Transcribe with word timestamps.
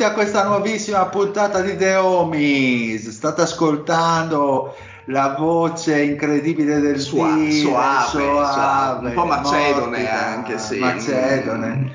Benvenuti 0.00 0.02
a 0.04 0.12
questa 0.12 0.44
nuovissima 0.44 1.04
puntata 1.08 1.60
di 1.60 1.76
The 1.76 1.96
Homies. 1.96 3.10
State 3.10 3.42
ascoltando 3.42 4.74
la 5.06 5.34
voce 5.38 6.00
incredibile 6.00 6.80
del 6.80 6.98
Sua- 6.98 7.34
Dio, 7.34 7.50
suave, 7.68 8.06
suave, 8.08 8.46
suave, 8.50 9.08
un 9.08 9.12
po' 9.14 9.24
macedone 9.26 9.74
morbida, 9.98 10.26
anche, 10.26 10.56
sì. 10.58 10.78
Macedone. 10.78 11.66
Mm. 11.68 11.86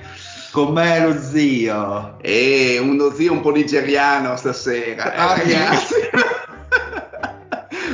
Con 0.52 0.72
me 0.74 1.00
lo 1.00 1.20
zio. 1.20 2.18
E 2.22 2.78
uno 2.80 3.10
zio 3.12 3.32
un 3.32 3.42
po' 3.42 3.50
nigeriano 3.50 4.36
stasera. 4.36 5.12
eh, 5.12 5.18
Ah, 5.18 5.34
ragazzi. 5.42 5.96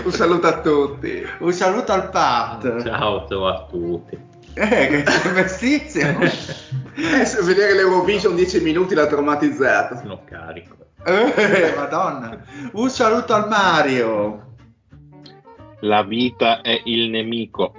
un 0.03 0.11
saluto 0.11 0.47
a 0.47 0.59
tutti. 0.59 1.23
Un 1.39 1.53
saluto 1.53 1.93
al 1.93 2.09
Pat. 2.09 2.83
Ciao, 2.83 3.25
ciao 3.29 3.47
a 3.47 3.65
tutti. 3.69 4.19
Eh, 4.53 5.03
che. 5.03 5.03
Eh, 6.95 7.25
se 7.25 7.41
vedere 7.43 7.73
l'Eurovision 7.73 8.35
10 8.35 8.61
minuti 8.61 8.93
l'ha 8.95 9.07
traumatizzato. 9.07 9.95
Sono 9.97 10.21
carico. 10.25 10.75
Eh, 11.03 11.73
madonna. 11.75 12.37
Un 12.73 12.89
saluto 12.89 13.33
al 13.33 13.47
Mario. 13.47 14.49
La 15.81 16.03
vita 16.03 16.61
è 16.61 16.79
il 16.85 17.09
nemico. 17.09 17.73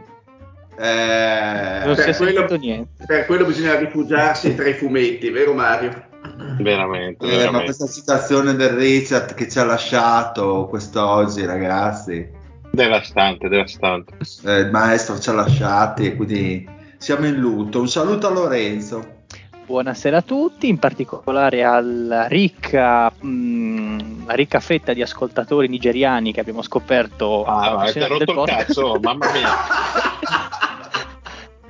Eh, 0.76 1.82
Non 1.84 1.94
si 1.94 2.00
è 2.00 2.04
per 2.06 2.16
quello- 2.16 2.56
niente. 2.56 3.04
Per 3.06 3.26
quello 3.26 3.44
bisogna 3.44 3.78
rifugiarsi 3.78 4.54
tra 4.54 4.66
i 4.66 4.74
fumetti, 4.74 5.30
vero 5.30 5.54
Mario? 5.54 6.10
Veramente, 6.58 7.24
Eh, 7.26 7.30
ma 7.30 7.36
veramente. 7.36 7.64
questa 7.66 7.86
citazione 7.88 8.54
del 8.54 8.70
Richard 8.70 9.34
che 9.34 9.48
ci 9.48 9.58
ha 9.58 9.64
lasciato 9.64 10.66
quest'oggi, 10.68 11.44
ragazzi. 11.44 12.28
Devastante, 12.72 13.48
devastante. 13.48 14.14
Eh, 14.44 14.60
il 14.60 14.70
maestro 14.70 15.18
ci 15.18 15.28
ha 15.28 15.34
lasciati 15.34 16.16
quindi 16.16 16.66
siamo 16.96 17.26
in 17.26 17.34
lutto. 17.34 17.80
Un 17.80 17.88
saluto 17.88 18.28
a 18.28 18.30
Lorenzo. 18.30 19.20
Buonasera 19.66 20.18
a 20.18 20.22
tutti, 20.22 20.68
in 20.68 20.78
particolare 20.78 21.62
alla 21.62 22.26
ricca, 22.26 23.10
mh, 23.10 24.24
la 24.26 24.34
ricca 24.34 24.58
fetta 24.60 24.92
di 24.94 25.02
ascoltatori 25.02 25.68
nigeriani 25.68 26.32
che 26.32 26.40
abbiamo 26.40 26.62
scoperto 26.62 27.44
Ah, 27.44 27.82
ha 27.82 28.06
rotto 28.06 28.32
il 28.32 28.42
cazzo, 28.46 28.98
mamma 29.00 29.30
mia. 29.32 29.48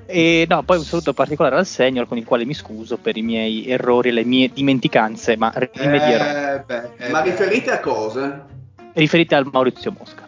E 0.04 0.44
no, 0.46 0.62
poi 0.62 0.76
un 0.76 0.84
saluto 0.84 1.14
particolare 1.14 1.56
al 1.56 1.64
Senior 1.64 2.06
con 2.06 2.18
il 2.18 2.26
quale 2.26 2.44
mi 2.44 2.52
scuso 2.52 2.98
per 2.98 3.16
i 3.16 3.22
miei 3.22 3.66
errori 3.66 4.10
e 4.10 4.12
le 4.12 4.26
mie 4.26 4.50
dimenticanze, 4.52 5.38
ma 5.38 5.50
rimedierò. 5.54 6.24
Eh, 6.24 6.62
beh, 6.66 6.90
eh, 6.98 7.10
Ma 7.10 7.22
riferite 7.22 7.70
a 7.70 7.80
cosa? 7.80 8.44
Riferite 8.92 9.34
al 9.34 9.48
Maurizio 9.50 9.90
Mosca. 9.96 10.21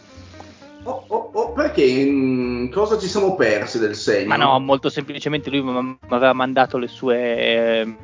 Oh, 0.86 1.04
oh, 1.08 1.30
oh, 1.32 1.52
perché 1.52 2.68
cosa 2.70 2.98
ci 2.98 3.06
siamo 3.06 3.34
persi 3.36 3.78
del 3.78 3.94
segno? 3.94 4.28
Ma 4.28 4.36
no, 4.36 4.60
molto 4.60 4.90
semplicemente 4.90 5.48
lui 5.48 5.62
mi 5.62 5.96
aveva 6.08 6.34
mandato 6.34 6.76
le 6.76 6.88
sue 6.88 7.16
eh, 7.16 7.96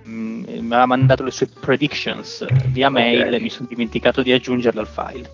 aveva 0.57 0.87
mandato 0.87 1.23
le 1.23 1.31
sue 1.31 1.49
predictions 1.61 2.47
via 2.69 2.89
mail 2.89 3.35
e 3.35 3.41
mi 3.41 3.51
sono 3.51 3.69
dimenticato 3.69 4.23
di 4.23 4.33
aggiungerle 4.33 4.81
al 4.81 4.87
file. 4.87 5.31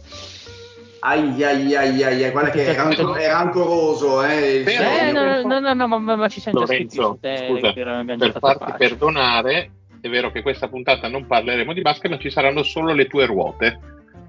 Ai 1.00 1.44
ai 1.44 1.76
ai 1.76 2.02
ai, 2.02 2.22
ai, 2.24 2.30
guarda 2.32 2.50
che 2.50 2.64
era, 2.64 3.20
era 3.20 3.38
ancoroso, 3.38 4.24
eh. 4.24 4.64
Eh, 4.66 5.08
Eh, 5.08 5.12
no, 5.12 5.40
no, 5.42 5.60
no, 5.60 5.72
no, 5.72 5.86
ma, 5.86 5.98
ma- 5.98 6.16
ma 6.16 6.28
ci 6.28 6.40
siamo 6.40 6.58
già 6.58 6.66
scritti 6.66 6.96
Lorenzo, 6.96 7.12
su 7.12 7.20
te, 7.20 7.44
scusa, 7.46 7.72
per 7.72 8.36
farti 8.40 8.72
perdonare, 8.76 9.70
è 10.00 10.08
vero 10.08 10.32
che 10.32 10.42
questa 10.42 10.66
puntata 10.66 11.06
non 11.06 11.26
parleremo 11.26 11.72
di 11.72 11.82
basket, 11.82 12.10
ma 12.10 12.18
ci 12.18 12.30
saranno 12.30 12.64
solo 12.64 12.92
le 12.92 13.06
tue 13.06 13.24
ruote. 13.26 13.78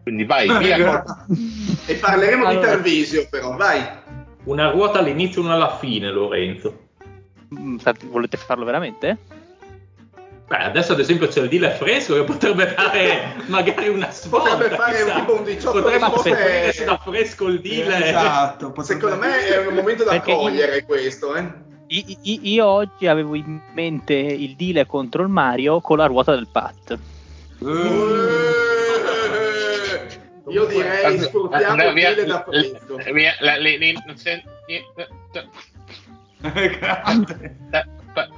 Quindi 0.07 0.23
vai, 0.23 0.47
via. 0.63 1.03
E 1.85 1.95
parleremo 1.95 2.45
di 2.45 2.51
Allora. 2.55 2.67
Tarvisio 2.71 3.27
però, 3.29 3.57
vai. 3.57 3.85
Una 4.45 4.69
ruota 4.69 4.99
all'inizio 4.99 5.41
e 5.41 5.43
una 5.45 5.55
alla 5.55 5.75
fine, 5.75 6.09
Lorenzo. 6.09 6.79
Mm, 7.53 7.75
Volete 8.09 8.37
farlo 8.37 8.63
veramente? 8.63 9.17
Beh, 10.47 10.55
adesso 10.63 10.93
ad 10.93 11.01
esempio 11.01 11.27
c'è 11.27 11.41
il 11.41 11.49
deal 11.49 11.69
fresco 11.73 12.13
che 12.13 12.23
potrebbe 12.23 12.67
fare 12.67 13.33
magari 13.47 13.89
una 13.89 14.09
svolta. 14.11 14.51
Potrebbe 14.51 14.75
fare 14.77 14.95
chissà. 15.03 15.13
tipo 15.15 15.33
un 15.35 15.43
18 15.43 15.81
Potrebbe 15.81 16.05
scoprire 16.05 16.71
se 16.71 16.85
da 16.85 16.97
fresco 17.03 17.47
il 17.47 17.59
deal. 17.59 18.01
Esatto, 18.01 18.71
potrebbe- 18.71 19.01
Secondo 19.01 19.25
me 19.27 19.45
è 19.45 19.67
un 19.67 19.73
momento 19.73 20.05
da 20.05 20.11
Perché 20.11 20.31
io- 20.31 20.37
cogliere 20.37 20.85
questo, 20.85 21.35
eh. 21.35 21.51
Io 22.21 22.65
oggi 22.65 23.07
avevo 23.07 23.35
in 23.35 23.59
mente 23.73 24.13
il 24.13 24.55
deal 24.55 24.85
contro 24.85 25.21
il 25.23 25.27
Mario 25.29 25.81
con 25.81 25.97
la 25.97 26.05
ruota 26.05 26.33
del 26.33 26.47
Pat. 26.49 26.97
Eh, 27.59 28.66
Io 30.49 30.65
direi 30.65 31.19
sfruttiamo 31.19 31.83
il 31.83 32.25
da 32.25 32.43
fresco. 32.43 32.95
via- 33.11 33.35
la- 33.39 33.57
li- 33.57 33.77
li- 33.77 33.97
non 34.05 34.15
eh, 34.67 34.83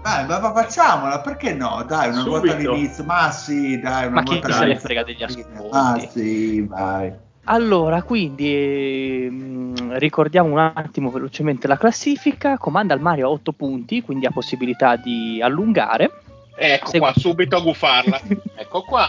Dai, 0.02 0.25
ma, 0.25 0.40
ma 0.40 0.53
facciamola, 0.53 1.22
perché 1.22 1.53
no? 1.53 1.84
Dai, 1.88 2.09
una 2.09 2.22
Subito. 2.22 2.53
all'inizio. 2.53 3.03
Ma 3.06 3.31
sì, 3.31 3.80
dai, 3.80 4.08
una 4.08 4.16
Ma 4.16 4.24
chi 4.24 4.34
ruota 4.34 4.52
se 4.52 4.66
ne 4.66 4.75
frega 4.78 5.03
degli 5.03 5.24
ascolti? 5.24 5.70
Ah, 5.72 6.00
sì, 6.00 6.62
vai. 6.62 7.14
Allora, 7.46 8.03
quindi 8.03 9.26
ehm, 9.26 9.97
ricordiamo 9.97 10.50
un 10.52 10.59
attimo 10.59 11.09
velocemente 11.09 11.68
la 11.68 11.78
classifica. 11.78 12.58
Comanda 12.58 12.94
il 12.94 13.02
Mario 13.02 13.28
a 13.28 13.30
8 13.31 13.53
punti, 13.53 14.02
quindi 14.02 14.26
ha 14.26 14.31
possibilità 14.31 14.97
di 14.97 15.40
allungare. 15.41 16.12
Ecco 16.56 16.90
Se- 16.90 17.00
qua, 17.00 17.14
subito 17.16 17.56
a 17.56 17.62
gufarla. 17.62 18.20
Ecco 18.56 18.81
qua. 18.84 19.08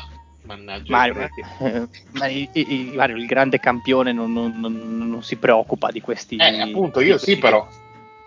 Mannaggia. 0.50 0.90
Mario, 0.96 1.14
creti. 1.14 1.44
eh, 1.60 1.88
ma 2.18 2.26
i- 2.26 2.48
i- 2.52 2.92
Mario, 2.94 3.16
il 3.16 3.26
grande 3.26 3.60
campione, 3.60 4.12
non, 4.12 4.32
non- 4.32 4.54
non- 4.58 5.08
non 5.08 5.22
si 5.22 5.36
preoccupa 5.36 5.90
di 5.92 6.00
questi. 6.00 6.36
Eh, 6.36 6.60
appunto, 6.60 7.00
io 7.00 7.18
sì, 7.18 7.36
però. 7.38 7.66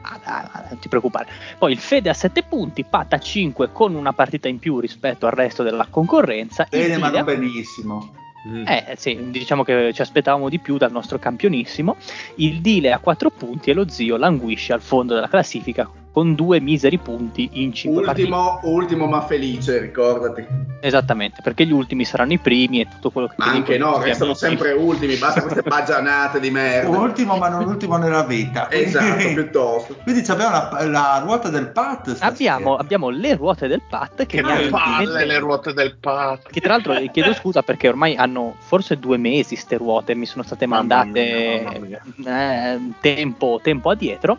Ah, 0.05 0.19
dai, 0.23 0.43
ma 0.53 0.65
non 0.69 0.79
ti 0.79 0.87
preoccupare. 0.89 1.27
Poi 1.57 1.71
il 1.71 1.77
Fede 1.79 2.09
a 2.09 2.13
7 2.13 2.43
punti, 2.43 2.83
Pat 2.83 3.13
a 3.13 3.19
5 3.19 3.71
con 3.71 3.95
una 3.95 4.11
partita 4.13 4.47
in 4.47 4.59
più 4.59 4.79
rispetto 4.79 5.25
al 5.25 5.31
resto 5.33 5.63
della 5.63 5.87
concorrenza. 5.89 6.63
Il 6.71 6.79
Bene, 6.79 6.97
ma 6.97 7.09
non 7.09 7.23
benissimo. 7.23 8.13
Eh 8.65 8.95
sì, 8.97 9.29
diciamo 9.29 9.63
che 9.63 9.91
ci 9.93 10.01
aspettavamo 10.01 10.49
di 10.49 10.59
più 10.59 10.75
dal 10.77 10.91
nostro 10.91 11.17
campionissimo. 11.19 11.95
Il 12.35 12.59
Dile 12.59 12.91
a 12.91 12.99
4 12.99 13.29
punti 13.29 13.69
e 13.69 13.73
lo 13.73 13.87
zio 13.87 14.17
languisce 14.17 14.73
al 14.73 14.81
fondo 14.81 15.13
della 15.13 15.29
classifica 15.29 15.89
con 16.13 16.35
due 16.35 16.59
miseri 16.59 16.99
punti 16.99 17.49
in 17.53 17.73
5 17.73 18.03
partite. 18.03 18.29
Ultimo, 18.29 18.59
ultimo 18.63 19.07
ma 19.07 19.25
felice, 19.25 19.79
ricordati. 19.79 20.45
Esattamente, 20.79 21.41
perché 21.41 21.65
gli 21.65 21.71
ultimi 21.71 22.05
saranno 22.05 22.33
i 22.33 22.37
primi 22.37 22.81
e 22.81 22.87
tutto 22.87 23.09
quello 23.09 23.27
che 23.27 23.33
Ma 23.37 23.47
anche 23.47 23.79
no, 23.79 23.99
restano 23.99 24.35
sempre 24.35 24.73
ultimi, 24.73 25.15
basta 25.15 25.41
queste 25.41 25.63
baggianate 25.67 26.39
di 26.39 26.51
merda. 26.51 26.95
Ultimo, 26.95 27.37
ma 27.37 27.49
non 27.49 27.65
ultimo 27.65 27.97
nella 27.97 28.23
vita. 28.23 28.69
Esatto, 28.83 29.27
piuttosto. 29.33 29.95
Quindi 30.03 30.29
abbiamo 30.29 30.51
la, 30.51 30.85
la 30.85 31.21
ruota 31.23 31.49
del 31.49 31.69
Pat. 31.71 32.17
Abbiamo, 32.19 32.75
abbiamo 32.75 33.09
le 33.09 33.35
ruote 33.35 33.67
del 33.67 33.81
Pat 33.87 34.25
che, 34.25 34.37
Che 34.37 34.41
palle 34.41 34.63
intimamente- 34.65 35.25
le 35.25 35.39
ruote 35.39 35.73
del 35.73 35.95
pat. 35.95 36.49
Che 36.51 36.59
tra 36.61 36.73
l'altro 36.73 36.93
eh, 36.93 37.09
chiedo 37.11 37.33
scusa 37.33 37.63
perché 37.63 37.87
ormai 37.87 38.15
hanno 38.15 38.55
forse 38.59 38.99
due 38.99 39.17
mesi 39.17 39.55
ste 39.55 39.77
ruote, 39.77 40.13
mi 40.13 40.25
sono 40.25 40.43
state 40.43 40.67
Mamma 40.67 40.97
mandate 40.97 41.79
mia, 41.81 42.01
mamma 42.17 42.73
eh, 42.73 42.79
tempo, 42.99 43.59
tempo 43.63 43.89
addietro. 43.89 44.37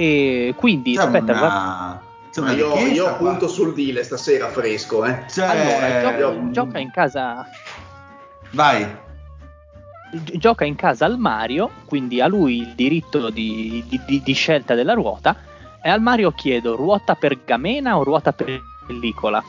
E 0.00 0.54
quindi 0.56 0.94
C'è 0.94 1.02
aspetta, 1.02 1.32
una, 1.32 2.02
C'è 2.30 2.40
Ma 2.40 2.46
una 2.52 2.56
io, 2.56 2.76
io 2.86 3.02
qua. 3.02 3.12
appunto 3.14 3.48
sul 3.48 3.74
deal 3.74 4.04
stasera 4.04 4.46
fresco, 4.48 5.04
eh. 5.04 5.24
Cioè, 5.28 5.44
Allora, 5.46 6.00
gioca, 6.00 6.16
io- 6.18 6.50
gioca 6.52 6.78
in 6.78 6.90
casa 6.92 7.44
Vai. 8.52 8.86
gi- 10.12 10.38
gioca 10.38 10.64
in 10.64 10.76
casa 10.76 11.04
al 11.04 11.18
Mario, 11.18 11.70
quindi 11.84 12.20
ha 12.20 12.28
lui 12.28 12.58
il 12.60 12.74
diritto 12.76 13.28
di, 13.30 13.84
di- 13.88 14.00
di- 14.06 14.22
di 14.22 14.32
scelta 14.34 14.74
della 14.74 14.92
ruota. 14.94 15.34
E 15.82 15.88
al 15.90 16.00
Mario 16.00 16.30
chiedo 16.30 16.76
ruota 16.76 17.14
pergamena 17.16 17.98
o 17.98 18.04
ruota 18.04 18.32
pellicola? 18.32 19.42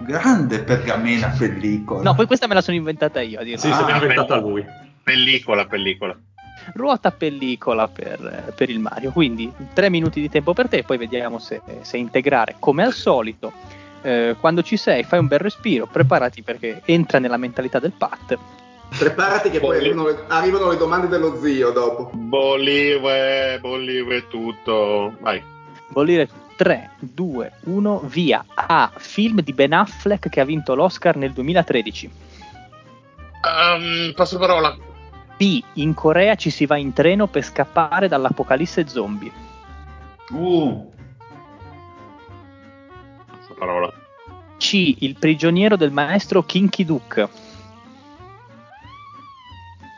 Grande 0.00 0.60
pergamena 0.60 1.28
pellicola. 1.28 2.02
No, 2.02 2.14
poi 2.14 2.26
questa 2.26 2.46
me 2.46 2.54
la 2.54 2.60
sono 2.60 2.76
inventata 2.76 3.20
io. 3.22 3.40
A 3.40 3.42
dire. 3.42 3.56
Sì, 3.56 3.68
Ah, 3.70 3.74
se 3.76 3.82
l'ha 3.84 3.96
inventata 3.96 4.36
lui. 4.36 4.64
Pellicola, 5.02 5.66
pellicola. 5.66 6.14
Ruota 6.74 7.10
pellicola 7.10 7.88
per, 7.88 8.52
per 8.56 8.70
il 8.70 8.78
Mario. 8.78 9.10
Quindi 9.12 9.52
tre 9.72 9.90
minuti 9.90 10.20
di 10.20 10.28
tempo 10.28 10.52
per 10.52 10.68
te, 10.68 10.82
poi 10.82 10.98
vediamo 10.98 11.38
se, 11.38 11.60
se 11.82 11.96
integrare. 11.96 12.56
Come 12.58 12.84
al 12.84 12.92
solito, 12.92 13.52
eh, 14.02 14.36
quando 14.38 14.62
ci 14.62 14.76
sei, 14.76 15.04
fai 15.04 15.18
un 15.18 15.26
bel 15.26 15.38
respiro, 15.38 15.86
preparati 15.86 16.42
perché 16.42 16.82
entra 16.84 17.18
nella 17.18 17.36
mentalità 17.36 17.78
del 17.78 17.92
Pat. 17.92 18.38
Preparati 18.96 19.50
che 19.50 19.60
poi 19.60 19.76
arrivano 19.76 20.06
le, 20.06 20.24
arrivano 20.28 20.70
le 20.70 20.76
domande 20.76 21.08
dello 21.08 21.38
zio 21.40 21.70
dopo. 21.70 22.10
Bollive, 22.12 23.58
bollive 23.60 24.28
tutto. 24.28 25.14
Vai. 25.20 25.42
Bollire 25.88 26.28
3, 26.56 26.90
2, 27.00 27.52
1, 27.64 28.00
via. 28.06 28.44
A. 28.54 28.90
Film 28.96 29.40
di 29.42 29.52
Ben 29.52 29.72
Affleck 29.72 30.28
che 30.28 30.40
ha 30.40 30.44
vinto 30.44 30.74
l'Oscar 30.74 31.16
nel 31.16 31.32
2013. 31.32 32.10
Um, 33.44 34.12
passo 34.14 34.38
parola. 34.38 34.76
B. 35.38 35.62
In 35.74 35.94
Corea 35.94 36.34
ci 36.34 36.50
si 36.50 36.66
va 36.66 36.76
in 36.76 36.92
treno 36.92 37.28
per 37.28 37.44
scappare 37.44 38.08
dall'apocalisse 38.08 38.88
zombie. 38.88 39.32
Uh, 40.32 40.90
parola. 43.58 43.92
C. 44.56 44.96
Il 44.98 45.16
prigioniero 45.16 45.76
del 45.76 45.92
maestro 45.92 46.42
Kinky 46.42 46.84
Duke. 46.84 47.28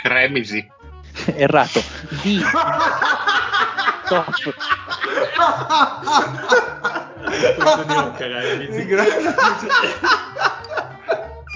Cremisi. 0.03 0.67
Errato. 1.37 1.83
D. 2.23 2.43
Stop. 4.05 4.55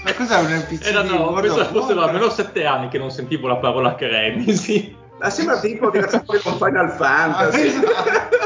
Ma 0.05 0.13
cos'è 0.13 0.37
un 0.39 0.51
NPC? 0.51 0.85
Era 0.85 1.01
no, 1.01 1.15
World 1.31 1.41
penso 1.47 1.61
of 1.61 1.71
fosse 1.71 1.95
da 1.95 2.03
almeno 2.03 2.29
sette 2.29 2.63
anni 2.63 2.89
che 2.89 2.99
non 2.99 3.09
sentivo 3.09 3.47
la 3.47 3.55
parola 3.55 3.95
cremisi. 3.95 4.95
Ma 5.17 5.29
sembra 5.31 5.59
tipo 5.59 5.89
di 5.89 5.99
con 5.99 6.57
Final 6.57 6.85
Ah, 6.85 6.91
Fantasy. 6.91 7.67
esatto. 7.67 8.43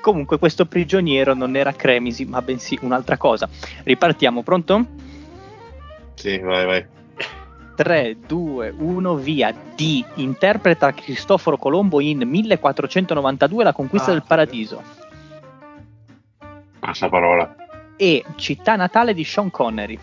Comunque 0.00 0.38
questo 0.38 0.66
prigioniero 0.66 1.34
non 1.34 1.54
era 1.54 1.72
Cremisi, 1.72 2.24
ma 2.24 2.42
bensì 2.42 2.78
un'altra 2.82 3.16
cosa. 3.16 3.48
Ripartiamo, 3.84 4.42
pronto? 4.42 4.84
Sì, 6.14 6.38
vai, 6.38 6.66
vai. 6.66 6.86
3, 7.76 8.16
2, 8.26 8.74
1, 8.76 9.14
via. 9.16 9.54
D. 9.74 10.04
Interpreta 10.14 10.92
Cristoforo 10.92 11.56
Colombo 11.58 12.00
in 12.00 12.18
1492 12.26 13.64
La 13.64 13.72
conquista 13.72 14.10
Ah, 14.10 14.14
del 14.14 14.24
paradiso. 14.26 14.82
Passa 16.80 17.08
parola. 17.08 17.54
E. 17.96 18.24
Città 18.36 18.76
natale 18.76 19.14
di 19.14 19.24
Sean 19.24 19.50
Connery. 19.50 19.98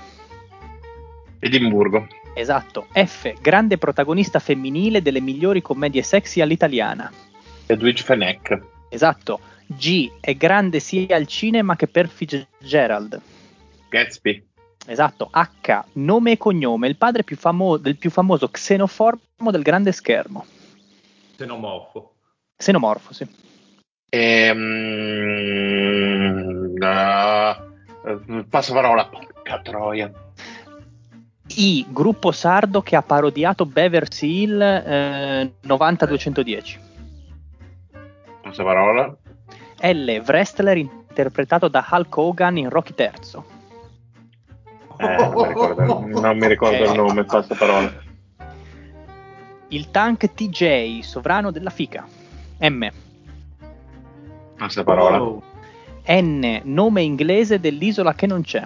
Edimburgo. 1.40 2.08
Esatto. 2.34 2.88
F. 2.94 3.34
Grande 3.42 3.78
protagonista 3.78 4.40
femminile 4.40 5.02
delle 5.02 5.22
migliori 5.22 5.62
commedie 5.62 6.04
sexy 6.04 6.42
all'italiana. 6.42 7.12
Edwige 7.66 8.04
Fenech. 8.04 8.62
Esatto. 8.90 9.40
G. 9.66 10.12
È 10.20 10.36
grande 10.36 10.80
sia 10.80 11.16
al 11.16 11.28
cinema 11.28 11.76
che 11.76 11.88
per 11.88 12.08
Fitzgerald. 12.08 13.22
Gatsby. 13.90 14.50
Esatto, 14.88 15.30
H, 15.32 15.84
nome 15.94 16.32
e 16.32 16.38
cognome, 16.38 16.88
il 16.88 16.96
padre 16.98 17.24
più 17.24 17.36
famo- 17.38 17.78
del 17.78 17.98
più 17.98 18.10
famoso 18.10 18.50
xenoformo 18.50 19.52
del 19.52 19.62
grande 19.62 19.92
schermo. 19.92 20.46
Xenomorfo. 21.36 22.16
Xenomorfo, 22.56 23.14
sì. 23.14 23.28
Ehm, 24.10 24.66
ah, 26.82 27.58
eh, 27.60 27.71
passa 28.50 28.74
parola. 28.74 29.06
Porca 29.06 29.60
troia. 29.62 30.12
I, 31.56 31.86
gruppo 31.90 32.32
sardo 32.32 32.82
che 32.82 32.96
ha 32.96 33.02
parodiato 33.02 33.66
Beverly 33.66 34.44
Hill 34.44 34.62
eh, 34.62 35.54
90210. 35.62 36.80
Passa 38.42 38.64
parola. 38.64 39.16
L, 39.82 40.24
wrestler 40.26 40.78
interpretato 40.78 41.68
da 41.68 41.86
Hulk 41.90 42.18
Hogan 42.18 42.58
in 42.58 42.70
Rocky 42.70 42.94
III. 42.98 43.60
Eh, 44.98 45.16
non 45.18 45.34
mi 45.34 45.48
ricordo, 45.48 45.84
non 46.22 46.38
mi 46.38 46.48
ricordo 46.48 46.78
Eh. 46.78 46.88
il 46.88 46.94
nome, 46.94 47.24
passa 47.26 47.56
parola. 47.56 47.92
Il 49.70 49.90
tank 49.90 50.34
TJ, 50.34 51.00
sovrano 51.00 51.52
della 51.52 51.70
FICA. 51.70 52.06
M. 52.60 52.88
Passa 54.58 54.84
parola. 54.84 55.22
Oh. 55.22 55.42
N, 56.12 56.62
nome 56.64 57.02
inglese 57.04 57.60
dell'isola 57.60 58.14
che 58.14 58.28
non 58.28 58.42
c'è. 58.42 58.66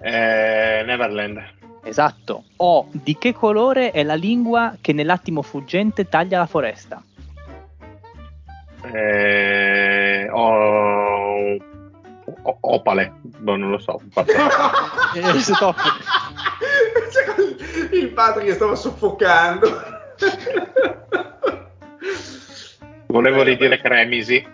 Eh, 0.00 0.82
Neverland. 0.84 1.54
Esatto. 1.84 2.44
O, 2.56 2.88
di 2.90 3.16
che 3.16 3.32
colore 3.32 3.92
è 3.92 4.02
la 4.02 4.14
lingua 4.14 4.76
che 4.80 4.92
nell'attimo 4.92 5.40
fuggente 5.42 6.08
taglia 6.08 6.38
la 6.38 6.46
foresta? 6.46 7.02
Eh, 8.92 10.28
o- 10.30 11.54
o- 11.54 12.58
opale. 12.60 13.12
Boh, 13.22 13.56
non 13.56 13.70
lo 13.70 13.78
so. 13.78 14.00
Eh, 14.14 15.38
stop. 15.40 15.76
Il 17.92 18.08
padre 18.10 18.44
che 18.44 18.52
stava 18.54 18.74
soffocando. 18.74 19.68
Volevo 23.06 23.42
ridire 23.42 23.80
Cremisi. 23.80 24.44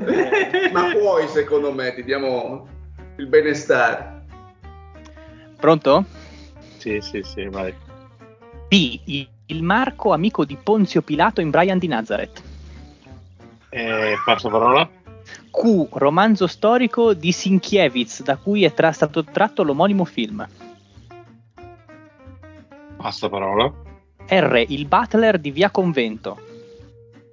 Ma 0.72 0.90
puoi, 0.92 1.28
secondo 1.28 1.72
me, 1.72 1.94
ti 1.94 2.02
diamo 2.04 2.66
il 3.16 3.26
benestare. 3.26 4.24
Pronto? 5.58 6.04
Sì, 6.78 6.98
sì, 7.00 7.22
sì, 7.22 7.44
vai. 7.48 7.74
B. 8.68 9.00
i- 9.04 9.28
Il 9.46 9.62
Marco, 9.64 10.12
amico 10.12 10.44
di 10.44 10.56
Ponzio 10.62 11.02
Pilato 11.02 11.40
in 11.40 11.50
Brian 11.50 11.78
di 11.78 11.88
Nazareth. 11.88 12.40
Eh, 13.70 14.14
passa 14.24 14.48
parola. 14.48 14.88
Q. 15.50 15.88
Romanzo 15.92 16.46
storico 16.46 17.12
di 17.14 17.32
Sinkiewicz, 17.32 18.22
da 18.22 18.36
cui 18.36 18.64
è 18.64 18.72
tra- 18.72 18.92
stato 18.92 19.24
tratto 19.24 19.62
l'omonimo 19.64 20.04
film. 20.04 20.46
Passa 22.96 23.28
parola. 23.28 23.72
R. 24.28 24.64
Il 24.68 24.86
Butler 24.86 25.38
di 25.38 25.50
Via 25.50 25.70
Convento. 25.70 26.38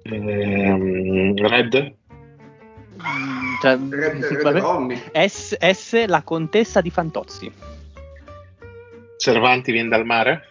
Ehm, 0.02 1.36
Red. 1.36 1.94
Cioè, 3.60 3.78
Red. 3.88 5.26
S, 5.26 5.56
S. 5.58 6.06
La 6.06 6.22
contessa 6.22 6.80
di 6.80 6.90
Fantozzi. 6.90 7.52
Cervanti 9.16 9.72
viene 9.72 9.88
dal 9.88 10.04
mare. 10.04 10.42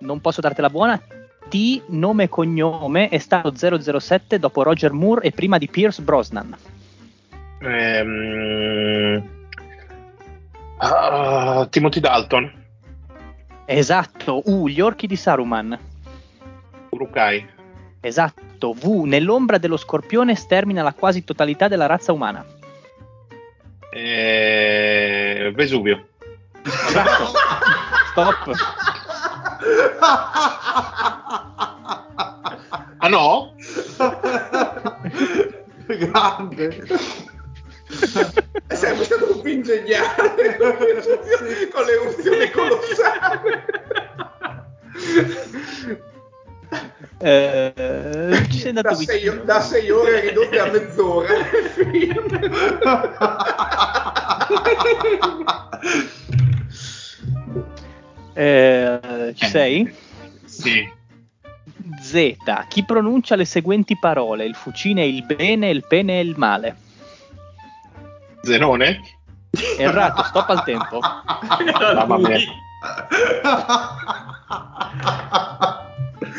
Non 0.00 0.20
posso 0.20 0.40
dartela 0.40 0.70
buona. 0.70 1.00
T. 1.48 1.82
Nome 1.88 2.24
e 2.24 2.28
cognome 2.28 3.08
è 3.08 3.18
stato 3.18 3.52
007 3.54 4.38
dopo 4.38 4.62
Roger 4.62 4.92
Moore 4.92 5.26
e 5.26 5.32
prima 5.32 5.58
di 5.58 5.68
Pierce 5.68 6.02
Brosnan. 6.02 6.56
Ehm, 7.60 9.22
ah, 10.78 11.66
Timothy 11.68 12.00
Dalton. 12.00 12.52
Esatto. 13.66 14.42
U. 14.46 14.68
Gli 14.68 14.80
orchi 14.80 15.06
di 15.06 15.16
Saruman. 15.16 15.78
Urukai. 16.90 17.58
Esatto. 18.00 18.72
V. 18.72 19.02
Nell'ombra 19.04 19.58
dello 19.58 19.76
scorpione 19.76 20.34
stermina 20.34 20.82
la 20.82 20.94
quasi 20.94 21.22
totalità 21.24 21.68
della 21.68 21.86
razza 21.86 22.12
umana. 22.12 22.44
Eh, 23.92 25.52
Vesuvio. 25.54 26.08
Esatto. 26.62 27.32
Stop. 28.10 28.52
Ah 33.02 33.08
no? 33.08 33.54
Grande. 35.86 36.84
È 38.66 38.74
sempre 38.74 39.04
stato 39.04 39.34
un 39.34 39.42
film 39.42 39.62
geniale 39.62 40.56
con 40.56 41.84
l'eruzione 41.84 42.50
colossale. 42.50 43.64
Eh, 47.22 48.46
ci 48.50 48.58
sei 48.60 48.68
andato 48.68 48.88
Da 48.88 48.94
sei, 48.94 49.20
vicino. 49.20 49.44
da 49.44 49.60
sei 49.60 49.90
ore 49.90 50.20
ridotte 50.20 50.58
a 50.58 50.70
mezz'ora. 50.70 51.28
Eh, 58.34 59.32
ci 59.34 59.46
sei? 59.46 59.94
Sì. 60.44 60.88
Z. 62.00 62.34
Chi 62.68 62.84
pronuncia 62.84 63.36
le 63.36 63.44
seguenti 63.44 63.98
parole? 63.98 64.44
Il 64.44 64.54
fucine 64.54 65.02
è 65.02 65.04
il 65.04 65.24
bene, 65.26 65.70
il 65.70 65.84
pene 65.86 66.20
è 66.20 66.22
il 66.22 66.34
male. 66.36 66.76
Zenone? 68.42 69.00
Errato, 69.78 70.22
stop 70.22 70.48
al 70.48 70.64
tempo. 70.64 71.00
Mamma 71.94 72.16
mia. 72.18 72.38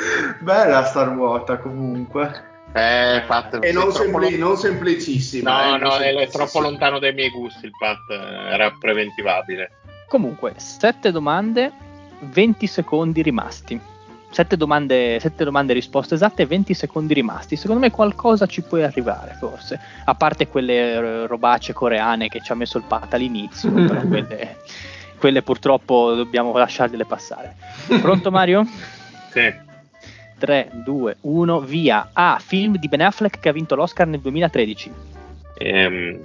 Bella 0.39 0.83
sta 0.85 1.03
ruota 1.03 1.57
comunque. 1.57 2.49
Eh, 2.73 3.23
Pat, 3.27 3.59
E 3.61 3.71
non, 3.73 3.91
sempli- 3.91 4.37
lo- 4.37 4.47
non 4.47 4.57
semplicissima. 4.57 5.51
No, 5.51 5.75
eh, 5.75 5.77
no, 5.77 5.87
non 5.89 5.91
è, 5.91 5.95
è 5.95 5.99
semplicissima. 5.99 6.45
troppo 6.45 6.59
lontano 6.61 6.99
dai 6.99 7.13
miei 7.13 7.29
gusti 7.29 7.65
il 7.65 7.71
Pat, 7.77 7.99
eh, 8.09 8.53
era 8.53 8.71
preventivabile. 8.79 9.71
Comunque, 10.07 10.53
7 10.55 11.11
domande, 11.11 11.71
20 12.19 12.67
secondi 12.67 13.21
rimasti. 13.21 13.79
7 14.29 14.55
domande, 14.55 15.19
sette 15.19 15.43
domande 15.43 15.73
risposte 15.73 16.15
esatte, 16.15 16.45
20 16.45 16.73
secondi 16.73 17.13
rimasti. 17.13 17.57
Secondo 17.57 17.81
me 17.81 17.91
qualcosa 17.91 18.45
ci 18.45 18.61
puoi 18.61 18.83
arrivare, 18.83 19.35
forse. 19.37 19.77
A 20.05 20.15
parte 20.15 20.47
quelle 20.47 20.93
eh, 20.93 21.27
robacce 21.27 21.73
coreane 21.73 22.29
che 22.29 22.39
ci 22.41 22.53
ha 22.53 22.55
messo 22.55 22.77
il 22.77 22.85
pat 22.87 23.13
all'inizio, 23.13 23.69
però 23.73 23.99
quelle, 24.03 24.57
quelle 25.17 25.41
purtroppo 25.41 26.13
dobbiamo 26.13 26.55
lasciarle 26.57 27.03
passare. 27.05 27.55
Pronto 28.01 28.31
Mario? 28.31 28.65
Sì. 29.31 29.69
3, 30.41 30.71
2, 30.83 31.17
1, 31.21 31.59
via. 31.59 32.09
A. 32.13 32.39
Film 32.43 32.77
di 32.77 32.87
Ben 32.87 33.01
Affleck 33.01 33.39
che 33.39 33.49
ha 33.49 33.51
vinto 33.51 33.75
l'Oscar 33.75 34.07
nel 34.07 34.19
2013. 34.21 34.91
Ehm, 35.59 36.19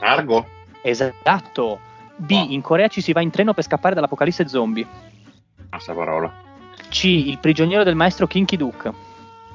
Argo? 0.00 0.44
Esatto. 0.82 1.78
B. 2.16 2.32
Wow. 2.32 2.50
In 2.50 2.60
Corea 2.62 2.88
ci 2.88 3.00
si 3.00 3.12
va 3.12 3.20
in 3.20 3.30
treno 3.30 3.54
per 3.54 3.62
scappare 3.64 3.94
dall'apocalisse 3.94 4.48
zombie. 4.48 4.84
Basta 5.68 5.92
parola. 5.94 6.32
C. 6.88 7.04
Il 7.04 7.38
prigioniero 7.38 7.84
del 7.84 7.94
maestro 7.94 8.26
Kinky 8.26 8.56
Duke. 8.56 8.92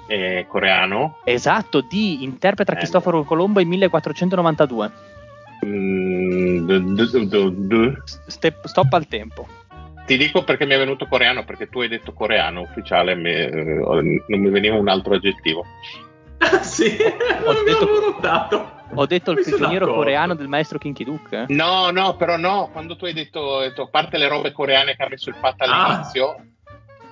Eh, 0.08 0.46
coreano? 0.48 1.18
Esatto, 1.26 1.82
D. 1.82 2.18
Interpreta 2.22 2.72
Eh. 2.72 2.78
Cristoforo 2.78 3.24
Colombo 3.26 3.60
in 3.60 3.68
1492. 3.68 4.92
Mm, 5.66 6.66
d- 6.68 7.28
d- 7.28 7.52
d- 7.68 8.02
Step- 8.28 8.66
stop 8.68 8.94
al 8.94 9.08
tempo. 9.08 9.48
Ti 10.06 10.18
dico 10.18 10.44
perché 10.44 10.66
mi 10.66 10.74
è 10.74 10.78
venuto 10.78 11.08
coreano, 11.08 11.44
perché 11.46 11.68
tu 11.68 11.82
hai 11.82 11.88
detto 11.88 12.14
coreano 12.14 12.62
ufficiale, 12.62 13.16
mi- 13.16 13.32
eh, 13.32 13.52
non 14.28 14.40
mi 14.40 14.50
veniva 14.50 14.76
un 14.76 14.88
altro 14.88 15.16
aggettivo. 15.16 15.66
Ah, 16.38 16.62
sì, 16.62 16.96
Ho 17.44 17.52
non 17.54 17.64
detto- 17.66 18.00
notato. 18.14 18.74
Ho 18.94 19.06
detto 19.08 19.32
il 19.32 19.42
prigioniero 19.42 19.92
coreano 19.92 20.36
del 20.36 20.48
maestro 20.48 20.78
Kinky 20.78 21.04
Duke. 21.04 21.36
eh? 21.36 21.46
No, 21.54 21.90
no, 21.90 22.16
però 22.16 22.38
no, 22.38 22.70
quando 22.72 22.96
tu 22.96 23.06
hai 23.06 23.14
detto, 23.14 23.60
detto, 23.62 23.82
a 23.84 23.88
parte 23.88 24.18
le 24.20 24.28
robe 24.28 24.52
coreane 24.52 24.96
che 24.96 25.04
ha 25.04 25.08
messo 25.10 25.30
il 25.30 25.36
Pat 25.42 25.60
all'inizio, 25.62 26.36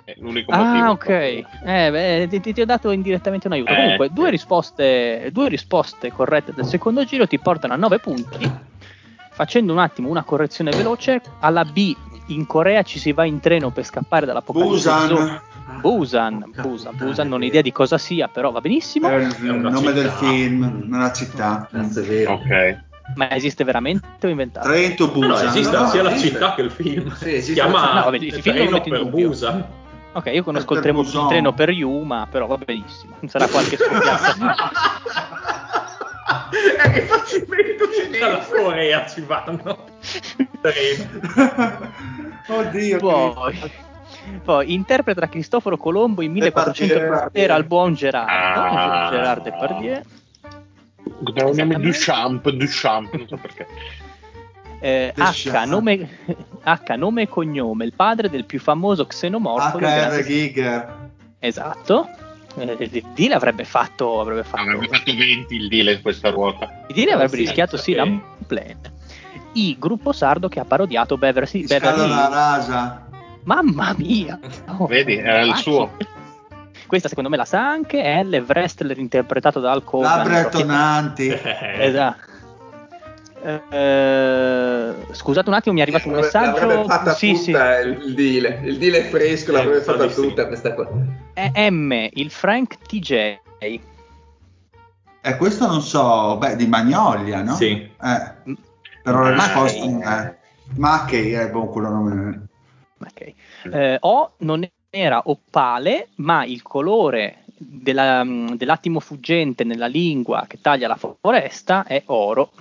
è 0.06 0.14
l'unico 0.18 0.52
motivo. 0.54 0.86
Ah, 0.86 0.92
ok. 0.92 1.10
Eh, 1.10 1.46
beh, 1.64 2.28
ti, 2.30 2.54
ti 2.54 2.62
ho 2.62 2.66
dato 2.66 2.92
indirettamente 2.92 3.48
un 3.48 3.54
aiuto. 3.54 3.72
Eh, 3.72 3.76
Comunque, 3.76 4.08
sì. 4.10 4.14
due 4.14 4.30
risposte, 4.30 5.30
due 5.34 5.50
risposte 5.50 6.12
corrette 6.12 6.54
del 6.54 6.66
secondo 6.66 7.04
giro 7.06 7.26
ti 7.28 7.40
portano 7.40 7.74
a 7.74 7.78
9 7.78 7.98
punti. 8.00 8.50
Facendo 9.32 9.74
un 9.74 9.80
attimo 9.80 10.10
una 10.10 10.24
correzione 10.24 10.70
veloce, 10.72 11.22
alla 11.40 11.66
B 11.66 11.96
in 12.28 12.46
Corea 12.48 12.82
ci 12.84 13.00
si 13.00 13.12
va 13.12 13.26
in 13.26 13.40
treno 13.40 13.70
per 13.72 13.86
scappare 13.86 14.26
dall'apocalisse. 14.26 14.90
Busan 14.90 15.42
Busan, 15.82 16.52
Busan, 16.62 16.96
Busan, 16.96 17.28
non 17.28 17.42
ho 17.42 17.46
idea 17.46 17.62
di 17.62 17.72
cosa 17.72 17.98
sia, 17.98 18.28
però 18.28 18.52
va 18.52 18.62
benissimo. 18.62 19.10
è 19.10 19.16
il 19.16 19.34
È 19.36 19.50
una 19.50 19.70
nome 19.70 19.92
del 19.92 20.06
città. 20.10 20.18
film, 20.18 20.84
nella 20.88 21.12
città. 21.14 21.68
Cazzo, 21.72 22.00
è 22.00 22.04
vero. 22.04 22.34
Ok. 22.34 22.78
Ma 23.16 23.30
esiste 23.32 23.64
veramente 23.66 24.06
o 24.28 24.30
inventato? 24.30 24.68
Trento 24.68 25.06
No, 25.08 25.12
Busan. 25.12 25.48
esiste 25.48 25.78
no, 25.78 25.88
sia 25.90 26.04
la 26.04 26.12
esiste. 26.14 26.30
città 26.34 26.54
che 26.56 26.62
il 26.62 26.72
film. 26.72 27.14
Sì, 27.16 27.42
si 27.42 27.54
chiama 27.54 27.94
No, 27.96 28.04
vabbè, 28.04 28.18
il 28.18 28.34
film 28.34 28.70
lo 28.70 28.82
Treno 28.82 29.00
per. 29.04 29.06
Busan. 29.10 29.66
Ok, 30.14 30.30
io 30.34 30.44
conosco 30.44 30.76
il, 30.76 30.82
treno- 30.82 31.02
il 31.02 31.26
treno 31.28 31.54
per 31.54 31.70
Yuma, 31.72 32.28
però 32.30 32.46
va 32.46 32.58
benissimo. 32.58 33.16
Sarà 33.26 33.48
qualche 33.48 33.78
scoppiata. 33.78 34.36
Eh, 36.86 36.92
che 36.92 37.02
facimento 37.02 37.86
Dalla 38.20 38.44
cinese. 38.44 38.64
Corea 38.64 39.08
ci 39.08 39.22
vanno. 39.22 39.86
Oddio. 42.48 42.98
Poi, 43.00 43.72
poi 44.44 44.74
interpreta 44.74 45.28
Cristoforo 45.28 45.78
Colombo 45.78 46.22
in 46.22 46.32
1400 46.32 46.94
Depardieu. 47.00 47.44
era 47.44 47.56
il 47.56 47.66
buon 47.66 47.94
Gerardo, 47.94 48.32
Ah. 48.32 49.10
Gerard 49.12 49.44
Depardieu. 49.44 50.02
Nome 51.36 51.76
Duchamp, 51.80 52.50
Duchamp, 52.50 53.14
non 53.16 53.28
so 53.28 53.38
perché. 53.38 53.68
Eh, 54.80 55.14
H, 55.16 55.66
nome, 55.66 56.10
H, 56.64 56.96
nome 56.98 57.22
e 57.24 57.28
cognome, 57.30 57.86
il 57.86 57.94
padre 57.94 58.30
del 58.30 58.46
più 58.46 58.60
famoso 58.60 59.06
xenomorfo. 59.06 59.78
HR 59.78 60.24
Giger. 60.24 61.10
Esatto. 61.40 62.10
Eh, 62.56 62.78
il 62.80 63.04
D 63.14 63.28
l'avrebbe 63.28 63.64
fatto, 63.64 64.20
avrebbe 64.20 64.44
fatto, 64.44 64.62
Avrebbe 64.62 64.88
fatto 64.88 65.16
20 65.16 65.56
il 65.56 65.68
deal 65.68 65.88
in 65.88 66.02
questa 66.02 66.30
ruota. 66.30 66.84
il 66.88 66.96
D 66.96 67.08
avrebbe 67.10 67.36
rischiato 67.36 67.78
sì 67.78 67.94
ok. 67.94 67.98
l'unplane. 68.06 68.92
I, 69.54 69.76
gruppo 69.80 70.12
sardo 70.12 70.48
che 70.50 70.60
ha 70.60 70.66
parodiato 70.66 71.18
Beverly, 71.18 71.66
Beverly 71.66 72.10
la 72.10 72.26
Hills. 72.26 72.30
rasa. 72.30 73.08
Mamma 73.44 73.94
mia! 73.98 74.40
Oh, 74.78 74.86
Vedi, 74.88 75.16
era 75.16 75.42
il 75.42 75.56
suo. 75.56 75.92
Questa 76.88 77.08
secondo 77.08 77.30
me 77.30 77.38
la 77.38 77.46
sa 77.46 77.68
anche, 77.68 78.24
L. 78.24 78.44
Wrestler 78.48 78.98
interpretato 79.00 79.60
da 79.60 79.74
Hulk 79.74 79.94
Hogan. 79.94 80.18
Labbra 80.18 80.50
tonanti. 80.50 81.28
Esatto. 81.78 82.32
Eh, 83.44 85.14
scusate 85.14 85.50
un 85.50 85.56
attimo, 85.56 85.74
mi 85.74 85.80
è 85.80 85.84
arrivato 85.84 86.08
un 86.08 86.16
L'avrebbe 86.16 86.56
messaggio. 86.56 86.88
fatta 86.88 87.14
Sì, 87.14 87.36
sì. 87.36 87.52
tutta 87.52 87.80
il 87.80 88.02
il 88.06 88.14
deal. 88.14 88.66
Il 88.66 88.78
deal 88.78 88.94
è 88.94 89.04
fresco, 89.10 89.52
Eh, 89.52 89.54
l'avrebbe 89.56 89.82
fatta 89.82 90.10
sì. 90.10 90.16
tutta 90.22 90.48
questa 90.48 90.74
cosa. 90.74 90.92
È 91.34 91.70
M, 91.70 91.92
il 92.14 92.32
Frank 92.32 92.78
TJ. 92.88 93.12
E 93.60 93.82
Eh, 95.26 95.38
questo 95.38 95.68
non 95.68 95.82
so, 95.82 96.38
beh, 96.38 96.56
di 96.56 96.68
Magnolia, 96.68 97.42
no? 97.42 97.56
Sì. 97.56 97.72
Eh, 97.72 98.32
però 99.04 99.22
la 99.22 99.32
Ma- 99.36 99.44
risposta 99.44 99.86
non 99.86 100.02
è. 100.04 100.36
Ma 100.76 101.06
che 101.06 101.40
è 101.42 101.50
buon 101.50 101.68
quello 101.70 101.90
nome. 101.90 102.48
Ok. 103.00 103.34
Eh, 103.74 103.98
o 104.02 104.32
non 104.40 104.66
era 104.90 105.22
opale, 105.26 106.10
ma 106.16 106.46
il 106.46 106.62
colore 106.62 107.40
della- 107.58 108.24
dell'attimo 108.26 109.00
fuggente 109.00 109.64
nella 109.64 109.88
lingua 109.88 110.46
che 110.48 110.60
taglia 110.62 110.88
la 110.88 110.98
foresta 110.98 111.84
è 111.86 112.02
oro. 112.08 112.52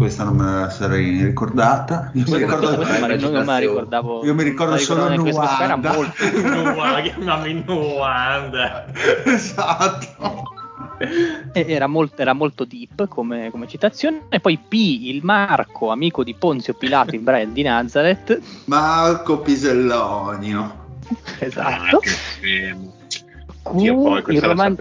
Questa 0.00 0.24
non 0.24 0.36
me 0.36 0.60
la 0.60 0.70
sarei 0.70 1.22
ricordata. 1.22 2.10
Io 2.14 2.24
mi 2.26 2.36
ricordo, 2.38 2.70
non, 2.74 2.86
non 3.20 3.32
me 3.32 3.44
la 3.44 3.58
ricordavo. 3.58 4.24
io 4.24 4.34
mi 4.34 4.42
ricordo 4.44 4.78
solo 4.78 5.14
Nuanda. 5.14 5.60
era 5.62 5.76
molto- 5.76 6.14
Nuova, 6.40 7.00
chiamami 7.02 7.62
Nuanda. 7.66 8.86
esatto. 9.26 10.42
Era 11.52 11.86
molto, 11.86 12.22
era 12.22 12.32
molto 12.32 12.64
deep 12.64 13.08
come, 13.08 13.50
come 13.50 13.68
citazione. 13.68 14.22
E 14.30 14.40
poi 14.40 14.56
P, 14.56 14.72
il 14.72 15.20
Marco, 15.22 15.90
amico 15.90 16.24
di 16.24 16.34
Ponzio 16.34 16.72
Pilato 16.72 17.14
in 17.14 17.22
Brian 17.22 17.52
di 17.52 17.60
Nazareth. 17.62 18.40
Marco 18.64 19.40
Pisellonio. 19.40 20.78
Esatto. 21.40 21.96
Ah, 21.96 21.98
che 22.00 22.08
scemo. 22.08 22.94
Q, 23.62 23.74
Io 23.82 23.94
poi 23.96 24.40
la 24.40 24.46
roman-. 24.46 24.76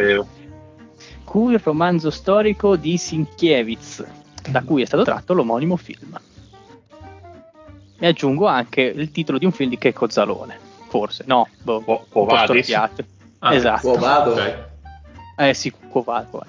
Q, 1.25 1.35
il 1.49 1.59
romanzo 1.61 2.09
storico 2.09 2.77
di 2.77 2.97
Sinkiewicz, 2.97 4.03
da 4.50 4.62
cui 4.63 4.81
è 4.81 4.86
stato 4.86 5.03
tratto 5.03 5.34
l'omonimo 5.34 5.75
film. 5.75 6.19
E 8.01 8.08
aggiungo 8.08 8.46
anche 8.48 8.81
il 8.81 9.12
titolo 9.12 9.38
di 9.38 9.46
un 9.46 9.51
film 9.51 9.69
di 9.69 9.77
Checco 9.77 10.10
Zalone. 10.10 10.58
Forse, 10.88 11.24
no, 11.27 11.48
boh, 11.62 11.81
po'. 11.81 12.05
Ah, 13.39 13.53
esatto. 13.53 13.89
Quo 13.91 14.00
vado. 14.00 14.31
Ok. 14.31 14.67
Eh 15.38 15.53
sì, 15.53 15.72
Vadis. 15.89 16.41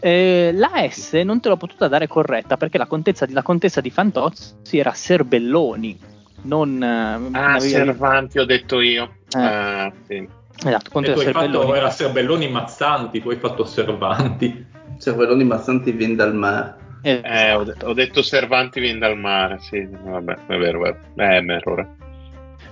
Eh, 0.00 0.50
la 0.54 0.86
S 0.90 1.12
non 1.24 1.40
te 1.40 1.48
l'ho 1.48 1.56
potuta 1.56 1.88
dare 1.88 2.06
corretta 2.06 2.56
perché 2.58 2.76
la 2.76 2.86
contessa 2.86 3.24
di, 3.24 3.32
la 3.32 3.42
contessa 3.42 3.80
di 3.80 3.88
Fantozzi 3.90 4.78
era 4.78 4.92
Serbelloni, 4.92 5.98
non... 6.42 6.82
eh, 6.82 7.28
Ah, 7.38 7.58
Cervanti 7.58 8.38
ho 8.38 8.44
detto 8.44 8.80
io. 8.80 9.14
Eh. 9.34 9.40
Ah, 9.40 9.92
sì. 10.06 10.28
Esatto, 10.62 10.88
E 10.88 10.92
contessa 10.92 11.14
tu 11.14 11.18
hai 11.20 11.24
Serbelloni. 11.32 11.64
fatto, 11.64 11.74
era 11.74 11.90
Serbelloni 11.90 12.48
Mazzanti, 12.50 13.22
tu 13.22 13.30
hai 13.30 13.36
fatto 13.38 13.64
Servanti. 13.64 14.66
Cervelloni 14.98 15.44
Mazzanti 15.44 15.92
vien 15.92 16.14
dal 16.14 16.34
mare. 16.34 16.76
Esatto. 17.06 17.26
Eh, 17.26 17.52
ho, 17.52 17.64
de- 17.64 17.74
ho 17.84 17.92
detto 17.92 18.22
Cervanti 18.22 18.80
viene 18.80 18.98
dal 18.98 19.18
mare, 19.18 19.58
sì, 19.60 19.86
vabbè, 19.86 20.36
è 20.46 20.56
vero, 20.56 20.86
è 20.86 20.92
vero. 20.92 20.98
Eh, 21.16 21.36
è 21.36 21.38
un 21.38 21.50
errore. 21.50 21.88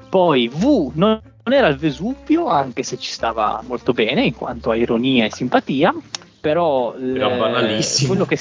Poi 0.09 0.49
V 0.49 0.93
non 0.95 1.21
non 1.45 1.55
era 1.57 1.67
il 1.67 1.77
Vesuvio, 1.77 2.47
anche 2.47 2.85
se 2.85 2.97
ci 2.99 3.11
stava 3.11 3.61
molto 3.67 3.93
bene 3.93 4.23
in 4.25 4.33
quanto 4.33 4.71
a 4.71 4.77
ironia 4.77 5.25
e 5.25 5.33
simpatia, 5.33 5.93
però 6.41 6.95
l- 6.97 7.17
Era 7.17 7.29
banalissimo. 7.31 8.11
quello 8.11 8.27
che, 8.27 8.39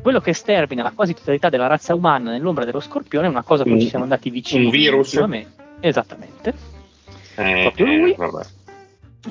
quello 0.00 0.20
che 0.22 0.32
stermina 0.32 0.82
la 0.84 0.92
quasi 0.92 1.12
totalità 1.12 1.50
della 1.50 1.66
razza 1.66 1.94
umana 1.94 2.30
nell'ombra 2.30 2.64
dello 2.64 2.80
scorpione 2.80 3.26
è 3.26 3.28
una 3.28 3.42
cosa 3.42 3.62
a 3.64 3.66
cui 3.66 3.78
ci 3.78 3.88
siamo 3.88 4.04
andati 4.04 4.30
vicini. 4.30 4.64
un 4.64 4.70
virus? 4.70 5.22
Esattamente. 5.80 6.54
Eh, 7.36 7.60
Proprio 7.74 7.86
lui? 7.86 8.12
eh, 8.12 8.16
vabbè. 8.16 8.44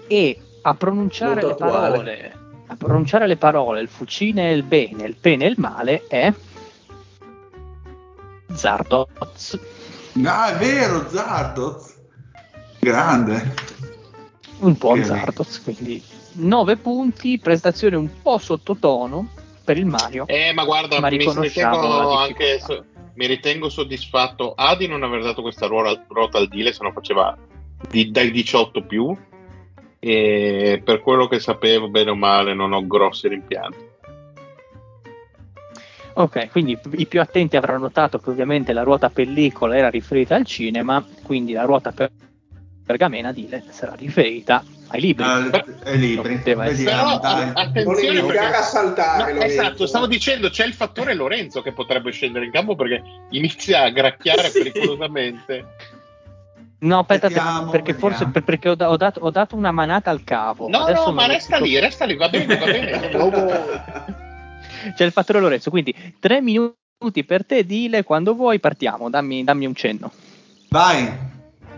E 0.05 0.39
a 0.61 0.73
pronunciare 0.75 1.41
Molto 1.41 1.47
le 1.47 1.53
attuale. 1.53 1.89
parole, 1.89 2.33
a 2.73 2.75
pronunciare 2.75 3.27
le 3.27 3.37
parole, 3.37 3.81
il 3.81 3.87
fucine 3.87 4.49
è 4.49 4.53
il 4.53 4.63
bene, 4.63 5.03
il 5.03 5.15
pene 5.15 5.45
è 5.45 5.49
il 5.49 5.55
male, 5.57 6.05
è 6.07 6.33
Zardoz. 8.53 9.59
Ah, 10.23 10.53
è 10.53 10.57
vero, 10.57 11.07
Zardoz. 11.09 12.01
Grande. 12.79 13.53
Un 14.59 14.77
po' 14.77 14.93
Che 14.93 15.03
Zardos, 15.03 15.61
quindi 15.63 16.01
9 16.33 16.77
punti, 16.77 17.39
prestazione 17.39 17.95
un 17.95 18.09
po' 18.21 18.37
sottotono 18.37 19.29
per 19.63 19.77
il 19.77 19.85
Mario. 19.85 20.25
Eh, 20.27 20.51
ma 20.53 20.65
guarda, 20.65 20.99
Ma 20.99 21.09
mi 21.09 21.17
riconosciamo 21.17 21.75
ritengo, 21.81 22.17
anche, 22.17 22.59
mi 23.15 23.27
ritengo 23.27 23.69
soddisfatto 23.69 24.53
A 24.55 24.75
di 24.75 24.87
non 24.87 25.03
aver 25.03 25.23
dato 25.23 25.41
questa 25.41 25.67
ruota, 25.67 26.03
ruota 26.07 26.37
al 26.37 26.47
Dile, 26.47 26.73
se 26.73 26.83
no 26.83 26.91
faceva 26.91 27.37
di- 27.89 28.11
dai 28.11 28.31
18 28.31 28.83
più. 28.85 29.15
E 30.05 30.81
per 30.83 30.99
quello 30.99 31.27
che 31.29 31.39
sapevo, 31.39 31.87
bene 31.87 32.09
o 32.09 32.15
male, 32.15 32.53
non 32.53 32.73
ho 32.73 32.85
grossi 32.85 33.29
rimpianti. 33.29 33.91
Ok, 36.15 36.49
quindi 36.51 36.77
i 36.97 37.05
più 37.07 37.21
attenti 37.21 37.55
avranno 37.55 37.83
notato 37.83 38.19
che 38.19 38.29
ovviamente 38.29 38.73
la 38.73 38.83
ruota 38.83 39.09
pellicola 39.09 39.77
era 39.77 39.89
riferita 39.89 40.35
al 40.35 40.45
cinema, 40.45 41.03
quindi 41.23 41.53
la 41.53 41.63
ruota 41.63 41.91
per- 41.93 42.11
pergamena 42.85 43.31
Dile 43.31 43.63
sarà 43.69 43.93
riferita 43.95 44.61
ai 44.89 44.99
libri. 44.99 45.23
Ai 45.23 45.97
libri. 45.97 46.37
Però, 46.39 47.17
dai. 47.19 47.51
attenzione 47.53 48.21
perché- 48.25 48.39
a 48.39 48.61
saltare. 48.61 49.33
No, 49.33 49.39
esatto, 49.41 49.87
stavo 49.87 50.05
dicendo 50.05 50.49
c'è 50.49 50.65
il 50.65 50.73
fattore 50.73 51.13
Lorenzo 51.15 51.61
che 51.61 51.71
potrebbe 51.71 52.11
scendere 52.11 52.43
in 52.43 52.51
campo 52.51 52.75
perché 52.75 53.01
inizia 53.29 53.83
a 53.83 53.89
gracchiare 53.89 54.49
Sì. 54.51 54.59
pericolosamente. 54.59 55.65
No, 56.83 56.99
aspetta, 56.99 57.27
Vediamo, 57.27 57.71
perché 57.71 57.93
vediamo. 57.93 58.15
forse 58.15 58.31
per- 58.31 58.43
perché 58.43 58.69
ho, 58.69 58.75
da- 58.75 58.89
ho 58.89 58.97
dato, 58.97 59.19
ho 59.21 59.29
dato 59.31 59.55
una 59.55 59.71
manata 59.71 60.09
al 60.09 60.23
cavo. 60.23 60.67
No, 60.67 60.79
Adesso 60.79 61.05
no, 61.07 61.13
ma 61.13 61.25
resta 61.27 61.57
lì, 61.57 61.79
resta 61.79 62.05
lì, 62.05 62.15
va 62.15 62.27
bene, 62.29 62.57
va 62.57 62.65
bene. 62.65 63.09
C'è 64.95 65.05
il 65.05 65.11
fattore 65.11 65.39
Lorenzo, 65.39 65.69
quindi 65.69 65.95
tre 66.19 66.41
minuti 66.41 67.23
per 67.25 67.45
te, 67.45 67.65
Dile, 67.65 68.03
quando 68.03 68.35
vuoi 68.35 68.59
partiamo, 68.59 69.09
dammi, 69.09 69.43
dammi 69.43 69.65
un 69.65 69.75
cenno. 69.75 70.11
Vai. 70.69 71.31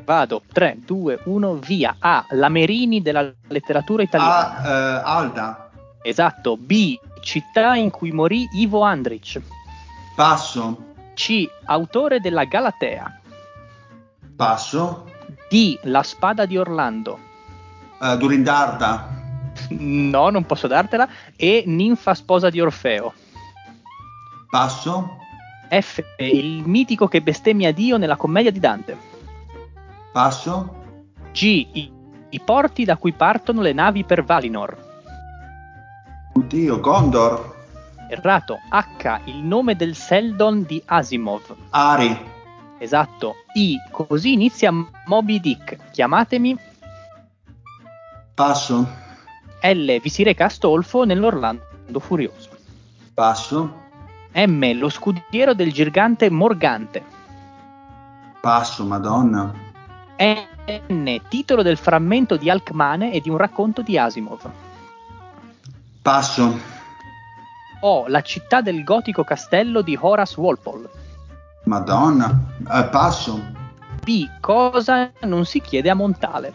Vado, 0.04 0.42
3, 0.52 0.78
2, 0.86 1.20
1, 1.26 1.54
via. 1.56 1.96
A. 2.00 2.26
Lamerini 2.32 3.02
della 3.02 3.32
letteratura 3.48 4.04
italiana. 4.04 4.58
A, 4.62 4.68
eh, 4.68 5.02
Alda. 5.04 5.70
Esatto. 6.04 6.58
B. 6.58 6.96
Città 7.22 7.76
in 7.76 7.90
cui 7.90 8.12
morì 8.12 8.48
Ivo 8.54 8.84
Andrić. 8.84 9.42
Passo. 10.16 10.94
C. 11.16 11.48
Autore 11.66 12.20
della 12.20 12.44
Galatea. 12.44 13.20
Passo. 14.36 15.06
D. 15.50 15.80
La 15.84 16.04
spada 16.04 16.46
di 16.46 16.58
Orlando. 16.58 17.20
Eh, 18.02 18.18
Durindarda. 18.18 19.14
No, 19.70 20.30
non 20.30 20.46
posso 20.46 20.68
dartela. 20.68 21.08
E 21.36 21.64
Ninfa 21.66 22.14
sposa 22.14 22.50
di 22.50 22.60
Orfeo. 22.60 23.14
Passo. 24.50 25.18
F. 25.70 26.04
Il 26.18 26.64
mitico 26.68 27.08
che 27.08 27.22
bestemmia 27.22 27.72
Dio 27.72 27.98
nella 27.98 28.18
commedia 28.18 28.52
di 28.52 28.60
Dante. 28.60 28.98
Passo. 30.12 30.84
G. 31.32 31.68
I, 31.72 31.92
i 32.30 32.40
porti 32.42 32.84
da 32.84 32.98
cui 32.98 33.14
partono 33.14 33.62
le 33.62 33.74
navi 33.74 34.04
per 34.04 34.24
Valinor. 34.24 34.84
Oddio, 36.34 36.80
Gondor. 36.82 37.56
Errato. 38.10 38.60
H. 38.70 39.22
Il 39.26 39.38
nome 39.38 39.76
del 39.76 39.96
Seldon 39.96 40.64
di 40.64 40.82
Asimov. 40.86 41.56
Ari. 41.70 42.34
Esatto. 42.78 43.36
I. 43.54 43.78
Così 43.92 44.34
inizia 44.34 44.72
Moby 45.06 45.40
Dick. 45.40 45.92
Chiamatemi. 45.92 46.58
Passo. 48.34 48.88
L. 49.62 50.00
Vi 50.02 50.10
si 50.10 50.24
reca 50.24 50.46
Astolfo 50.46 51.06
nell'Orlando 51.06 52.00
Furioso. 52.00 52.50
Passo. 53.14 53.84
M. 54.34 54.78
Lo 54.78 54.90
scudiero 54.90 55.54
del 55.54 55.72
gigante 55.72 56.30
Morgante. 56.30 57.04
Passo, 58.42 58.84
madonna. 58.86 59.54
N. 60.18 61.22
Titolo 61.30 61.62
del 61.62 61.78
frammento 61.78 62.36
di 62.36 62.50
Alcmane 62.50 63.14
e 63.14 63.22
di 63.22 63.30
un 63.30 63.38
racconto 63.38 63.82
di 63.82 63.98
Asimov. 63.98 64.50
Passo. 66.02 66.60
O. 67.80 68.06
La 68.08 68.22
città 68.22 68.62
del 68.62 68.84
gotico 68.84 69.24
castello 69.24 69.82
di 69.82 69.98
Horace 70.00 70.40
Walpole. 70.40 71.04
Madonna. 71.66 72.40
Eh, 72.72 72.84
passo. 72.86 73.54
B. 74.04 74.30
Cosa 74.40 75.12
non 75.22 75.46
si 75.46 75.62
chiede 75.62 75.90
a 75.90 75.96
Montale. 75.96 76.54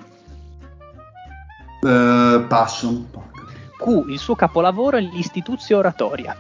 Eh, 1.83 2.45
passo. 2.49 3.07
Q. 3.77 4.05
Il 4.09 4.19
suo 4.19 4.35
capolavoro 4.35 4.97
è 4.97 5.01
l'Istituzio 5.01 5.79
Oratoria. 5.79 6.37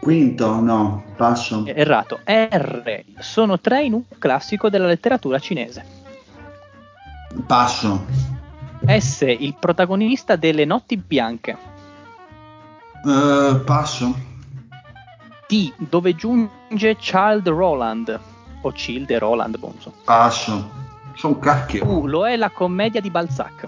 Quinto, 0.00 0.60
no. 0.60 1.04
Passo. 1.16 1.66
Errato. 1.66 2.20
R. 2.24 3.04
Sono 3.18 3.58
tre 3.58 3.82
in 3.82 3.92
un 3.94 4.02
classico 4.18 4.70
della 4.70 4.86
letteratura 4.86 5.38
cinese. 5.38 5.84
Passo. 7.46 8.06
S. 8.86 9.22
Il 9.22 9.56
protagonista 9.58 10.36
delle 10.36 10.64
Notti 10.64 10.96
Bianche. 10.96 11.56
Eh, 13.04 13.60
passo. 13.64 14.26
T. 15.48 15.72
Dove 15.78 16.14
giunge 16.14 16.96
Child 16.96 17.48
Roland. 17.48 18.20
O 18.60 18.70
Childe 18.70 19.18
Roland, 19.18 19.56
non 19.60 19.74
so. 19.80 19.92
Passo. 20.04 20.70
Sono 21.14 21.38
cacchio. 21.38 21.86
U. 21.86 22.06
Lo 22.06 22.28
è 22.28 22.36
la 22.36 22.50
commedia 22.50 23.00
di 23.00 23.10
Balzac. 23.10 23.66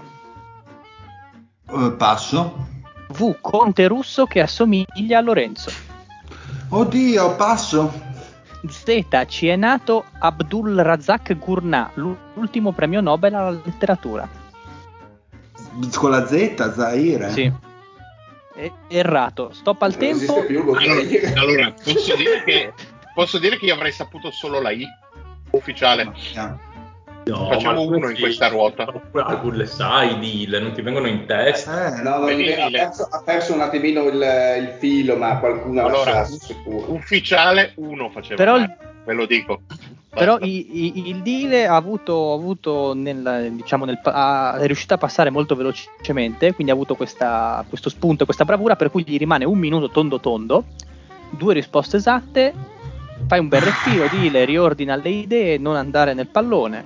Eh, 1.69 1.91
passo. 1.97 2.67
V. 3.09 3.35
Conte 3.41 3.87
russo 3.87 4.25
che 4.25 4.41
assomiglia 4.41 5.17
a 5.17 5.21
Lorenzo. 5.21 5.71
Oddio, 6.69 7.35
passo. 7.35 7.91
Z. 8.67 9.25
Ci 9.27 9.47
è 9.47 9.55
nato 9.55 10.05
Abdul 10.19 10.75
Razak 10.75 11.35
Gurnah, 11.35 11.89
l'ultimo 11.95 12.73
premio 12.73 13.01
Nobel 13.01 13.33
alla 13.33 13.49
letteratura. 13.49 14.29
Con 15.95 16.11
la 16.11 16.27
Z, 16.27 16.73
Zaire. 16.75 17.31
Sì. 17.31 17.51
Errato. 18.89 19.51
Stop 19.53 19.81
al 19.83 19.91
Non 19.91 19.99
tempo. 19.99 20.43
più, 20.45 20.63
lo 20.63 20.73
Allora, 20.73 21.01
allora, 21.35 21.73
posso, 21.83 22.15
dire 22.15 22.43
che, 22.43 22.73
posso 23.13 23.37
dire 23.39 23.57
che 23.57 23.65
io 23.65 23.73
avrei 23.75 23.91
saputo 23.91 24.31
solo 24.31 24.59
la 24.61 24.71
I 24.71 24.85
ufficiale. 25.51 26.11
No, 27.23 27.49
Facciamo 27.49 27.81
uno 27.81 28.09
in 28.09 28.17
questa 28.17 28.47
ruota. 28.47 28.87
Oppure 29.13 29.55
le 29.57 29.65
sai, 29.67 30.17
Dile, 30.17 30.59
non 30.59 30.71
ti 30.73 30.81
vengono 30.81 31.05
in 31.07 31.25
testa. 31.27 31.97
Eh, 31.99 32.01
No, 32.01 32.21
Venile. 32.21 32.59
ha, 32.61 32.69
perso, 32.69 33.07
ha 33.11 33.21
perso 33.23 33.53
un 33.53 33.61
attimino 33.61 34.07
il, 34.07 34.15
il 34.59 34.75
filo, 34.79 35.15
ma 35.17 35.37
qualcuno 35.37 35.85
Allora, 35.85 36.25
sicuro. 36.25 36.91
Ufficiale 36.93 37.73
uno 37.75 38.09
faceva. 38.09 38.35
Però 38.35 38.55
il- 38.55 38.61
male, 38.61 39.03
ve 39.05 39.13
lo 39.13 39.25
dico. 39.27 39.61
Però 40.13 40.37
i- 40.41 41.07
il 41.09 41.21
deal 41.21 41.69
ha 41.69 41.75
avuto, 41.75 42.33
avuto 42.33 42.93
nel, 42.93 43.51
diciamo 43.53 43.85
nel, 43.85 43.97
ha- 44.03 44.57
è 44.59 44.65
riuscito 44.65 44.93
a 44.93 44.97
passare 44.97 45.29
molto 45.29 45.55
velocemente, 45.55 46.53
quindi 46.53 46.71
ha 46.71 46.75
avuto 46.75 46.95
questa- 46.95 47.63
questo 47.69 47.89
spunto, 47.89 48.25
questa 48.25 48.43
bravura, 48.43 48.75
per 48.75 48.91
cui 48.91 49.03
gli 49.07 49.17
rimane 49.17 49.45
un 49.45 49.57
minuto 49.57 49.89
tondo 49.89 50.19
tondo, 50.19 50.65
due 51.29 51.53
risposte 51.53 51.95
esatte, 51.95 52.53
fai 53.27 53.39
un 53.39 53.47
bel 53.47 53.61
respiro, 53.61 54.09
deal, 54.09 54.45
riordina 54.45 54.95
le 54.97 55.09
idee, 55.09 55.57
non 55.57 55.75
andare 55.77 56.13
nel 56.13 56.27
pallone. 56.27 56.83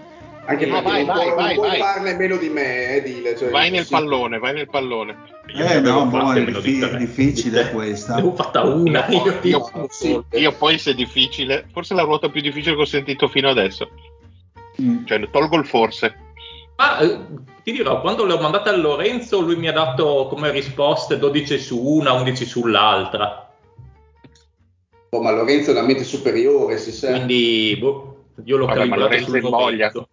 Anche 0.47 0.65
No, 0.67 0.81
perché 0.81 0.89
vai, 0.89 1.05
non, 1.05 1.15
vai, 1.15 1.25
puoi, 1.25 1.35
vai, 1.35 1.45
non 1.45 1.55
puoi 1.55 1.69
vai. 1.69 1.79
farne 1.79 2.13
meno 2.15 2.37
di 2.37 2.49
me, 2.49 2.95
eh, 2.95 3.01
Dile. 3.01 3.35
Cioè, 3.35 3.49
Vai 3.49 3.71
nel 3.71 3.87
pallone, 3.89 4.37
vai 4.37 4.53
nel 4.53 4.69
pallone. 4.69 5.17
Io 5.47 5.63
Eh, 5.63 5.67
ne 5.67 5.73
avevo 5.75 6.03
no, 6.03 6.05
boh, 6.05 6.33
è 6.33 6.43
diffi- 6.43 6.97
difficile 6.97 7.69
questa. 7.73 8.13
Ne 8.15 8.19
avevo 8.21 8.35
fatta 8.35 8.61
una. 8.63 9.07
Io, 9.09 9.23
Io, 9.25 9.39
io- 9.41 9.69
No, 9.73 9.87
sì. 9.89 10.21
io 10.31 10.51
poi 10.53 10.77
se 10.77 10.91
è 10.91 10.93
difficile, 10.93 11.65
forse 11.71 11.93
è 11.93 11.97
la 11.97 12.03
ruota 12.03 12.29
più 12.29 12.41
difficile 12.41 12.75
che 12.75 12.81
ho 12.81 12.85
sentito 12.85 13.27
fino 13.27 13.49
adesso. 13.49 13.89
Mm. 14.81 15.05
Cioè, 15.05 15.29
tolgo 15.31 15.57
il 15.57 15.65
forse. 15.65 16.15
Ma 16.77 16.99
eh, 16.99 17.19
ti 17.63 17.71
dirò, 17.71 18.01
quando 18.01 18.25
le 18.25 18.33
ho 18.33 18.39
mandate 18.39 18.69
a 18.69 18.75
Lorenzo, 18.75 19.39
lui 19.41 19.55
mi 19.55 19.67
ha 19.67 19.71
dato 19.71 20.27
come 20.29 20.51
risposte 20.51 21.17
12 21.17 21.57
su 21.57 21.81
una, 21.81 22.11
11 22.11 22.45
sull'altra. 22.45 23.49
Oh, 25.09 25.21
ma 25.21 25.31
Lorenzo 25.31 25.69
è 25.69 25.73
una 25.73 25.83
mente 25.87 26.03
superiore, 26.03 26.77
si 26.77 26.91
sa. 26.91 27.11
Quindi 27.11 27.77
boh, 27.79 28.25
io 28.43 28.57
l'ho 28.57 28.65
Vabbè, 28.65 28.85
ma 28.85 28.95
calibrato 28.97 29.31
Lorenzo 29.31 30.07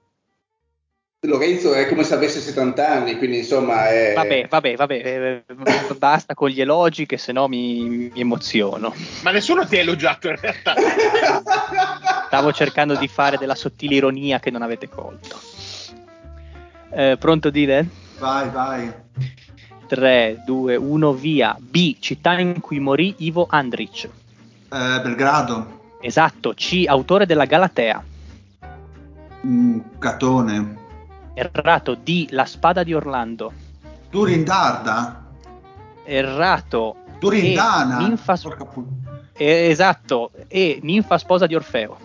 Lorenzo 1.24 1.72
è 1.72 1.86
come 1.86 2.02
se 2.02 2.14
avesse 2.14 2.40
70 2.40 2.88
anni, 2.88 3.16
quindi 3.16 3.38
insomma 3.38 3.88
è... 3.88 4.12
Vabbè, 4.12 4.48
vabbè, 4.50 4.74
vabbè, 4.74 5.44
eh, 5.46 5.94
basta 5.96 6.34
con 6.34 6.48
gli 6.48 6.60
elogi 6.60 7.06
che 7.06 7.16
sennò 7.16 7.46
mi, 7.46 8.10
mi 8.12 8.20
emoziono. 8.20 8.92
Ma 9.22 9.30
nessuno 9.30 9.64
ti 9.64 9.76
ha 9.76 9.82
elogiato 9.82 10.26
in 10.26 10.36
realtà. 10.40 10.74
Stavo 12.26 12.52
cercando 12.52 12.96
di 12.96 13.06
fare 13.06 13.38
della 13.38 13.54
sottile 13.54 13.94
ironia 13.94 14.40
che 14.40 14.50
non 14.50 14.62
avete 14.62 14.88
colto. 14.88 15.38
Eh, 16.90 17.16
pronto, 17.20 17.50
Dile? 17.50 17.86
Vai, 18.18 18.50
vai. 18.50 18.92
3, 19.86 20.42
2, 20.44 20.74
1, 20.74 21.12
via. 21.12 21.56
B. 21.56 21.98
Città 22.00 22.36
in 22.40 22.60
cui 22.60 22.80
morì 22.80 23.14
Ivo 23.18 23.46
Andrić. 23.48 24.06
Eh, 24.06 25.00
Belgrado. 25.00 25.82
Esatto. 26.00 26.52
C. 26.56 26.82
Autore 26.84 27.26
della 27.26 27.44
Galatea. 27.44 28.02
Mm, 29.46 29.78
Catone. 30.00 30.80
Errato. 31.34 31.94
D. 31.94 32.28
La 32.30 32.44
spada 32.44 32.82
di 32.82 32.94
Orlando. 32.94 33.52
Durindarda. 34.10 35.24
Errato. 36.04 36.96
Durindana. 37.18 37.98
E 37.98 38.02
ninfa, 38.02 38.36
pu- 38.36 38.86
eh, 39.32 39.68
esatto. 39.68 40.32
E 40.48 40.80
ninfa 40.82 41.18
sposa 41.18 41.46
di 41.46 41.54
Orfeo. 41.54 41.96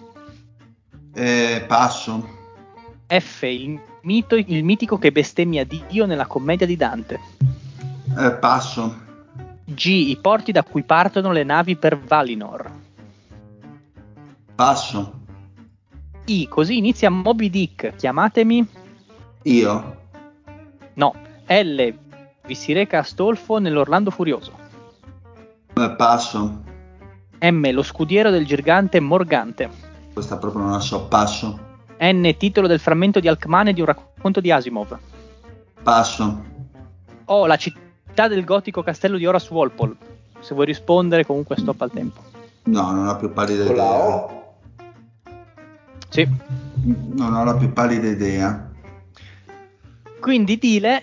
Eh, 1.14 1.64
passo. 1.68 2.36
F, 3.08 3.42
il, 3.44 3.80
mito, 4.02 4.36
il 4.36 4.64
mitico 4.64 4.98
che 4.98 5.12
bestemmia 5.12 5.66
Dio 5.66 6.06
nella 6.06 6.28
commedia 6.28 6.68
di 6.68 6.76
Dante. 6.76 7.20
Eh, 8.18 8.32
passo. 8.34 9.06
G, 9.66 9.86
i 9.86 10.18
porti 10.22 10.52
da 10.52 10.64
cui 10.64 10.84
partono 10.84 11.32
le 11.32 11.44
navi 11.44 11.76
per 11.76 11.98
Valinor. 11.98 12.72
Passo. 14.56 15.20
I, 16.26 16.48
così 16.48 16.78
inizia 16.78 17.10
Moby 17.10 17.50
Dick, 17.50 17.96
chiamatemi. 17.96 18.68
Io. 19.48 19.96
No. 20.96 21.14
L, 21.48 21.94
vi 22.46 22.56
si 22.56 22.74
reca 22.74 23.00
Astolfo 23.00 23.60
nell'Orlando 23.60 24.12
Furioso. 24.12 24.52
Passo. 25.74 26.64
M, 27.40 27.72
lo 27.72 27.84
scudiero 27.84 28.30
del 28.30 28.46
gigante 28.46 29.00
Morgante. 29.00 29.70
Questa 30.12 30.38
proprio 30.38 30.64
non 30.64 30.72
la 30.72 30.80
so. 30.80 31.06
Passo. 31.06 31.60
N, 32.00 32.36
titolo 32.38 32.68
del 32.68 32.80
frammento 32.80 33.22
di 33.22 33.28
Alcmane 33.30 33.72
di 33.72 33.80
un 33.80 33.86
racconto 33.86 34.42
di 34.42 34.52
Asimov. 34.52 34.98
Passo. 35.82 36.44
O, 37.26 37.46
la 37.46 37.56
città 37.56 38.28
del 38.28 38.44
gotico 38.44 38.84
castello 38.84 39.18
di 39.18 39.26
Horace 39.26 39.54
Walpole. 39.54 39.96
Se 40.42 40.54
vuoi 40.54 40.66
rispondere, 40.66 41.26
comunque 41.26 41.56
stop 41.58 41.82
al 41.82 41.92
tempo. 41.92 42.22
No, 42.64 42.92
non 42.92 43.08
ho 43.08 43.16
più 43.16 43.32
pallida 43.32 43.66
Con 43.66 43.76
la 43.76 43.84
idea. 43.84 44.04
O? 44.04 44.56
Sì. 46.10 46.28
Non 47.14 47.34
ho 47.34 47.44
la 47.46 47.56
più 47.56 47.72
pallida 47.72 48.08
idea. 48.08 48.67
Quindi 50.28 50.58
Dile, 50.58 51.00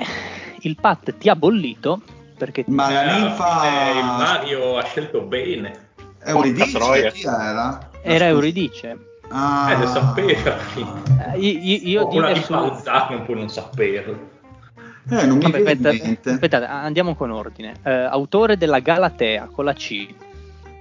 il 0.60 0.76
Pat 0.78 1.16
ti 1.16 1.30
ha 1.30 1.34
bollito 1.34 2.02
perché 2.36 2.62
Ma 2.66 2.90
la 2.90 3.16
Eh, 3.16 3.20
ninfa 3.20 3.62
fine 3.62 3.98
il 3.98 4.04
Mario 4.04 4.76
ha 4.76 4.84
scelto 4.84 5.22
bene. 5.22 5.92
Euridice 6.22 7.10
chi 7.10 7.26
era? 7.26 7.90
era 8.02 8.26
Euridice. 8.26 8.98
Ah. 9.30 9.70
Eh, 9.70 9.78
lo 9.78 9.86
sapeva. 9.86 10.58
Eh, 11.32 11.38
io, 11.38 11.78
io, 12.02 12.08
Dile 12.08 12.32
di 12.34 12.42
su... 12.42 12.52
Non 12.52 13.22
può 13.24 13.34
non 13.34 13.48
saperlo. 13.48 14.28
Eh, 15.08 15.24
non 15.24 15.38
mi 15.38 15.50
Vabbè, 15.50 15.70
aspetta, 15.70 16.30
aspettate, 16.30 16.66
andiamo 16.66 17.14
con 17.14 17.30
ordine. 17.30 17.76
Eh, 17.82 17.90
autore 17.90 18.58
della 18.58 18.80
Galatea 18.80 19.48
con 19.50 19.64
la 19.64 19.72
C 19.72 20.06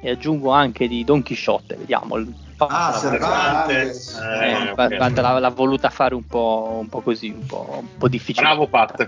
e 0.04 0.10
aggiungo 0.12 0.52
anche 0.52 0.88
di 0.88 1.04
Don 1.06 1.24
Chisciotte, 1.24 1.76
vediamo. 1.76 2.18
il- 2.18 2.34
Ah, 2.58 2.92
la- 2.92 2.98
Cervantes. 3.00 4.14
eh, 4.16 4.52
Eh, 4.70 4.74
pa- 4.76 4.86
ok. 4.86 4.96
Pat 4.98 5.20
l'ha, 5.20 5.40
l'ha 5.40 5.50
voluta 5.50 5.90
fare 5.90 6.14
un 6.16 6.24
po', 6.26 6.78
un 6.80 6.88
po' 6.88 7.02
così, 7.02 7.28
un 7.30 7.46
po', 7.46 7.78
un 7.82 7.88
po' 7.98 8.08
difficile. 8.08 8.46
Bravo 8.46 8.68
Pat. 8.68 9.06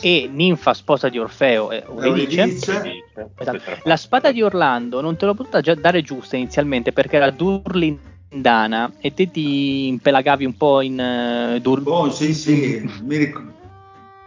E 0.00 0.28
ninfa 0.32 0.74
sposa 0.74 1.08
di 1.08 1.18
Orfeo 1.18 1.70
e 1.70 1.84
Euridice. 2.00 2.40
Euridice. 2.40 3.04
Esatto. 3.38 3.60
La 3.84 3.96
spada 3.96 4.32
di 4.32 4.42
Orlando 4.42 5.00
non 5.00 5.16
te 5.16 5.24
l'ho 5.26 5.34
potuta 5.34 5.60
già 5.60 5.74
dare 5.74 6.02
giusta 6.02 6.36
inizialmente 6.36 6.92
perché 6.92 7.16
era 7.16 7.30
Durlindana 7.30 8.92
e 8.98 9.14
te 9.14 9.30
ti 9.30 9.86
impelagavi 9.88 10.44
un 10.44 10.56
po' 10.56 10.80
in 10.80 10.98
eh, 10.98 11.60
Dur- 11.60 11.86
Oh, 11.86 12.10
sì, 12.10 12.34
sì, 12.34 12.80
mi, 13.02 13.16
ric- 13.16 13.40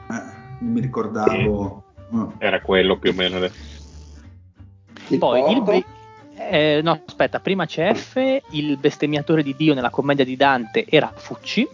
eh, 0.09 0.63
mi 0.63 0.79
ricordavo. 0.79 1.83
Mm. 2.15 2.23
Era 2.37 2.61
quello 2.61 2.97
più 2.97 3.09
o 3.11 3.13
meno. 3.13 3.39
Il 5.09 5.17
Poi 5.17 5.51
il 5.51 5.61
be- 5.63 5.85
eh, 6.49 6.81
no, 6.83 7.01
aspetta, 7.05 7.39
prima 7.39 7.65
c'è 7.65 7.93
F, 7.93 8.41
il 8.51 8.77
bestemmiatore 8.77 9.41
di 9.43 9.55
Dio 9.55 9.73
nella 9.73 9.89
commedia 9.89 10.23
di 10.25 10.35
Dante 10.35 10.85
era 10.87 11.11
Fucci. 11.15 11.67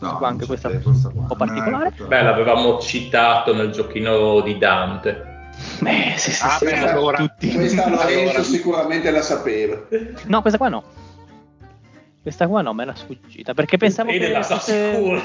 No, 0.00 0.16
Qua 0.18 0.28
anche 0.28 0.46
questa 0.46 0.68
un 0.68 1.26
po' 1.26 1.34
particolare. 1.34 1.88
ricordo. 1.90 2.06
Beh, 2.06 2.22
l'avevamo 2.22 2.78
citato 2.78 3.54
nel 3.54 3.70
giochino 3.70 4.40
di 4.42 4.56
Dante. 4.58 5.50
Beh, 5.80 6.14
sì, 6.16 6.30
sì, 6.30 6.44
Ah, 6.44 6.50
sì, 6.50 6.64
beh, 6.66 6.78
allora. 6.88 7.16
tutti. 7.16 7.50
Questa 7.52 7.88
Lorenzo 7.88 8.18
Allora. 8.30 8.42
sicuramente 8.44 9.10
la 9.10 9.22
sapeva. 9.22 9.76
No, 10.26 10.40
questa 10.40 10.58
qua 10.58 10.68
no. 10.68 10.84
Questa 12.22 12.46
qua 12.46 12.60
no, 12.62 12.74
me 12.74 12.82
era 12.82 12.94
sfuggita 12.94 13.54
perché 13.54 13.76
pensavo 13.76 14.10
che 14.10 14.28
la 14.30 14.42
fosse... 14.42 14.92
sicuro. 14.94 15.22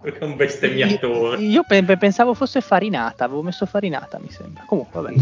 Perché 0.00 0.18
è 0.20 0.24
un 0.24 0.36
bestemmiatore. 0.36 1.40
Io 1.42 1.62
pe- 1.66 1.82
pe- 1.82 1.96
pensavo 1.96 2.32
fosse 2.34 2.60
farinata, 2.60 3.24
avevo 3.24 3.42
messo 3.42 3.66
farinata, 3.66 4.18
mi 4.20 4.30
sembra. 4.30 4.62
Comunque, 4.64 5.00
vabbè. 5.02 5.14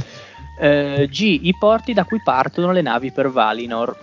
Eh, 0.58 1.08
G, 1.10 1.40
i 1.42 1.54
porti 1.58 1.92
da 1.92 2.04
cui 2.04 2.20
partono 2.22 2.72
le 2.72 2.82
navi 2.82 3.10
per 3.12 3.30
Valinor. 3.30 3.96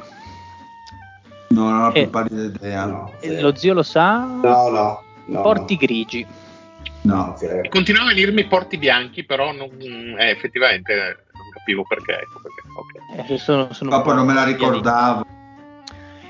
No, 1.49 1.69
non 1.69 1.83
ho 1.83 1.91
più 1.91 2.01
Eh. 2.01 2.07
pallida 2.07 2.43
idea. 2.43 2.85
No. 2.85 3.11
Eh, 3.19 3.27
zero. 3.29 3.41
Lo 3.41 3.55
zio 3.55 3.73
lo 3.73 3.83
sa. 3.83 4.23
no, 4.25 4.69
no. 4.69 5.01
no, 5.25 5.41
porti 5.41 5.73
no. 5.73 5.79
grigi. 5.79 6.25
No, 7.03 7.35
zero. 7.37 7.67
Continuava 7.69 8.09
a 8.09 8.13
venirmi 8.13 8.45
porti 8.45 8.77
bianchi, 8.77 9.23
però 9.23 9.51
non, 9.51 9.69
eh, 10.17 10.29
effettivamente 10.29 10.93
eh, 10.93 11.17
non 11.33 11.49
capivo 11.53 11.83
perché. 11.87 12.13
Ecco 12.13 12.41
perché. 12.41 13.25
ok. 13.25 13.31
Eh, 13.31 13.37
sono, 13.37 13.73
sono 13.73 13.89
un 13.89 14.01
Proprio 14.01 14.13
po' 14.13 14.13
non 14.13 14.25
me 14.25 14.33
la 14.33 14.43
ricordavo. 14.43 15.25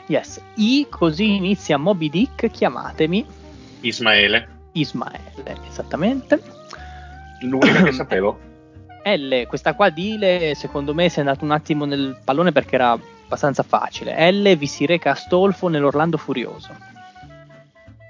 Yes. 0.08 0.42
I, 0.56 0.88
così 0.90 1.36
inizia 1.36 1.78
Moby 1.78 2.10
Dick, 2.10 2.50
chiamatemi 2.50 3.26
Ismaele, 3.82 4.48
Ismaele, 4.74 5.58
esattamente. 5.70 6.42
l'unica 7.42 7.84
che 7.84 7.92
sapevo. 7.94 8.40
L, 9.04 9.46
questa 9.48 9.74
qua 9.74 9.90
di 9.90 10.14
Ile, 10.14 10.54
secondo 10.56 10.94
me 10.94 11.10
si 11.10 11.18
è 11.18 11.22
andato 11.22 11.44
un 11.44 11.52
attimo 11.52 11.86
nel 11.86 12.20
pallone 12.24 12.52
perché 12.52 12.76
era 12.76 12.92
abbastanza 12.92 13.64
facile. 13.64 14.32
L, 14.32 14.56
vi 14.56 14.68
si 14.68 14.86
reca 14.86 15.12
Astolfo 15.12 15.68
nell'Orlando 15.68 16.18
Furioso. 16.18 16.70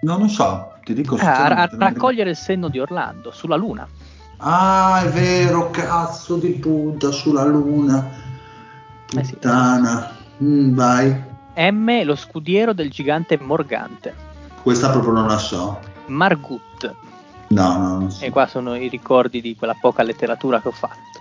Non 0.02 0.20
lo 0.20 0.28
so, 0.28 0.74
ti 0.84 0.94
dico 0.94 1.16
Ah, 1.20 1.46
a, 1.46 1.62
a 1.64 1.70
raccogliere 1.72 2.32
il 2.32 2.36
senno 2.36 2.68
di 2.70 2.80
Orlando 2.80 3.32
sulla 3.32 3.56
Luna. 3.56 3.88
Ah, 4.38 5.04
è 5.04 5.10
vero, 5.10 5.70
cazzo 5.70 6.38
di 6.38 6.50
puta 6.54 7.12
sulla 7.12 7.44
luna. 7.44 8.10
Eh 9.16 9.24
sì. 9.24 9.34
Puttana. 9.34 10.10
Mm, 10.44 10.74
vai. 10.74 11.24
M, 11.56 12.04
lo 12.04 12.16
scudiero 12.16 12.74
del 12.74 12.90
gigante 12.90 13.38
Morgante. 13.40 14.16
Questa 14.64 14.90
proprio 14.90 15.14
non 15.14 15.28
la 15.28 15.38
so. 15.38 15.80
Margut. 16.08 16.96
No, 17.52 17.78
no. 17.78 18.08
E 18.20 18.30
qua 18.30 18.48
sono 18.48 18.76
i 18.76 18.88
ricordi 18.88 19.42
di 19.42 19.56
quella 19.56 19.76
poca 19.80 20.04
letteratura 20.04 20.62
che 20.62 20.70
ho 20.70 20.72
fatto. 20.72 21.20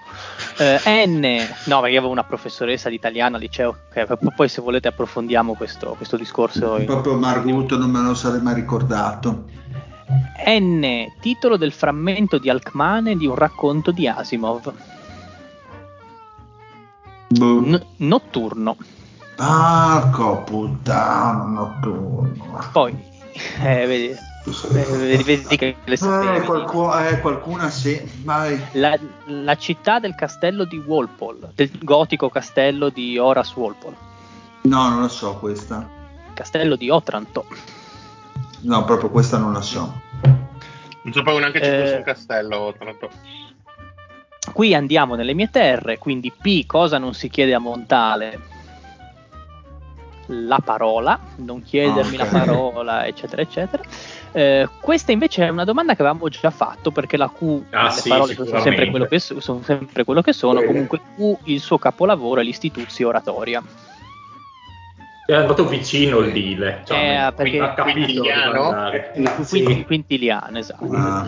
Eh, 0.58 1.06
N, 1.06 1.20
no, 1.20 1.80
perché 1.80 1.94
io 1.94 1.98
avevo 1.98 2.10
una 2.10 2.24
professoressa 2.24 2.88
di 2.88 2.94
italiano 2.94 3.36
al 3.36 3.42
liceo. 3.42 3.78
che 3.92 4.06
poi, 4.34 4.48
se 4.48 4.60
volete, 4.60 4.88
approfondiamo 4.88 5.54
questo, 5.54 5.94
questo 5.96 6.16
discorso. 6.16 6.80
Proprio 6.84 7.16
Margut 7.16 7.76
non 7.76 7.90
me 7.90 8.00
lo 8.00 8.14
sarei 8.14 8.40
mai 8.40 8.54
ricordato. 8.54 9.44
N, 10.46 11.06
titolo 11.20 11.56
del 11.56 11.72
frammento 11.72 12.38
di 12.38 12.48
Alcmane 12.48 13.16
di 13.16 13.26
un 13.26 13.34
racconto 13.34 13.90
di 13.90 14.06
Asimov. 14.06 14.72
Boh. 17.28 17.60
N- 17.60 17.84
notturno. 17.98 18.76
Porco 19.36 20.42
puttana 20.44 21.44
notturno. 21.44 22.68
Poi, 22.72 22.92
eh, 23.62 23.86
vedi, 23.86 24.14
eh, 24.44 25.22
vedi, 25.22 25.56
che 25.56 25.76
le 25.84 25.92
Eh, 25.94 25.96
sapevi. 25.96 26.46
qualcu- 26.46 26.94
eh, 26.94 27.20
qualcuna 27.20 27.68
sì. 27.70 28.00
La, 28.72 28.98
la 29.26 29.56
città 29.56 29.98
del 29.98 30.14
castello 30.14 30.64
di 30.64 30.78
Walpole, 30.78 31.50
del 31.54 31.70
gotico 31.82 32.28
castello 32.30 32.88
di 32.88 33.18
Horace 33.18 33.52
Walpole, 33.56 33.96
No, 34.62 34.88
non 34.88 35.02
la 35.02 35.08
so 35.08 35.34
questa. 35.36 35.88
castello 36.34 36.76
di 36.76 36.88
Otranto. 36.90 37.44
No, 38.62 38.84
proprio 38.84 39.10
questa 39.10 39.38
non 39.38 39.52
la 39.52 39.62
so. 39.62 40.00
Non 41.02 41.12
sapevo 41.14 41.38
neanche 41.38 41.62
ci 41.62 41.70
fosse 41.70 41.94
Eh. 41.94 41.96
un 41.96 42.02
castello. 42.02 42.74
tra 42.76 42.84
l'altro. 42.86 43.10
Qui 44.52 44.74
andiamo 44.74 45.14
nelle 45.14 45.32
mie 45.34 45.48
terre, 45.50 45.98
quindi 45.98 46.30
P 46.32 46.66
cosa 46.66 46.98
non 46.98 47.14
si 47.14 47.28
chiede 47.28 47.54
a 47.54 47.58
Montale? 47.58 48.38
La 50.32 50.60
parola, 50.64 51.18
non 51.36 51.60
chiedermi 51.62 52.16
Ok. 52.16 52.22
la 52.22 52.26
parola, 52.26 53.06
eccetera, 53.06 53.42
eccetera. 53.42 53.82
Eh, 54.30 54.68
questa 54.80 55.10
invece 55.10 55.44
è 55.44 55.48
una 55.48 55.64
domanda 55.64 55.96
che 55.96 56.02
avevamo 56.02 56.28
già 56.28 56.50
fatto 56.50 56.92
perché 56.92 57.16
la 57.16 57.28
Q, 57.28 57.62
Ah, 57.70 57.84
le 57.86 57.90
sì, 57.90 58.08
parole 58.08 58.34
sono 58.34 58.60
sempre, 58.60 58.90
quello 58.90 59.06
che, 59.06 59.18
so- 59.18 59.40
sono 59.40 59.60
sempre 59.62 60.04
quello 60.04 60.22
che 60.22 60.32
sono, 60.32 60.62
comunque 60.62 61.00
Q 61.16 61.36
il 61.44 61.58
suo 61.60 61.78
capolavoro 61.78 62.40
è 62.40 62.44
l'istituzio 62.44 63.08
oratoria. 63.08 63.60
È 65.26 65.32
andato 65.34 65.66
vicino 65.66 66.18
il 66.18 66.32
Dile. 66.32 66.82
Cioè, 66.84 67.26
Eh, 67.28 67.32
perché- 67.32 67.58
ha 67.60 67.74
capito 67.74 67.98
Quintiliano? 67.98 68.62
andare. 68.68 69.12
No, 69.16 69.30
Quindi 69.48 69.74
sì. 69.74 69.84
quintiliano, 69.84 70.58
esatto. 70.58 70.92
Ah, 70.92 71.26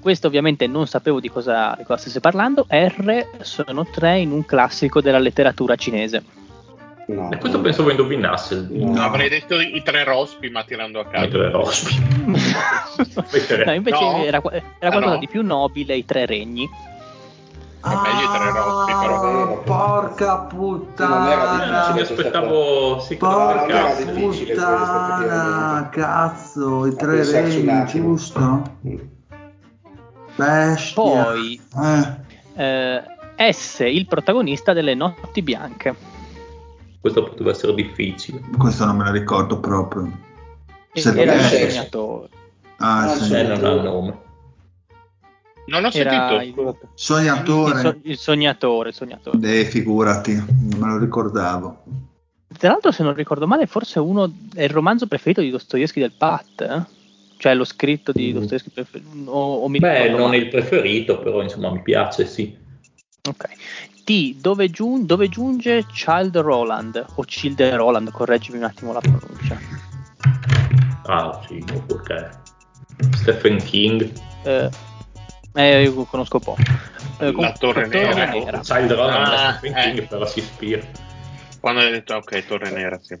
Questo 0.00 0.26
ovviamente 0.28 0.66
non 0.68 0.86
sapevo 0.86 1.20
di 1.20 1.28
cosa, 1.28 1.74
di 1.76 1.84
cosa 1.84 2.00
stesse 2.00 2.20
parlando. 2.20 2.66
R 2.68 3.26
sono 3.40 3.84
tre 3.84 4.18
in 4.20 4.30
un 4.32 4.44
classico 4.44 5.00
della 5.00 5.18
letteratura 5.18 5.74
cinese. 5.76 6.22
No. 7.08 7.30
E 7.30 7.38
questo 7.38 7.60
pensavo 7.62 7.88
indovinasse 7.90 8.54
il. 8.54 8.84
No. 8.84 9.00
Avrei 9.00 9.30
detto 9.30 9.58
i 9.58 9.80
tre 9.82 10.04
rospi, 10.04 10.50
ma 10.50 10.62
tirando 10.64 11.00
a 11.00 11.06
caso. 11.06 11.38
Mentre 11.38 11.50
Rospi. 11.50 12.06
No, 13.64 13.72
invece 13.72 14.00
No? 14.04 14.22
era, 14.24 14.42
era 14.42 14.62
Ah, 14.80 14.88
qualcosa 14.90 15.14
no? 15.14 15.18
di 15.18 15.26
più 15.28 15.42
nobile, 15.42 15.96
i 15.96 16.04
tre 16.04 16.26
regni. 16.26 16.68
È 17.80 17.88
meglio 17.88 18.24
i 18.24 18.38
tre 18.38 18.50
rospi, 18.52 18.92
però. 18.92 19.42
Ah, 19.42 19.46
Porca 19.64 20.46
Non 20.50 21.26
era 21.28 21.44
puttana. 21.46 21.92
Mi 21.94 22.00
aspettavo 22.00 22.98
sì, 23.00 23.16
Porca 23.16 23.54
non 23.66 23.70
era 23.70 23.94
difficile 23.94 24.52
puttana, 24.54 25.88
cazzo, 25.90 26.86
i 26.86 26.94
tre 26.94 27.24
regni, 27.24 27.84
giusto? 27.86 28.76
Bestia. 30.36 30.94
Poi 30.94 31.60
Eh, 32.56 33.02
eh, 33.36 33.52
S, 33.52 33.80
il 33.80 34.06
protagonista 34.06 34.74
delle 34.74 34.94
Notti 34.94 35.40
Bianche. 35.40 36.16
Questo 37.00 37.22
poteva 37.24 37.50
essere 37.50 37.74
difficile. 37.74 38.40
questo 38.56 38.84
non 38.84 38.96
me 38.96 39.04
la 39.04 39.10
ricordo 39.12 39.60
proprio. 39.60 40.10
Se 40.92 41.10
Era 41.10 41.34
il 41.34 41.38
riesce. 41.40 41.70
sognatore. 41.70 42.28
Ah, 42.78 43.02
Ah, 43.10 43.16
sì. 43.16 43.34
Eh, 43.34 43.42
non 43.42 43.64
ha 43.64 43.70
il 43.70 43.82
nome. 43.82 44.18
Non 45.66 45.84
ho 45.84 45.90
Era 45.92 46.38
sentito. 46.38 46.60
il, 46.62 46.66
il 46.68 46.76
Sognatore. 46.94 47.80
so- 47.80 47.98
il 48.02 48.16
sognatore, 48.16 48.88
il 48.88 48.94
sognatore. 48.94 49.60
Eh, 49.60 49.64
figurati, 49.66 50.34
non 50.34 50.78
me 50.80 50.86
lo 50.88 50.98
ricordavo. 50.98 51.82
Tra 52.58 52.70
l'altro, 52.70 52.90
se 52.90 53.02
non 53.02 53.12
ricordo 53.14 53.46
male, 53.46 53.66
forse 53.66 53.98
uno 54.00 54.32
è 54.54 54.62
il 54.62 54.70
romanzo 54.70 55.06
preferito 55.06 55.40
di 55.42 55.50
Dostoevsky 55.50 56.00
del 56.00 56.12
Pat, 56.16 56.60
eh? 56.62 56.96
cioè 57.36 57.54
lo 57.54 57.64
scritto 57.64 58.10
di 58.12 58.30
Mm. 58.32 58.38
Dostoevsky 58.38 58.70
preferito. 58.70 59.30
O, 59.30 59.56
o 59.62 59.68
mi 59.68 59.78
Beh, 59.78 60.08
non 60.10 60.22
male. 60.22 60.38
il 60.38 60.48
preferito, 60.48 61.18
però 61.18 61.42
insomma 61.42 61.70
mi 61.70 61.82
piace, 61.82 62.24
sì. 62.26 62.56
Ok. 63.28 63.48
T, 64.08 64.36
dove, 64.36 64.70
giun- 64.70 65.04
dove 65.04 65.28
giunge 65.28 65.84
Child 65.84 66.38
Roland 66.38 67.04
o 67.16 67.24
Child 67.24 67.60
Roland? 67.74 68.10
Correggimi 68.10 68.56
un 68.56 68.64
attimo 68.64 68.94
la 68.94 69.00
pronuncia. 69.00 69.60
Ah, 71.02 71.38
sì, 71.46 71.62
perché 71.86 72.40
Stephen 73.12 73.62
King. 73.62 74.10
Eh, 74.44 74.70
eh, 75.52 75.82
io 75.82 76.04
conosco 76.04 76.38
poco. 76.38 76.62
Eh, 77.18 77.32
La 77.32 77.52
Torre 77.52 77.86
Nera. 77.86 78.30
Nera. 78.30 78.60
Child 78.60 78.92
Run 78.92 79.10
non 79.10 79.24
Ah, 79.24 79.56
Stephen 79.58 79.76
eh. 79.76 79.82
King, 79.82 80.08
però 80.08 80.24
si 80.24 80.38
ispira. 80.38 80.80
Quando 81.60 81.80
hai 81.82 81.90
detto 81.90 82.14
ok, 82.14 82.46
Torre 82.46 82.70
Nera, 82.70 82.98
sì. 83.02 83.14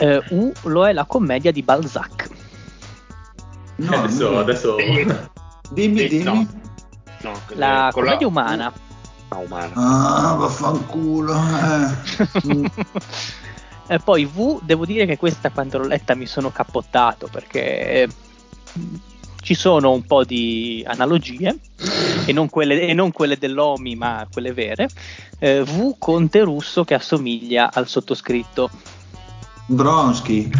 Eh, 0.00 0.22
U 0.32 0.52
lo 0.64 0.86
è 0.86 0.92
la 0.92 1.06
commedia 1.06 1.50
di 1.50 1.62
Balzac. 1.62 2.28
No, 3.76 4.02
adesso, 4.02 4.30
no. 4.30 4.38
adesso... 4.40 4.76
Dimmi, 5.70 6.08
dimmi. 6.08 6.24
no. 6.24 6.46
No, 7.22 7.40
La 7.54 7.88
eh, 7.88 7.92
commedia 7.92 8.26
umana. 8.26 8.66
Ah, 8.66 8.90
umana. 9.36 9.72
Ah, 9.74 10.34
vaffanculo. 10.34 11.34
Eh. 11.34 12.70
E 13.92 13.98
poi 13.98 14.24
V, 14.24 14.60
devo 14.62 14.86
dire 14.86 15.04
che 15.04 15.18
questa 15.18 15.50
quando 15.50 15.76
l'ho 15.76 15.86
letta 15.86 16.14
mi 16.14 16.24
sono 16.24 16.50
cappottato 16.50 17.28
perché 17.30 18.08
mm, 18.78 18.94
ci 19.42 19.54
sono 19.54 19.90
un 19.90 20.06
po' 20.06 20.24
di 20.24 20.82
analogie 20.86 21.58
e 22.24 22.32
non 22.32 22.48
quelle, 22.48 22.80
e 22.80 22.94
non 22.94 23.12
quelle 23.12 23.36
dell'OMI 23.36 23.96
ma 23.96 24.26
quelle 24.32 24.52
vere. 24.52 24.88
Eh, 25.38 25.62
v 25.62 25.96
Conte 25.98 26.40
russo 26.40 26.84
che 26.84 26.94
assomiglia 26.94 27.70
al 27.70 27.86
sottoscritto. 27.86 28.70
Bronsky. 29.66 30.50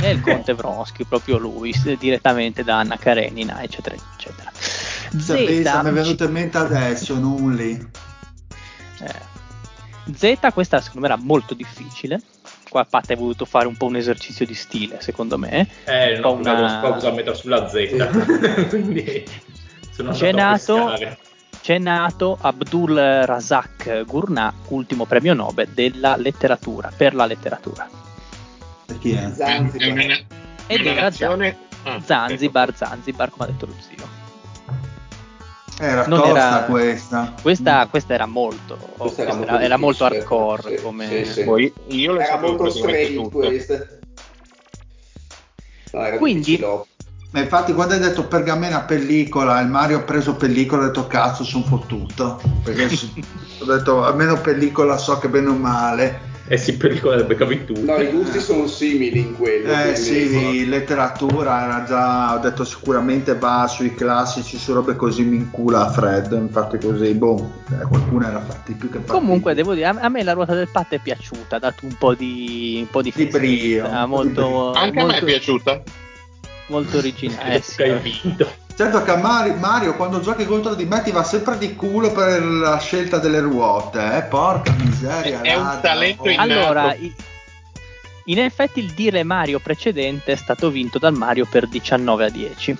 È 0.00 0.08
il 0.08 0.20
Conte 0.20 0.54
Vronsky, 0.54 1.04
proprio 1.04 1.38
lui, 1.38 1.72
direttamente 1.98 2.64
da 2.64 2.78
Anna 2.78 2.96
Karenina, 2.96 3.62
eccetera, 3.62 3.94
eccetera. 3.94 4.50
Pensa, 5.10 5.82
mi 5.82 5.90
è 5.90 5.92
venuto 5.92 6.24
in 6.24 6.32
mente 6.32 6.56
adesso, 6.58 7.18
non 7.18 7.54
lì. 7.54 8.10
Eh, 9.04 10.14
Z, 10.14 10.52
questa 10.52 10.80
secondo 10.80 11.06
me 11.06 11.12
era 11.12 11.22
molto 11.22 11.54
difficile. 11.54 12.20
Qua 12.68 12.84
Pat 12.84 13.10
hai 13.10 13.16
voluto 13.16 13.44
fare 13.44 13.66
un 13.66 13.76
po' 13.76 13.86
un 13.86 13.96
esercizio 13.96 14.46
di 14.46 14.54
stile, 14.54 15.00
secondo 15.00 15.38
me. 15.38 15.68
Eh, 15.84 16.18
no, 16.18 16.32
Una- 16.32 16.52
una... 16.52 16.78
pausa 16.80 17.08
a 17.08 17.12
metà 17.12 17.34
sulla 17.34 17.68
Z. 17.68 18.66
Quindi 18.68 19.24
sono 19.90 20.12
C'è 20.12 20.32
nato-. 20.32 21.20
C'è 21.62 21.78
nato 21.78 22.36
Abdul 22.40 22.96
Razak 22.96 24.04
Gurnah, 24.04 24.52
ultimo 24.68 25.04
premio 25.04 25.32
Nobel 25.32 25.68
della 25.68 26.16
letteratura, 26.16 26.90
per 26.96 27.14
la 27.14 27.24
letteratura. 27.24 27.88
Chi 28.98 29.12
è? 29.12 29.30
Zanzibar. 29.32 30.24
Ed 30.66 30.86
era. 30.86 31.06
Ah, 31.84 32.00
Zanzibar, 32.00 32.74
Zanzibar, 32.74 33.30
come 33.30 33.44
ha 33.44 33.46
detto 33.46 33.66
lo 33.66 33.74
zio. 33.78 34.21
Era 35.78 36.06
Non 36.06 36.20
tosta 36.20 36.56
era- 36.58 36.64
questa. 36.64 37.34
Questa, 37.40 37.86
questa 37.88 38.14
era 38.14 38.26
molto, 38.26 38.76
Questa 38.76 39.24
questa 39.24 39.42
era 39.42 39.52
era, 39.54 39.60
era 39.62 39.76
molto 39.76 40.04
molto 40.04 40.16
hardcore. 40.18 40.76
Sì, 40.76 40.82
come... 40.82 41.24
sì, 41.24 41.32
sì. 41.32 41.72
Io 41.88 42.12
le 42.12 42.24
Era 42.24 42.38
molto 42.38 42.70
tutte. 42.70 43.28
questa. 43.30 43.86
No, 45.92 46.18
Quindi- 46.18 46.40
difficilotto. 46.42 46.86
Ma 47.34 47.40
infatti 47.40 47.72
quando 47.72 47.94
hai 47.94 48.00
detto 48.00 48.26
pergamena 48.26 48.82
pellicola, 48.82 49.58
il 49.60 49.68
Mario 49.68 50.00
ha 50.00 50.02
preso 50.02 50.34
pellicola 50.36 50.82
e 50.82 50.84
ho 50.84 50.88
detto 50.88 51.06
cazzo 51.06 51.44
sono 51.44 51.64
fottuto. 51.64 52.38
Perché 52.62 52.84
ho 53.60 53.64
detto 53.64 54.04
almeno 54.04 54.38
pellicola 54.38 54.98
so 54.98 55.18
che 55.18 55.28
bene 55.30 55.48
o 55.48 55.54
male. 55.54 56.30
Eh 56.48 56.56
sì, 56.56 56.76
pellicola 56.76 57.16
del 57.16 57.26
beccavi 57.26 57.64
tu. 57.64 57.84
No, 57.84 57.96
i 57.96 58.08
gusti 58.08 58.40
sono 58.40 58.66
simili 58.66 59.20
in 59.20 59.36
quello. 59.36 59.72
Eh 59.72 59.94
sì, 59.94 60.68
letteratura 60.68 61.64
era 61.64 61.84
già, 61.86 62.34
ho 62.34 62.38
detto 62.38 62.64
sicuramente 62.64 63.36
va 63.36 63.66
sui 63.68 63.94
classici, 63.94 64.58
su 64.58 64.72
robe 64.72 64.96
così 64.96 65.22
mi 65.22 65.36
incula 65.36 65.88
Fred, 65.90 66.32
infatti 66.32 66.78
così, 66.78 67.14
boh, 67.14 67.50
eh, 67.70 67.86
qualcuno 67.86 68.26
era 68.26 68.40
fatti 68.40 68.72
più 68.72 68.90
che 68.90 68.98
fatti. 68.98 69.10
Comunque 69.10 69.54
devo 69.54 69.72
dire, 69.72 69.86
a, 69.86 69.96
a 69.98 70.08
me 70.08 70.22
la 70.24 70.32
ruota 70.32 70.54
del 70.54 70.68
patto 70.68 70.96
è 70.96 70.98
piaciuta, 70.98 71.56
ha 71.56 71.60
dato 71.60 71.86
un 71.86 71.94
po' 71.96 72.14
di, 72.14 72.78
un 72.80 72.90
po' 72.90 73.02
di, 73.02 73.12
Di 73.14 73.26
brio, 73.26 73.86
di 73.86 74.06
molto, 74.06 74.30
brio. 74.32 74.72
Anche 74.72 75.00
a 75.00 75.04
me 75.04 75.08
è 75.08 75.12
molto, 75.12 75.24
piaciuta. 75.24 75.82
molto 76.66 76.98
originale. 76.98 77.54
Eh, 77.54 77.62
sì. 77.62 78.36
Certo 78.74 79.02
che 79.02 79.10
a 79.10 79.16
Mario, 79.16 79.54
Mario, 79.56 79.94
quando 79.94 80.20
giochi 80.20 80.46
contro 80.46 80.74
di 80.74 80.84
me 80.84 81.02
ti 81.02 81.10
va 81.10 81.22
sempre 81.22 81.58
di 81.58 81.74
culo 81.74 82.10
per 82.10 82.42
la 82.42 82.78
scelta 82.78 83.18
delle 83.18 83.40
ruote, 83.40 84.16
eh? 84.16 84.22
porca 84.22 84.72
miseria. 84.72 85.42
È 85.42 85.54
un 85.54 85.64
ladra, 85.64 85.80
talento 85.80 86.22
oh. 86.22 86.30
innato. 86.30 86.52
Allora, 86.52 86.96
in 88.24 88.38
effetti 88.38 88.80
il 88.80 88.92
dire 88.92 89.24
Mario 89.24 89.58
precedente 89.58 90.32
è 90.32 90.36
stato 90.36 90.70
vinto 90.70 90.98
dal 90.98 91.14
Mario 91.14 91.46
per 91.46 91.66
19 91.68 92.24
a 92.24 92.28
10. 92.30 92.76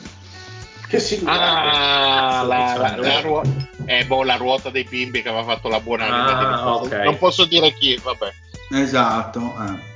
Che 0.88 0.98
si 0.98 1.22
Ah, 1.24 2.42
la, 2.46 2.76
la, 2.76 2.96
la 2.96 3.20
ruota, 3.20 3.48
eh, 3.86 4.04
boh, 4.04 4.24
la 4.24 4.36
ruota 4.36 4.70
dei 4.70 4.84
bimbi 4.84 5.22
che 5.22 5.28
aveva 5.28 5.44
fatto 5.44 5.68
la 5.68 5.80
buona 5.80 6.04
anima. 6.04 6.38
Ah, 6.38 6.62
non, 6.62 6.78
posso, 6.78 6.94
ok. 6.94 7.02
non 7.04 7.18
posso 7.18 7.44
dire 7.44 7.72
chi, 7.72 7.98
vabbè. 8.02 8.32
Esatto, 8.72 9.40
eh. 9.40 9.90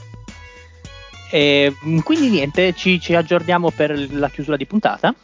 E, 1.30 1.74
mm, 1.84 1.98
quindi 1.98 2.30
niente, 2.30 2.72
ci, 2.74 3.00
ci 3.00 3.14
aggiorniamo 3.14 3.70
per 3.70 4.12
la 4.12 4.30
chiusura 4.30 4.56
di 4.56 4.66
puntata. 4.66 5.14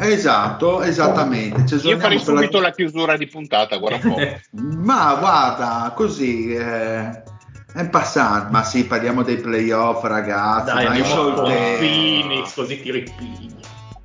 Esatto, 0.00 0.82
esattamente. 0.82 1.66
Ci 1.66 1.86
Io 1.86 1.98
farei 1.98 2.18
per 2.18 2.34
la- 2.34 2.40
subito 2.40 2.60
la 2.60 2.70
chiusura 2.70 3.16
di 3.16 3.26
puntata, 3.26 3.76
guarda 3.76 4.08
un 4.08 4.14
po'. 4.14 4.38
Ma 4.82 5.14
guarda, 5.18 5.92
così 5.94 6.52
eh, 6.54 7.08
è 7.08 7.80
un 7.80 7.90
passaggio. 7.90 8.48
Ma 8.50 8.62
sì, 8.64 8.84
parliamo 8.86 9.22
dei 9.22 9.36
playoff, 9.36 10.02
ragazzi. 10.04 10.72
Dai, 10.72 10.84
è 10.84 10.88
andiamo 10.88 11.32
con. 11.32 11.44
Phoenix, 11.44 12.54
così 12.54 12.80
ti 12.80 12.90
ripigli. 12.90 13.54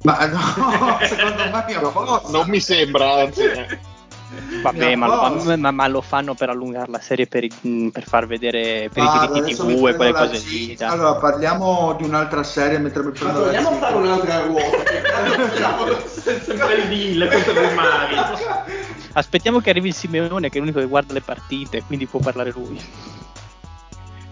Ma 0.03 0.25
no, 0.25 0.97
secondo 1.05 1.43
me 1.43 1.63
mi 1.67 1.73
apposta. 1.73 2.29
Non 2.31 2.47
mi 2.47 2.59
sembra, 2.59 3.21
anzi. 3.21 3.43
Vabbè, 4.61 4.95
ma, 4.95 5.07
lo- 5.07 5.57
ma- 5.57 5.71
ma 5.71 5.87
lo 5.87 6.01
fanno 6.01 6.33
per 6.35 6.49
allungare 6.49 6.91
la 6.91 6.99
serie 6.99 7.25
per, 7.27 7.47
mm, 7.65 7.87
per 7.89 8.03
far 8.07 8.27
vedere 8.27 8.89
per 8.93 9.03
Guarda, 9.03 9.23
i 9.25 9.41
diritti 9.41 9.55
TV 9.55 9.87
e 9.87 9.95
quelle 9.95 10.11
la 10.11 10.19
cose 10.19 10.37
lì. 10.47 10.77
Allora, 10.81 11.15
parliamo 11.15 11.93
di 11.97 12.03
un'altra 12.03 12.43
serie 12.43 12.77
mentre 12.77 13.01
mi 13.03 13.09
Ma 13.11 13.13
prendo 13.17 13.39
la 13.39 13.43
torniamo 13.45 13.67
a 13.69 13.71
G. 13.71 13.79
fare 13.79 13.95
un'altra 13.95 14.41
ruota. 14.41 16.09
Sempre 16.43 16.73
il 16.75 16.87
deal 17.17 17.29
contro 17.31 17.53
del 17.53 17.73
Mario. 17.73 18.21
Aspettiamo 19.13 19.59
che 19.59 19.69
arrivi 19.71 19.89
il 19.89 19.93
Simeone, 19.93 20.49
che 20.49 20.57
è 20.57 20.61
l'unico 20.61 20.79
che 20.79 20.85
guarda 20.85 21.13
le 21.13 21.21
partite, 21.21 21.83
quindi 21.83 22.05
può 22.05 22.19
parlare 22.19 22.51
lui. 22.51 22.79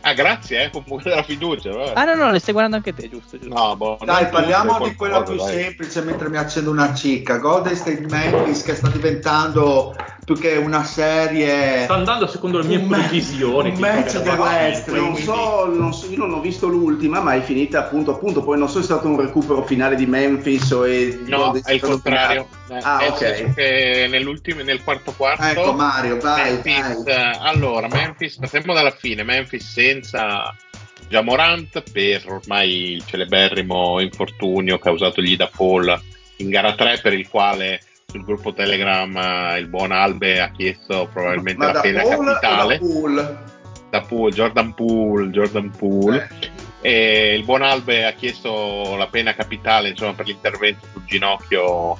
Ah, 0.01 0.13
grazie, 0.13 0.63
eh, 0.63 0.69
comunque 0.69 1.01
della 1.09 1.23
fiducia. 1.23 1.71
vabbè. 1.73 1.91
Ah, 1.95 2.05
no, 2.05 2.15
no, 2.15 2.31
le 2.31 2.39
stai 2.39 2.53
guardando 2.53 2.77
anche 2.77 2.93
te, 2.93 3.09
giusto? 3.09 3.37
giusto. 3.37 3.53
No, 3.53 3.75
boh, 3.75 3.97
Dai, 4.05 4.27
parliamo 4.29 4.79
di 4.79 4.95
quella 4.95 5.21
più 5.23 5.35
dai. 5.35 5.53
semplice 5.53 6.01
mentre 6.03 6.29
mi 6.29 6.37
accendo 6.37 6.71
una 6.71 6.93
cicca. 6.93 7.35
Golden 7.35 7.75
State 7.75 8.05
Memphis 8.09 8.63
che 8.63 8.75
sta 8.75 8.87
diventando 8.87 9.93
più 10.33 10.37
che 10.39 10.57
una 10.57 10.83
serie. 10.83 11.83
Sta 11.85 11.95
andando 11.95 12.27
secondo 12.27 12.59
le 12.59 12.67
mie 12.67 12.77
Un 12.77 12.87
me- 12.87 12.99
previsioni. 12.99 13.71
un 13.71 13.79
match 13.79 14.21
partito, 14.21 14.95
Non 14.95 15.15
so, 15.15 15.65
non 15.65 15.91
so- 15.91 16.07
io 16.07 16.17
non 16.17 16.33
ho 16.33 16.39
visto 16.39 16.67
l'ultima, 16.67 17.19
ma 17.19 17.33
è 17.33 17.41
finita 17.41 17.79
appunto, 17.79 18.11
appunto. 18.11 18.43
Poi 18.43 18.59
non 18.59 18.67
so 18.69 18.75
se 18.75 18.81
è 18.81 18.83
stato 18.83 19.07
un 19.07 19.19
recupero 19.19 19.63
finale 19.65 19.95
di 19.95 20.05
Memphis 20.05 20.69
o 20.69 20.83
è. 20.83 21.17
No, 21.25 21.59
è 21.63 21.71
il 21.73 21.81
contrario. 21.81 22.47
Ah, 22.81 22.99
Nel 22.99 23.09
ok. 23.09 24.07
nell'ultimo, 24.09 24.61
nel 24.61 24.83
quarto 24.83 25.13
quarto. 25.17 25.41
Ecco 25.43 25.73
Mario, 25.73 26.19
vai, 26.19 26.59
Memphis, 26.63 27.03
vai. 27.03 27.37
allora, 27.41 27.87
Memphis, 27.87 28.37
partiamo 28.37 28.73
dalla 28.75 28.91
fine. 28.91 29.23
Memphis 29.23 29.67
senza 29.71 30.53
Jamorant 31.07 31.81
per 31.91 32.23
ormai 32.27 32.91
il 32.93 33.03
celeberrimo 33.03 33.99
infortunio 33.99 34.77
causatogli 34.77 35.35
da 35.35 35.49
Paul 35.55 35.99
in 36.37 36.49
gara 36.49 36.75
3, 36.75 36.99
per 37.01 37.13
il 37.13 37.27
quale 37.27 37.79
sul 38.09 38.23
gruppo 38.23 38.53
Telegram 38.53 39.15
eh, 39.15 39.59
il 39.59 39.67
buon 39.67 39.91
Albe 39.91 40.41
ha 40.41 40.49
chiesto 40.49 41.07
probabilmente 41.13 41.65
Ma 41.65 41.71
la 41.73 41.79
pena 41.81 42.01
Paul 42.01 42.13
o 42.13 42.23
da 42.23 42.39
capitale. 42.39 42.77
Pool? 42.79 43.37
Da 43.89 44.01
Poole, 44.01 44.33
Jordan 44.33 44.73
Poole, 44.73 45.27
Jordan 45.29 45.71
Poole. 45.71 46.29
Eh. 46.41 46.49
E 46.81 47.35
il 47.35 47.43
buon 47.43 47.61
Albe 47.61 48.05
ha 48.05 48.11
chiesto 48.11 48.95
la 48.97 49.07
pena 49.07 49.33
capitale 49.33 49.89
insomma, 49.89 50.13
per 50.13 50.27
l'intervento 50.27 50.85
sul 50.93 51.03
ginocchio, 51.05 51.97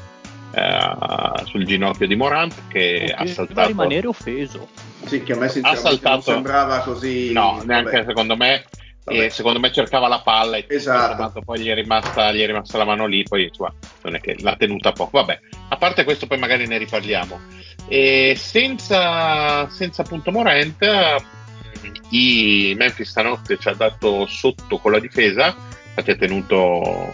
eh, 0.52 1.43
sul 1.45 1.65
ginocchio 1.65 2.08
di 2.08 2.15
Morant 2.15 2.54
che 2.69 3.13
ha 3.15 3.26
saltato. 3.26 3.67
rimanere 3.67 4.08
offeso. 4.08 4.67
Sì, 5.06 5.24
che 5.24 5.34
a 5.34 5.38
me 5.38 5.50
sinceramente 5.50 5.89
saltato- 5.89 6.32
non 6.32 6.36
sembrava 6.43 6.80
così. 6.80 7.32
No, 7.34 7.62
neanche 7.65 7.91
vabbè. 7.91 8.06
secondo 8.06 8.36
me. 8.38 8.63
Vabbè. 9.03 9.25
E 9.25 9.29
secondo 9.29 9.59
me 9.59 9.71
cercava 9.71 10.07
la 10.07 10.19
palla 10.19 10.57
e 10.57 10.65
Esatto. 10.67 11.41
poi 11.41 11.59
gli 11.59 11.69
è, 11.69 11.73
rimasta, 11.73 12.31
gli 12.31 12.41
è 12.41 12.45
rimasta 12.45 12.77
la 12.77 12.85
mano 12.85 13.05
lì, 13.05 13.23
poi 13.23 13.43
insomma, 13.43 13.73
non 14.03 14.15
è 14.15 14.19
che 14.19 14.35
l'ha 14.39 14.55
tenuta 14.55 14.91
poco. 14.91 15.17
Vabbè, 15.19 15.39
a 15.69 15.77
parte 15.77 16.03
questo 16.03 16.27
poi 16.27 16.38
magari 16.38 16.67
ne 16.67 16.77
riparliamo. 16.77 17.39
E 17.88 18.35
senza, 18.38 19.67
senza 19.69 20.03
appunto 20.03 20.31
Morant, 20.31 20.83
mh, 20.83 21.91
i 22.09 22.75
Memphis 22.77 23.09
stanotte 23.09 23.57
ci 23.57 23.67
ha 23.67 23.73
dato 23.73 24.25
sotto 24.27 24.77
con 24.77 24.91
la 24.91 24.99
difesa 24.99 25.55
infatti 25.99 26.12
ha 26.12 26.15
tenuto 26.15 27.13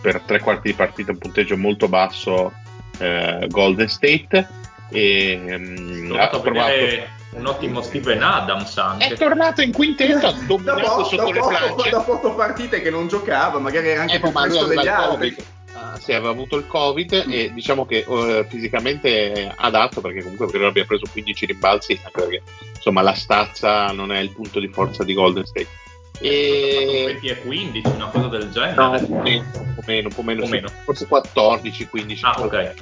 per 0.00 0.20
tre 0.20 0.40
quarti 0.40 0.68
di 0.68 0.74
partita 0.74 1.12
un 1.12 1.18
punteggio 1.18 1.56
molto 1.56 1.88
basso 1.88 2.52
eh, 2.98 3.46
Golden 3.48 3.88
State 3.88 4.46
e 4.90 5.40
um, 5.46 6.16
ha 6.18 6.28
trovato 6.28 7.20
un 7.32 7.46
ottimo 7.46 7.82
Steven 7.82 8.22
Adams 8.22 8.76
anche. 8.76 9.08
È 9.08 9.16
tornato 9.16 9.62
in 9.62 9.72
quintetto, 9.72 10.34
dominato 10.46 11.04
sotto 11.04 11.16
dopo, 11.16 11.32
le 11.32 11.40
planche. 11.40 11.90
Dopo 11.90 12.12
otto 12.12 12.34
partite 12.34 12.82
che 12.82 12.90
non 12.90 13.08
giocava, 13.08 13.58
magari 13.58 13.88
era 13.88 14.02
anche 14.02 14.16
eh, 14.16 14.20
più 14.20 14.32
presto 14.32 14.66
degli 14.66 14.86
altri. 14.86 15.36
Ah, 15.74 15.98
sì, 15.98 16.12
aveva 16.12 16.30
avuto 16.30 16.58
il 16.58 16.66
covid 16.66 17.24
e 17.28 17.50
diciamo 17.54 17.86
che 17.86 18.04
uh, 18.06 18.44
fisicamente 18.46 19.32
è 19.32 19.54
adatto 19.56 20.02
perché 20.02 20.22
comunque 20.22 20.46
credo 20.48 20.66
abbia 20.66 20.84
preso 20.84 21.06
15 21.10 21.46
rimbalzi 21.46 21.98
anche 22.04 22.20
perché 22.20 22.42
insomma 22.74 23.00
la 23.00 23.14
stazza 23.14 23.86
non 23.86 24.12
è 24.12 24.18
il 24.18 24.30
punto 24.32 24.60
di 24.60 24.68
forza 24.68 25.02
di 25.02 25.14
Golden 25.14 25.46
State 25.46 25.68
e 26.20 27.04
20 27.06 27.26
e 27.26 27.40
15 27.40 27.88
una 27.88 28.08
cosa 28.08 28.28
del 28.28 28.50
genere 28.50 28.74
no, 28.74 28.90
un 28.90 29.06
po' 29.06 29.22
meno, 29.22 29.44
un 29.54 29.74
po' 29.74 29.82
meno, 29.86 30.08
un 30.08 30.14
po 30.14 30.22
meno, 30.22 30.46
meno. 30.46 30.68
forse 30.84 31.06
14 31.06 31.86
15 31.86 32.24
ah 32.24 32.34
ok 32.36 32.74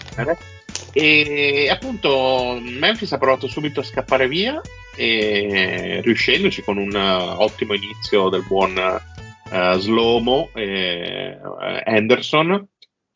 e 0.93 1.69
appunto 1.71 2.59
Memphis 2.61 3.13
ha 3.13 3.19
provato 3.19 3.47
subito 3.47 3.81
a 3.81 3.85
scappare 3.85 4.29
via 4.29 4.61
e 4.97 6.01
riuscendoci 6.03 6.63
con 6.63 6.77
un 6.77 6.95
uh, 6.95 7.41
ottimo 7.43 7.75
inizio 7.75 8.29
del 8.29 8.45
buon 8.47 8.77
uh, 8.77 9.79
Slomo 9.79 10.51
e 10.55 11.39
uh, 11.43 11.81
Anderson 11.85 12.67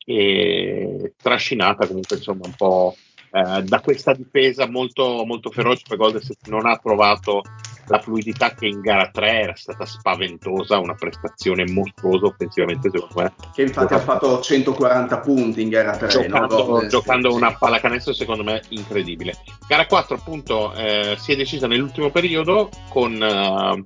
e 0.05 1.13
trascinata 1.21 1.87
comunque 1.87 2.17
insomma 2.17 2.45
un 2.45 2.53
po' 2.55 2.95
eh, 3.35 3.63
da 3.63 3.81
questa 3.81 4.13
difesa 4.13 4.69
molto, 4.69 5.25
molto 5.25 5.49
feroce 5.49 5.81
perché 5.81 5.97
Golden 6.01 6.21
State 6.21 6.49
non 6.49 6.65
ha 6.65 6.77
trovato 6.77 7.41
la 7.87 7.99
fluidità 7.99 8.53
che 8.53 8.67
in 8.67 8.81
gara 8.81 9.09
3 9.11 9.41
era 9.41 9.55
stata 9.55 9.85
spaventosa, 9.85 10.79
una 10.79 10.95
prestazione 10.95 11.65
mostruosa 11.71 12.25
offensivamente 12.25 12.89
secondo 12.89 13.21
me. 13.21 13.33
Che 13.53 13.61
infatti 13.61 13.93
ha 13.93 13.99
fatto 13.99 14.39
140 14.41 15.19
punti 15.19 15.61
in 15.61 15.69
gara 15.69 15.95
3. 15.95 16.07
Giocando, 16.07 16.81
no? 16.81 16.87
giocando 16.87 17.29
sì. 17.31 17.35
una 17.35 17.55
pallacanestro 17.55 18.13
secondo 18.13 18.43
me 18.43 18.61
incredibile. 18.69 19.37
Gara 19.67 19.85
4 19.85 20.15
appunto 20.15 20.73
eh, 20.73 21.15
si 21.17 21.31
è 21.31 21.35
decisa 21.35 21.67
nell'ultimo 21.67 22.09
periodo 22.09 22.69
con... 22.89 23.13
Uh, 23.13 23.81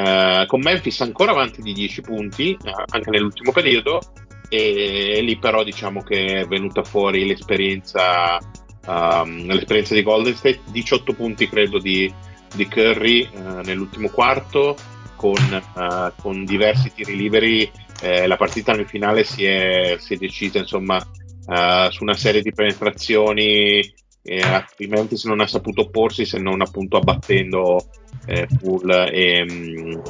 uh, 0.00 0.46
con 0.46 0.60
Memphis 0.60 1.00
ancora 1.00 1.30
avanti 1.30 1.62
di 1.62 1.72
10 1.72 2.02
punti 2.02 2.56
uh, 2.60 2.82
anche 2.90 3.10
nell'ultimo 3.10 3.52
periodo 3.52 4.00
e 4.48 5.20
lì 5.22 5.38
però 5.38 5.62
diciamo 5.62 6.02
che 6.02 6.40
è 6.40 6.46
venuta 6.46 6.82
fuori 6.82 7.26
l'esperienza, 7.26 8.38
um, 8.86 9.46
l'esperienza 9.46 9.94
di 9.94 10.02
Golden 10.02 10.34
State 10.34 10.60
18 10.70 11.12
punti 11.12 11.48
credo 11.48 11.78
di, 11.78 12.12
di 12.54 12.66
Curry 12.66 13.28
uh, 13.32 13.60
nell'ultimo 13.64 14.08
quarto 14.08 14.76
con, 15.16 15.62
uh, 15.74 16.12
con, 16.20 16.44
diversi 16.44 16.92
tiri 16.92 17.16
liberi 17.16 17.70
eh, 18.00 18.26
la 18.26 18.36
partita 18.36 18.72
nel 18.72 18.86
finale 18.86 19.24
si 19.24 19.44
è, 19.44 19.96
si 19.98 20.14
è 20.14 20.16
decisa 20.16 20.58
insomma 20.58 20.96
uh, 20.96 21.90
su 21.90 22.04
una 22.04 22.14
serie 22.14 22.42
di 22.42 22.52
penetrazioni 22.52 23.80
eh, 24.22 24.40
altrimenti 24.40 25.16
se 25.16 25.28
non 25.28 25.40
ha 25.40 25.46
saputo 25.46 25.82
opporsi 25.82 26.24
se 26.24 26.38
non 26.38 26.60
appunto 26.60 26.96
abbattendo 26.96 27.88
eh, 28.26 28.46
Poole 28.60 29.10
e, 29.10 29.42
um, 29.42 30.02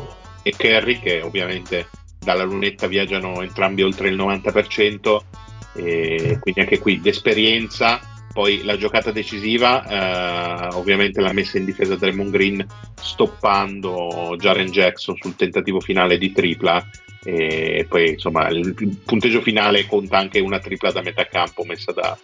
e 0.42 0.54
Curry 0.56 1.00
che 1.00 1.22
ovviamente 1.22 1.88
dalla 2.18 2.44
lunetta 2.44 2.86
viaggiano 2.86 3.40
entrambi 3.42 3.82
oltre 3.82 4.08
il 4.08 4.16
90% 4.16 5.18
e 5.74 6.38
quindi 6.40 6.60
anche 6.60 6.78
qui 6.78 7.00
d'esperienza 7.00 8.00
poi 8.38 8.62
la 8.62 8.76
giocata 8.76 9.10
decisiva 9.10 9.84
eh, 9.84 10.68
ovviamente 10.76 11.20
l'ha 11.20 11.32
messa 11.32 11.58
in 11.58 11.64
difesa 11.64 11.96
Draymond 11.96 12.30
Green 12.30 12.64
stoppando 12.94 14.36
Jaren 14.38 14.70
Jackson 14.70 15.16
sul 15.20 15.34
tentativo 15.34 15.80
finale 15.80 16.18
di 16.18 16.30
tripla 16.30 16.88
e 17.24 17.84
poi 17.88 18.10
insomma 18.10 18.46
il 18.46 18.96
punteggio 19.04 19.40
finale 19.40 19.86
conta 19.86 20.18
anche 20.18 20.38
una 20.38 20.60
tripla 20.60 20.92
da 20.92 21.02
metà 21.02 21.26
campo 21.26 21.64
messa 21.64 21.90
da 21.90 22.16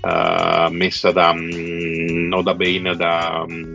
uh, 0.00 0.72
messa 0.72 1.12
da 1.12 1.28
um, 1.28 2.26
no 2.26 2.40
da 2.40 2.54
Bane 2.54 2.96
da 2.96 3.44
um, 3.46 3.74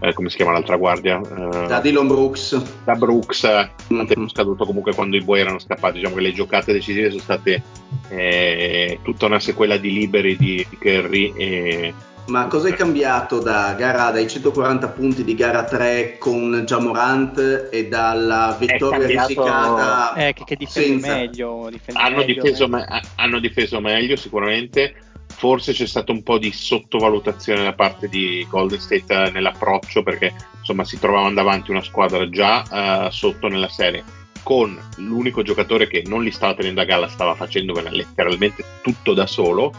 eh, 0.00 0.12
come 0.12 0.28
si 0.30 0.36
chiama 0.36 0.52
l'altra 0.52 0.76
guardia? 0.76 1.20
Eh, 1.20 1.66
da 1.66 1.80
Dylan 1.80 2.06
Brooks. 2.06 2.60
Da 2.84 2.94
Brooks, 2.94 3.44
mm-hmm. 3.92 4.06
tempo 4.06 4.28
scaduto 4.28 4.64
comunque 4.64 4.94
quando 4.94 5.16
i 5.16 5.22
buoi 5.22 5.40
erano 5.40 5.58
scappati. 5.58 5.98
Diciamo 5.98 6.14
che 6.14 6.20
le 6.20 6.32
giocate 6.32 6.72
decisive 6.72 7.10
sono 7.10 7.22
state 7.22 7.62
eh, 8.08 9.00
tutta 9.02 9.26
una 9.26 9.40
sequela 9.40 9.76
di 9.76 9.92
liberi 9.92 10.36
di, 10.36 10.64
di 10.68 10.78
Kerry. 10.78 11.32
E... 11.36 11.94
Ma 12.26 12.46
cosa 12.46 12.68
è 12.68 12.74
cambiato 12.74 13.40
da 13.40 13.74
gara, 13.76 14.10
dai 14.10 14.28
140 14.28 14.88
punti 14.88 15.24
di 15.24 15.34
gara 15.34 15.64
3 15.64 16.18
con 16.18 16.62
Jamorant 16.64 17.68
e 17.72 17.88
dalla 17.88 18.54
vittoria 18.58 18.98
cambiato... 18.98 19.26
risicata? 19.26 20.14
Eh, 20.14 20.32
che, 20.32 20.44
che 20.44 20.56
difende 20.56 21.08
meglio. 21.08 21.68
Difende 21.70 22.00
hanno, 22.00 22.16
meglio, 22.18 22.42
difeso 22.42 22.64
eh. 22.64 22.68
me- 22.68 23.02
hanno 23.16 23.38
difeso 23.40 23.80
meglio 23.80 24.14
sicuramente 24.14 24.94
forse 25.38 25.72
c'è 25.72 25.86
stato 25.86 26.10
un 26.10 26.24
po' 26.24 26.36
di 26.36 26.50
sottovalutazione 26.50 27.62
da 27.62 27.72
parte 27.72 28.08
di 28.08 28.44
Golden 28.50 28.80
State 28.80 29.30
nell'approccio 29.30 30.02
perché 30.02 30.34
insomma 30.58 30.82
si 30.82 30.98
trovavano 30.98 31.34
davanti 31.34 31.70
una 31.70 31.80
squadra 31.80 32.28
già 32.28 33.06
uh, 33.06 33.10
sotto 33.10 33.46
nella 33.46 33.68
serie 33.68 34.02
con 34.42 34.76
l'unico 34.96 35.42
giocatore 35.42 35.86
che 35.86 36.02
non 36.06 36.24
li 36.24 36.32
stava 36.32 36.54
tenendo 36.54 36.80
a 36.80 36.84
galla 36.84 37.06
stava 37.06 37.36
facendo 37.36 37.72
letteralmente 37.88 38.64
tutto 38.82 39.14
da 39.14 39.28
solo 39.28 39.72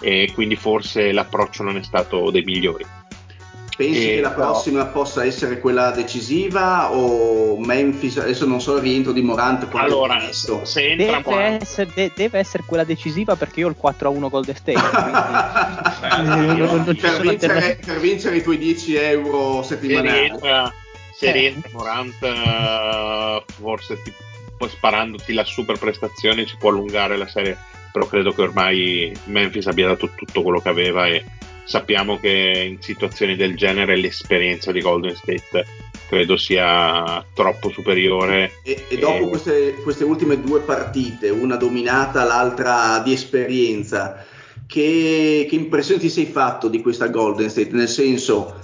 e 0.00 0.30
quindi 0.34 0.56
forse 0.56 1.10
l'approccio 1.10 1.62
non 1.62 1.78
è 1.78 1.82
stato 1.82 2.30
dei 2.30 2.42
migliori 2.42 2.84
Pensi 3.78 4.10
e 4.10 4.14
che 4.16 4.20
la 4.22 4.30
però... 4.30 4.50
prossima 4.50 4.86
possa 4.86 5.24
essere 5.24 5.60
quella 5.60 5.92
decisiva 5.92 6.92
o 6.92 7.56
Memphis, 7.60 8.16
adesso 8.16 8.44
non 8.44 8.60
so 8.60 8.74
il 8.74 8.82
rientro 8.82 9.12
di 9.12 9.22
Morant 9.22 9.68
allora, 9.70 10.18
se 10.32 10.58
entra 10.74 11.22
deve, 11.24 11.42
essere, 11.62 11.90
de- 11.94 12.10
deve 12.12 12.40
essere 12.40 12.64
quella 12.66 12.82
decisiva 12.82 13.36
perché 13.36 13.60
io 13.60 13.68
ho 13.68 13.70
il 13.70 13.76
4-1 13.80 14.28
Golden 14.30 14.56
State 14.56 14.80
quindi... 16.10 16.58
non, 16.58 16.82
non 16.84 16.96
per, 17.00 17.20
vincere, 17.20 17.78
per, 17.84 18.00
vincere, 18.00 18.36
i 18.38 18.42
tuoi 18.42 18.58
10 18.58 18.96
euro 18.96 19.62
settimanali. 19.62 20.08
se 20.08 20.18
rientra, 20.18 20.74
se 21.14 21.28
eh. 21.28 21.32
rientra 21.32 21.70
Morant 21.72 22.16
uh, 22.20 23.44
forse 23.62 24.02
ti, 24.02 24.12
poi 24.56 24.68
sparandoti 24.70 25.32
la 25.32 25.44
super 25.44 25.78
prestazione 25.78 26.46
ci 26.46 26.56
può 26.58 26.70
allungare 26.70 27.16
la 27.16 27.28
serie 27.28 27.56
però 27.92 28.06
credo 28.06 28.32
che 28.32 28.42
ormai 28.42 29.16
Memphis 29.26 29.68
abbia 29.68 29.86
dato 29.86 30.10
tutto 30.16 30.42
quello 30.42 30.58
che 30.58 30.68
aveva 30.68 31.06
e 31.06 31.24
sappiamo 31.68 32.18
che 32.18 32.64
in 32.66 32.80
situazioni 32.80 33.36
del 33.36 33.54
genere 33.54 33.94
l'esperienza 33.96 34.72
di 34.72 34.80
Golden 34.80 35.14
State 35.14 35.66
credo 36.08 36.38
sia 36.38 37.22
troppo 37.34 37.68
superiore. 37.68 38.52
E, 38.64 38.86
e 38.88 38.96
dopo 38.96 39.26
e... 39.26 39.28
Queste, 39.28 39.74
queste, 39.82 40.04
ultime 40.04 40.40
due 40.40 40.60
partite, 40.60 41.28
una 41.28 41.56
dominata, 41.56 42.24
l'altra 42.24 43.00
di 43.04 43.12
esperienza, 43.12 44.24
che, 44.66 45.46
che, 45.48 45.54
impressione 45.54 46.00
ti 46.00 46.08
sei 46.08 46.24
fatto 46.24 46.68
di 46.68 46.80
questa 46.80 47.08
Golden 47.08 47.50
State? 47.50 47.72
Nel 47.72 47.88
senso, 47.88 48.54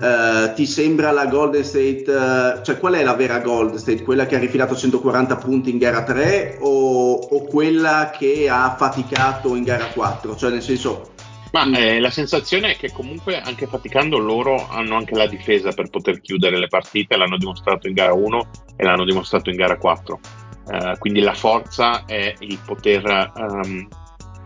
uh, 0.00 0.54
ti 0.54 0.64
sembra 0.64 1.10
la 1.10 1.26
Golden 1.26 1.64
State, 1.64 2.04
uh, 2.06 2.64
cioè 2.64 2.78
qual 2.78 2.94
è 2.94 3.04
la 3.04 3.14
vera 3.14 3.40
Golden 3.40 3.78
State? 3.78 4.02
Quella 4.02 4.24
che 4.24 4.36
ha 4.36 4.38
rifilato 4.38 4.74
140 4.74 5.36
punti 5.36 5.68
in 5.68 5.76
gara 5.76 6.02
3 6.02 6.56
o, 6.60 7.12
o 7.12 7.44
quella 7.44 8.10
che 8.18 8.48
ha 8.48 8.74
faticato 8.78 9.54
in 9.54 9.64
gara 9.64 9.88
4? 9.92 10.34
Cioè 10.34 10.50
nel 10.50 10.62
senso 10.62 11.12
ma 11.54 11.64
mm. 11.64 11.74
eh, 11.74 12.00
la 12.00 12.10
sensazione 12.10 12.72
è 12.72 12.76
che 12.76 12.90
comunque 12.90 13.40
anche 13.40 13.68
faticando 13.68 14.18
loro 14.18 14.68
hanno 14.68 14.96
anche 14.96 15.14
la 15.14 15.28
difesa 15.28 15.70
per 15.70 15.88
poter 15.88 16.20
chiudere 16.20 16.58
le 16.58 16.66
partite, 16.66 17.16
l'hanno 17.16 17.38
dimostrato 17.38 17.86
in 17.86 17.94
gara 17.94 18.12
1 18.12 18.50
e 18.76 18.82
l'hanno 18.82 19.04
dimostrato 19.04 19.50
in 19.50 19.56
gara 19.56 19.76
4. 19.76 20.20
Uh, 20.64 20.98
quindi 20.98 21.20
la 21.20 21.34
forza 21.34 22.06
è 22.06 22.34
il 22.40 22.58
poter 22.64 23.32
um, 23.36 23.86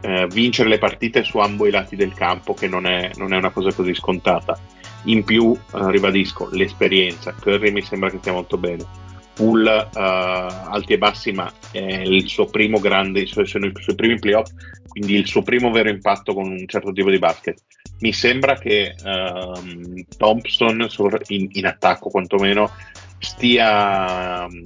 uh, 0.03 0.27
vincere 0.27 0.69
le 0.69 0.79
partite 0.79 1.25
su 1.25 1.39
ambo 1.39 1.67
i 1.67 1.71
lati 1.71 1.97
del 1.97 2.13
campo, 2.13 2.53
che 2.53 2.69
non 2.69 2.85
è, 2.85 3.11
non 3.17 3.33
è 3.33 3.39
una 3.39 3.51
cosa 3.51 3.73
così 3.73 3.95
scontata. 3.95 4.59
In 5.05 5.25
più, 5.25 5.45
uh, 5.47 5.87
ribadisco, 5.89 6.51
l'esperienza. 6.53 7.33
Curry 7.33 7.71
mi 7.71 7.81
sembra 7.81 8.11
che 8.11 8.19
stia 8.19 8.33
molto 8.33 8.59
bene. 8.59 8.85
Pool 9.33 9.69
alti 9.69 10.95
e 10.95 10.99
bassi, 10.99 11.31
ma 11.31 11.49
è 11.71 11.79
il 11.79 12.29
suo 12.29 12.47
primo 12.47 12.81
grande, 12.81 13.25
sono 13.27 13.67
i 13.67 13.73
suoi 13.77 13.95
primi 13.95 14.19
playoff 14.19 14.51
quindi 14.89 15.15
il 15.15 15.27
suo 15.27 15.43
primo 15.43 15.71
vero 15.71 15.89
impatto 15.89 16.35
con 16.35 16.51
un 16.51 16.67
certo 16.67 16.93
tipo 16.93 17.11
di 17.11 17.19
basket. 17.19 17.63
Mi 18.01 18.13
sembra 18.13 18.57
che 18.57 18.95
um, 19.05 20.05
Thompson 20.17 20.87
in, 21.29 21.49
in, 21.53 21.67
attacco 21.67 22.11
quantomeno 22.11 22.71
stia 23.19 24.47
um, 24.49 24.61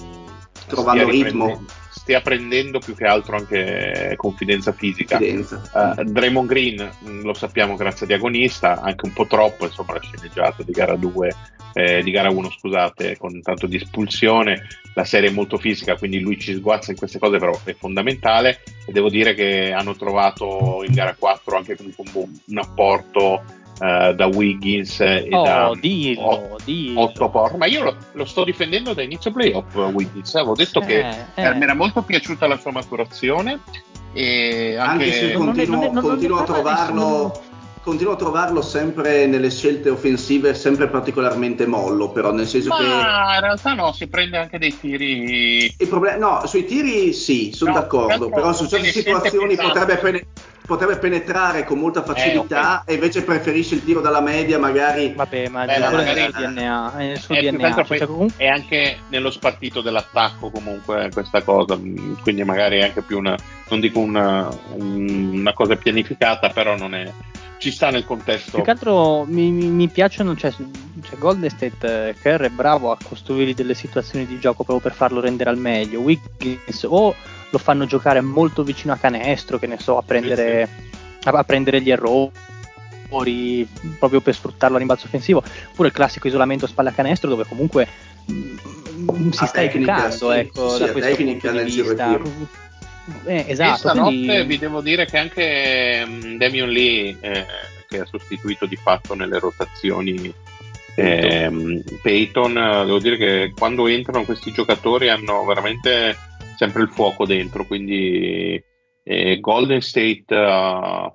trovando 0.66 1.08
stia 1.08 1.24
ritmo 1.24 1.64
stia 2.02 2.20
prendendo 2.20 2.80
più 2.80 2.96
che 2.96 3.04
altro 3.04 3.36
anche 3.36 4.14
confidenza 4.16 4.72
fisica. 4.72 5.18
Confidenza. 5.18 5.62
Uh, 5.72 6.02
Draymond 6.02 6.48
Green 6.48 6.90
mm, 7.06 7.22
lo 7.22 7.32
sappiamo 7.32 7.76
grazie 7.76 8.06
a 8.06 8.08
Diagonista, 8.08 8.80
anche 8.80 9.06
un 9.06 9.12
po' 9.12 9.26
troppo, 9.26 9.66
insomma, 9.66 9.94
la 9.94 10.00
sceneggiata 10.00 10.64
di 10.64 10.72
gara 10.72 10.96
2, 10.96 11.34
eh, 11.74 12.02
di 12.02 12.10
gara 12.10 12.28
1, 12.28 12.50
scusate, 12.50 13.16
con 13.16 13.40
tanto 13.40 13.68
di 13.68 13.76
espulsione. 13.76 14.66
La 14.94 15.04
serie 15.04 15.30
è 15.30 15.32
molto 15.32 15.58
fisica, 15.58 15.96
quindi 15.96 16.18
lui 16.18 16.40
ci 16.40 16.54
sguazza 16.54 16.90
in 16.90 16.96
queste 16.96 17.20
cose, 17.20 17.38
però 17.38 17.56
è 17.62 17.74
fondamentale. 17.74 18.62
E 18.84 18.90
devo 18.90 19.08
dire 19.08 19.34
che 19.34 19.72
hanno 19.72 19.94
trovato 19.94 20.82
in 20.84 20.92
gara 20.92 21.14
4 21.16 21.56
anche 21.56 21.76
comunque 21.76 22.04
un, 22.14 22.38
un 22.46 22.58
apporto 22.58 23.44
uh, 23.80 24.12
da 24.14 24.26
Wiggins 24.26 25.00
e 25.00 25.28
oh, 25.30 25.42
da 25.42 25.72
dillo, 25.80 26.20
Otto, 26.22 26.56
dillo. 26.64 27.00
Otto 27.00 27.28
Porter. 27.30 27.58
Ma 27.58 27.66
io 27.66 27.82
lo, 27.84 27.96
lo, 28.12 28.24
sto 28.24 28.44
difendendo 28.44 28.92
da 28.94 29.02
inizio 29.02 29.30
playoff 29.32 29.74
Wiggins. 29.74 30.34
Avevo 30.34 30.54
detto 30.54 30.80
Eh, 30.82 30.86
che 30.86 31.06
eh. 31.34 31.54
mi 31.54 31.62
era 31.62 31.74
molto 31.74 32.02
piaciuta 32.02 32.46
la 32.46 32.56
sua 32.58 32.72
maturazione. 32.72 33.60
E 34.14 34.76
anche, 34.76 35.04
Anche 35.04 35.12
se 35.12 35.32
non 35.32 35.42
è- 35.42 35.44
continuo, 35.46 35.74
non 35.76 35.82
è- 35.82 35.86
non- 35.86 35.94
non 35.94 36.02
continuo 36.02 36.38
a 36.38 36.44
trovarlo 36.44 37.00
nessuno. 37.28 37.50
Continuo 37.82 38.12
a 38.12 38.16
trovarlo 38.16 38.62
sempre 38.62 39.26
nelle 39.26 39.50
scelte 39.50 39.90
offensive 39.90 40.54
sempre 40.54 40.86
particolarmente 40.88 41.66
mollo 41.66 42.10
però 42.10 42.30
nel 42.32 42.46
senso 42.46 42.70
che 42.76 42.82
ma 42.84 43.34
in 43.34 43.40
realtà 43.40 43.74
no, 43.74 43.92
si 43.92 44.06
prende 44.06 44.38
anche 44.38 44.58
dei 44.58 44.78
tiri. 44.78 45.74
il 45.76 45.88
problema 45.88 46.16
no 46.16 46.46
sui 46.46 46.64
tiri 46.64 47.12
sì 47.12 47.50
sono 47.52 47.72
No, 47.72 47.80
d'accordo 47.80 48.08
certo, 48.08 48.28
però 48.30 48.52
su 48.52 48.66
certe 48.68 48.92
situazioni 48.92 49.56
potrebbe, 49.56 49.96
pene- 49.96 50.26
potrebbe 50.64 50.96
penetrare 50.98 51.64
con 51.64 51.78
molta 51.78 52.02
facilità 52.04 52.84
e 52.86 52.94
invece 52.94 53.22
preferisce 53.24 53.74
il 53.74 53.84
tiro 53.84 54.00
dalla 54.00 54.20
media 54.20 54.58
magari 54.60 55.12
Vabbè, 55.16 55.48
ma 55.48 55.64
Beh, 55.64 55.78
magari- 55.78 56.22
è 56.22 56.30
DNA, 56.30 56.96
è 56.98 57.12
È 57.14 57.20
che 57.26 57.50
DNA. 57.50 57.74
cioè, 57.74 57.84
poi- 57.84 58.06
comunque- 58.06 58.36
è 58.44 58.46
anche 58.48 58.98
nello 59.08 59.30
spartito 59.32 59.80
dell'attacco 59.80 60.50
comunque 60.50 61.10
questa 61.12 61.42
cosa, 61.42 61.76
mm, 61.76 62.14
quindi 62.22 62.44
magari 62.44 62.78
è 62.78 62.82
anche 62.84 63.02
più 63.02 63.18
una, 63.18 63.36
non 63.70 63.80
dico 63.80 63.98
una, 63.98 64.48
una 64.76 65.52
cosa 65.52 65.74
pianificata, 65.76 66.48
però 66.50 66.76
non 66.76 66.94
è, 66.94 67.10
ci 67.62 67.70
sta 67.70 67.90
nel 67.90 68.04
contesto. 68.04 68.56
Più 68.56 68.64
che 68.64 68.70
altro 68.72 69.24
mi, 69.24 69.52
mi- 69.52 69.68
mi 69.68 69.86
piacciono, 69.86 70.34
cioè, 70.34 70.50
cioè 70.50 71.16
Golden 71.16 71.48
State 71.48 72.08
eh, 72.08 72.14
Kerr 72.20 72.42
è 72.42 72.48
bravo 72.48 72.90
a 72.90 72.98
costruire 73.00 73.54
delle 73.54 73.74
situazioni 73.74 74.26
di 74.26 74.40
gioco 74.40 74.64
proprio 74.64 74.80
per 74.80 74.92
farlo 74.92 75.20
rendere 75.20 75.48
al 75.48 75.58
meglio. 75.58 76.00
Wiggins 76.00 76.82
o 76.88 77.14
lo 77.50 77.58
fanno 77.58 77.86
giocare 77.86 78.20
molto 78.20 78.64
vicino 78.64 78.92
a 78.92 78.96
canestro, 78.96 79.60
che 79.60 79.68
ne 79.68 79.78
so, 79.78 79.96
a 79.96 80.02
prendere, 80.02 80.68
A, 81.22 81.30
a 81.30 81.44
prendere 81.44 81.80
gli 81.80 81.90
errori 81.90 83.68
proprio 83.96 84.20
per 84.20 84.34
sfruttarlo 84.34 84.74
a 84.74 84.78
rimbalzo 84.80 85.06
offensivo, 85.06 85.40
oppure 85.70 85.88
il 85.88 85.94
classico 85.94 86.26
isolamento 86.26 86.66
spalla 86.66 86.90
canestro 86.90 87.28
dove 87.28 87.44
comunque 87.44 87.86
mm, 88.32 89.30
si 89.30 89.44
A 89.44 89.46
sta 89.46 89.60
tecnica, 89.60 90.06
educando 90.06 90.32
sì, 90.32 90.38
ecco, 90.38 90.68
sì, 90.70 90.78
da 90.84 90.90
questo 90.90 91.10
tecnica 91.10 91.48
punto 91.50 91.64
di 91.64 91.70
vista. 91.70 92.18
Eh, 93.26 93.44
E 93.48 93.50
esatto, 93.50 93.76
stanotte 93.78 94.10
quindi- 94.10 94.44
vi 94.46 94.58
devo 94.58 94.80
dire 94.80 95.08
che 95.08 95.18
anche 95.18 96.04
mm, 96.06 96.36
Damian 96.36 96.68
Lee, 96.68 97.18
eh, 97.20 97.46
che 97.88 97.98
ha 97.98 98.04
sostituito 98.06 98.66
di 98.66 98.76
fatto 98.76 99.14
nelle 99.14 99.38
rotazioni 99.38 100.32
ehm, 100.94 101.80
Peyton, 102.02 102.56
eh, 102.56 102.84
devo 102.84 102.98
dire 102.98 103.16
che 103.16 103.54
quando 103.56 103.86
entrano 103.86 104.24
questi 104.24 104.52
giocatori 104.52 105.08
hanno 105.08 105.44
veramente 105.44 106.16
sempre 106.54 106.82
il 106.82 106.90
fuoco 106.90 107.24
dentro, 107.26 107.66
quindi 107.66 108.62
eh, 109.04 109.40
Golden 109.40 109.80
State 109.80 110.24
eh, 110.28 111.12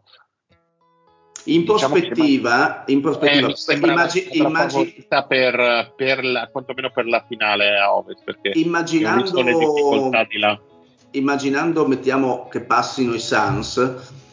in 1.46 1.62
Diciamo 1.62 1.94
che 1.94 2.08
prospettiva, 2.08 2.84
in 2.88 2.98
eh, 2.98 3.02
prospettiva 3.02 3.48
mi 3.48 3.56
sembra 3.56 3.92
immagi- 3.94 4.20
la 4.26 4.34
squadra 4.34 4.48
immagi- 4.50 4.74
favorita 4.74 5.26
per, 5.26 5.94
per 5.96 6.26
la, 6.26 6.48
quantomeno 6.52 6.92
per 6.92 7.06
la 7.06 7.24
finale 7.28 7.78
a 7.78 7.96
Ovest, 7.96 8.24
perché 8.26 8.50
ho 8.50 8.54
visto 8.54 9.42
le 9.42 9.54
difficoltà 9.54 10.26
immaginando, 10.26 10.28
di 10.30 10.38
là. 10.40 10.60
Immaginando 11.12 11.88
mettiamo 11.88 12.48
che 12.52 12.62
passino 12.62 13.14
i 13.14 13.20
Suns 13.20 13.78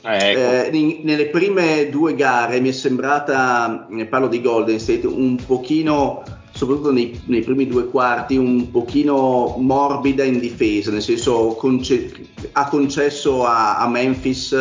Eh, 0.06 0.30
ecco. 0.30 0.38
Eh, 0.74 0.76
in- 0.76 0.98
nelle 1.04 1.28
prime 1.28 1.88
due 1.88 2.14
gare 2.14 2.60
mi 2.60 2.68
è 2.68 2.72
sembrata, 2.72 3.86
ne 3.88 4.04
parlo 4.04 4.28
di 4.28 4.42
Golden 4.42 4.78
State, 4.78 5.06
un 5.06 5.36
pochino, 5.46 6.22
soprattutto 6.52 6.92
nei, 6.92 7.18
nei 7.24 7.40
primi 7.40 7.66
due 7.66 7.86
quarti, 7.88 8.36
un 8.36 8.70
pochino 8.70 9.54
morbida 9.58 10.22
in 10.22 10.40
difesa, 10.40 10.90
nel 10.90 11.00
senso 11.00 11.56
conce- 11.58 12.12
ha 12.52 12.68
concesso 12.68 13.46
a, 13.46 13.78
a 13.78 13.88
Memphis 13.88 14.52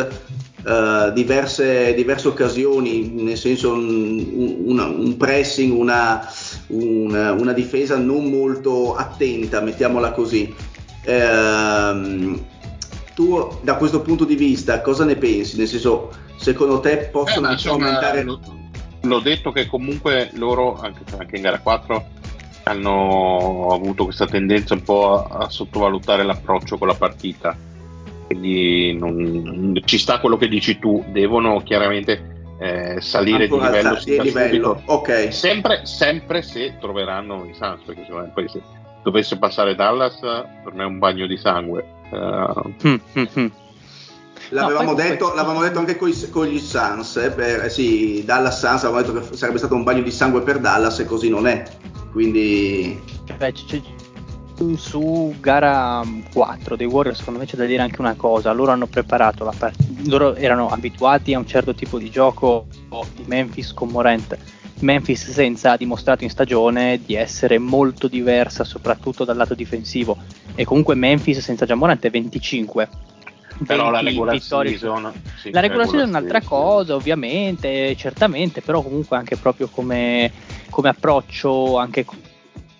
eh, 0.66 1.12
diverse, 1.12 1.92
diverse 1.92 2.28
occasioni, 2.28 3.10
nel 3.10 3.36
senso 3.36 3.74
un, 3.74 4.62
un- 4.64 4.78
un 4.78 5.16
pressing, 5.18 5.76
una, 5.78 6.26
una- 6.68 7.32
una 7.32 7.52
difesa 7.52 7.98
non 7.98 8.30
molto 8.30 8.94
attenta, 8.94 9.60
mettiamola 9.60 10.12
così. 10.12 10.63
Ehm, 11.04 12.44
tu 13.14 13.58
da 13.62 13.76
questo 13.76 14.00
punto 14.02 14.24
di 14.24 14.34
vista 14.34 14.80
cosa 14.80 15.04
ne 15.04 15.16
pensi? 15.16 15.56
Nel 15.56 15.68
senso, 15.68 16.10
secondo 16.36 16.80
te 16.80 16.92
Eh, 16.92 17.04
possono 17.06 17.46
ma 17.46 17.52
insomma, 17.52 17.84
aumentare... 17.86 18.22
l'ho, 18.24 18.40
l'ho 19.02 19.20
detto 19.20 19.52
che 19.52 19.66
comunque 19.66 20.30
loro, 20.34 20.78
anche, 20.80 21.02
anche 21.16 21.36
in 21.36 21.42
gara 21.42 21.58
4, 21.60 22.04
hanno 22.64 23.68
avuto 23.72 24.04
questa 24.04 24.26
tendenza 24.26 24.74
un 24.74 24.82
po' 24.82 25.22
a, 25.22 25.44
a 25.44 25.48
sottovalutare 25.48 26.24
l'approccio 26.24 26.78
con 26.78 26.88
la 26.88 26.94
partita. 26.94 27.56
Quindi 28.26 28.96
non- 28.96 29.80
ci 29.84 29.98
sta 29.98 30.18
quello 30.18 30.36
che 30.38 30.48
dici 30.48 30.78
tu, 30.78 31.04
devono 31.08 31.60
chiaramente 31.62 32.32
eh, 32.58 32.96
salire 33.00 33.46
di 33.46 33.52
ancora 33.52 33.66
livello, 33.66 33.88
alzarsi 33.90 34.10
sin 34.12 34.22
di 34.22 34.28
livello? 34.28 34.74
subito. 34.74 34.92
Ok. 34.92 35.32
Sempre, 35.32 35.80
sempre 35.84 36.40
se 36.42 36.76
troveranno 36.80 37.44
i 37.44 37.52
Suns, 37.54 37.82
perché 37.84 38.02
secondo 38.04 38.26
me 38.26 38.32
poi 38.32 38.48
se 38.48 38.60
dovesse 39.04 39.38
passare 39.38 39.74
Dallas 39.76 40.18
per 40.18 40.72
me 40.72 40.82
è 40.82 40.86
un 40.86 40.98
bagno 40.98 41.26
di 41.26 41.36
sangue. 41.36 41.84
Mm. 42.14 43.46
L'avevamo, 44.50 44.90
No, 44.90 44.94
detto, 44.94 45.26
poi- 45.28 45.36
l'avevamo 45.36 45.62
detto 45.62 45.78
anche 45.78 45.96
con 45.96 46.46
gli 46.46 46.58
Suns, 46.58 47.16
eh, 47.16 47.30
per- 47.30 47.64
eh, 47.64 47.70
sì, 47.70 48.22
Dallas 48.24 48.58
Suns 48.58 48.84
avevamo 48.84 49.00
detto 49.14 49.30
che 49.30 49.36
sarebbe 49.36 49.58
stato 49.58 49.74
un 49.74 49.82
bagno 49.84 50.02
di 50.02 50.10
sangue 50.10 50.42
per 50.42 50.58
Dallas 50.58 50.98
e 50.98 51.04
così 51.06 51.28
non 51.28 51.46
è. 51.46 51.62
Quindi 52.12 53.00
Cioè, 53.24 53.52
c- 53.52 53.64
c- 53.64 53.82
su 54.76 55.34
gara 55.40 56.02
4 56.32 56.76
dei 56.76 56.86
Warriors 56.86 57.18
secondo 57.18 57.40
me 57.40 57.46
c'è 57.46 57.56
da 57.56 57.64
dire 57.64 57.82
anche 57.82 58.00
una 58.00 58.14
cosa 58.14 58.52
loro 58.52 58.70
hanno 58.70 58.86
preparato 58.86 59.42
la 59.44 59.52
partita 59.56 59.82
loro 60.06 60.36
erano 60.36 60.68
abituati 60.68 61.34
a 61.34 61.38
un 61.38 61.46
certo 61.46 61.74
tipo 61.74 61.98
di 61.98 62.08
gioco 62.08 62.66
di 63.16 63.24
Memphis 63.26 63.72
con 63.74 63.88
Morant 63.88 64.38
Memphis 64.84 65.30
senza 65.30 65.72
ha 65.72 65.76
dimostrato 65.76 66.22
in 66.24 66.30
stagione 66.30 67.00
di 67.04 67.14
essere 67.14 67.58
molto 67.58 68.06
diversa 68.06 68.64
soprattutto 68.64 69.24
dal 69.24 69.36
lato 69.36 69.54
difensivo 69.54 70.16
e 70.54 70.64
comunque 70.64 70.94
Memphis 70.94 71.38
senza 71.40 71.64
già 71.64 71.74
Morant 71.74 72.04
è 72.04 72.10
25 72.10 72.88
però 73.66 73.90
la 73.90 74.02
20 74.02 74.04
regular 74.06 74.40
season, 74.40 75.12
sì, 75.36 75.50
la 75.52 75.60
regular 75.60 75.86
season 75.86 76.06
è 76.06 76.10
un'altra 76.10 76.40
season. 76.40 76.58
cosa, 76.58 76.94
ovviamente, 76.96 77.94
certamente, 77.94 78.60
però 78.60 78.82
comunque 78.82 79.16
anche 79.16 79.36
proprio 79.36 79.68
come, 79.68 80.30
come 80.70 80.88
approccio, 80.88 81.78
anche 81.78 82.04
co- 82.04 82.16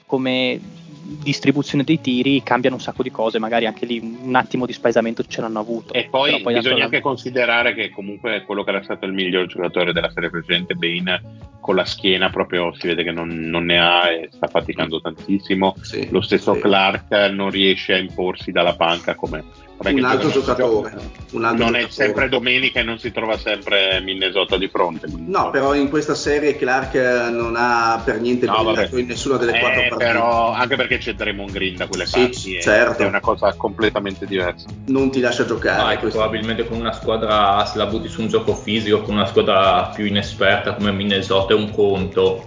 come 0.05 0.61
distribuzione 1.05 1.85
dei 1.85 2.01
tiri 2.01 2.43
cambiano 2.43 2.77
un 2.77 2.83
sacco 2.83 3.03
di 3.03 3.11
cose, 3.11 3.39
magari 3.39 3.67
anche 3.67 3.87
lì 3.87 3.99
un 3.99 4.35
attimo 4.35 4.67
di 4.67 4.73
spaesamento 4.73 5.23
ce 5.25 5.41
l'hanno 5.41 5.61
avuto. 5.61 5.93
E 5.93 6.09
poi, 6.11 6.41
poi 6.41 6.55
bisogna 6.55 6.85
anche 6.85 6.97
la- 6.97 7.03
considerare 7.03 7.75
che 7.75 7.91
comunque 7.91 8.43
quello 8.45 8.65
che 8.65 8.71
era 8.71 8.83
stato 8.83 9.05
il 9.05 9.13
miglior 9.13 9.47
giocatore 9.47 9.93
della 9.93 10.11
serie 10.11 10.31
precedente, 10.31 10.75
Bane, 10.75 11.23
con 11.61 11.75
la 11.77 11.85
schiena 11.85 12.31
proprio 12.31 12.75
si 12.75 12.87
vede 12.87 13.05
che 13.05 13.11
non, 13.11 13.29
non 13.29 13.65
ne 13.65 13.79
ha 13.79 14.11
e 14.11 14.29
sta 14.31 14.49
faticando 14.49 15.01
tantissimo. 15.01 15.77
sì, 15.81 16.09
Lo 16.11 16.21
stesso 16.21 16.55
sì. 16.55 16.61
Clark 16.61 17.11
non 17.33 17.51
riesce 17.51 17.95
a 17.95 17.99
imporsi 17.99 18.53
dalla 18.53 18.75
panca 18.75 19.15
come 19.15 19.43
è 19.91 19.95
che 19.95 20.01
un 20.01 20.05
altro 20.07 20.31
gioca- 20.31 20.55
giocatore. 20.55 20.93
Un 21.33 21.45
altro 21.45 21.65
non 21.65 21.75
è 21.77 21.81
giocatore. 21.81 21.91
sempre 22.07 22.29
domenica 22.29 22.81
e 22.81 22.83
non 22.83 22.99
si 22.99 23.11
trova 23.13 23.37
sempre 23.39 24.01
Minnesota 24.01 24.57
di 24.57 24.69
fronte. 24.69 25.09
quindi- 25.11 25.31
No, 25.31 25.51
però 25.51 25.75
in 25.75 25.89
questa 25.89 26.15
serie 26.15 26.57
Clark 26.57 26.95
eh, 26.95 27.31
non 27.31 27.55
ha 27.57 28.01
per 28.05 28.21
niente 28.21 28.47
No, 28.47 28.53
brillato 28.65 28.81
vabbè. 28.91 29.01
in 29.01 29.07
nessuna 29.07 29.37
delle 29.37 29.59
quattro 29.59 29.81
Eh, 29.83 29.89
partite. 29.89 30.13
però 30.13 30.53
anche 30.53 30.77
perché 30.77 30.99
c'è 30.99 31.15
Draymond 31.15 31.51
Green 31.53 31.77
da 31.77 31.87
quelle 31.87 32.07
Sì, 32.07 32.21
parti 32.21 32.57
e- 32.57 32.61
certo. 32.63 33.03
è 33.03 33.07
una 33.07 33.21
cosa 33.21 33.53
completamente 33.55 34.27
diversa 34.27 34.67
Non 34.87 35.11
ti 35.11 35.21
lascia 35.21 35.43
No, 35.43 35.49
giocare. 35.49 35.99
questo. 35.99 36.19
probabilmente 36.19 36.67
con 36.67 36.79
una 36.79 36.93
squadra, 36.93 37.65
se 37.67 37.79
la 37.79 37.87
butti 37.87 38.09
su 38.09 38.21
un 38.21 38.29
gioco 38.29 38.55
fisico, 38.55 39.03
con 39.03 39.15
una 39.15 39.27
squadra 39.27 39.91
più 39.95 40.05
inesperta 40.05 40.75
come 40.75 40.93
Minnesota 40.93 41.53
è 41.55 41.57
un 41.57 41.71
conto. 41.73 42.45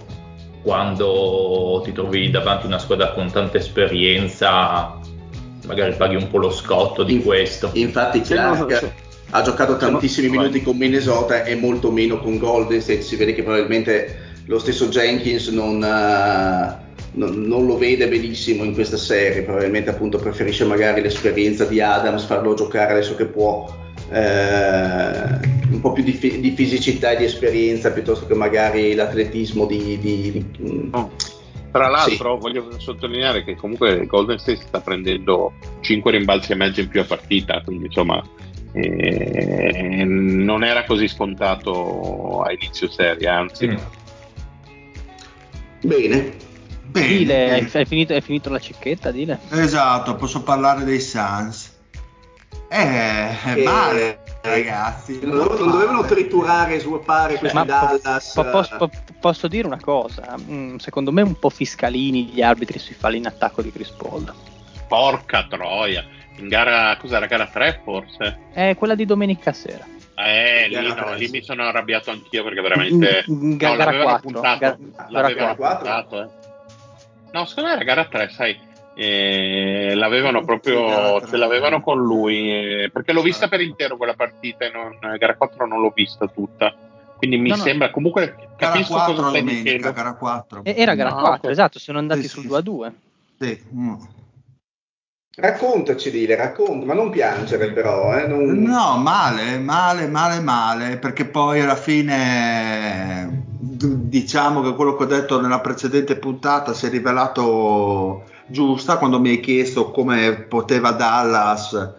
Quando 0.62 1.80
ti 1.84 1.92
trovi 1.92 2.30
davanti 2.30 2.64
a 2.64 2.68
una 2.68 2.78
squadra 2.78 3.12
con 3.12 3.30
tanta 3.30 3.58
esperienza, 3.58 4.98
magari 5.68 5.92
paghi 5.94 6.16
un 6.16 6.28
po' 6.28 6.38
lo 6.38 6.50
scotto 6.50 7.04
di 7.04 7.12
In- 7.14 7.22
questo. 7.22 7.70
Infatti 7.74 8.24
Se 8.24 8.34
Clark 8.34 8.76
se- 8.78 8.92
ha 9.30 9.42
giocato 9.42 9.76
tantissimi 9.76 10.28
minuti 10.30 10.62
con 10.62 10.76
Minnesota 10.76 11.44
e 11.44 11.54
molto 11.54 11.92
meno 11.92 12.18
con 12.18 12.38
Golden 12.38 12.80
State. 12.80 13.02
Si 13.02 13.14
vede 13.16 13.34
che 13.34 13.42
probabilmente 13.42 14.26
lo 14.46 14.58
stesso 14.58 14.86
Jenkins 14.88 15.48
non, 15.48 15.84
eh, 15.84 16.86
non- 17.12 17.42
non 17.42 17.66
lo 17.66 17.76
vede 17.76 18.08
benissimo 18.08 18.64
in 18.64 18.72
questa 18.72 18.96
serie. 18.96 19.42
Probabilmente 19.42 19.90
appunto 19.90 20.18
preferisce 20.18 20.64
magari 20.64 21.02
l'esperienza 21.02 21.64
di 21.66 21.80
Adams, 21.82 22.24
farlo 22.24 22.54
giocare 22.54 22.92
adesso 22.92 23.14
che 23.14 23.26
può. 23.26 23.70
eh, 24.10 25.38
un 25.70 25.80
po' 25.82 25.92
più 25.92 26.02
di, 26.02 26.12
fi- 26.12 26.40
di 26.40 26.52
fisicità 26.52 27.10
e 27.10 27.16
di 27.18 27.24
esperienza 27.24 27.90
piuttosto 27.90 28.26
che 28.26 28.32
magari 28.32 28.94
l'atletismo 28.94 29.66
di, 29.66 29.98
di- 30.00 30.32
di- 30.56 30.88
No. 30.90 31.10
Tra 31.78 31.88
l'altro 31.88 32.36
voglio 32.38 32.78
sottolineare 32.78 33.44
che 33.44 33.54
comunque 33.56 34.06
Golden 34.06 34.38
State 34.38 34.60
sta 34.66 34.80
prendendo 34.80 35.52
5 35.80 36.10
rimbalzi 36.10 36.52
e 36.52 36.56
mezzo 36.56 36.80
in 36.80 36.88
più 36.88 37.00
a 37.00 37.04
partita, 37.04 37.60
quindi 37.64 37.86
insomma 37.86 38.22
eh, 38.72 40.04
non 40.04 40.64
era 40.64 40.84
così 40.84 41.08
scontato 41.08 42.42
a 42.42 42.52
inizio 42.52 42.88
serie, 42.88 43.28
anzi 43.28 43.66
Mm. 43.68 43.76
Bene, 45.82 46.32
Bene, 46.86 47.06
Dile, 47.06 47.52
hai, 47.72 47.84
finito, 47.86 48.12
hai 48.12 48.20
finito 48.20 48.50
la 48.50 48.58
cecchetta, 48.58 49.10
Dile? 49.12 49.38
Esatto, 49.50 50.16
posso 50.16 50.42
parlare 50.42 50.84
dei 50.84 51.00
Suns. 51.00 51.76
Eh, 52.68 52.76
è 52.76 53.54
Eh, 53.56 53.62
male. 53.62 54.20
Ragazzi. 54.42 55.18
Non, 55.22 55.30
dovevano, 55.36 55.58
non 55.60 55.70
dovevano 55.70 56.04
triturare 56.04 56.74
e 56.74 56.78
svuotare 56.80 57.36
questi 57.38 57.56
Ma 57.56 57.64
po- 57.64 57.98
Dallas. 58.02 58.32
po- 58.34 58.44
posso, 58.50 58.76
po- 58.76 58.90
posso 59.20 59.48
dire 59.48 59.66
una 59.66 59.80
cosa? 59.80 60.34
Mm, 60.40 60.76
secondo 60.76 61.12
me 61.12 61.22
un 61.22 61.38
po' 61.38 61.50
fiscalini 61.50 62.26
gli 62.26 62.42
arbitri 62.42 62.78
sui 62.78 62.94
falli 62.94 63.16
in 63.18 63.26
attacco 63.26 63.62
di 63.62 63.72
Chris 63.72 63.90
Paul. 63.90 64.32
Porca 64.86 65.46
troia. 65.48 66.04
In 66.36 66.48
gara, 66.48 66.96
cos'era? 66.96 67.26
Gara 67.26 67.46
3 67.46 67.80
forse? 67.84 68.38
È 68.52 68.74
quella 68.76 68.94
di 68.94 69.04
domenica 69.04 69.52
sera. 69.52 69.84
Eh, 70.14 70.66
lì, 70.68 70.74
Gara 70.74 71.10
no, 71.10 71.14
lì 71.14 71.28
mi 71.28 71.42
sono 71.42 71.64
arrabbiato 71.64 72.10
anch'io 72.10 72.42
perché 72.42 72.60
veramente... 72.60 73.24
In- 73.26 73.42
in 73.42 73.56
ga- 73.56 73.68
no, 73.70 73.76
gara 73.76 73.90
l'avevano 73.92 74.18
4, 74.20 74.30
puntato. 74.30 74.78
gara- 75.10 75.32
gara 75.32 75.54
puntato, 75.54 76.22
eh. 76.22 76.28
No, 77.32 77.44
secondo 77.44 77.68
me 77.70 77.74
era 77.76 77.84
gara 77.84 78.04
3, 78.06 78.28
sai. 78.30 78.58
Eh, 79.00 79.94
l'avevano 79.94 80.42
proprio 80.42 80.86
gara 80.88 81.20
ce 81.24 81.36
l'avevano 81.36 81.80
con 81.80 82.02
lui 82.02 82.50
eh, 82.50 82.90
perché 82.92 83.12
l'ho 83.12 83.22
vista 83.22 83.46
per 83.46 83.60
intero 83.60 83.96
quella 83.96 84.14
partita 84.14 84.64
e 84.64 84.70
non, 84.70 84.90
gara 85.16 85.36
4 85.36 85.68
non 85.68 85.80
l'ho 85.80 85.92
vista 85.94 86.26
tutta 86.26 86.74
quindi 87.14 87.36
mi 87.36 87.50
No, 87.50 87.54
no. 87.54 87.62
sembra 87.62 87.90
comunque 87.92 88.34
Gara 88.56 88.72
capisco 88.72 88.94
4 88.94 89.14
cosa 89.14 89.28
stai 89.28 89.44
dicendo 89.44 89.92
gara 89.92 90.14
4. 90.14 90.60
E- 90.64 90.74
Era 90.76 90.94
gara 90.96 91.10
No, 91.10 91.20
4, 91.20 91.46
ok. 91.46 91.50
esatto, 91.52 91.78
sono 91.78 91.98
andati 91.98 92.22
Sì, 92.22 92.28
sul 92.28 92.42
sì, 92.42 92.48
2 92.48 92.56
a 92.56 92.60
2. 92.60 92.92
Sì, 93.38 93.62
mm. 93.72 93.94
Raccontaci, 95.36 96.10
Dile, 96.10 96.34
racconta, 96.34 96.84
ma 96.84 96.94
non 96.94 97.10
piangere 97.10 97.70
però. 97.72 98.16
Eh, 98.18 98.26
non- 98.26 98.60
No, 98.62 98.96
male, 98.98 99.58
male, 99.58 100.08
male, 100.08 100.40
male, 100.40 100.96
perché 100.98 101.24
poi 101.26 101.60
alla 101.60 101.76
fine 101.76 103.44
diciamo 103.60 104.60
che 104.62 104.74
quello 104.74 104.96
che 104.96 105.04
ho 105.04 105.06
detto 105.06 105.40
nella 105.40 105.60
precedente 105.60 106.16
puntata 106.16 106.72
si 106.72 106.86
è 106.86 106.90
rivelato 106.90 108.24
giusta 108.48 108.96
quando 108.96 109.20
mi 109.20 109.30
hai 109.30 109.40
chiesto 109.40 109.90
come 109.90 110.32
poteva 110.32 110.90
Dallas 110.92 111.94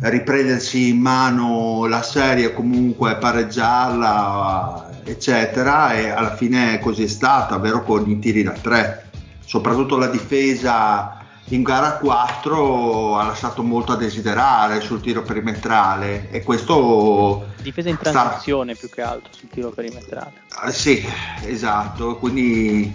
riprendersi 0.00 0.88
in 0.88 0.98
mano 1.00 1.86
la 1.86 2.02
serie, 2.02 2.54
comunque 2.54 3.16
pareggiarla, 3.16 4.90
eccetera, 5.04 5.92
e 5.94 6.08
alla 6.08 6.34
fine 6.34 6.78
così 6.80 7.04
è 7.04 7.08
stata, 7.08 7.58
vero 7.58 7.82
con 7.82 8.08
i 8.08 8.18
tiri 8.18 8.42
da 8.42 8.52
tre, 8.52 9.10
soprattutto 9.44 9.96
la 9.96 10.08
difesa 10.08 11.18
in 11.50 11.62
gara 11.62 11.96
4 11.96 13.16
ha 13.16 13.26
lasciato 13.26 13.62
molto 13.62 13.92
a 13.92 13.96
desiderare 13.96 14.80
sul 14.80 15.00
tiro 15.00 15.22
perimetrale 15.22 16.30
e 16.30 16.42
questo 16.42 17.46
Difesa 17.62 17.88
in 17.88 17.96
sta- 17.98 18.10
transizione 18.10 18.74
più 18.74 18.90
che 18.90 19.00
altro 19.00 19.32
sul 19.32 19.48
tiro 19.48 19.70
perimetrale. 19.70 20.42
eh, 20.66 20.72
sì, 20.72 21.02
esatto, 21.46 22.16
quindi 22.16 22.94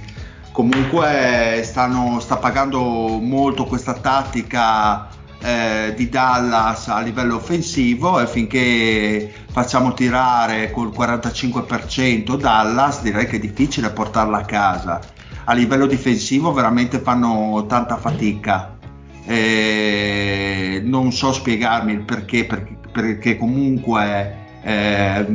comunque 0.53 1.61
stanno, 1.63 2.19
sta 2.19 2.37
pagando 2.37 2.79
molto 3.19 3.65
questa 3.65 3.93
tattica 3.95 5.09
eh, 5.41 5.93
di 5.97 6.07
Dallas 6.07 6.87
a 6.87 7.01
livello 7.01 7.35
offensivo 7.35 8.21
e 8.21 8.27
finché 8.27 9.33
facciamo 9.51 9.93
tirare 9.93 10.71
col 10.71 10.93
45% 10.95 12.37
Dallas 12.37 13.01
direi 13.01 13.25
che 13.25 13.37
è 13.37 13.39
difficile 13.39 13.89
portarla 13.89 14.37
a 14.37 14.45
casa. 14.45 15.01
A 15.45 15.53
livello 15.53 15.87
difensivo 15.87 16.53
veramente 16.53 16.99
fanno 16.99 17.65
tanta 17.67 17.97
fatica. 17.97 18.77
Eh, 19.25 20.81
non 20.85 21.11
so 21.11 21.33
spiegarmi 21.33 21.93
il 21.93 22.01
perché, 22.03 22.45
perché, 22.45 22.77
perché 22.91 23.37
comunque 23.37 24.42
eh, 24.65 25.25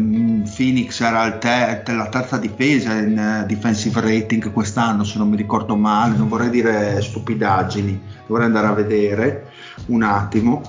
Phoenix 0.56 1.00
era 1.00 1.30
te- 1.32 1.82
la 1.92 2.08
terza 2.08 2.38
difesa 2.38 2.94
in 2.94 3.18
eh, 3.18 3.44
defensive 3.46 4.00
rating 4.00 4.50
quest'anno, 4.52 5.04
se 5.04 5.18
non 5.18 5.28
mi 5.28 5.36
ricordo 5.36 5.76
male, 5.76 6.16
non 6.16 6.28
vorrei 6.28 6.48
dire 6.48 7.00
stupidaggini, 7.02 8.00
dovrei 8.26 8.46
andare 8.46 8.66
a 8.68 8.72
vedere 8.72 9.50
un 9.86 10.02
attimo. 10.02 10.62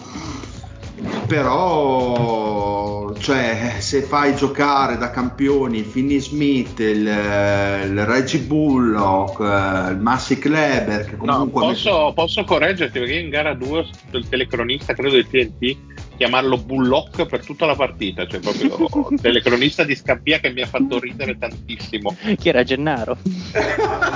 Però, 1.27 3.13
cioè, 3.13 3.75
se 3.77 4.01
fai 4.01 4.35
giocare 4.35 4.97
da 4.97 5.09
campioni 5.09 5.83
Finney 5.83 6.19
Smith, 6.19 6.79
il, 6.79 7.07
il 7.07 8.05
Reggie 8.05 8.39
Bullock, 8.39 9.39
eh, 9.39 9.91
il 9.91 9.99
Massi 9.99 10.37
Kleber, 10.37 11.05
che 11.05 11.15
No, 11.21 11.33
comunque 11.33 11.61
posso, 11.61 12.11
posso 12.13 12.43
correggerti 12.43 12.99
perché 12.99 13.13
in 13.13 13.29
gara 13.29 13.53
2 13.53 13.79
ho 13.79 13.83
sentito 13.83 14.17
il 14.17 14.27
telecronista, 14.27 14.93
credo 14.93 15.15
del 15.15 15.27
TNT, 15.27 15.77
chiamarlo 16.19 16.57
Bullock 16.57 17.25
per 17.27 17.45
tutta 17.45 17.65
la 17.65 17.75
partita, 17.75 18.27
cioè 18.27 18.41
proprio 18.41 19.07
telecronista 19.21 19.85
di 19.85 19.95
Scampia 19.95 20.39
che 20.39 20.51
mi 20.51 20.59
ha 20.61 20.65
fatto 20.67 20.99
ridere 20.99 21.37
tantissimo. 21.37 22.13
Chi 22.37 22.49
era 22.49 22.61
Gennaro? 22.63 23.17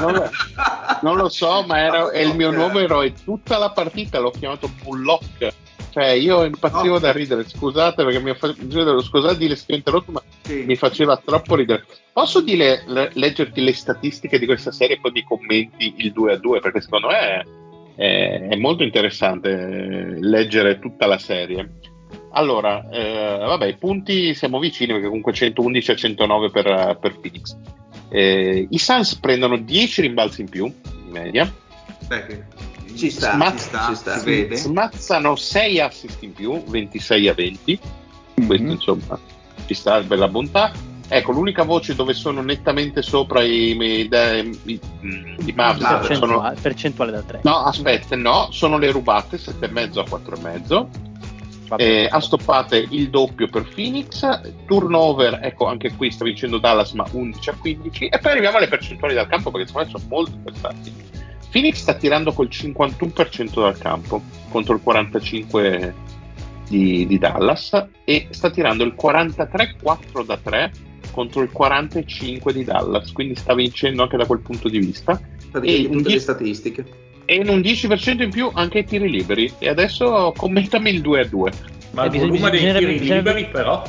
Non 0.01 0.11
lo, 0.11 0.29
non 1.01 1.15
lo 1.15 1.29
so, 1.29 1.63
ma 1.65 1.79
era, 1.79 2.11
è 2.11 2.19
il 2.19 2.35
mio 2.35 2.51
numero 2.51 3.01
e 3.01 3.13
tutta 3.23 3.57
la 3.57 3.69
partita 3.71 4.19
l'ho 4.19 4.31
chiamato 4.31 4.69
Bullock. 4.83 5.53
Cioè, 5.93 6.07
io 6.07 6.43
impazzivo 6.43 6.95
Ok. 6.95 7.01
da 7.01 7.11
ridere, 7.11 7.47
scusate 7.47 8.03
perché 8.03 8.19
mi 8.19 8.31
ha 8.31 8.35
fatto 8.35 9.01
scusate 9.01 9.37
che 9.47 9.55
ho 9.67 9.75
interrotto, 9.75 10.11
ma 10.11 10.21
Sì. 10.41 10.63
mi 10.65 10.75
faceva 10.75 11.15
troppo 11.23 11.55
ridere. 11.55 11.85
Posso 12.11 12.41
dire, 12.41 12.83
le- 12.87 13.11
leggerti 13.13 13.61
le 13.61 13.73
statistiche 13.73 14.39
di 14.39 14.45
questa 14.45 14.71
serie 14.71 14.95
e 14.97 14.99
poi 14.99 15.11
mi 15.11 15.23
commenti 15.23 15.93
il 15.97 16.11
2 16.11 16.33
a 16.33 16.37
2? 16.37 16.59
Perché 16.59 16.81
secondo 16.81 17.07
me 17.07 17.19
è, 17.19 17.43
è- 17.95 18.47
è 18.49 18.55
molto 18.55 18.81
interessante 18.81 20.17
leggere 20.19 20.79
tutta 20.79 21.05
la 21.05 21.19
serie. 21.19 21.69
Allora, 22.36 22.89
eh, 22.89 23.38
vabbè, 23.39 23.67
i 23.67 23.75
punti 23.77 24.34
siamo 24.34 24.59
vicini 24.59 24.91
perché 24.93 25.05
comunque 25.07 25.34
111 25.34 25.91
a 25.91 25.95
109 25.95 26.49
per, 26.49 26.97
per 26.99 27.19
Phoenix. 27.19 27.55
Eh, 28.09 28.67
I 28.69 28.77
Suns 28.79 29.15
prendono 29.15 29.57
10 29.57 30.01
rimbalzi 30.01 30.41
in 30.41 30.49
più 30.49 30.65
in 30.65 31.11
media, 31.11 31.51
Beh, 32.07 32.43
Ci 32.95 33.09
sta, 33.09 33.31
Smazz- 33.34 33.57
ci 33.57 33.63
sta, 33.63 33.86
ci 33.88 33.95
sta. 33.95 34.17
si 34.17 34.25
vede. 34.25 34.55
smazzano 34.55 35.36
6 35.36 35.79
assist 35.79 36.21
in 36.21 36.34
più, 36.34 36.61
26 36.65 37.27
a 37.29 37.34
20. 37.34 37.79
Questo 38.45 38.63
Mhm. 38.65 38.71
insomma 38.71 39.19
ci 39.65 39.73
sta 39.73 40.01
bella 40.01 40.27
bontà. 40.27 40.71
Ecco, 41.07 41.31
l'unica 41.31 41.63
voce 41.63 41.95
dove 41.95 42.13
sono 42.13 42.41
nettamente 42.41 43.01
sopra 43.01 43.41
i, 43.43 43.71
i, 43.75 44.09
i- 44.09 44.09
i- 44.65 44.79
i 45.45 45.53
Mavs 45.55 45.79
sono, 45.81 45.97
percentuale, 45.99 46.57
percentuale 46.61 47.11
da 47.11 47.21
3. 47.21 47.39
No, 47.43 47.55
aspetta, 47.63 48.15
no, 48.15 48.47
sono 48.51 48.77
le 48.77 48.91
rubate 48.91 49.38
7,5 49.38 49.99
a 49.99 50.03
4,5. 50.03 50.88
Eh, 51.78 52.07
ha 52.09 52.19
stoppate 52.19 52.86
il 52.89 53.09
doppio 53.09 53.47
per 53.47 53.67
Phoenix, 53.74 54.26
turnover, 54.65 55.39
ecco 55.41 55.67
anche 55.67 55.93
qui 55.95 56.11
sta 56.11 56.24
vincendo 56.24 56.57
Dallas 56.57 56.91
ma 56.91 57.05
11 57.11 57.49
a 57.49 57.55
15 57.59 58.07
e 58.07 58.19
poi 58.19 58.32
arriviamo 58.32 58.57
alle 58.57 58.67
percentuali 58.67 59.13
dal 59.13 59.28
campo 59.28 59.51
perché 59.51 59.67
secondo 59.67 59.91
me 59.91 59.99
sono 59.99 60.09
molto 60.09 60.32
interessanti. 60.32 60.93
Phoenix 61.51 61.76
sta 61.76 61.93
tirando 61.93 62.34
col 62.34 62.49
51% 62.49 63.61
dal 63.61 63.78
campo 63.78 64.21
contro 64.49 64.74
il 64.74 64.82
45% 64.86 65.93
di, 66.67 67.05
di 67.05 67.17
Dallas 67.19 67.88
e 68.03 68.28
sta 68.32 68.49
tirando 68.49 68.84
il 68.84 68.95
43-4 68.99 70.26
da 70.26 70.38
3 70.38 70.71
contro 71.11 71.41
il 71.41 71.51
45% 71.55 72.51
di 72.51 72.63
Dallas, 72.63 73.11
quindi 73.11 73.36
sta 73.36 73.53
vincendo 73.53 74.01
anche 74.01 74.17
da 74.17 74.26
quel 74.26 74.39
punto 74.39 74.67
di 74.67 74.80
vista 74.80 75.19
Praticamente 75.53 75.99
E 75.99 76.01
die- 76.01 76.13
le 76.13 76.19
statistiche. 76.19 76.86
E 77.26 77.36
in 77.36 77.47
un 77.49 77.59
10% 77.59 78.21
in 78.24 78.30
più 78.32 78.49
anche 78.53 78.80
i 78.80 78.86
tiri 78.86 79.09
liberi 79.09 79.51
e 79.59 79.69
adesso 79.69 80.34
commentami 80.36 80.89
il 80.89 81.01
2 81.01 81.19
a 81.21 81.26
2 81.26 81.51
Ma 81.91 82.03
Eh, 82.03 82.05
il 82.07 82.11
volume 82.19 82.39
dei 82.49 82.49
bisognerebbe- 82.51 82.80
tiri 82.80 82.99
bisognerebbe- 82.99 83.34
liberi 83.34 83.51
però 83.51 83.84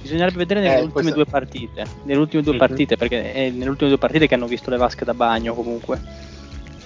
Bisognerebbe 0.00 0.36
vedere 0.38 0.60
nelle 0.60 0.72
Eh, 0.72 0.76
ultime 0.78 0.92
questa- 0.92 1.14
due 1.14 1.24
partite. 1.26 1.84
Nelle 2.04 2.18
ultime 2.20 2.42
due 2.42 2.52
Mhm. 2.54 2.58
partite, 2.58 2.96
perché 2.96 3.32
è 3.34 3.50
nelle 3.50 3.68
ultime 3.68 3.90
due 3.90 3.98
partite 3.98 4.26
che 4.26 4.34
hanno 4.34 4.46
visto 4.46 4.70
le 4.70 4.78
vasche 4.78 5.04
da 5.04 5.12
bagno 5.12 5.52
comunque. 5.52 6.00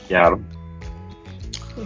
chiaro 0.09 0.41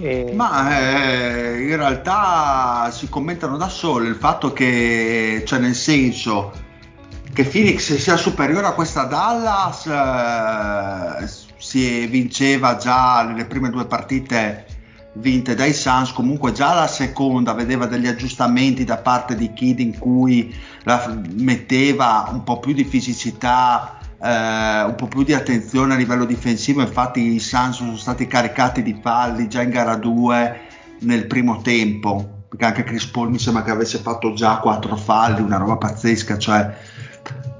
E- 0.00 0.32
Ma 0.34 0.78
eh, 0.80 1.60
in 1.68 1.76
realtà 1.76 2.90
si 2.90 3.08
commentano 3.10 3.56
da 3.58 3.68
sole 3.68 4.08
il 4.08 4.14
fatto 4.16 4.52
che, 4.54 5.42
cioè 5.46 5.58
nel 5.58 5.74
senso 5.74 6.52
che 7.32 7.44
Phoenix 7.44 7.94
sia 7.96 8.16
superiore 8.16 8.66
a 8.66 8.72
questa 8.72 9.04
Dallas, 9.04 9.86
eh, 9.86 11.47
si 11.68 12.06
vinceva 12.06 12.76
già 12.76 13.22
nelle 13.24 13.44
prime 13.44 13.68
due 13.68 13.84
partite 13.84 14.64
vinte 15.12 15.54
dai 15.54 15.74
Suns, 15.74 16.12
comunque 16.12 16.52
già 16.52 16.72
la 16.72 16.86
seconda 16.86 17.52
vedeva 17.52 17.84
degli 17.84 18.06
aggiustamenti 18.06 18.84
da 18.84 18.96
parte 18.96 19.34
di 19.36 19.52
Kid 19.52 19.78
in 19.80 19.98
cui 19.98 20.54
metteva 21.34 22.30
un 22.32 22.42
po' 22.42 22.58
più 22.58 22.72
di 22.72 22.84
fisicità 22.84 23.98
eh, 24.18 24.82
un 24.82 24.94
po' 24.96 25.08
più 25.08 25.24
di 25.24 25.34
attenzione 25.34 25.92
a 25.92 25.98
livello 25.98 26.24
difensivo, 26.24 26.80
infatti 26.80 27.34
i 27.34 27.38
Suns 27.38 27.76
sono 27.76 27.96
stati 27.98 28.26
caricati 28.26 28.82
di 28.82 28.98
falli 29.02 29.46
già 29.46 29.60
in 29.60 29.68
gara 29.68 29.96
2 29.96 30.60
nel 31.00 31.26
primo 31.26 31.60
tempo, 31.60 32.44
perché 32.48 32.64
anche 32.64 32.84
Chris 32.84 33.04
Paul 33.04 33.30
mi 33.30 33.38
sembra 33.38 33.62
che 33.62 33.72
avesse 33.72 33.98
fatto 33.98 34.32
già 34.32 34.56
4 34.56 34.96
falli, 34.96 35.42
una 35.42 35.58
roba 35.58 35.76
pazzesca, 35.76 36.38
cioè 36.38 36.76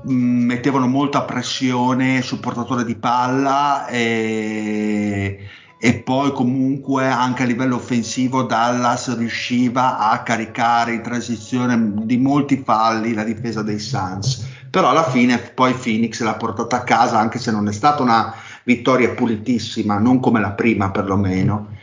mettevano 0.03 0.87
molta 0.87 1.23
pressione 1.23 2.23
sul 2.23 2.41
portatore 2.41 2.85
di 2.85 2.95
palla 2.95 3.87
e, 3.87 5.49
e 5.79 5.95
poi 5.95 6.33
comunque 6.33 7.07
anche 7.07 7.43
a 7.43 7.47
livello 7.47 7.77
offensivo 7.77 8.43
Dallas 8.43 9.17
riusciva 9.17 10.11
a 10.11 10.23
caricare 10.23 10.95
in 10.95 11.03
transizione 11.03 11.93
di 12.05 12.17
molti 12.17 12.63
falli 12.65 13.15
la 13.15 13.25
difesa 13.25 13.63
dei 13.63 13.79
Suns. 13.79 14.47
Però 14.71 14.91
alla 14.91 15.09
fine 15.09 15.39
poi 15.39 15.73
Phoenix 15.73 16.21
l'ha 16.21 16.35
portata 16.35 16.77
a 16.77 16.83
casa 16.85 17.19
anche 17.19 17.39
se 17.39 17.51
non 17.51 17.69
è 17.69 17.73
stata 17.73 18.03
una 18.03 18.35
vittoria 18.65 19.11
pulitissima 19.11 19.99
non 19.99 20.21
come 20.21 20.41
la 20.41 20.53
prima 20.53 20.91
perlomeno. 20.91 21.77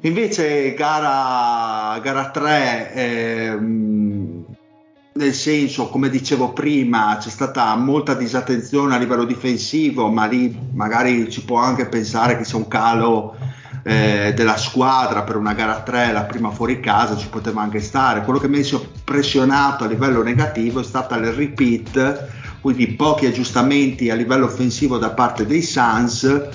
Invece 0.00 0.74
gara, 0.74 1.98
gara 2.00 2.30
3 2.30 2.92
ehm, 2.94 4.44
nel 5.18 5.34
senso, 5.34 5.88
come 5.88 6.08
dicevo 6.08 6.52
prima, 6.52 7.16
c'è 7.18 7.28
stata 7.28 7.74
molta 7.74 8.14
disattenzione 8.14 8.94
a 8.94 8.98
livello 8.98 9.24
difensivo, 9.24 10.08
ma 10.08 10.26
lì 10.26 10.56
magari 10.72 11.28
ci 11.28 11.44
può 11.44 11.58
anche 11.58 11.86
pensare 11.86 12.38
che 12.38 12.44
sia 12.44 12.56
un 12.56 12.68
calo 12.68 13.36
eh, 13.82 14.32
della 14.36 14.56
squadra 14.56 15.24
per 15.24 15.34
una 15.34 15.54
gara 15.54 15.80
3, 15.80 16.12
la 16.12 16.22
prima 16.22 16.50
fuori 16.50 16.78
casa, 16.78 17.16
ci 17.16 17.28
poteva 17.28 17.60
anche 17.60 17.80
stare. 17.80 18.22
Quello 18.22 18.38
che 18.38 18.48
mi 18.48 18.60
ha 18.60 18.68
impressionato 18.70 19.82
a 19.82 19.88
livello 19.88 20.22
negativo 20.22 20.78
è 20.78 20.84
stata 20.84 21.16
il 21.16 21.32
repeat, 21.32 22.28
quindi 22.60 22.86
pochi 22.86 23.26
aggiustamenti 23.26 24.10
a 24.10 24.14
livello 24.14 24.44
offensivo 24.44 24.98
da 24.98 25.10
parte 25.10 25.46
dei 25.46 25.62
Suns 25.62 26.48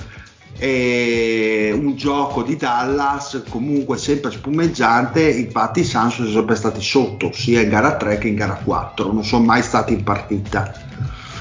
e 0.58 1.72
un 1.74 1.96
gioco 1.96 2.44
di 2.44 2.56
Dallas 2.56 3.44
comunque 3.50 3.98
sempre 3.98 4.32
spumeggiante 4.32 5.28
infatti 5.30 5.82
i 5.82 5.84
Suns 5.84 6.16
sono 6.16 6.30
sempre 6.30 6.56
stati 6.56 6.82
sotto 6.82 7.32
sia 7.34 7.62
in 7.62 7.70
gara 7.70 7.96
3 7.96 8.18
che 8.18 8.28
in 8.28 8.36
gara 8.36 8.60
4 8.64 9.12
non 9.12 9.24
sono 9.24 9.46
mai 9.46 9.62
stati 9.62 9.94
in 9.94 10.04
partita. 10.04 10.92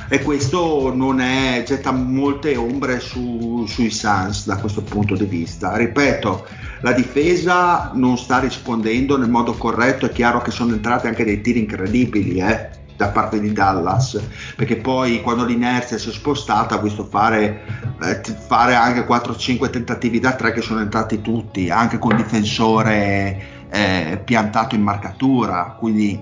E 0.08 0.20
questo 0.22 0.92
non 0.94 1.20
è, 1.20 1.62
getta 1.66 1.90
molte 1.90 2.54
ombre 2.56 3.00
su, 3.00 3.64
sui 3.66 3.90
Suns 3.90 4.44
da 4.44 4.58
questo 4.58 4.82
punto 4.82 5.14
di 5.14 5.24
vista. 5.24 5.74
Ripeto 5.74 6.46
la 6.82 6.92
difesa 6.92 7.92
non 7.94 8.18
sta 8.18 8.40
rispondendo 8.40 9.16
nel 9.16 9.30
modo 9.30 9.52
corretto 9.52 10.06
è 10.06 10.10
chiaro 10.10 10.42
che 10.42 10.50
sono 10.50 10.72
entrati 10.72 11.06
anche 11.06 11.24
dei 11.24 11.40
tiri 11.40 11.60
incredibili 11.60 12.40
eh 12.40 12.81
da 12.97 13.09
parte 13.09 13.40
di 13.40 13.53
Dallas 13.53 14.20
perché 14.57 14.76
poi 14.76 15.20
quando 15.22 15.45
l'inerzia 15.45 15.99
si 15.99 16.09
è 16.09 16.12
spostata 16.12 16.76
ha 16.76 16.78
visto 16.78 17.05
fare, 17.05 17.62
eh, 18.03 18.20
fare 18.47 18.74
anche 18.74 19.07
4-5 19.07 19.70
tentativi 19.70 20.20
da 20.20 20.34
3 20.34 20.53
che 20.53 20.61
sono 20.61 20.80
entrati 20.80 21.20
tutti 21.20 21.70
anche 21.70 21.99
con 21.99 22.16
difensore 22.16 23.66
eh, 23.70 24.20
piantato 24.24 24.74
in 24.74 24.82
marcatura 24.82 25.76
quindi 25.78 26.20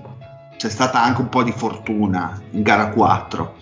c'è 0.57 0.69
stata 0.69 1.01
anche 1.01 1.21
un 1.21 1.29
po' 1.29 1.43
di 1.43 1.51
fortuna 1.51 2.39
in 2.51 2.61
gara 2.61 2.89
4 2.89 3.59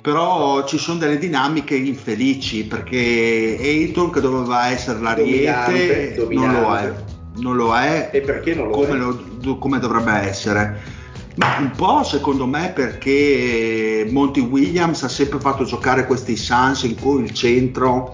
però 0.00 0.64
ci 0.66 0.78
sono 0.78 0.98
delle 0.98 1.18
dinamiche 1.18 1.76
infelici 1.76 2.64
perché 2.64 3.56
Ayton 3.60 4.10
che 4.10 4.20
doveva 4.20 4.68
essere 4.68 5.00
l'ariete 5.00 6.14
dominante, 6.14 6.14
dominante. 6.16 6.52
non 6.52 6.62
lo 6.62 6.76
è 6.76 6.94
non 7.34 7.56
lo 7.56 7.74
è 7.76 8.10
e 8.12 8.20
perché 8.20 8.54
non 8.54 8.68
lo 8.68 8.74
come, 8.74 8.88
è? 8.88 8.96
Lo, 8.96 9.58
come 9.58 9.78
dovrebbe 9.78 10.12
essere 10.12 11.00
ma 11.36 11.56
un 11.58 11.70
po' 11.70 12.02
secondo 12.04 12.46
me 12.46 12.72
perché 12.74 14.06
Monty 14.10 14.40
Williams 14.40 15.02
ha 15.02 15.08
sempre 15.08 15.38
fatto 15.38 15.64
giocare 15.64 16.06
questi 16.06 16.36
Suns 16.36 16.82
in 16.82 16.94
cui 16.98 17.22
il 17.22 17.32
centro 17.32 18.12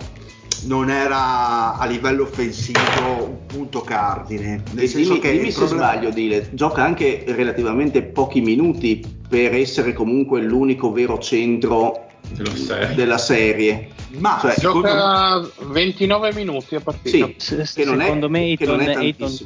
non 0.65 0.91
era 0.91 1.77
a 1.77 1.87
livello 1.87 2.25
offensivo 2.25 2.81
un 3.25 3.47
punto 3.47 3.81
cardine. 3.81 4.63
Nel 4.73 4.89
senso 4.89 5.15
dimmi, 5.15 5.21
che 5.21 5.33
dimmi 5.33 5.51
se 5.51 5.59
problema... 5.59 5.93
sbaglio, 5.93 6.11
Dile, 6.11 6.49
gioca 6.53 6.83
anche 6.83 7.25
relativamente 7.29 8.03
pochi 8.03 8.41
minuti 8.41 9.05
per 9.29 9.55
essere 9.55 9.93
comunque 9.93 10.41
l'unico 10.41 10.91
vero 10.91 11.19
centro 11.19 12.07
della 12.95 13.19
serie. 13.19 13.91
Ma 14.19 14.39
cioè, 14.41 14.55
gioca 14.59 15.43
secondo... 15.43 15.73
29 15.73 16.35
minuti 16.35 16.75
a 16.75 16.81
partita. 16.81 17.29
Sì, 17.37 17.55
che 17.75 17.85
non 17.85 18.01
secondo 18.01 18.27
è, 18.27 18.31
me 18.31 18.39
Ayton, 18.41 18.81
Ayton, 18.81 19.37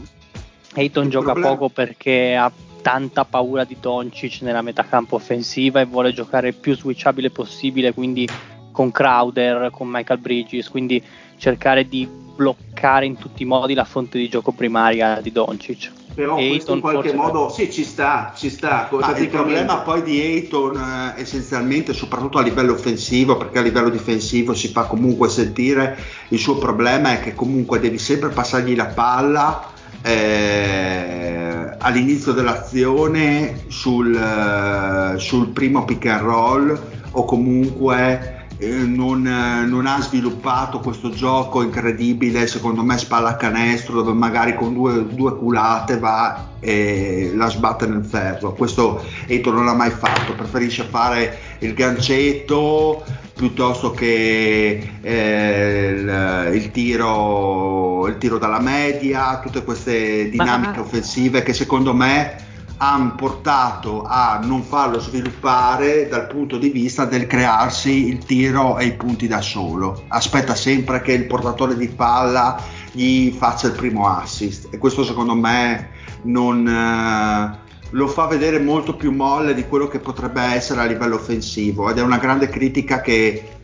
Ayton 0.74 1.08
gioca 1.10 1.32
problema... 1.32 1.54
poco 1.54 1.68
perché 1.68 2.34
ha 2.36 2.50
tanta 2.82 3.24
paura 3.24 3.64
di 3.64 3.76
Doncic 3.80 4.42
nella 4.42 4.60
metacampo 4.60 5.16
offensiva 5.16 5.80
e 5.80 5.86
vuole 5.86 6.12
giocare 6.12 6.48
il 6.48 6.54
più 6.54 6.76
switchabile 6.76 7.30
possibile, 7.30 7.94
quindi 7.94 8.28
con 8.72 8.90
Crowder, 8.90 9.70
con 9.70 9.88
Michael 9.88 10.18
Bridges, 10.18 10.68
quindi 10.68 11.02
cercare 11.36 11.88
di 11.88 12.06
bloccare 12.06 13.06
in 13.06 13.16
tutti 13.16 13.42
i 13.42 13.46
modi 13.46 13.74
la 13.74 13.84
fonte 13.84 14.18
di 14.18 14.28
gioco 14.28 14.52
primaria 14.52 15.20
di 15.20 15.32
Doncic. 15.32 15.92
Però 16.14 16.34
questo 16.34 16.74
in 16.74 16.80
qualche 16.80 17.14
modo 17.14 17.48
sì, 17.48 17.72
ci 17.72 17.84
sta, 17.84 18.32
ci 18.36 18.50
sta. 18.50 18.88
Ah, 18.90 19.18
il 19.18 19.28
problema 19.28 19.78
poi 19.78 20.02
di 20.02 20.20
Ayton 20.20 20.76
eh, 20.76 21.20
essenzialmente, 21.20 21.94
soprattutto 21.94 22.36
a 22.36 22.42
livello 22.42 22.72
offensivo, 22.72 23.38
perché 23.38 23.58
a 23.58 23.62
livello 23.62 23.88
difensivo 23.88 24.52
si 24.52 24.68
fa 24.68 24.82
comunque 24.82 25.30
sentire, 25.30 25.96
il 26.28 26.38
suo 26.38 26.58
problema 26.58 27.12
è 27.12 27.20
che 27.20 27.34
comunque 27.34 27.80
devi 27.80 27.98
sempre 27.98 28.28
passargli 28.28 28.76
la 28.76 28.86
palla 28.86 29.70
eh, 30.02 31.76
all'inizio 31.78 32.32
dell'azione 32.32 33.64
sul, 33.68 34.12
uh, 34.14 35.18
sul, 35.18 35.48
primo 35.48 35.84
pick 35.84 36.06
and 36.06 36.20
roll 36.20 36.80
o 37.12 37.24
comunque 37.24 38.46
eh, 38.58 38.68
non, 38.68 39.22
non, 39.22 39.86
ha 39.86 40.00
sviluppato 40.00 40.80
questo 40.80 41.10
gioco 41.10 41.62
incredibile 41.62 42.46
secondo 42.46 42.82
me 42.82 42.98
spalla 42.98 43.36
canestro 43.36 44.02
dove 44.02 44.16
magari 44.16 44.54
con 44.54 44.72
due, 44.72 45.06
due 45.06 45.36
culate 45.36 45.98
va 45.98 46.50
e 46.60 47.32
la 47.34 47.48
sbatte 47.48 47.86
nel 47.86 48.04
ferro. 48.04 48.52
Questo 48.52 49.04
Eto 49.26 49.50
non 49.50 49.64
l'ha 49.64 49.74
mai 49.74 49.90
fatto 49.90 50.34
preferisce 50.34 50.84
fare 50.84 51.51
il 51.62 51.74
gancetto 51.74 53.04
piuttosto 53.34 53.90
che 53.90 54.98
eh, 55.00 55.94
il, 55.96 56.54
il, 56.54 56.70
tiro, 56.70 58.06
il, 58.06 58.18
tiro, 58.18 58.38
dalla 58.38 58.60
media, 58.60 59.40
tutte 59.40 59.64
queste 59.64 60.28
dinamiche 60.28 60.78
Ma... 60.78 60.84
offensive 60.84 61.42
che 61.42 61.52
secondo 61.52 61.94
me 61.94 62.50
hanno 62.76 63.14
portato 63.14 64.02
a 64.02 64.40
non 64.42 64.62
farlo 64.62 64.98
sviluppare 64.98 66.08
dal 66.08 66.26
punto 66.26 66.58
di 66.58 66.68
vista 66.70 67.04
del 67.04 67.28
crearsi 67.28 68.08
il 68.08 68.18
tiro 68.24 68.78
e 68.78 68.86
i 68.86 68.94
punti 68.94 69.28
da 69.28 69.40
solo. 69.40 70.02
Aspetta 70.08 70.54
sempre 70.54 71.00
che 71.00 71.12
il 71.12 71.26
portatore 71.26 71.76
di 71.76 71.88
palla 71.88 72.60
gli 72.90 73.30
faccia 73.30 73.68
il 73.68 73.74
primo 73.74 74.08
assist 74.08 74.68
e 74.70 74.78
questo 74.78 75.04
secondo 75.04 75.34
me 75.34 75.90
non... 76.22 76.66
Eh, 76.66 77.61
lo 77.92 78.06
fa 78.06 78.26
vedere 78.26 78.58
molto 78.58 78.94
più 78.94 79.12
molle 79.12 79.54
di 79.54 79.66
quello 79.66 79.88
che 79.88 79.98
potrebbe 79.98 80.40
essere 80.40 80.80
a 80.80 80.84
livello 80.84 81.16
offensivo 81.16 81.90
ed 81.90 81.98
è 81.98 82.02
una 82.02 82.18
grande 82.18 82.48
critica 82.48 83.00
che 83.00 83.60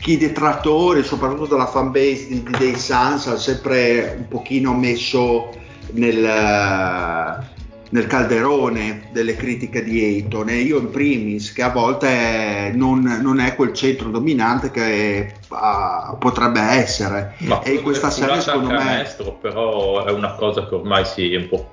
chi 0.00 0.16
detrattori, 0.16 1.02
soprattutto 1.02 1.46
della 1.46 1.66
fanbase 1.66 2.28
di, 2.28 2.42
di, 2.42 2.56
dei 2.56 2.78
Suns, 2.78 3.26
ha 3.26 3.36
sempre 3.36 4.14
un 4.16 4.28
pochino 4.28 4.72
messo 4.72 5.50
nel, 5.90 6.22
nel 7.90 8.06
calderone 8.06 9.08
delle 9.12 9.34
critiche 9.34 9.82
di 9.82 10.02
Ayton 10.02 10.50
e 10.50 10.58
io 10.58 10.78
in 10.78 10.90
primis 10.90 11.52
che 11.52 11.62
a 11.62 11.70
volte 11.70 12.72
non, 12.74 13.18
non 13.20 13.40
è 13.40 13.54
quel 13.56 13.72
centro 13.72 14.10
dominante 14.10 14.70
che 14.70 15.34
uh, 15.48 16.16
potrebbe 16.16 16.60
essere. 16.60 17.34
Ma 17.38 17.62
e 17.62 17.72
in 17.72 17.82
questa 17.82 18.10
serie 18.10 18.40
secondo 18.40 18.70
me 18.70 19.04
però 19.40 20.04
è 20.04 20.12
una 20.12 20.34
cosa 20.34 20.66
che 20.68 20.74
ormai 20.74 21.04
si 21.04 21.34
è 21.34 21.36
un 21.36 21.48
po' 21.48 21.72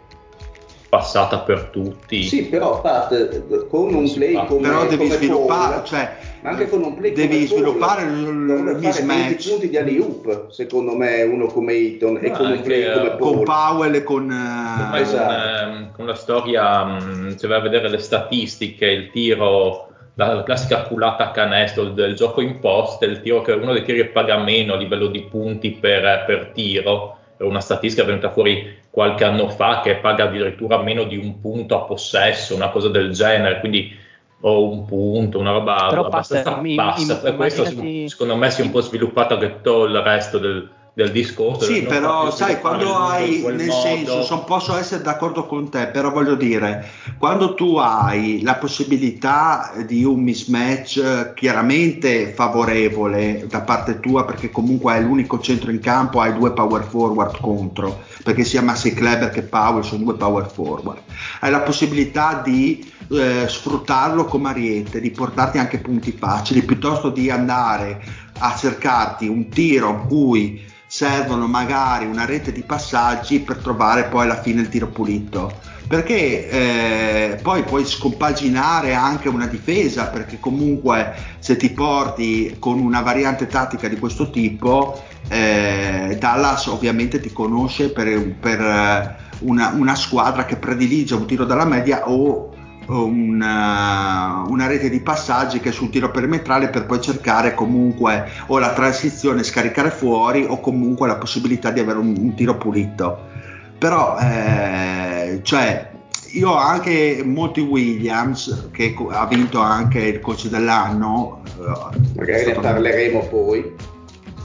passata 0.89 1.39
per 1.39 1.65
tutti. 1.65 2.23
Sì, 2.23 2.43
però 2.43 2.81
Pat, 2.81 3.67
con 3.67 3.93
un 3.93 4.11
play 4.13 4.33
come 4.45 4.67
Però 4.67 4.85
devi 4.85 4.97
come 4.97 5.15
sviluppare, 5.15 5.73
Paul, 5.75 5.85
cioè 5.85 6.15
ma 6.41 6.49
anche 6.51 6.69
con 6.69 6.83
un 6.83 6.95
play 6.95 7.11
devi 7.11 7.45
sviluppare 7.47 8.03
Paul, 8.03 8.17
il 8.17 8.77
mismatch. 8.79 9.49
punti 9.49 9.69
di 9.69 9.77
alley-oop, 9.77 10.49
secondo 10.51 10.95
me, 10.95 11.23
uno 11.23 11.47
come 11.47 11.73
Eaton 11.73 12.19
e 12.21 12.31
con 12.31 12.51
un 12.51 12.61
play 12.61 12.83
eh, 12.83 12.91
come 12.93 13.09
Paul. 13.09 13.19
Con 13.19 13.43
Powell 13.43 13.95
e 13.95 14.03
con 14.03 14.29
uh, 14.29 14.95
esatto. 14.95 15.25
con, 15.25 15.81
eh, 15.81 15.91
con, 15.95 16.05
la 16.05 16.15
storia, 16.15 16.97
se 17.35 17.47
vai 17.47 17.57
a 17.57 17.61
vedere 17.61 17.89
le 17.89 17.99
statistiche, 17.99 18.85
il 18.85 19.09
tiro 19.11 19.89
la, 20.15 20.33
la, 20.33 20.43
classica 20.43 20.83
culata 20.83 21.25
a 21.25 21.31
canestro 21.31 21.85
del 21.85 22.15
gioco 22.15 22.41
in 22.41 22.59
post, 22.59 23.01
il 23.03 23.21
tiro 23.21 23.41
che 23.41 23.53
è 23.53 23.55
uno 23.55 23.73
dei 23.73 23.83
tiri 23.83 23.97
che 23.99 24.07
paga 24.07 24.37
meno 24.37 24.73
a 24.73 24.77
livello 24.77 25.07
di 25.07 25.21
punti 25.23 25.71
per, 25.71 26.23
per 26.25 26.51
tiro, 26.53 27.17
è 27.37 27.43
una 27.43 27.59
statistica 27.59 28.05
venuta 28.05 28.31
fuori 28.31 28.83
qualche 28.95 29.25
anno 29.25 29.49
fa 29.49 29.81
che 29.81 29.97
paga 29.97 30.23
addirittura 30.23 30.81
meno 30.81 31.03
di 31.03 31.17
un 31.17 31.41
punto 31.41 31.75
a 31.75 31.83
possesso, 31.83 32.55
una 32.55 32.69
cosa 32.69 32.87
del 32.87 33.11
genere, 33.11 33.59
quindi 33.59 33.93
o 34.39 34.69
un 34.69 34.85
punto, 34.85 35.37
una 35.37 35.51
roba 35.51 35.87
Però 35.89 36.05
abbastanza 36.05 36.61
bassa. 36.61 37.21
e 37.23 37.35
questo 37.35 37.63
immaginati... 37.63 38.07
secondo 38.07 38.37
me 38.37 38.49
si 38.51 38.61
è 38.61 38.63
un 38.63 38.71
po' 38.71 38.79
sviluppato 38.79 39.33
anche 39.33 39.55
tutto 39.55 39.83
il 39.83 39.99
resto 39.99 40.37
del, 40.37 40.69
del 40.95 41.11
discorso. 41.11 41.65
Sì, 41.65 41.81
però 41.81 42.31
sai, 42.31 42.61
quando 42.61 42.95
hai, 42.95 43.41
nel 43.41 43.67
modo... 43.67 43.81
senso, 43.81 44.23
son, 44.23 44.45
posso 44.45 44.77
essere 44.77 45.03
d'accordo 45.03 45.45
con 45.45 45.69
te, 45.69 45.87
però 45.87 46.09
voglio 46.09 46.35
dire, 46.35 46.89
quando 47.17 47.53
tu 47.53 47.75
hai 47.75 48.41
la 48.41 48.55
possibilità 48.55 49.73
di 49.85 50.05
un 50.05 50.21
mismatch 50.21 51.33
chiaramente 51.33 52.31
favorevole 52.31 53.45
da 53.49 53.59
parte 53.59 53.99
tua, 53.99 54.23
perché 54.23 54.49
comunque 54.49 54.93
hai 54.93 55.03
l'unico 55.03 55.37
centro 55.41 55.69
in 55.69 55.81
campo, 55.81 56.21
hai 56.21 56.33
due 56.33 56.53
power 56.53 56.83
forward 56.83 57.41
contro, 57.41 58.03
perché 58.23 58.45
sia 58.45 58.61
Massi 58.61 58.93
Kleber 58.93 59.31
che 59.31 59.41
Powell 59.41 59.83
sono 59.83 60.05
due 60.05 60.15
power 60.15 60.49
forward, 60.49 61.01
hai 61.41 61.51
la 61.51 61.59
possibilità 61.59 62.41
di 62.41 62.89
eh, 63.11 63.45
sfruttarlo 63.49 64.23
come 64.23 64.47
ariete, 64.51 65.01
di 65.01 65.11
portarti 65.11 65.57
anche 65.57 65.79
punti 65.79 66.13
facili, 66.17 66.61
piuttosto 66.61 67.09
di 67.09 67.29
andare 67.29 68.01
a 68.37 68.55
cercarti 68.55 69.27
un 69.27 69.49
tiro 69.49 69.89
in 69.89 70.07
cui 70.07 70.73
servono 70.95 71.45
magari 71.45 72.05
una 72.05 72.23
rete 72.23 72.53
di 72.53 72.61
passaggi 72.61 73.41
per 73.41 73.57
trovare 73.57 74.05
poi 74.05 74.21
alla 74.23 74.41
fine 74.41 74.61
il 74.61 74.69
tiro 74.69 74.87
pulito. 74.87 75.51
Perché 75.89 76.49
eh, 76.49 77.39
poi 77.41 77.63
puoi 77.63 77.83
scompaginare 77.83 78.93
anche 78.93 79.27
una 79.27 79.45
difesa 79.45 80.07
perché 80.07 80.39
comunque 80.39 81.13
se 81.39 81.57
ti 81.57 81.69
porti 81.71 82.55
con 82.59 82.79
una 82.79 83.01
variante 83.01 83.45
tattica 83.45 83.89
di 83.89 83.99
questo 83.99 84.29
tipo 84.29 85.03
eh, 85.27 86.15
Dallas 86.17 86.67
ovviamente 86.67 87.19
ti 87.19 87.33
conosce 87.33 87.91
per, 87.91 88.33
per 88.39 89.17
una, 89.39 89.73
una, 89.75 89.95
squadra 89.95 90.45
che 90.45 90.55
predilige 90.55 91.13
un 91.13 91.27
tiro 91.27 91.43
dalla 91.43 91.65
media 91.65 92.07
o 92.09 92.54
una, 92.87 94.43
una, 94.47 94.67
rete 94.67 94.89
di 94.89 94.99
passaggi 94.99 95.59
che 95.59 95.69
è 95.69 95.71
sul 95.71 95.89
tiro 95.89 96.11
perimetrale 96.11 96.69
per 96.69 96.85
poi 96.85 97.01
cercare 97.01 97.53
comunque 97.53 98.29
o 98.47 98.59
la 98.59 98.73
transizione 98.73 99.43
scaricare 99.43 99.89
fuori 99.89 100.45
o 100.47 100.59
comunque 100.59 101.07
la 101.07 101.15
possibilità 101.15 101.71
di 101.71 101.79
avere 101.79 101.99
un, 101.99 102.15
un 102.17 102.33
tiro 102.35 102.57
pulito. 102.57 103.33
Però 103.77 104.17
eh, 104.19 105.39
cioè 105.43 105.91
io 106.31 106.49
ho 106.49 106.57
anche 106.57 107.21
molti 107.25 107.61
Williams 107.61 108.69
che 108.71 108.95
ha 109.09 109.25
vinto 109.25 109.59
anche 109.59 109.99
il 109.99 110.19
coach 110.19 110.47
dell'anno 110.47 111.41
eh, 111.59 111.97
magari 112.15 112.45
ne 112.45 112.53
parleremo 112.53 113.19
poi 113.27 113.73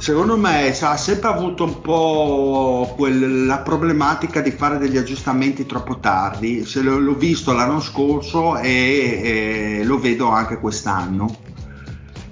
secondo 0.01 0.38
me 0.38 0.74
ha 0.80 0.96
sempre 0.96 1.28
avuto 1.28 1.64
un 1.64 1.82
po' 1.82 2.94
quella 2.96 3.59
problematica 3.59 4.40
di 4.40 4.51
fare 4.51 4.78
degli 4.78 4.96
aggiustamenti 4.96 5.66
troppo 5.66 5.98
tardi. 5.98 6.64
Se 6.64 6.80
l'ho, 6.80 7.14
visto 7.14 7.53
l'anno 7.53 7.80
scorso 7.80 8.57
e, 8.57 9.80
e, 9.80 9.84
lo 9.84 9.98
vedo 9.98 10.28
anche 10.28 10.59
quest'anno. 10.59 11.36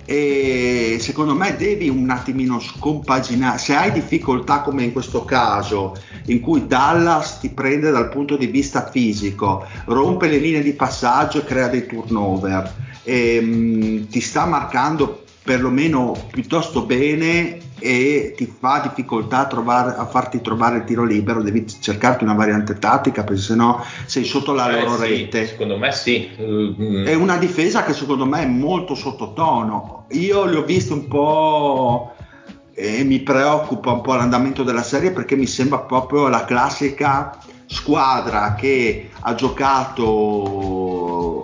E 0.06 0.96
secondo 0.98 1.34
me 1.34 1.56
devi 1.56 1.90
un 1.90 2.08
attimino 2.08 2.58
scompaginare. 2.58 3.58
Se 3.58 3.74
hai 3.74 3.92
difficoltà, 3.92 4.62
come 4.62 4.84
in 4.84 4.92
questo 4.92 5.26
caso, 5.26 5.94
in 6.26 6.40
cui 6.40 6.66
Dallas 6.66 7.38
ti 7.38 7.50
prende 7.50 7.90
dal 7.90 8.08
punto 8.08 8.38
di 8.38 8.46
vista 8.46 8.88
fisico, 8.88 9.66
rompe 9.84 10.28
le 10.28 10.38
linee 10.38 10.62
di 10.62 10.72
passaggio 10.72 11.40
e 11.40 11.44
crea 11.44 11.68
dei 11.68 11.84
turnover, 11.84 12.74
e, 13.02 13.40
mh, 13.42 14.08
ti 14.08 14.20
sta 14.22 14.46
marcando 14.46 15.24
perlomeno 15.48 16.14
piuttosto 16.30 16.82
bene 16.82 17.56
e 17.78 18.34
ti 18.36 18.44
fa 18.44 18.80
difficoltà 18.80 19.38
a, 19.38 19.46
trovare, 19.46 19.94
a, 19.96 20.04
farti 20.04 20.42
trovare 20.42 20.76
il 20.76 20.84
tiro 20.84 21.04
libero, 21.04 21.40
devi 21.40 21.66
cercarti 21.66 22.22
una 22.22 22.34
variante 22.34 22.78
tattica 22.78 23.24
perché 23.24 23.40
sennò 23.40 23.82
sei 24.04 24.24
sotto 24.24 24.52
la 24.52 24.68
eh, 24.68 24.82
loro 24.82 24.98
sì, 24.98 25.06
rete. 25.06 25.46
Secondo 25.46 25.78
me 25.78 25.90
sì. 25.90 26.28
Mm. 26.38 27.06
È 27.06 27.14
una 27.14 27.38
difesa 27.38 27.82
che 27.82 27.94
secondo 27.94 28.26
me 28.26 28.42
è 28.42 28.46
molto 28.46 28.94
sottotono. 28.94 30.04
Io 30.10 30.44
li 30.44 30.56
ho 30.56 30.64
visti 30.64 30.92
un 30.92 31.08
po' 31.08 32.12
e 32.74 33.02
mi 33.04 33.20
preoccupa 33.20 33.92
un 33.92 34.02
po' 34.02 34.16
l'andamento 34.16 34.62
della 34.62 34.82
serie 34.82 35.12
perché 35.12 35.34
mi 35.34 35.46
sembra 35.46 35.78
proprio 35.78 36.28
la 36.28 36.44
classica 36.44 37.38
squadra 37.64 38.54
che 38.54 39.08
ha 39.18 39.34
giocato 39.34 40.87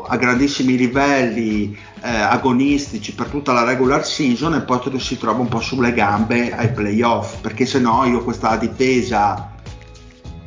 a 0.06 0.16
grandissimi 0.16 0.76
livelli 0.76 1.76
eh, 2.02 2.08
agonistici 2.08 3.14
per 3.14 3.28
tutta 3.28 3.52
la 3.52 3.64
regular 3.64 4.04
season 4.04 4.54
e 4.54 4.60
poi 4.62 4.80
si 4.98 5.18
trova 5.18 5.40
un 5.40 5.48
po' 5.48 5.60
sulle 5.60 5.92
gambe 5.92 6.54
ai 6.54 6.70
playoff 6.70 7.40
perché 7.40 7.66
se 7.66 7.80
no 7.80 8.04
io 8.04 8.22
questa 8.22 8.56
difesa 8.56 9.52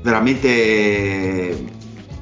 veramente 0.01 1.75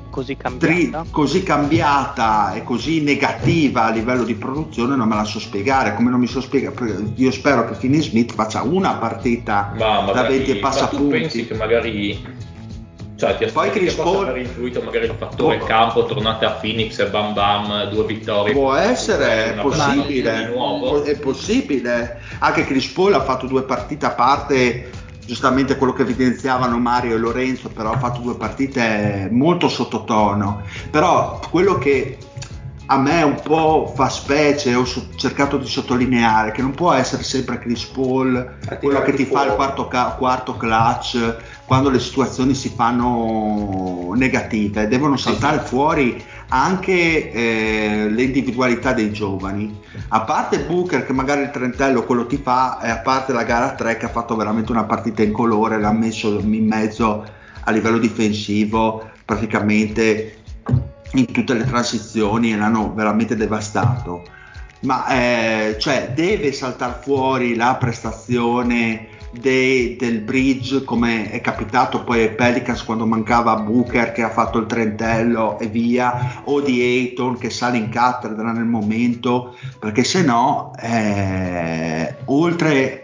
così 0.10 0.38
cambiata. 0.38 1.02
Tri- 1.02 1.12
così 1.12 1.44
cambiata 1.44 2.54
e 2.54 2.64
così 2.64 3.02
negativa 3.02 3.86
a 3.86 3.90
livello 3.90 4.24
di 4.24 4.36
produzione 4.36 4.96
non 4.96 5.10
me 5.10 5.16
la 5.16 5.26
so 5.26 5.40
spiegare 5.40 5.94
come 5.94 6.10
non 6.10 6.22
mi 6.22 6.28
so 6.28 6.40
spiegare 6.40 7.12
io 7.16 7.32
spero 7.32 7.68
che 7.68 7.76
Finney 7.76 8.02
Smith 8.02 8.34
faccia 8.34 8.62
una 8.62 8.94
partita 8.94 9.74
ma 9.78 10.10
da 10.14 10.24
20 10.24 10.52
e 10.52 10.56
passa 10.58 10.84
ma 10.84 10.88
tu 10.88 10.98
punti 10.98 11.20
pensi 11.20 11.46
che 11.46 11.54
magari 11.56 12.24
cioè, 13.18 13.38
ti 13.38 13.46
poi 13.46 13.70
Chris 13.70 13.94
Paul 13.94 14.28
aver 14.28 14.42
influito 14.42 14.82
magari 14.82 15.06
il 15.06 15.16
fattore 15.18 15.58
può... 15.58 15.68
campo, 15.68 16.06
tornate 16.06 16.44
a 16.44 16.52
Phoenix 16.52 17.00
e 17.00 17.08
bam 17.08 17.34
bam, 17.34 17.90
due 17.90 18.06
vittorie. 18.06 18.54
Può 18.54 18.74
essere, 18.74 19.56
è 19.56 19.62
possibile, 19.62 20.54
è 21.04 21.18
possibile. 21.18 22.20
Anche 22.40 22.66
Chris 22.66 22.88
Paul 22.88 23.14
ha 23.14 23.22
fatto 23.22 23.48
due 23.48 23.64
partite 23.64 24.06
a 24.06 24.12
parte, 24.12 24.90
giustamente 25.26 25.78
quello 25.78 25.94
che 25.94 26.02
evidenziavano 26.02 26.78
Mario 26.78 27.16
e 27.16 27.18
Lorenzo, 27.18 27.70
però 27.70 27.94
ha 27.94 27.98
fatto 27.98 28.20
due 28.20 28.36
partite 28.36 29.30
molto 29.32 29.70
sottotono. 29.70 30.64
Però 30.92 31.40
quello 31.50 31.78
che 31.78 32.18
a 32.88 32.98
me 32.98 33.24
un 33.24 33.40
po' 33.42 33.92
fa 33.96 34.10
specie, 34.10 34.76
ho 34.76 34.86
cercato 35.16 35.58
di 35.58 35.66
sottolineare 35.66 36.52
che 36.52 36.62
non 36.62 36.72
può 36.72 36.92
essere 36.92 37.24
sempre 37.24 37.58
Chris 37.58 37.84
Paul 37.86 38.58
quello 38.80 39.02
che 39.02 39.14
ti 39.14 39.26
fuori. 39.26 39.46
fa 39.46 39.52
il 39.52 39.56
quarto, 39.56 39.88
quarto, 39.88 40.56
clutch 40.56 41.36
quando 41.66 41.90
le 41.90 42.00
situazioni 42.00 42.54
si 42.54 42.70
fanno 42.70 44.14
negative, 44.16 44.88
devono 44.88 45.18
saltare 45.18 45.60
fuori 45.60 46.24
anche 46.50 47.32
eh, 47.32 48.08
le 48.10 48.24
individualità 48.24 48.94
dei 48.94 49.12
giovani. 49.12 49.82
A 50.10 50.22
parte 50.22 50.60
Booker 50.60 51.06
che 51.06 51.14
magari 51.14 51.42
il 51.42 51.50
trentello 51.50 52.04
quello 52.04 52.28
ti 52.28 52.38
fa, 52.38 52.80
e 52.82 52.90
a 52.90 53.00
parte 53.00 53.34
la 53.34 53.44
gara 53.44 53.74
3 53.74 53.98
che 53.98 54.06
ha 54.06 54.10
fatto 54.10 54.36
veramente 54.36 54.72
una 54.72 54.84
partita 54.84 55.24
in 55.24 55.32
colore, 55.32 55.80
l'ha 55.80 55.92
messo 55.92 56.40
in 56.40 56.68
mezzo 56.68 57.26
a 57.64 57.72
livello 57.72 57.98
difensivo 57.98 59.10
praticamente 59.26 60.38
in 61.14 61.32
tutte 61.32 61.54
le 61.56 61.66
transizioni 61.66 62.54
e 62.54 62.58
l'hanno 62.58 62.94
veramente 62.94 63.36
devastato. 63.36 64.24
Ma 64.82 65.08
eh, 65.08 65.78
cioè, 65.80 66.12
deve 66.14 66.52
saltare 66.52 67.00
fuori 67.02 67.56
la 67.56 67.76
prestazione 67.80 69.14
dei, 69.40 69.96
del 69.96 70.20
bridge 70.20 70.84
come 70.84 71.30
è 71.30 71.42
capitato 71.42 72.04
poi 72.04 72.22
ai 72.22 72.34
Pelicans 72.34 72.84
quando 72.84 73.06
mancava 73.06 73.56
Booker 73.56 74.12
che 74.12 74.24
ha 74.24 74.30
fatto 74.30 74.58
il 74.58 74.66
trentello 74.66 75.60
e 75.60 75.68
via 75.68 76.42
o 76.46 76.62
di 76.62 76.82
Ayton 76.82 77.38
che 77.38 77.50
sale 77.50 77.78
in 77.78 77.90
cattedra 77.90 78.52
nel 78.52 78.66
momento 78.66 79.56
perché 79.80 80.04
se 80.04 80.24
no 80.24 80.72
eh, 80.82 82.16
oltre 82.26 83.02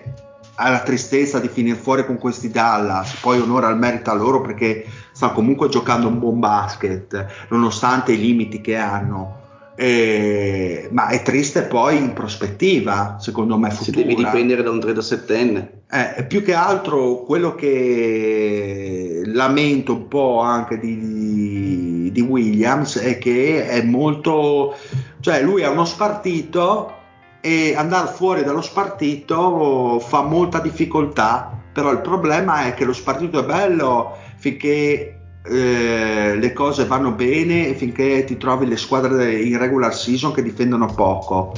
alla 0.55 0.81
tristezza 0.81 1.39
di 1.39 1.47
finire 1.47 1.77
fuori 1.77 2.05
con 2.05 2.17
questi 2.17 2.49
Dallas 2.49 3.15
poi 3.15 3.39
onore 3.39 3.67
al 3.67 3.77
merito 3.77 4.11
a 4.11 4.13
loro 4.13 4.41
perché 4.41 4.85
stanno 5.21 5.33
comunque 5.33 5.69
giocando 5.69 6.07
un 6.07 6.17
buon 6.17 6.39
basket, 6.39 7.45
nonostante 7.49 8.13
i 8.13 8.19
limiti 8.19 8.59
che 8.59 8.75
hanno. 8.75 9.39
Eh, 9.75 10.89
ma 10.91 11.07
è 11.07 11.21
triste 11.21 11.63
poi 11.63 11.97
in 11.97 12.13
prospettiva, 12.13 13.17
secondo 13.19 13.57
me. 13.57 13.69
Futura. 13.69 13.85
Si 13.85 13.91
deve 13.91 14.15
dipendere 14.15 14.63
da 14.63 14.71
un 14.71 14.79
37enne. 14.79 15.67
Eh, 15.93 16.23
più 16.23 16.41
che 16.41 16.53
altro 16.53 17.17
quello 17.23 17.53
che 17.53 19.23
lamento 19.25 19.93
un 19.93 20.07
po' 20.07 20.39
anche 20.39 20.79
di, 20.79 22.09
di 22.13 22.21
Williams 22.21 22.97
è 22.97 23.17
che 23.17 23.67
è 23.67 23.83
molto, 23.83 24.73
cioè 25.19 25.41
lui 25.41 25.63
è 25.63 25.67
uno 25.67 25.83
spartito 25.83 26.93
e 27.41 27.75
andare 27.75 28.07
fuori 28.07 28.43
dallo 28.43 28.61
spartito 28.61 29.99
fa 29.99 30.21
molta 30.21 30.59
difficoltà, 30.61 31.59
però 31.73 31.91
il 31.91 31.99
problema 31.99 32.67
è 32.67 32.73
che 32.73 32.85
lo 32.85 32.93
spartito 32.93 33.39
è 33.41 33.43
bello 33.43 34.15
finché 34.37 35.19
eh, 35.43 36.35
le 36.37 36.53
cose 36.53 36.85
vanno 36.85 37.11
bene 37.11 37.67
e 37.67 37.73
finché 37.73 38.23
ti 38.23 38.37
trovi 38.37 38.65
le 38.65 38.77
squadre 38.77 39.33
in 39.41 39.57
regular 39.57 39.93
season 39.93 40.31
che 40.31 40.41
difendono 40.41 40.85
poco. 40.85 41.51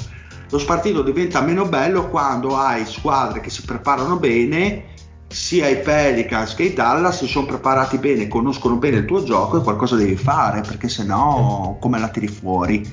Lo 0.53 0.59
spartito 0.59 1.01
diventa 1.01 1.41
meno 1.41 1.65
bello 1.65 2.09
quando 2.09 2.55
hai 2.55 2.85
squadre 2.85 3.41
che 3.41 3.49
si 3.49 3.63
preparano 3.63 4.17
bene, 4.17 4.83
sia 5.27 5.67
i 5.67 5.79
Pelicans 5.79 6.53
che 6.53 6.65
i 6.65 6.73
Dallas 6.73 7.17
si 7.17 7.27
sono 7.27 7.47
preparati 7.47 7.97
bene, 7.97 8.27
conoscono 8.27 8.75
bene 8.75 8.97
il 8.97 9.05
tuo 9.05 9.23
gioco 9.23 9.57
e 9.57 9.63
qualcosa 9.63 9.95
devi 9.95 10.15
fare 10.15 10.61
perché 10.61 10.89
sennò 10.89 11.75
come 11.79 11.97
la 11.97 12.07
tiri 12.09 12.27
fuori? 12.27 12.87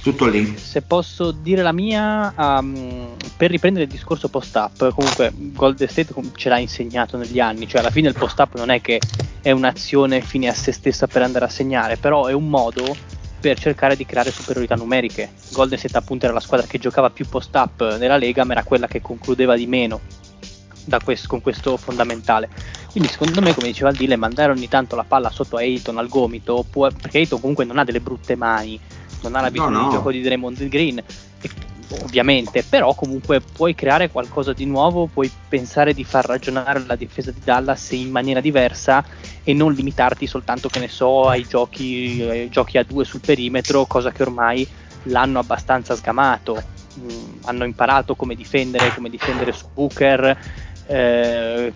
Tutto 0.00 0.26
lì. 0.26 0.56
Se 0.56 0.82
posso 0.82 1.32
dire 1.32 1.62
la 1.62 1.72
mia, 1.72 2.32
um, 2.36 3.16
per 3.36 3.50
riprendere 3.50 3.86
il 3.86 3.90
discorso 3.90 4.28
post-up, 4.28 4.94
comunque 4.94 5.32
Golden 5.34 5.88
State 5.88 6.14
ce 6.36 6.48
l'ha 6.48 6.60
insegnato 6.60 7.16
negli 7.16 7.40
anni, 7.40 7.66
cioè 7.66 7.80
alla 7.80 7.90
fine 7.90 8.06
il 8.06 8.14
post-up 8.16 8.54
non 8.54 8.70
è 8.70 8.80
che 8.80 9.00
è 9.42 9.50
un'azione 9.50 10.20
fine 10.20 10.46
a 10.46 10.54
se 10.54 10.70
stessa 10.70 11.08
per 11.08 11.22
andare 11.22 11.46
a 11.46 11.48
segnare, 11.48 11.96
però 11.96 12.26
è 12.26 12.32
un 12.32 12.48
modo 12.48 12.94
per 13.38 13.58
cercare 13.58 13.96
di 13.96 14.06
creare 14.06 14.30
superiorità 14.30 14.74
numeriche. 14.74 15.30
Golden 15.52 15.78
State 15.78 15.96
appunto 15.96 16.24
era 16.24 16.34
la 16.34 16.40
squadra 16.40 16.66
che 16.66 16.78
giocava 16.78 17.10
più 17.10 17.26
post-up 17.28 17.96
nella 17.98 18.16
Lega, 18.16 18.44
ma 18.44 18.52
era 18.52 18.64
quella 18.64 18.86
che 18.86 19.00
concludeva 19.00 19.56
di 19.56 19.66
meno 19.66 20.00
questo, 21.02 21.28
con 21.28 21.40
questo 21.40 21.76
fondamentale. 21.76 22.48
Quindi 22.90 23.08
secondo 23.10 23.40
me, 23.40 23.54
come 23.54 23.66
diceva 23.68 23.90
il 23.90 23.96
Dile, 23.96 24.16
mandare 24.16 24.52
ogni 24.52 24.68
tanto 24.68 24.96
la 24.96 25.04
palla 25.04 25.30
sotto 25.30 25.56
a 25.56 25.60
Ayton 25.60 25.98
al 25.98 26.08
gomito, 26.08 26.64
può, 26.68 26.88
perché 26.90 27.18
Ayton 27.18 27.40
comunque 27.40 27.64
non 27.64 27.78
ha 27.78 27.84
delle 27.84 28.00
brutte 28.00 28.36
mani, 28.36 28.78
non 29.22 29.34
ha 29.34 29.40
l'abitudine 29.40 29.76
no, 29.76 29.82
no. 29.82 29.88
di 29.88 29.94
gioco 29.94 30.10
di 30.10 30.22
Draymond 30.22 30.68
Green, 30.68 31.02
ovviamente, 32.02 32.62
però 32.62 32.94
comunque 32.94 33.40
puoi 33.40 33.74
creare 33.74 34.10
qualcosa 34.10 34.52
di 34.52 34.64
nuovo, 34.64 35.06
puoi 35.06 35.30
pensare 35.48 35.92
di 35.92 36.04
far 36.04 36.24
ragionare 36.24 36.82
la 36.86 36.96
difesa 36.96 37.30
di 37.30 37.40
Dallas 37.42 37.90
in 37.92 38.10
maniera 38.10 38.40
diversa 38.40 39.04
e 39.48 39.54
non 39.54 39.72
limitarti 39.72 40.26
soltanto, 40.26 40.68
che 40.68 40.80
ne 40.80 40.88
so, 40.88 41.28
ai 41.28 41.46
giochi, 41.46 42.20
ai 42.28 42.48
giochi 42.48 42.78
a 42.78 42.82
due 42.82 43.04
sul 43.04 43.20
perimetro, 43.20 43.86
cosa 43.86 44.10
che 44.10 44.24
ormai 44.24 44.66
l'hanno 45.04 45.38
abbastanza 45.38 45.94
sgamato. 45.94 46.60
Mm, 46.98 47.42
hanno 47.44 47.64
imparato 47.64 48.16
come 48.16 48.34
difendere, 48.34 48.92
come 48.92 49.08
difendere 49.08 49.52
su 49.52 49.66
Booker, 49.72 50.36
eh, 50.88 51.72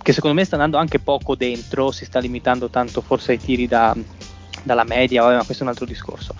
che 0.00 0.12
secondo 0.12 0.36
me 0.36 0.44
sta 0.44 0.54
andando 0.54 0.76
anche 0.76 1.00
poco 1.00 1.34
dentro, 1.34 1.90
si 1.90 2.04
sta 2.04 2.20
limitando 2.20 2.70
tanto 2.70 3.00
forse 3.00 3.32
ai 3.32 3.38
tiri 3.38 3.66
da, 3.66 3.92
dalla 4.62 4.84
media, 4.84 5.24
ma 5.24 5.42
questo 5.42 5.64
è 5.64 5.66
un 5.66 5.70
altro 5.70 5.86
discorso. 5.86 6.36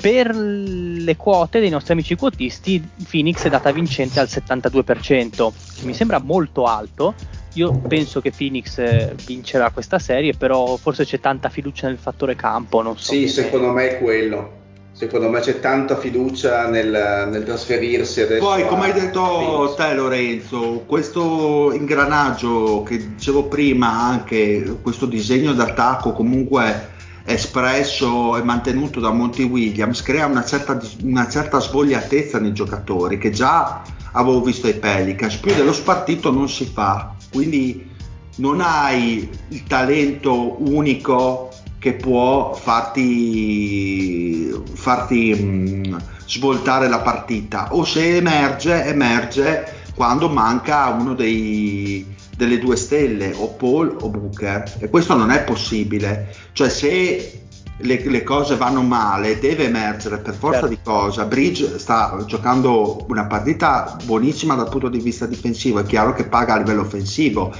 Per 0.00 0.36
le 0.36 1.16
quote 1.16 1.58
dei 1.58 1.68
nostri 1.68 1.94
amici 1.94 2.14
quotisti, 2.14 2.80
Phoenix 3.10 3.42
è 3.42 3.50
data 3.50 3.72
vincente 3.72 4.20
al 4.20 4.28
72%, 4.30 5.52
che 5.80 5.84
mi 5.84 5.94
sembra 5.94 6.20
molto 6.20 6.66
alto, 6.66 7.14
io 7.54 7.72
penso 7.86 8.20
che 8.20 8.30
Phoenix 8.30 8.78
eh, 8.78 9.14
vincerà 9.26 9.70
questa 9.70 9.98
serie, 9.98 10.34
però 10.34 10.76
forse 10.76 11.04
c'è 11.04 11.20
tanta 11.20 11.48
fiducia 11.48 11.88
nel 11.88 11.98
fattore 11.98 12.34
campo. 12.34 12.82
Non 12.82 12.96
so 12.96 13.12
sì, 13.12 13.28
secondo 13.28 13.70
me 13.72 13.90
è 13.90 13.98
quello. 13.98 14.60
Secondo 14.92 15.30
me 15.30 15.40
c'è 15.40 15.58
tanta 15.58 15.96
fiducia 15.96 16.68
nel, 16.68 17.28
nel 17.30 17.44
trasferirsi 17.44 18.20
adesso. 18.20 18.44
Poi, 18.44 18.66
come 18.66 18.84
hai 18.86 18.92
detto 18.92 19.22
Phoenix. 19.22 19.74
te 19.74 19.94
Lorenzo, 19.94 20.84
questo 20.86 21.72
ingranaggio 21.72 22.82
che 22.82 22.98
dicevo 23.14 23.44
prima, 23.44 23.88
anche 23.90 24.78
questo 24.82 25.06
disegno 25.06 25.52
d'attacco 25.54 26.12
comunque 26.12 26.90
espresso 27.24 28.36
e 28.36 28.42
mantenuto 28.42 29.00
da 29.00 29.10
Monty 29.10 29.44
Williams, 29.44 30.02
crea 30.02 30.26
una 30.26 30.44
certa, 30.44 30.78
una 31.02 31.28
certa 31.28 31.60
svogliatezza 31.60 32.38
nei 32.38 32.52
giocatori 32.52 33.16
che 33.16 33.30
già 33.30 33.82
avevo 34.12 34.42
visto 34.42 34.66
ai 34.66 34.74
Pelicans, 34.74 35.36
più 35.36 35.54
dello 35.54 35.72
spartito 35.72 36.30
non 36.30 36.48
si 36.48 36.66
fa, 36.66 37.14
quindi 37.32 37.90
non 38.36 38.60
hai 38.60 39.28
il 39.48 39.62
talento 39.64 40.56
unico 40.62 41.50
che 41.78 41.94
può 41.94 42.54
farti, 42.54 44.48
farti 44.74 45.34
mh, 45.34 46.02
svoltare 46.26 46.88
la 46.88 47.00
partita. 47.00 47.74
O 47.74 47.84
se 47.84 48.16
emerge 48.16 48.84
emerge 48.84 49.80
quando 49.94 50.28
manca 50.28 50.88
uno 50.88 51.14
dei, 51.14 52.06
delle 52.36 52.58
due 52.58 52.76
stelle 52.76 53.32
o 53.36 53.48
Paul 53.48 53.96
o 54.00 54.08
Booker. 54.08 54.76
E 54.78 54.88
questo 54.88 55.16
non 55.16 55.30
è 55.30 55.42
possibile. 55.42 56.34
Cioè 56.52 56.68
se 56.68 57.41
le, 57.82 58.02
le 58.04 58.22
cose 58.22 58.56
vanno 58.56 58.82
male 58.82 59.38
deve 59.38 59.64
emergere 59.66 60.18
per 60.18 60.34
forza 60.34 60.60
Certo. 60.60 60.74
di 60.74 60.78
cosa 60.82 61.24
Bridge 61.24 61.78
sta 61.78 62.22
giocando 62.26 63.04
una 63.08 63.26
partita 63.26 63.96
buonissima 64.04 64.54
dal 64.54 64.68
punto 64.68 64.88
di 64.88 64.98
vista 65.00 65.26
difensivo 65.26 65.80
è 65.80 65.84
chiaro 65.84 66.12
che 66.14 66.24
paga 66.24 66.54
a 66.54 66.58
livello 66.58 66.82
offensivo 66.82 67.54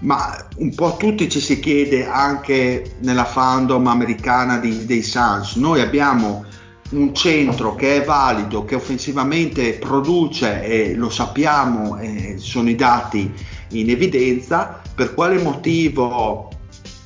ma 0.00 0.36
un 0.56 0.74
po' 0.74 0.96
tutti 0.98 1.28
ci 1.28 1.40
si 1.40 1.60
chiede 1.60 2.06
anche 2.06 2.96
nella 3.00 3.24
fandom 3.24 3.86
americana 3.86 4.58
di- 4.58 4.84
dei 4.84 5.02
Suns 5.02 5.56
noi 5.56 5.80
abbiamo 5.80 6.44
un 6.90 7.14
centro 7.14 7.74
che 7.74 8.02
è 8.02 8.04
valido 8.04 8.64
che 8.64 8.74
offensivamente 8.74 9.72
produce 9.74 10.62
e 10.62 10.94
lo 10.94 11.08
sappiamo 11.10 11.98
e 11.98 12.34
sono 12.38 12.68
i 12.68 12.74
dati 12.76 13.32
in 13.70 13.90
evidenza 13.90 14.80
per 14.94 15.14
quale 15.14 15.40
motivo 15.42 16.50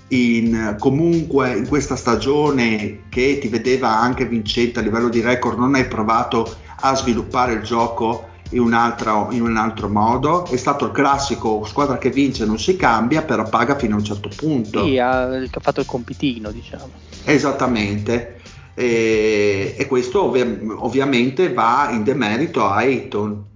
in, 0.09 0.77
comunque 0.79 1.57
in 1.57 1.67
questa 1.67 1.97
stagione 1.97 3.01
che 3.09 3.39
ti 3.41 3.49
vedeva 3.49 3.99
anche 3.99 4.27
vincente 4.27 4.79
a 4.79 4.83
livello 4.83 5.09
di 5.09 5.21
record 5.21 5.59
non 5.59 5.75
hai 5.75 5.87
provato 5.87 6.57
a 6.81 6.95
sviluppare 6.95 7.55
il 7.55 7.63
gioco 7.63 8.29
in 8.51 8.61
un, 8.61 8.73
altro, 8.73 9.29
in 9.31 9.43
un 9.43 9.57
altro 9.57 9.89
modo 9.89 10.47
è 10.47 10.57
stato 10.57 10.87
il 10.87 10.93
classico 10.93 11.65
squadra 11.67 11.99
che 11.99 12.11
vince 12.11 12.47
non 12.47 12.59
si 12.59 12.77
cambia 12.77 13.23
però 13.23 13.47
paga 13.47 13.77
fino 13.77 13.97
a 13.97 13.99
un 13.99 14.05
certo 14.05 14.31
punto 14.35 14.85
Sì, 14.87 14.99
ha, 14.99 15.29
fatto 15.61 15.81
il 15.81 15.87
compitino, 15.87 16.51
diciamo. 16.51 16.91
Esattamente. 17.25 18.37
E, 18.75 19.75
e 19.77 19.87
questo 19.87 20.25
ovvia- 20.25 20.59
ovviamente 20.77 21.53
va 21.53 21.91
in 21.91 22.05
demerito 22.05 22.65
a 22.65 22.77
Ayton. 22.77 23.48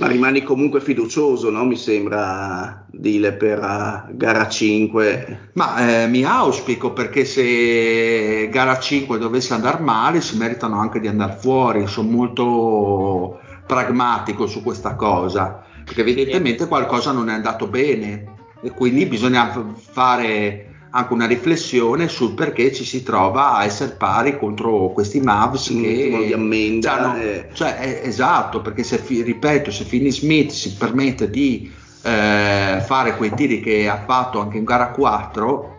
Ma 0.00 0.06
rimani 0.06 0.42
comunque 0.42 0.80
fiducioso, 0.80 1.50
no? 1.50 1.64
Mi 1.64 1.76
sembra, 1.76 2.86
Dile, 2.90 3.32
per 3.34 3.58
eh, 3.58 4.14
gara 4.14 4.48
5. 4.48 5.50
Ma 5.54 6.04
eh, 6.04 6.06
mi 6.06 6.24
auspico 6.24 6.92
perché 6.92 7.24
se 7.24 8.48
gara 8.50 8.78
5 8.78 9.18
dovesse 9.18 9.52
andare 9.54 9.82
male 9.82 10.20
si 10.20 10.36
meritano 10.36 10.80
anche 10.80 11.00
di 11.00 11.06
andare 11.06 11.36
fuori. 11.38 11.86
Sono 11.86 12.10
molto 12.10 13.40
pragmatico 13.66 14.46
su 14.46 14.62
questa 14.62 14.94
cosa 14.96 15.64
perché 15.84 16.02
evidentemente 16.02 16.68
qualcosa 16.68 17.10
non 17.10 17.28
è 17.28 17.32
andato 17.32 17.66
bene 17.66 18.36
e 18.62 18.70
quindi 18.70 19.06
bisogna 19.06 19.74
fare 19.74 20.69
anche 20.90 21.12
una 21.12 21.26
riflessione 21.26 22.08
sul 22.08 22.34
perché 22.34 22.72
ci 22.72 22.84
si 22.84 23.02
trova 23.02 23.54
a 23.54 23.64
essere 23.64 23.92
pari 23.92 24.36
contro 24.36 24.90
questi 24.92 25.20
Mavs 25.20 25.68
Un 25.68 25.84
ultimo 25.84 26.18
di 26.18 26.28
che 26.28 26.34
ammenda, 26.34 26.92
hanno- 26.92 27.20
eh. 27.20 27.48
cioè, 27.52 28.02
esatto 28.04 28.60
perché 28.60 28.82
se 28.82 29.02
ripeto 29.06 29.70
se 29.70 29.84
Finney 29.84 30.10
Smith 30.10 30.50
si 30.50 30.74
permette 30.74 31.30
di 31.30 31.70
eh, 32.02 32.82
fare 32.84 33.16
quei 33.16 33.32
tiri 33.34 33.60
che 33.60 33.88
ha 33.88 34.02
fatto 34.04 34.40
anche 34.40 34.58
in 34.58 34.64
gara 34.64 34.88
4 34.88 35.78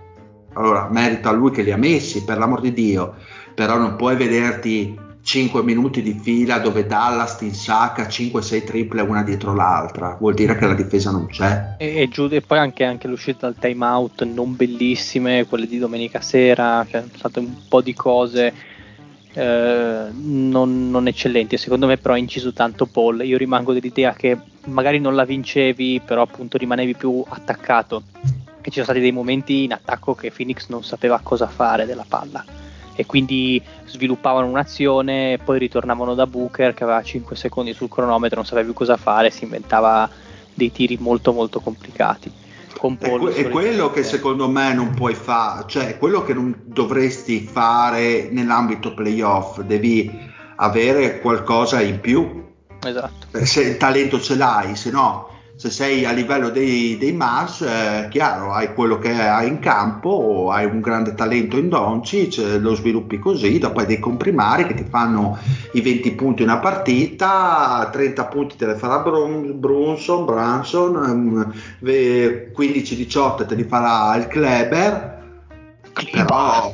allora 0.53 0.87
merita 0.89 1.31
lui 1.31 1.51
che 1.51 1.61
li 1.61 1.71
ha 1.71 1.77
messi 1.77 2.23
per 2.23 2.37
l'amor 2.37 2.61
di 2.61 2.73
Dio 2.73 3.15
però 3.53 3.77
non 3.77 3.95
puoi 3.95 4.15
vederti 4.15 4.97
5 5.31 5.63
minuti 5.63 6.01
di 6.01 6.19
fila 6.21 6.59
dove 6.59 6.85
Dallas 6.85 7.37
ti 7.37 7.45
insacca 7.45 8.05
5-6 8.05 8.65
triple 8.65 9.01
una 9.01 9.23
dietro 9.23 9.53
l'altra 9.53 10.17
vuol 10.19 10.33
dire 10.33 10.57
che 10.57 10.67
la 10.67 10.73
difesa 10.73 11.09
non 11.09 11.27
c'è 11.27 11.75
E, 11.77 12.01
e 12.01 12.09
giù- 12.09 12.27
e 12.29 12.41
poi 12.41 12.57
anche, 12.57 12.83
anche 12.83 13.07
l'uscita 13.07 13.47
dal 13.47 13.55
time 13.57 13.85
out 13.85 14.25
non 14.25 14.57
bellissime, 14.57 15.45
quelle 15.45 15.67
di 15.67 15.77
domenica 15.77 16.19
sera, 16.19 16.85
cioè, 16.89 16.99
sono 16.99 17.15
state 17.15 17.39
un 17.39 17.53
po' 17.65 17.79
di 17.79 17.93
cose 17.93 18.53
eh, 19.31 20.07
non, 20.11 20.89
non 20.89 21.07
eccellenti. 21.07 21.55
Secondo 21.55 21.87
me, 21.87 21.95
però, 21.95 22.15
ha 22.15 22.17
inciso 22.17 22.51
tanto 22.51 22.85
Paul. 22.85 23.23
Io 23.23 23.37
rimango 23.37 23.71
dell'idea 23.71 24.13
che 24.13 24.37
magari 24.65 24.99
non 24.99 25.15
la 25.15 25.23
vincevi, 25.23 26.01
però 26.05 26.23
appunto 26.23 26.57
rimanevi 26.57 26.95
più 26.95 27.23
attaccato. 27.25 28.03
Che 28.11 28.69
ci 28.69 28.73
sono 28.73 28.83
stati 28.83 28.99
dei 28.99 29.13
momenti 29.13 29.63
in 29.63 29.71
attacco 29.71 30.13
che 30.13 30.29
Phoenix 30.29 30.67
non 30.67 30.83
sapeva 30.83 31.21
cosa 31.23 31.47
fare 31.47 31.85
della 31.85 32.05
palla. 32.05 32.43
E 33.01 33.05
quindi 33.07 33.61
sviluppavano 33.85 34.45
un'azione, 34.45 35.39
poi 35.43 35.57
ritornavano 35.57 36.13
da 36.13 36.27
Booker 36.27 36.75
che 36.75 36.83
aveva 36.83 37.01
5 37.01 37.35
secondi 37.35 37.73
sul 37.73 37.89
cronometro, 37.89 38.37
non 38.37 38.45
sapeva 38.45 38.65
più 38.65 38.75
cosa 38.75 38.95
fare, 38.95 39.31
si 39.31 39.43
inventava 39.43 40.07
dei 40.53 40.71
tiri 40.71 40.97
molto 40.99 41.33
molto 41.33 41.59
complicati. 41.59 42.31
Con 42.77 42.97
È, 42.99 43.07
Paul 43.07 43.19
que- 43.19 43.33
è 43.33 43.49
quello 43.49 43.89
che 43.89 44.03
secondo 44.03 44.47
me 44.47 44.73
non 44.73 44.93
puoi 44.93 45.15
fare, 45.15 45.63
cioè 45.67 45.87
è 45.87 45.97
quello 45.97 46.23
che 46.23 46.33
non 46.33 46.55
dovresti 46.63 47.39
fare 47.39 48.29
nell'ambito 48.31 48.93
playoff, 48.93 49.61
devi 49.61 50.29
avere 50.57 51.19
qualcosa 51.19 51.81
in 51.81 51.99
più, 51.99 52.49
Esatto. 52.83 53.37
Eh, 53.37 53.45
se 53.45 53.61
il 53.61 53.77
talento 53.77 54.19
ce 54.19 54.35
l'hai, 54.35 54.75
se 54.75 54.89
no, 54.89 55.29
se 55.61 55.69
sei 55.69 56.05
a 56.05 56.11
livello 56.11 56.49
dei, 56.49 56.97
dei 56.97 57.11
Mars, 57.13 57.61
eh, 57.61 58.07
chiaro, 58.09 58.51
hai 58.51 58.73
quello 58.73 58.97
che 58.97 59.13
hai 59.13 59.47
in 59.47 59.59
campo, 59.59 60.49
hai 60.51 60.65
un 60.65 60.81
grande 60.81 61.13
talento 61.13 61.55
in 61.55 61.69
Doncic, 61.69 62.57
lo 62.59 62.73
sviluppi 62.73 63.19
così, 63.19 63.59
dopo 63.59 63.79
hai 63.79 63.85
dei 63.85 63.99
comprimari 63.99 64.65
che 64.65 64.73
ti 64.73 64.85
fanno 64.89 65.37
i 65.73 65.81
20 65.81 66.13
punti 66.13 66.41
una 66.41 66.57
partita, 66.57 67.87
30 67.91 68.25
punti 68.25 68.55
te 68.55 68.65
le 68.65 68.73
farà 68.73 69.03
Brun- 69.03 69.59
Brunson, 69.59 70.25
Branson, 70.25 70.95
ehm, 70.95 71.53
ve- 71.81 72.49
15-18 72.51 73.45
te 73.45 73.53
li 73.53 73.63
farà 73.63 74.17
il 74.17 74.25
Kleber, 74.25 75.21
però 76.11 76.73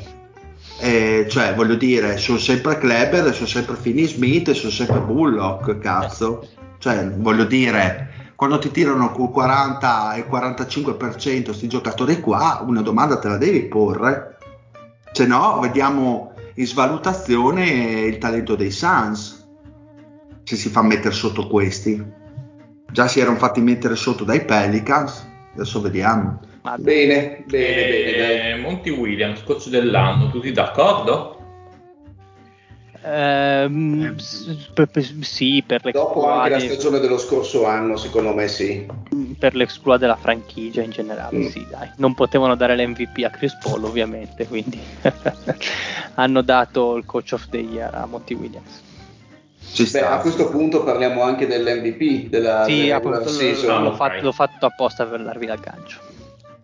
eh, 0.80 1.26
cioè 1.30 1.54
voglio 1.56 1.76
dire 1.76 2.16
sono 2.16 2.38
sempre 2.38 2.78
Kleber 2.78 3.34
sono 3.34 3.48
sempre 3.48 3.76
Finney 3.76 4.06
Smith 4.06 4.52
sono 4.52 4.72
sempre 4.72 5.02
Bullock 5.02 5.78
cazzo. 5.80 6.48
Cioè 6.80 7.10
voglio 7.10 7.46
dire 7.46 8.17
quando 8.38 8.60
ti 8.60 8.70
tirano 8.70 9.12
col 9.12 9.32
40 9.32 10.14
e 10.14 10.28
45% 10.30 11.44
questi 11.44 11.68
giocatori 11.68 12.20
qua 12.20 12.64
una 12.66 12.84
domanda 12.84 13.18
te 13.18 13.28
la 13.30 13.38
devi 13.38 13.64
porre 13.64 14.38
se 15.12 15.26
no 15.26 15.60
vediamo 15.60 16.34
in 16.54 16.68
svalutazione 16.68 17.66
il 17.66 18.20
talento 18.20 18.56
dei 18.56 18.70
Suns 18.70 19.44
se 20.44 20.56
si 20.56 20.70
fa 20.70 20.84
mettere 20.84 21.16
sotto 21.16 21.48
questi 21.48 22.06
già 22.92 23.08
si 23.08 23.20
erano 23.20 23.38
fatti 23.38 23.60
mettere 23.60 23.96
sotto 23.96 24.24
dai 24.24 24.46
Pelicans 24.46 25.28
adesso 25.56 25.82
vediamo 25.82 26.40
Bene, 26.76 26.84
bene, 26.84 27.44
bene. 27.48 28.18
dai. 28.18 28.52
Eh, 28.52 28.56
Monty 28.58 28.90
Williams, 28.90 29.42
coach 29.44 29.70
dell'anno, 29.70 30.30
tutti 30.30 30.52
d'accordo? 30.52 31.37
Ehm, 33.10 34.16
per- 34.74 34.90
sì, 35.22 35.64
per 35.66 35.82
Dopo 35.92 36.28
anche 36.28 36.50
la 36.50 36.60
stagione 36.60 37.00
dello 37.00 37.18
scorso 37.18 37.66
anno, 37.66 37.96
secondo 37.96 38.34
me 38.34 38.48
sì. 38.50 38.86
per 39.40 39.56
l'exploit 39.56 40.00
della 40.00 40.18
franchigia 40.18 40.82
in 40.82 40.90
generale, 40.90 41.38
Mm. 41.38 41.46
sì, 41.48 41.66
dai. 41.70 41.90
Non 41.98 42.14
potevano 42.14 42.56
dare 42.56 42.76
l'MVP 42.76 43.24
a 43.24 43.30
Chris 43.30 43.56
Paul, 43.56 43.86
ovviamente, 43.86 44.46
quindi 44.48 44.82
hanno 46.16 46.42
dato 46.42 46.96
il 46.96 47.06
coach 47.06 47.32
of 47.34 47.48
the 47.50 47.58
year 47.60 47.94
a 47.96 48.06
Monty 48.06 48.34
Williams. 48.34 48.84
ci 49.72 49.84
Beh, 49.84 49.88
sta 49.90 50.12
a 50.12 50.20
questo 50.20 50.50
punto 50.50 50.84
parliamo 50.84 51.22
anche 51.22 51.48
dell'MVP 51.48 52.30
della, 52.30 52.64
Sì, 52.66 52.82
della 52.84 52.96
appunto, 52.98 53.28
season. 53.30 53.84
l'ho 53.84 53.94
fatto, 53.94 54.22
l'ho 54.24 54.32
fatto 54.32 54.66
apposta 54.66 55.06
per 55.06 55.24
darvi 55.24 55.46
l'aggancio. 55.46 56.00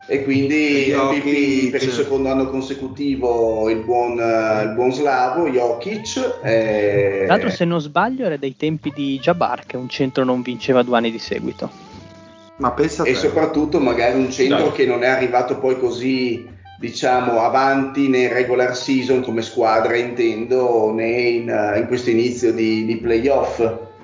E 0.06 0.24
quindi 0.24 0.88
Jokic. 0.90 1.24
MVP 1.24 1.70
per 1.72 1.82
il 1.84 1.92
secondo 1.92 2.30
anno 2.30 2.50
consecutivo 2.50 3.70
il 3.70 3.80
buon, 3.84 4.14
il 4.64 4.72
buon 4.76 4.92
slavo 4.94 5.48
Jokic. 5.50 6.40
eh, 6.44 7.24
Tra 7.26 7.36
l'altro, 7.36 7.50
se 7.50 7.64
non 7.66 7.80
sbaglio, 7.80 8.26
era 8.26 8.38
dei 8.38 8.56
tempi 8.58 8.92
di 8.94 9.18
Jabbar, 9.20 9.66
che 9.66 9.78
un 9.78 9.88
centro 9.88 10.24
non 10.26 10.42
vinceva 10.42 10.84
due 10.84 10.98
anni 10.98 11.12
di 11.12 11.20
seguito. 11.20 11.72
ma 12.58 12.72
pensa 12.72 13.04
e 13.04 13.16
soprattutto 13.16 13.80
magari 13.80 14.18
un 14.20 14.30
centro 14.32 14.66
Dai. 14.68 14.72
che 14.74 14.86
non 14.86 15.04
è 15.04 15.08
arrivato 15.08 15.58
poi 15.58 15.78
così 15.80 16.48
diciamo 16.76 17.40
avanti 17.42 18.08
nel 18.10 18.30
regular 18.30 18.76
season 18.76 19.22
come 19.24 19.42
squadra 19.42 19.96
intendo 19.96 20.92
né 20.94 21.10
in, 21.12 21.50
eh, 21.50 21.80
in 21.80 21.88
questo 21.88 22.10
inizio 22.12 22.54
di, 22.54 22.86
di 22.86 22.98
playoff 22.98 23.60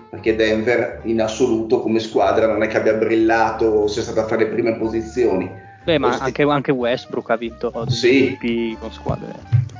perché 0.09 0.35
Denver 0.35 1.01
in 1.03 1.21
assoluto 1.21 1.79
come 1.81 1.99
squadra 1.99 2.47
non 2.47 2.63
è 2.63 2.67
che 2.67 2.77
abbia 2.77 2.93
brillato 2.95 3.65
o 3.65 3.87
sia 3.87 4.01
stata 4.01 4.21
a 4.21 4.27
fare 4.27 4.45
le 4.45 4.49
prime 4.51 4.75
posizioni. 4.77 5.67
Beh, 5.83 5.97
ma 5.97 6.07
Oggetti- 6.07 6.23
anche, 6.23 6.43
anche 6.43 6.71
Westbrook 6.71 7.29
ha 7.29 7.35
vinto 7.37 7.71
degli 7.85 7.93
Sì. 7.95 8.37
MVP 8.41 8.79
con 8.79 8.91
squadre. 8.91 9.33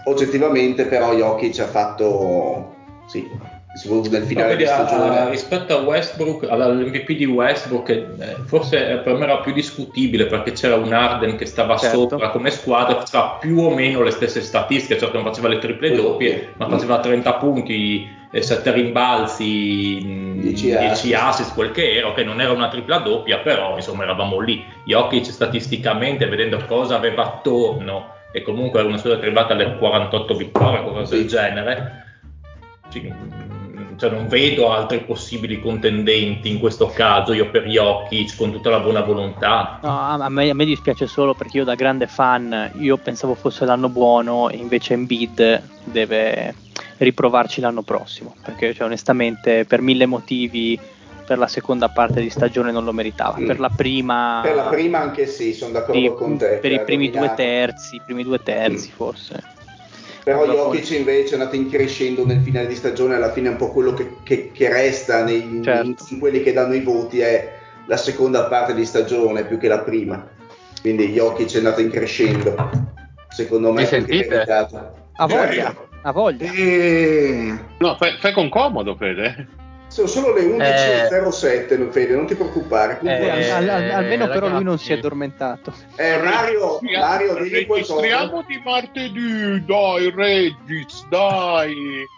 Oggettivamente 0.05 0.85
però 0.85 1.13
Jokic 1.13 1.59
ha 1.59 1.67
fatto, 1.67 2.75
sì, 3.05 3.29
soprattutto 3.73 4.09
nel 4.17 4.23
finale 4.23 4.55
di 4.55 4.65
stagione. 4.65 5.29
rispetto 5.29 5.77
a 5.77 5.81
Westbrook, 5.81 6.47
all'MVP 6.49 7.11
di 7.11 7.25
Westbrook, 7.25 7.89
eh, 7.89 8.07
forse 8.45 9.01
per 9.03 9.15
me 9.17 9.25
era 9.25 9.37
più 9.39 9.51
discutibile 9.53 10.25
perché 10.25 10.53
c'era 10.53 10.75
un 10.75 10.91
Arden 10.91 11.35
che 11.35 11.45
stava 11.45 11.77
Certo. 11.77 12.07
sopra 12.09 12.29
come 12.29 12.49
squadra, 12.49 12.95
faceva 12.99 13.37
più 13.39 13.59
o 13.59 13.69
meno 13.73 14.01
le 14.01 14.11
stesse 14.11 14.41
statistiche, 14.41 14.97
certo 14.97 15.17
non 15.17 15.25
faceva 15.25 15.49
le 15.49 15.59
triple 15.59 15.91
doppie, 15.95 16.53
ma 16.57 16.67
faceva 16.69 16.99
30 16.99 17.33
punti, 17.35 18.17
7 18.31 18.71
rimbalzi, 18.71 20.01
mh, 20.03 20.39
10 20.41 20.65
10 20.67 20.75
assist. 20.85 21.13
assist, 21.15 21.53
quel 21.53 21.71
che 21.71 21.95
era, 21.95 22.13
che 22.13 22.23
non 22.23 22.39
era 22.39 22.51
una 22.51 22.69
tripla 22.69 22.99
doppia, 22.99 23.39
però 23.39 23.75
insomma 23.75 24.03
eravamo 24.03 24.39
lì. 24.39 24.63
Jokic 24.85 25.25
statisticamente, 25.25 26.27
vedendo 26.27 26.63
cosa 26.67 26.95
aveva 26.95 27.23
attorno, 27.23 28.13
e 28.31 28.43
comunque 28.43 28.79
era 28.79 28.87
una 28.87 28.97
squadra 28.97 29.19
che 29.19 29.25
è 29.25 29.27
arrivata 29.29 29.53
alle 29.53 29.77
48 29.77 30.35
vittorie, 30.35 30.83
qualcosa 30.83 31.15
del 31.15 31.27
genere, 31.27 32.03
cioè 33.99 34.09
non 34.11 34.27
vedo 34.27 34.71
altri 34.71 35.01
possibili 35.01 35.59
contendenti 35.59 36.49
in 36.49 36.59
questo 36.59 36.87
caso, 36.87 37.33
io 37.33 37.49
per 37.49 37.65
Jokic 37.65 38.37
con 38.37 38.51
tutta 38.51 38.69
la 38.69 38.79
buona 38.79 39.01
volontà. 39.01 39.79
No, 39.81 39.89
a, 39.89 40.13
a 40.13 40.29
me, 40.29 40.49
a 40.49 40.53
me 40.53 40.65
dispiace 40.65 41.07
solo 41.07 41.33
perché 41.33 41.57
io 41.57 41.63
da 41.63 41.75
grande 41.75 42.07
fan 42.07 42.71
io 42.77 42.95
pensavo 42.97 43.33
fosse 43.35 43.65
l'anno 43.65 43.89
buono 43.89 44.49
e 44.49 44.55
invece 44.55 44.93
Embiid 44.93 45.61
deve 45.83 46.53
riprovarci 46.99 47.61
l'anno 47.61 47.81
prossimo 47.81 48.35
perché 48.43 48.73
cioè, 48.73 48.85
onestamente 48.85 49.65
per 49.65 49.81
mille 49.81 50.05
motivi 50.05 50.79
per 51.25 51.37
la 51.37 51.47
seconda 51.47 51.89
parte 51.89 52.21
di 52.21 52.29
stagione 52.29 52.71
non 52.71 52.83
lo 52.83 52.91
meritava 52.91 53.37
Mm. 53.39 53.45
per 53.47 53.59
la 53.59 53.69
prima, 53.69 54.39
Per 54.43 54.55
la 54.55 54.63
prima 54.63 54.99
anche 54.99 55.25
sì, 55.27 55.53
sono 55.53 55.71
d'accordo 55.73 55.99
sì, 56.01 56.13
con 56.15 56.37
te. 56.37 56.57
per 56.61 56.71
i 56.71 56.75
ha 56.75 56.79
primi 56.83 57.05
due 57.09 57.13
dominato. 57.27 57.41
terzi 57.41 57.95
i 57.97 58.01
primi 58.03 58.23
due 58.23 58.41
terzi 58.43 58.89
Mm. 58.89 58.95
forse 58.95 59.43
Però 60.23 60.45
Jokic 60.45 60.89
invece 60.91 61.31
è 61.35 61.39
andato 61.39 61.55
in 61.55 61.69
crescendo 61.69 62.25
nel 62.25 62.41
finale 62.41 62.67
di 62.67 62.75
stagione, 62.75 63.15
alla 63.15 63.31
fine 63.31 63.47
è 63.47 63.51
un 63.51 63.57
po' 63.57 63.71
quello 63.71 63.93
che, 63.93 64.17
che- 64.23 64.51
che 64.51 64.69
resta 64.69 65.23
nei, 65.23 65.61
Certo. 65.63 65.85
in, 65.87 65.95
in 66.09 66.19
quelli 66.19 66.43
che 66.43 66.51
danno 66.53 66.73
i 66.75 66.81
voti 66.81 67.19
è 67.21 67.53
la 67.87 67.97
seconda 67.97 68.45
parte 68.45 68.73
di 68.75 68.85
stagione 68.85 69.45
più 69.45 69.57
che 69.57 69.67
la 69.67 69.79
prima. 69.79 70.27
Quindi 70.81 71.07
Jokic 71.13 71.53
è 71.53 71.57
andato 71.57 71.81
in 71.81 71.89
crescendo, 71.89 72.53
secondo 73.29 73.71
me 73.71 73.81
Mi 73.81 73.87
sentite? 73.87 74.41
ha 74.43 75.25
voglia 75.25 75.73
ha 76.01 76.11
voglia 76.11 76.51
E... 76.51 77.57
No, 77.77 77.95
fai, 77.95 78.17
fai 78.19 78.31
con 78.33 78.49
comodo, 78.49 78.95
Fede. 78.95 79.47
Sono 79.87 80.07
solo 80.07 80.33
le 80.35 80.41
Eh. 80.41 81.07
11.07, 81.09 81.77
non 81.79 81.91
Fede, 81.91 82.15
non 82.15 82.27
ti 82.27 82.35
preoccupare. 82.35 82.99
Eh, 83.01 83.49
Al- 83.49 83.67
al- 83.67 83.89
almeno 83.89 84.27
però 84.27 84.45
lui 84.47 84.57
non 84.63 84.63
ragazzi. 84.65 84.85
si 84.85 84.93
è 84.93 84.97
addormentato 84.97 85.73
Eh, 85.95 86.17
Mario, 86.23 86.79
Mario, 86.99 87.33
digli 87.41 87.65
qualcosa. 87.65 87.95
Registriamo 88.01 88.43
di 88.47 88.61
martedì, 88.63 89.65
dai, 89.65 90.11
Regis, 90.15 91.07
dai. 91.09 91.75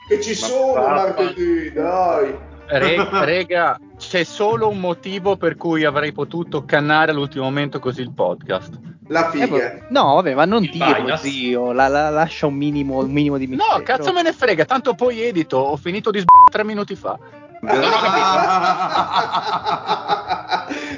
Che 0.10 0.20
ci 0.22 0.32
Ma 0.32 0.36
sono 0.48 0.74
papà. 0.74 0.90
martedì, 0.96 1.72
dai. 1.72 2.36
Re- 2.74 3.08
rega, 3.26 3.80
c'è 3.98 4.24
solo 4.24 4.68
un 4.70 4.80
motivo 4.80 5.38
per 5.38 5.56
cui 5.56 5.84
avrei 5.86 6.12
potuto 6.12 6.66
cannare 6.66 7.12
all'ultimo 7.12 7.46
momento 7.46 7.80
così 7.80 8.02
il 8.02 8.14
podcast. 8.14 8.74
La 9.08 9.28
Eh, 9.28 9.32
figa. 9.32 9.48
va- 9.48 9.72
no 9.90 10.14
vabbè 10.16 10.36
ma 10.36 10.46
non 10.46 10.62
dirlo 10.62 11.16
zio 11.18 11.72
la, 11.72 11.88
la- 11.88 12.10
lascia 12.10 12.46
un 12.46 12.54
minimo, 12.54 13.00
un 13.00 13.12
minimo 13.12 13.38
di 13.38 13.48
mistero 13.48 13.78
No, 13.78 13.84
cazzo 13.84 14.14
me 14.14 14.22
ne 14.22 14.32
frega, 14.32 14.64
tanto 14.66 14.94
poi 14.94 15.22
edito, 15.22 15.58
ho 15.58 15.76
finito 15.76 16.12
di 16.12 16.20
sb***o 16.20 16.50
tre 16.52 16.64
minuti 16.64 16.96
fa. 16.96 17.18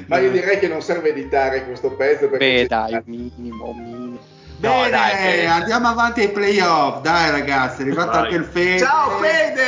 Ma 0.08 0.18
io 0.20 0.32
direi 0.32 0.60
che 0.60 0.68
non 0.68 0.82
serve 0.82 1.10
editare 1.10 1.66
questo 1.66 1.92
pezzo 1.92 2.28
perché 2.30 2.46
Beh, 2.46 2.62
ci- 2.62 2.68
dai, 2.68 3.02
minimo, 3.06 3.74
minimo. 3.74 4.20
Bene, 4.58 4.90
dai, 4.90 5.40
eh. 5.40 5.46
andiamo 5.46 5.88
avanti 5.90 6.22
ai 6.22 6.30
playoff. 6.32 7.02
Dai 7.02 7.32
ragazzi, 7.32 7.80
è 7.80 7.82
arrivato 7.86 8.12
Vai. 8.12 8.20
anche 8.24 8.36
il 8.36 8.44
Fede. 8.46 8.78
Ciao 8.80 9.10
Fede! 9.20 9.62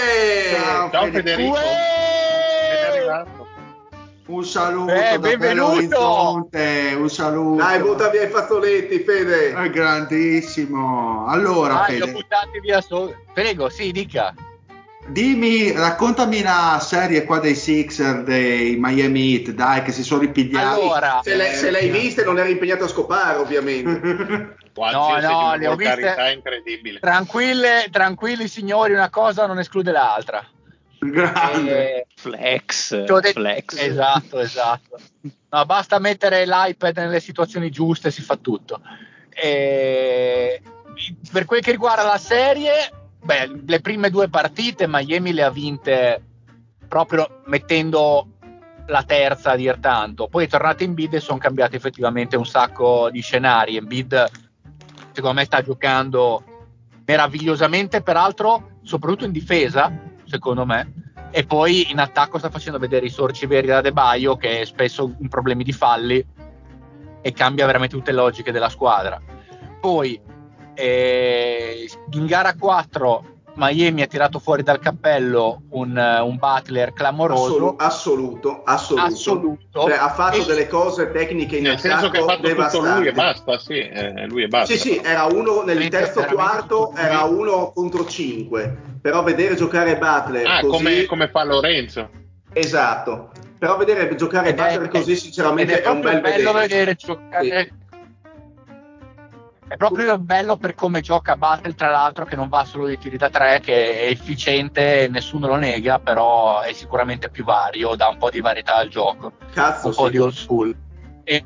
Ciao, 0.64 0.90
Ciao 0.92 1.04
Fede. 1.06 1.18
Federico. 1.22 1.56
È 1.58 2.88
arrivato. 2.92 3.45
Un 4.28 4.44
saluto 4.44 4.92
Eh, 4.92 5.12
da 5.12 5.18
benvenuto. 5.20 6.48
Un 6.52 7.10
saluto. 7.10 7.58
Dai, 7.64 7.80
butta 7.80 8.10
via 8.10 8.24
i 8.24 8.30
fazzoletti, 8.30 9.00
Fede. 9.02 9.54
È 9.54 9.70
grandissimo. 9.70 11.26
Allora, 11.28 11.82
ho 11.82 11.84
Fede, 11.84 12.12
buttati 12.12 12.60
via 12.60 12.82
solo. 12.82 13.16
Prego, 13.34 13.70
sì, 13.70 13.92
dica. 13.92 14.34
dimmi, 15.08 15.72
raccontami 15.72 16.42
la 16.42 16.80
serie 16.82 17.24
qua 17.26 17.38
dei 17.38 17.54
Sixer, 17.54 18.24
dei 18.24 18.76
Miami 18.80 19.36
Heat, 19.36 19.52
dai, 19.52 19.84
che 19.84 19.92
si 19.92 20.02
sono 20.04 20.22
ripigliati. 20.22 20.82
Allora, 20.82 21.20
Se, 21.24 21.36
l'hai- 21.36 21.54
se 21.54 21.70
l'hai 21.70 21.90
vista 21.90 22.24
non 22.24 22.40
eri 22.40 22.54
impegnato 22.54 22.86
a 22.86 22.88
scopare, 22.88 23.38
ovviamente. 23.38 24.54
No, 24.76 25.18
no, 25.22 25.56
le 25.56 25.68
ho 25.68 25.76
viste- 25.78 26.34
incredibile. 26.36 27.00
tranquille, 27.00 27.88
tranquilli 27.90 28.46
signori, 28.50 28.92
una 28.92 29.10
cosa 29.10 29.46
non 29.46 29.58
esclude 29.58 29.90
l'altra. 29.94 30.46
Grande. 31.12 31.96
Eh, 32.02 32.08
Flex, 32.16 32.96
detto- 32.96 33.22
flex. 33.22 33.78
Esatto, 33.80 34.40
esatto. 34.40 35.00
No, 35.50 35.66
basta 35.66 36.00
mettere 36.00 36.46
l'iPad 36.46 36.98
nelle 36.98 37.20
situazioni 37.20 37.70
giuste, 37.70 38.12
si 38.12 38.22
fa 38.22 38.36
tutto. 38.36 38.82
E 39.30 40.62
per 41.32 41.46
quel 41.46 41.62
che 41.62 41.72
riguarda 41.72 42.04
la 42.04 42.18
serie, 42.18 42.72
beh, 43.22 43.64
le 43.66 43.82
prime 43.82 44.10
due 44.10 44.30
partite 44.30 44.88
Miami 44.88 45.34
le 45.34 45.44
ha 45.44 45.52
vinte 45.52 46.24
proprio 46.88 47.42
mettendo 47.46 48.30
la 48.88 49.04
terza 49.04 49.52
a 49.52 49.56
dir 49.56 49.78
tanto. 49.80 50.28
Poi 50.28 50.46
è 50.46 50.48
tornato 50.48 50.84
in 50.84 50.94
bid 50.94 51.16
e 51.16 51.20
sono 51.20 51.38
cambiati 51.40 51.76
effettivamente 51.76 52.38
un 52.38 52.46
sacco 52.46 53.10
di 53.10 53.22
scenari. 53.22 53.78
Embiid 53.78 54.26
secondo 55.12 55.40
me 55.40 55.46
sta 55.46 55.62
giocando 55.62 56.44
meravigliosamente, 57.06 58.02
peraltro, 58.02 58.80
soprattutto 58.84 59.26
in 59.26 59.32
difesa, 59.32 59.92
secondo 60.26 60.66
me. 60.66 61.14
E 61.32 61.46
poi 61.46 61.92
in 61.92 62.00
attacco 62.00 62.38
sta 62.38 62.50
facendo 62.50 62.80
vedere 62.80 63.06
i 63.06 63.10
sorci 63.10 63.46
veri 63.46 63.68
da 63.68 63.82
De 63.82 63.92
Baio, 63.92 64.38
che 64.38 64.62
è 64.62 64.66
spesso 64.66 65.16
in 65.20 65.28
problemi 65.28 65.64
di 65.64 65.74
falli 65.74 66.26
e 67.22 67.32
cambia 67.34 67.66
veramente 67.66 67.96
tutte 67.96 68.12
le 68.12 68.18
logiche 68.18 68.52
della 68.52 68.70
squadra. 68.70 69.20
Poi 69.82 70.20
eh, 70.76 71.90
in 72.12 72.26
gara 72.26 72.54
4 72.56 73.34
Miami 73.58 74.02
ha 74.02 74.08
tirato 74.08 74.40
fuori 74.40 74.64
dal 74.64 74.80
cappello 74.80 75.62
un, 75.70 75.96
un 75.96 76.38
Butler 76.38 76.92
clamoroso. 76.92 77.46
Assolu- 77.46 77.82
assoluto, 77.82 78.62
assoluto. 78.66 79.06
Assoluto. 79.06 79.82
Cioè, 79.82 79.94
ha 79.98 80.10
fatto 80.10 80.42
E- 80.42 80.46
delle 80.46 80.68
cose 80.68 81.10
tecniche 81.12 81.58
in 81.58 81.64
Nel 81.64 81.80
senso 81.80 82.10
che 82.10 82.18
ha 82.18 82.24
fatto 82.24 82.36
tutto 82.42 82.48
devastanti. 82.50 83.00
lui 83.00 83.08
e 83.08 83.12
basta, 83.14 83.58
sì, 83.58 83.80
eh, 83.80 84.26
lui 84.28 84.44
e 84.44 84.48
basta. 84.48 84.74
Sì, 84.74 84.80
sì, 84.80 85.02
era 85.02 85.24
uno 85.26 85.64
nel 85.64 85.88
terzo 85.88 86.24
quarto, 86.26 86.88
tutto 86.90 87.00
era 87.00 87.24
uno 87.24 87.72
contro 87.74 88.06
cinque. 88.06 88.94
Però 89.06 89.22
vedere 89.22 89.54
giocare 89.56 90.00
Butler 90.00 90.48
Ah, 90.48 90.62
così, 90.62 90.72
come, 90.72 91.06
come 91.06 91.28
fa 91.30 91.44
Lorenzo. 91.44 92.10
esatto. 92.52 93.30
Però 93.60 93.78
vedere 93.78 94.16
giocare 94.16 94.50
Ed 94.50 94.58
è- 94.58 94.64
Butler 94.72 94.88
così, 94.90 95.16
sinceramente, 95.16 95.80
è 95.80 95.84
è 95.84 95.88
un 95.90 96.00
proprio 96.02 96.22
bel 96.22 96.32
bello 96.32 96.54
vedere. 96.54 96.68
vedere 96.68 96.96
giocare. 96.96 97.74
È 99.68 99.78
proprio 99.78 100.18
bello 100.18 100.58
per 100.58 100.74
come 100.74 101.02
gioca 101.02 101.36
Battle, 101.38 101.76
tra 101.76 101.92
l'altro, 101.92 102.26
che 102.26 102.36
non 102.36 102.50
va 102.50 102.66
solo 102.66 102.88
di 102.88 102.98
tiri 102.98 103.18
da 103.18 103.30
tre, 103.30 103.60
che 103.60 104.02
è 104.02 104.10
efficiente, 104.10 105.08
nessuno 105.08 105.46
lo 105.46 105.56
nega, 105.58 106.00
però 106.00 106.62
è 106.62 106.74
sicuramente 106.74 107.30
più 107.30 107.44
vario, 107.44 107.94
dà 107.94 108.08
un 108.08 108.18
po' 108.18 108.32
di 108.32 108.42
varietà 108.42 108.74
al 108.78 108.90
gioco, 108.90 109.34
Cazzo, 109.54 109.90
un 109.90 109.94
po' 109.94 110.06
sì. 110.06 110.12
di 110.12 110.18
old 110.18 110.34
school. 110.34 110.76
E, 111.24 111.46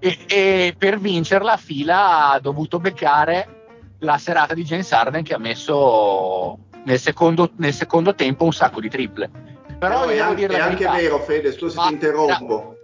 e- 0.00 0.18
e 0.26 0.74
per 0.76 0.98
vincerla 0.98 1.56
Fila 1.56 2.30
ha 2.32 2.40
dovuto 2.40 2.80
beccare 2.80 3.94
la 4.00 4.18
serata 4.18 4.54
di 4.54 4.64
James 4.64 4.90
Harden 4.90 5.22
che 5.22 5.34
ha 5.34 5.38
messo 5.38 6.58
nel 6.84 6.98
secondo, 6.98 7.50
nel 7.56 7.72
secondo 7.74 8.14
tempo 8.14 8.44
un 8.44 8.52
sacco 8.52 8.80
di 8.80 8.88
triple. 8.88 9.30
Però 9.78 10.00
Però 10.04 10.08
è, 10.08 10.18
anche, 10.18 10.46
è 10.46 10.58
anche 10.58 10.86
vero, 10.88 11.18
Fede, 11.20 11.52
scusa 11.52 11.82
se 11.82 11.88
ti 11.88 11.92
interrompo. 11.94 12.76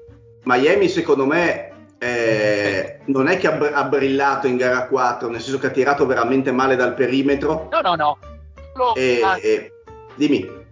Miami, 0.44 0.88
secondo 0.88 1.26
me, 1.26 1.72
eh, 1.98 3.00
non 3.06 3.28
è 3.28 3.36
che 3.36 3.48
ha, 3.48 3.52
br- 3.52 3.74
ha 3.74 3.84
brillato 3.84 4.46
in 4.46 4.56
gara 4.56 4.86
4, 4.86 5.28
nel 5.28 5.40
senso 5.40 5.58
che 5.58 5.66
ha 5.66 5.70
tirato 5.70 6.06
veramente 6.06 6.52
male 6.52 6.76
dal 6.76 6.94
perimetro. 6.94 7.68
No, 7.70 7.80
no, 7.80 7.94
no. 7.94 8.18
Solo- 8.74 8.94
E, 8.94 9.20
ah, 9.22 9.38
e- 9.40 9.72
dimmi. 10.14 10.64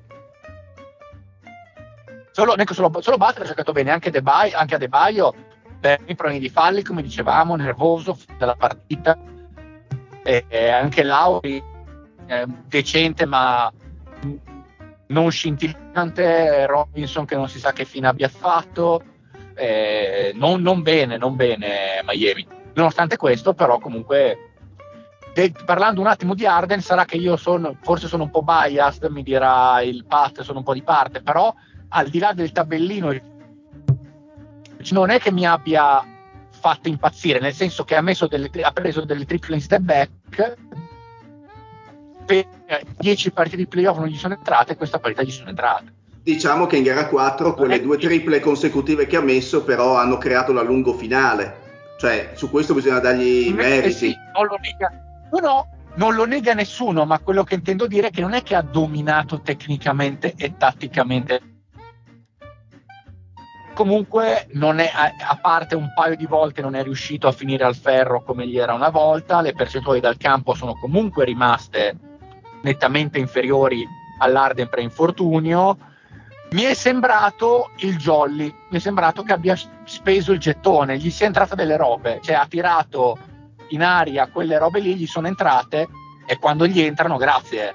solo, 2.31 2.57
ecco, 2.57 2.75
solo, 2.75 2.91
solo 3.01 3.17
Butler 3.17 3.43
ha 3.45 3.49
giocato 3.49 3.73
bene 3.73 3.91
anche, 3.91 4.11
De 4.11 4.23
Baio, 4.23 4.57
anche 4.57 4.75
a 4.75 4.79
De 4.79 4.89
Baio 4.89 5.35
per 5.81 6.01
i 6.07 6.15
problemi 6.15 6.41
di 6.41 6.49
falli 6.49 6.83
come 6.83 7.03
dicevamo 7.03 7.55
nervoso 7.57 8.17
della 8.39 8.57
partita 8.57 9.17
e, 10.23 10.45
e 10.49 10.71
anche 10.71 11.03
Lauri 11.03 11.63
eh, 12.27 12.47
decente 12.67 13.27
ma 13.27 13.73
non 15.09 15.31
scintillante 15.31 16.67
Robinson 16.67 17.25
che 17.25 17.37
non 17.37 17.49
si 17.49 17.59
sa 17.59 17.73
che 17.73 17.85
fine 17.85 18.09
abbia 18.09 18.29
fatto 18.29 19.03
eh, 19.55 20.33
non, 20.35 20.63
non 20.63 20.83
bene 20.83 21.17
non 21.17 21.37
bene 21.37 22.03
Miami. 22.05 22.47
Nonostante 22.75 23.17
questo 23.17 23.55
però 23.55 23.79
comunque 23.79 24.55
de- 25.35 25.53
parlando 25.65 26.01
un 26.01 26.07
attimo 26.07 26.35
di 26.35 26.47
Arden, 26.47 26.81
sarà 26.81 27.05
che 27.05 27.17
io 27.17 27.37
sono, 27.37 27.77
forse 27.83 28.07
sono 28.07 28.23
un 28.23 28.31
po' 28.31 28.43
biased, 28.43 29.11
mi 29.11 29.23
dirà 29.23 29.83
il 29.83 30.07
Pat, 30.07 30.41
sono 30.41 30.59
un 30.59 30.65
po' 30.65 30.73
di 30.73 30.83
parte, 30.83 31.21
però 31.21 31.53
al 31.89 32.09
di 32.09 32.19
là 32.19 32.33
del 32.33 32.53
tabellino, 32.53 33.13
non 34.91 35.11
è 35.11 35.19
che 35.19 35.33
mi 35.33 35.45
abbia 35.45 36.03
fatto 36.51 36.89
impazzire, 36.89 37.41
nel 37.41 37.53
senso 37.53 37.85
che 37.85 37.97
ha, 37.97 38.03
delle, 38.03 38.51
ha 38.63 38.73
preso 38.73 39.05
delle 39.05 39.27
triple 39.27 39.57
in 39.57 39.61
step 39.61 39.81
back, 39.81 40.57
per 42.25 42.47
10 42.99 43.31
partite 43.33 43.57
di 43.57 43.67
playoff 43.67 43.99
non 43.99 44.09
gli 44.09 44.17
sono 44.17 44.35
entrate 44.35 44.73
e 44.73 44.77
questa 44.77 44.99
partita 44.99 45.23
gli 45.23 45.31
sono 45.31 45.51
entrate. 45.51 45.93
Diciamo 46.23 46.67
che 46.67 46.79
in 46.79 46.85
gara 46.85 47.07
4 47.07 47.55
quelle 47.55 47.83
due 47.83 47.99
triple 47.99 48.41
consecutive 48.41 49.07
che 49.07 49.17
ha 49.17 49.21
messo 49.21 49.63
però 49.63 49.97
hanno 49.97 50.17
creato 50.17 50.53
la 50.53 50.63
lungo 50.63 50.95
finale, 50.95 51.95
cioè 51.99 52.33
su 52.35 52.51
questo 52.51 52.73
bisogna 52.73 52.99
dargli 52.99 53.49
i 53.49 53.53
meriti. 53.53 53.93
Sì, 53.93 54.15
non 54.35 54.47
lo 54.47 54.57
nega, 54.61 54.91
no, 55.31 55.39
no, 55.39 55.69
non 55.97 56.15
lo 56.15 56.25
nega 56.25 56.55
nessuno, 56.55 57.05
ma 57.05 57.19
quello 57.19 57.45
che 57.45 57.55
intendo 57.55 57.87
dire 57.87 58.09
è 58.09 58.11
che 58.11 58.23
non 58.23 58.33
è 58.33 58.43
che 58.43 58.55
ha 58.55 58.63
dominato 58.63 59.43
tecnicamente 59.43 60.33
e 60.37 60.57
tatticamente 60.57 61.41
comunque 63.75 64.47
è, 64.47 64.91
a 65.29 65.39
parte 65.43 65.75
un 65.75 65.93
paio 65.95 66.17
di 66.17 66.27
volte 66.27 66.63
non 66.63 66.75
è 66.75 66.83
riuscito 66.83 67.27
a 67.27 67.33
finire 67.33 67.65
al 67.65 67.75
ferro 67.75 68.23
come 68.23 68.47
gli 68.47 68.57
era 68.57 68.73
una 68.73 68.89
volta, 68.89 69.43
le 69.43 69.53
percentuali 69.53 70.01
dal 70.01 70.17
campo 70.17 70.55
sono 70.55 70.75
comunque 70.75 71.25
rimaste 71.25 71.97
nettamente 72.65 73.19
inferiori 73.19 73.87
all'Arden 74.19 74.69
pre-infortunio. 74.69 75.79
Mi 76.51 76.63
è 76.63 76.75
sembrato 76.75 77.71
il 77.79 77.97
Jolly, 77.97 78.53
mi 78.71 78.77
è 78.77 78.81
sembrato 78.81 79.23
che 79.23 79.33
abbia 79.33 79.57
speso 79.85 80.33
il 80.33 80.39
gettone, 80.39 80.99
gli 80.99 81.11
sia 81.11 81.27
entrata 81.27 81.55
delle 81.55 81.77
robe, 81.77 82.21
cioè 82.23 82.37
ha 82.37 82.47
tirato 82.47 83.19
in 83.69 83.83
aria 83.83 84.29
quelle 84.29 84.59
robe 84.59 84.81
lì, 84.81 84.95
gli 84.95 85.07
sono 85.07 85.27
entrate 85.27 85.89
e 86.27 86.39
quando 86.39 86.67
gli 86.67 86.81
entrano, 86.81 87.17
grazie, 87.17 87.75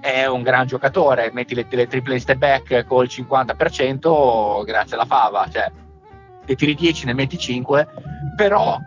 è 0.00 0.26
un 0.26 0.42
gran 0.42 0.66
giocatore, 0.66 1.30
metti 1.32 1.54
le, 1.54 1.66
le 1.68 1.86
triple 1.86 2.14
in 2.14 2.20
step 2.20 2.36
back 2.36 2.86
col 2.86 3.06
50%, 3.06 4.64
grazie 4.64 4.94
alla 4.94 5.06
fava, 5.06 5.48
cioè 5.50 5.70
ne 6.44 6.54
tiri 6.54 6.74
10, 6.74 7.06
ne 7.06 7.14
metti 7.14 7.38
5, 7.38 7.88
però 8.36 8.78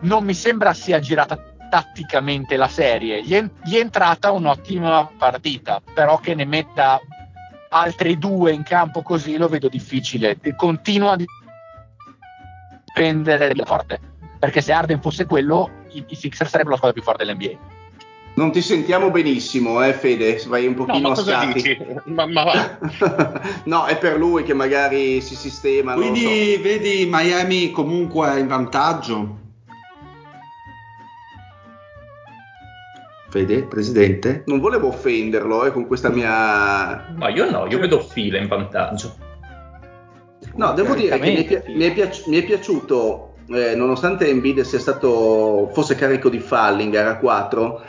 non 0.00 0.24
mi 0.24 0.34
sembra 0.34 0.74
sia 0.74 1.00
girata 1.00 1.51
tatticamente 1.72 2.56
la 2.56 2.68
serie, 2.68 3.22
gli 3.22 3.32
è, 3.32 3.42
gli 3.64 3.76
è 3.76 3.80
entrata 3.80 4.30
un'ottima 4.30 5.10
partita, 5.16 5.80
però 5.94 6.18
che 6.18 6.34
ne 6.34 6.44
metta 6.44 7.00
altri 7.70 8.18
due 8.18 8.52
in 8.52 8.62
campo 8.62 9.00
così 9.00 9.38
lo 9.38 9.48
vedo 9.48 9.68
difficile, 9.68 10.38
continua 10.54 11.12
a 11.12 11.18
dipendere 12.84 13.54
forte, 13.64 13.98
perché 14.38 14.60
se 14.60 14.70
Arden 14.70 15.00
fosse 15.00 15.24
quello, 15.24 15.70
i, 15.92 16.04
i 16.08 16.14
Sixers 16.14 16.50
sarebbero 16.50 16.72
la 16.72 16.76
squadra 16.76 17.00
più 17.00 17.10
forte 17.10 17.24
dell'NBA. 17.24 17.58
Non 18.34 18.52
ti 18.52 18.60
sentiamo 18.60 19.10
benissimo, 19.10 19.82
eh 19.82 19.94
Fede, 19.94 20.42
vai 20.48 20.66
un 20.66 20.74
pochino 20.74 21.08
no, 21.08 21.14
a 21.14 21.16
scatti. 21.16 21.78
Ma, 22.04 22.26
ma 22.26 22.44
va. 22.44 22.78
no, 23.64 23.86
è 23.86 23.96
per 23.96 24.18
lui 24.18 24.42
che 24.42 24.52
magari 24.52 25.22
si 25.22 25.34
sistema. 25.34 25.94
Quindi 25.94 26.54
so. 26.56 26.62
vedi 26.62 27.08
Miami 27.10 27.70
comunque 27.70 28.38
in 28.38 28.46
vantaggio? 28.46 29.40
Fede, 33.32 33.62
presidente? 33.62 34.42
Non 34.44 34.60
volevo 34.60 34.88
offenderlo 34.88 35.64
eh, 35.64 35.72
con 35.72 35.86
questa 35.86 36.10
mia... 36.10 37.14
Ma 37.16 37.30
io 37.30 37.50
no, 37.50 37.66
io 37.66 37.78
vedo 37.78 37.98
fila 37.98 38.36
in 38.36 38.46
vantaggio. 38.46 39.16
No, 40.56 40.74
devo 40.74 40.94
dire 40.94 41.18
che 41.18 41.30
mi 41.30 41.42
è, 41.42 41.62
mi 41.68 41.84
è, 41.84 41.94
piaci- 41.94 42.28
mi 42.28 42.36
è 42.36 42.44
piaciuto, 42.44 43.36
eh, 43.48 43.74
nonostante 43.74 44.28
Embiid 44.28 44.60
sia 44.60 44.78
stato, 44.78 45.70
fosse 45.72 45.94
carico 45.94 46.28
di 46.28 46.40
falli 46.40 46.82
in 46.82 46.90
gara 46.90 47.16
4, 47.16 47.82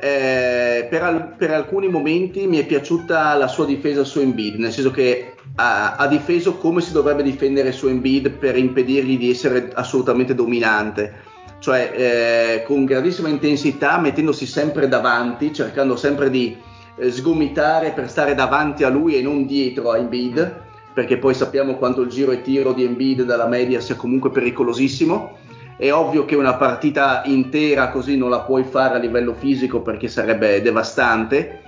eh, 0.00 0.88
per, 0.90 1.02
al- 1.04 1.34
per, 1.36 1.52
alcuni 1.52 1.86
momenti 1.86 2.48
mi 2.48 2.58
è 2.58 2.66
piaciuta 2.66 3.36
la 3.36 3.46
sua 3.46 3.66
difesa 3.66 4.02
su 4.02 4.18
Embiid, 4.18 4.56
nel 4.56 4.72
senso 4.72 4.90
che 4.90 5.34
ha, 5.54 5.94
ha, 5.94 6.08
difeso 6.08 6.56
come 6.56 6.80
si 6.80 6.90
dovrebbe 6.90 7.22
difendere 7.22 7.70
su 7.70 7.86
Embiid 7.86 8.28
per 8.30 8.56
impedirgli 8.58 9.18
di 9.18 9.30
essere 9.30 9.70
assolutamente 9.72 10.34
dominante, 10.34 11.32
cioè 11.64 11.92
eh, 11.94 12.62
con 12.66 12.84
grandissima 12.84 13.30
intensità, 13.30 13.98
mettendosi 13.98 14.44
sempre 14.44 14.86
davanti, 14.86 15.50
cercando 15.50 15.96
sempre 15.96 16.28
di 16.28 16.54
eh, 16.96 17.10
sgomitare 17.10 17.92
per 17.92 18.10
stare 18.10 18.34
davanti 18.34 18.84
a 18.84 18.90
lui 18.90 19.16
e 19.16 19.22
non 19.22 19.46
dietro 19.46 19.90
a 19.90 19.96
Embiid, 19.96 20.60
perché 20.92 21.16
poi 21.16 21.32
sappiamo 21.32 21.76
quanto 21.76 22.02
il 22.02 22.10
giro 22.10 22.32
e 22.32 22.42
tiro 22.42 22.74
di 22.74 22.84
Embiid 22.84 23.22
dalla 23.22 23.46
media 23.46 23.80
sia 23.80 23.96
comunque 23.96 24.30
pericolosissimo 24.30 25.38
è 25.78 25.90
ovvio 25.90 26.26
che 26.26 26.36
una 26.36 26.54
partita 26.54 27.22
intera 27.24 27.88
così 27.88 28.18
non 28.18 28.28
la 28.28 28.40
puoi 28.40 28.64
fare 28.64 28.96
a 28.96 28.98
livello 28.98 29.32
fisico 29.32 29.80
perché 29.80 30.06
sarebbe 30.06 30.60
devastante 30.60 31.62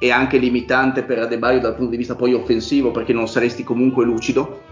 e 0.00 0.10
anche 0.10 0.38
limitante 0.38 1.04
per 1.04 1.20
Adebayo 1.20 1.60
dal 1.60 1.76
punto 1.76 1.92
di 1.92 1.98
vista 1.98 2.16
poi 2.16 2.34
offensivo 2.34 2.90
perché 2.90 3.12
non 3.12 3.28
saresti 3.28 3.62
comunque 3.62 4.04
lucido. 4.04 4.65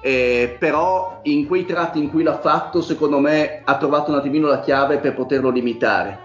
Eh, 0.00 0.56
però 0.58 1.20
in 1.22 1.46
quei 1.46 1.64
tratti 1.64 1.98
in 1.98 2.10
cui 2.10 2.22
l'ha 2.22 2.38
fatto, 2.38 2.80
secondo 2.80 3.18
me 3.18 3.62
ha 3.64 3.76
trovato 3.76 4.10
un 4.10 4.18
attimino 4.18 4.46
la 4.46 4.60
chiave 4.60 4.98
per 4.98 5.14
poterlo 5.14 5.50
limitare. 5.50 6.18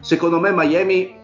Secondo 0.00 0.40
me 0.40 0.50
Miami, 0.52 1.14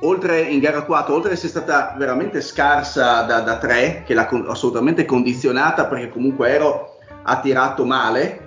oltre 0.00 0.40
in 0.40 0.60
gara 0.60 0.82
4, 0.82 1.14
oltre 1.14 1.30
ad 1.30 1.36
essere 1.36 1.50
stata 1.50 1.94
veramente 1.96 2.40
scarsa 2.40 3.22
da, 3.22 3.40
da 3.40 3.58
3, 3.58 4.04
che 4.06 4.14
l'ha 4.14 4.26
con- 4.26 4.46
assolutamente 4.48 5.04
condizionata 5.04 5.86
perché 5.86 6.08
comunque 6.08 6.48
Ero 6.48 6.96
ha 7.22 7.40
tirato 7.40 7.84
male, 7.84 8.46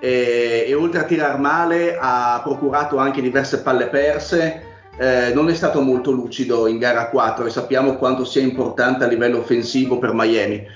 e, 0.00 0.64
e 0.66 0.74
oltre 0.74 1.00
a 1.00 1.04
tirar 1.04 1.38
male 1.38 1.96
ha 1.98 2.40
procurato 2.42 2.98
anche 2.98 3.20
diverse 3.20 3.62
palle 3.62 3.88
perse. 3.88 4.62
Eh, 5.00 5.32
non 5.32 5.48
è 5.48 5.54
stato 5.54 5.80
molto 5.80 6.10
lucido 6.10 6.66
in 6.66 6.78
gara 6.78 7.08
4 7.08 7.46
e 7.46 7.50
sappiamo 7.50 7.94
quanto 7.94 8.24
sia 8.24 8.42
importante 8.42 9.04
a 9.04 9.06
livello 9.06 9.38
offensivo 9.38 9.98
per 9.98 10.12
Miami. 10.12 10.66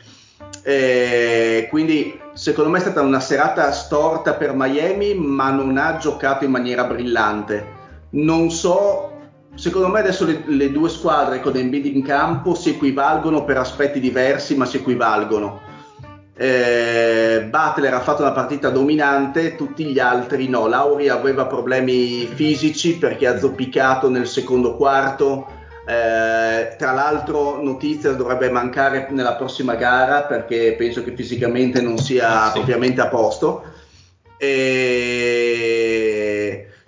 Eh, 0.62 1.66
quindi 1.70 2.18
secondo 2.34 2.70
me 2.70 2.78
è 2.78 2.80
stata 2.80 3.00
una 3.00 3.20
serata 3.20 3.70
storta 3.72 4.34
per 4.34 4.54
Miami, 4.54 5.14
ma 5.14 5.50
non 5.50 5.76
ha 5.76 5.96
giocato 5.96 6.44
in 6.44 6.50
maniera 6.50 6.84
brillante. 6.84 7.80
Non 8.10 8.50
so, 8.50 9.12
secondo 9.54 9.88
me 9.88 10.00
adesso 10.00 10.24
le, 10.24 10.42
le 10.46 10.70
due 10.70 10.88
squadre 10.88 11.40
con 11.40 11.56
Embiid 11.56 11.86
in 11.86 12.02
campo 12.02 12.54
si 12.54 12.70
equivalgono 12.70 13.44
per 13.44 13.58
aspetti 13.58 14.00
diversi, 14.00 14.56
ma 14.56 14.66
si 14.66 14.76
equivalgono 14.76 15.70
eh, 16.34 17.46
Butler 17.48 17.92
ha 17.92 18.00
fatto 18.00 18.22
una 18.22 18.32
partita 18.32 18.70
dominante, 18.70 19.54
tutti 19.54 19.84
gli 19.84 19.98
altri 19.98 20.48
no. 20.48 20.66
Lauri 20.66 21.08
aveva 21.08 21.46
problemi 21.46 22.26
fisici 22.26 22.98
perché 22.98 23.26
ha 23.26 23.38
zoppicato 23.38 24.08
nel 24.08 24.26
secondo 24.26 24.76
quarto. 24.76 25.46
Eh, 25.86 26.31
tra 26.76 26.92
l'altro, 26.92 27.62
notizia 27.62 28.12
dovrebbe 28.12 28.50
mancare 28.50 29.08
nella 29.10 29.34
prossima 29.34 29.74
gara 29.74 30.22
perché 30.22 30.74
penso 30.76 31.02
che 31.04 31.14
fisicamente 31.14 31.80
non 31.80 31.98
sia 31.98 32.46
sì. 32.46 32.52
propriamente 32.52 33.00
a 33.00 33.08
posto. 33.08 33.64
E 34.36 35.62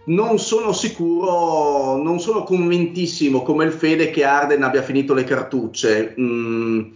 non 0.06 0.38
sono 0.38 0.72
sicuro, 0.72 1.96
non 1.96 2.20
sono 2.20 2.42
convintissimo 2.42 3.42
come 3.42 3.64
il 3.64 3.72
Fede 3.72 4.10
che 4.10 4.24
Arden 4.24 4.62
abbia 4.62 4.82
finito 4.82 5.14
le 5.14 5.24
cartucce. 5.24 6.14
Mm, 6.18 6.90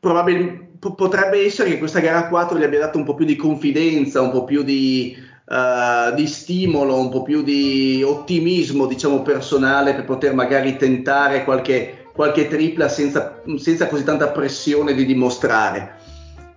probabilmente 0.00 0.68
potrebbe 0.80 1.44
essere 1.44 1.70
che 1.70 1.78
questa 1.78 2.00
gara 2.00 2.26
4 2.26 2.58
gli 2.58 2.64
abbia 2.64 2.78
dato 2.78 2.96
un 2.96 3.04
po' 3.04 3.14
più 3.14 3.26
di 3.26 3.36
confidenza, 3.36 4.22
un 4.22 4.30
po' 4.30 4.44
più 4.44 4.62
di, 4.62 5.14
uh, 5.50 6.14
di 6.14 6.26
stimolo, 6.26 6.98
un 6.98 7.10
po' 7.10 7.22
più 7.22 7.42
di 7.42 8.02
ottimismo, 8.04 8.86
diciamo, 8.86 9.22
personale 9.22 9.94
per 9.94 10.04
poter 10.04 10.34
magari 10.34 10.76
tentare 10.76 11.44
qualche, 11.44 12.04
qualche 12.12 12.46
tripla 12.46 12.88
senza, 12.88 13.40
senza, 13.56 13.88
così 13.88 14.04
tanta 14.04 14.28
pressione 14.28 14.94
di 14.94 15.04
dimostrare. 15.04 15.96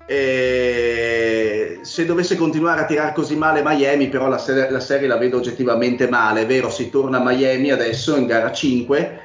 E 0.06 1.80
se 1.82 2.06
dovesse 2.06 2.36
continuare 2.36 2.82
a 2.82 2.86
tirare 2.86 3.14
così 3.14 3.36
male 3.36 3.64
Miami, 3.64 4.10
però 4.10 4.28
la, 4.28 4.38
ser- 4.38 4.70
la 4.70 4.80
serie 4.80 5.08
la 5.08 5.18
vedo 5.18 5.38
oggettivamente 5.38 6.08
male, 6.08 6.42
è 6.42 6.46
vero, 6.46 6.70
si 6.70 6.90
torna 6.90 7.18
a 7.18 7.24
Miami 7.24 7.72
adesso 7.72 8.16
in 8.16 8.28
gara 8.28 8.52
5. 8.52 9.20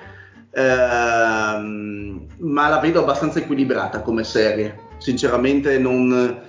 Ehm, 0.50 2.26
ma 2.38 2.68
la 2.68 2.78
vedo 2.78 3.00
abbastanza 3.00 3.38
equilibrata 3.38 4.00
come 4.00 4.24
serie 4.24 4.86
sinceramente 4.98 5.78
non, 5.78 6.40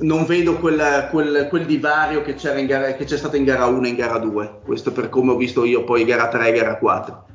non 0.00 0.24
vedo 0.24 0.58
quel, 0.58 1.08
quel, 1.10 1.46
quel, 1.48 1.66
divario 1.66 2.22
che, 2.22 2.34
gara, 2.66 2.94
che, 2.94 3.04
c'è 3.04 3.16
stato 3.16 3.36
in 3.36 3.44
gara 3.44 3.66
1 3.66 3.86
e 3.86 3.88
in 3.88 3.94
gara 3.94 4.18
2, 4.18 4.60
questo 4.64 4.92
per 4.92 5.08
come 5.08 5.32
ho 5.32 5.36
visto 5.36 5.64
io 5.64 5.84
poi 5.84 6.04
gara 6.04 6.28
3 6.28 6.48
e 6.48 6.52
gara 6.52 6.76
4. 6.78 7.26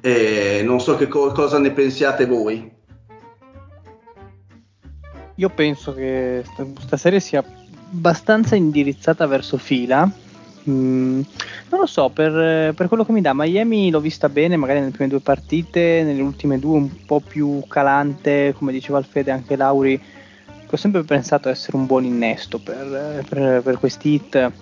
E 0.00 0.62
non 0.64 0.80
so 0.80 0.96
che 0.96 1.08
co- 1.08 1.32
cosa 1.32 1.58
ne 1.58 1.72
pensiate 1.72 2.26
voi. 2.26 2.72
Io 5.38 5.50
penso 5.50 5.92
che 5.92 6.44
questa 6.74 6.96
serie 6.96 7.20
sia 7.20 7.44
abbastanza 7.92 8.54
indirizzata 8.54 9.26
verso 9.26 9.58
fila. 9.58 10.10
Mm, 10.68 11.20
non 11.70 11.80
lo 11.80 11.86
so, 11.86 12.08
per, 12.08 12.74
per, 12.74 12.88
quello 12.88 13.04
che 13.04 13.12
mi 13.12 13.20
dà, 13.20 13.32
Miami 13.34 13.90
l'ho 13.90 14.00
vista 14.00 14.28
bene, 14.28 14.56
magari 14.56 14.80
nelle 14.80 14.90
prime 14.90 15.08
due 15.08 15.20
partite, 15.20 16.02
nelle 16.02 16.22
ultime 16.22 16.58
due 16.58 16.76
un 16.76 17.04
po' 17.04 17.20
più 17.20 17.62
calante, 17.68 18.52
come 18.56 18.72
diceva 18.72 18.98
Alfede 18.98 19.30
anche 19.30 19.56
Lauri, 19.56 20.00
ho 20.68 20.76
sempre 20.76 21.04
pensato 21.04 21.48
essere 21.48 21.76
un 21.76 21.86
buon 21.86 22.04
innesto 22.04 22.58
per, 22.58 23.24
per, 23.28 23.62
per 23.62 23.78
questi 23.78 24.14
hit. 24.14 24.52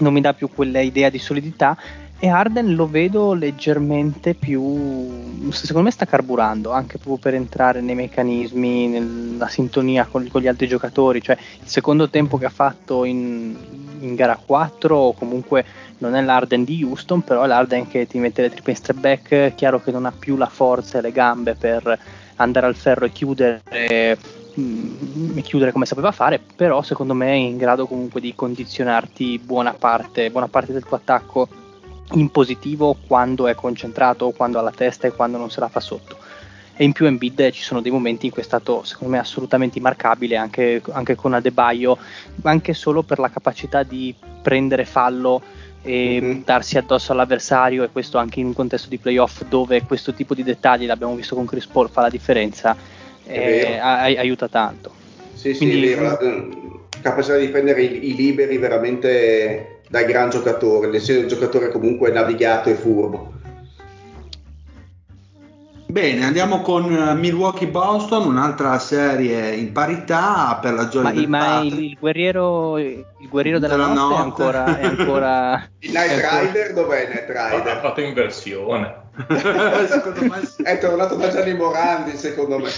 non 0.00 0.12
mi 0.12 0.20
dà 0.20 0.32
più 0.32 0.48
quella 0.48 0.80
idea 0.80 1.10
di 1.10 1.18
solidità 1.18 1.76
e 2.22 2.28
Arden 2.28 2.74
lo 2.74 2.86
vedo 2.86 3.32
leggermente 3.32 4.34
più 4.34 5.48
secondo 5.52 5.84
me 5.84 5.90
sta 5.90 6.04
carburando 6.04 6.70
anche 6.70 6.98
proprio 6.98 7.16
per 7.16 7.34
entrare 7.34 7.80
nei 7.80 7.94
meccanismi 7.94 8.88
nella 8.88 9.48
sintonia 9.48 10.04
con, 10.04 10.28
con 10.28 10.42
gli 10.42 10.46
altri 10.46 10.68
giocatori. 10.68 11.22
Cioè 11.22 11.38
il 11.62 11.66
secondo 11.66 12.10
tempo 12.10 12.36
che 12.36 12.44
ha 12.44 12.50
fatto 12.50 13.04
in, 13.06 13.56
in 14.00 14.14
gara 14.14 14.36
4 14.36 15.14
comunque 15.16 15.64
non 15.98 16.14
è 16.14 16.20
l'Arden 16.20 16.62
di 16.62 16.84
Houston 16.84 17.22
però 17.22 17.44
è 17.44 17.46
l'Arden 17.46 17.88
che 17.88 18.06
ti 18.06 18.18
mette 18.18 18.42
le 18.42 18.50
triple 18.50 18.72
in 18.72 18.78
step 18.78 18.98
back 18.98 19.54
chiaro 19.54 19.80
che 19.80 19.90
non 19.90 20.04
ha 20.04 20.12
più 20.12 20.36
la 20.36 20.46
forza 20.46 20.98
e 20.98 21.00
le 21.00 21.12
gambe 21.12 21.54
per 21.54 21.98
andare 22.36 22.66
al 22.66 22.76
ferro 22.76 23.06
e 23.06 23.12
chiudere 23.12 23.62
mm, 24.60 25.38
e 25.38 25.40
chiudere 25.40 25.72
come 25.72 25.86
sapeva 25.86 26.12
fare, 26.12 26.38
però 26.38 26.82
secondo 26.82 27.14
me 27.14 27.28
è 27.28 27.34
in 27.34 27.56
grado 27.56 27.86
comunque 27.86 28.20
di 28.20 28.34
condizionarti 28.34 29.40
buona 29.42 29.72
parte, 29.72 30.30
buona 30.30 30.48
parte 30.48 30.74
del 30.74 30.84
tuo 30.84 30.98
attacco 30.98 31.68
in 32.12 32.30
positivo 32.30 32.96
quando 33.06 33.46
è 33.46 33.54
concentrato, 33.54 34.30
quando 34.30 34.58
ha 34.58 34.62
la 34.62 34.72
testa 34.72 35.06
e 35.06 35.12
quando 35.12 35.38
non 35.38 35.50
se 35.50 35.60
la 35.60 35.68
fa 35.68 35.80
sotto. 35.80 36.16
E 36.76 36.84
in 36.84 36.92
più 36.92 37.06
Embiid 37.06 37.50
ci 37.50 37.62
sono 37.62 37.82
dei 37.82 37.90
momenti 37.90 38.26
in 38.26 38.32
cui 38.32 38.40
è 38.40 38.44
stato 38.44 38.84
secondo 38.84 39.12
me 39.12 39.20
assolutamente 39.20 39.78
immarcabile 39.78 40.36
anche, 40.36 40.80
anche 40.92 41.14
con 41.14 41.34
Adebaio, 41.34 41.98
anche 42.42 42.72
solo 42.72 43.02
per 43.02 43.18
la 43.18 43.28
capacità 43.28 43.82
di 43.82 44.14
prendere 44.42 44.86
fallo 44.86 45.42
e 45.82 46.18
mm-hmm. 46.20 46.40
darsi 46.44 46.78
addosso 46.78 47.12
all'avversario 47.12 47.82
e 47.82 47.90
questo 47.90 48.18
anche 48.18 48.40
in 48.40 48.46
un 48.46 48.54
contesto 48.54 48.88
di 48.88 48.98
playoff 48.98 49.44
dove 49.44 49.82
questo 49.82 50.14
tipo 50.14 50.34
di 50.34 50.42
dettagli, 50.42 50.86
l'abbiamo 50.86 51.14
visto 51.14 51.34
con 51.34 51.46
Chris 51.46 51.66
Paul, 51.66 51.90
fa 51.90 52.02
la 52.02 52.10
differenza, 52.10 52.76
eh, 53.26 53.78
aiuta 53.78 54.48
tanto. 54.48 54.92
Sì, 55.34 55.54
Quindi, 55.56 55.86
sì, 55.86 55.92
è 55.92 55.96
vero, 55.96 56.08
la 56.10 57.00
capacità 57.00 57.36
di 57.36 57.48
prendere 57.48 57.82
i, 57.82 58.10
i 58.10 58.14
liberi 58.14 58.58
veramente 58.58 59.79
da 59.90 60.04
gran 60.04 60.30
giocatore, 60.30 60.86
nel 60.86 61.00
senso 61.00 61.22
un 61.22 61.28
giocatore 61.28 61.72
comunque 61.72 62.12
navigato 62.12 62.68
e 62.68 62.74
furbo. 62.74 63.32
Bene, 65.86 66.24
andiamo 66.24 66.60
con 66.60 66.92
eh, 66.92 67.14
Milwaukee 67.14 67.66
Boston, 67.66 68.28
un'altra 68.28 68.78
serie 68.78 69.52
in 69.56 69.72
parità 69.72 70.56
per 70.62 70.74
la 70.74 70.86
gioia 70.86 71.08
ma, 71.08 71.12
del 71.12 71.28
ma 71.28 71.60
il, 71.62 71.82
il, 71.82 71.96
guerriero, 71.98 72.78
il 72.78 73.04
guerriero 73.28 73.58
della, 73.58 73.74
della 73.74 73.92
notte, 73.92 74.14
notte, 74.14 74.20
È, 74.20 74.22
ancora, 74.22 74.78
è 74.78 74.84
ancora... 74.84 75.68
Il 75.80 75.90
Night 75.90 76.24
Rider 76.30 76.72
dov'è 76.72 77.08
Night 77.08 77.26
Rider? 77.26 77.66
Ha 77.66 77.80
fatto 77.80 78.00
inversione. 78.00 78.94
sì. 79.96 80.38
È 80.62 80.78
tornato 80.78 81.16
da 81.16 81.28
Gianni 81.30 81.54
Morandi, 81.54 82.16
secondo 82.16 82.58
me. 82.60 82.70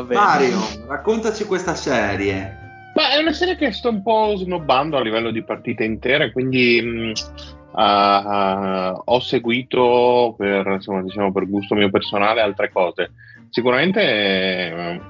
Mario, 0.08 0.58
raccontaci 0.86 1.44
questa 1.44 1.74
serie. 1.74 2.67
Ma 2.98 3.12
è 3.12 3.18
una 3.18 3.32
serie 3.32 3.54
che 3.54 3.70
sto 3.70 3.90
un 3.90 4.02
po' 4.02 4.34
snobbando 4.34 4.96
a 4.96 5.00
livello 5.00 5.30
di 5.30 5.44
partite 5.44 5.84
intere, 5.84 6.32
quindi 6.32 6.82
mh, 6.82 7.12
uh, 7.80 9.02
ho 9.04 9.20
seguito 9.20 10.34
per, 10.36 10.66
insomma, 10.66 11.02
diciamo, 11.02 11.30
per 11.30 11.48
gusto 11.48 11.76
mio 11.76 11.90
personale 11.90 12.40
altre 12.40 12.72
cose. 12.72 13.12
Sicuramente 13.50 14.00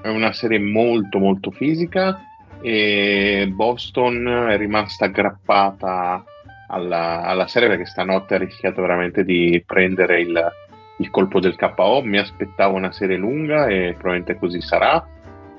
è 0.03 0.07
una 0.07 0.31
serie 0.33 0.59
molto 0.59 1.17
molto 1.17 1.49
fisica 1.49 2.15
e 2.61 3.49
Boston 3.51 4.49
è 4.51 4.55
rimasta 4.57 5.05
aggrappata 5.05 6.23
alla, 6.67 7.23
alla 7.23 7.47
serie 7.47 7.69
perché 7.69 7.87
stanotte 7.87 8.35
ha 8.35 8.37
rischiato 8.37 8.81
veramente 8.81 9.23
di 9.23 9.63
prendere 9.65 10.21
il, 10.21 10.51
il 10.97 11.09
colpo 11.09 11.39
del 11.39 11.55
KO. 11.55 12.03
Mi 12.03 12.19
aspettavo 12.19 12.75
una 12.75 12.91
serie 12.91 13.17
lunga 13.17 13.65
e 13.65 13.93
probabilmente 13.93 14.37
così 14.37 14.61
sarà 14.61 15.03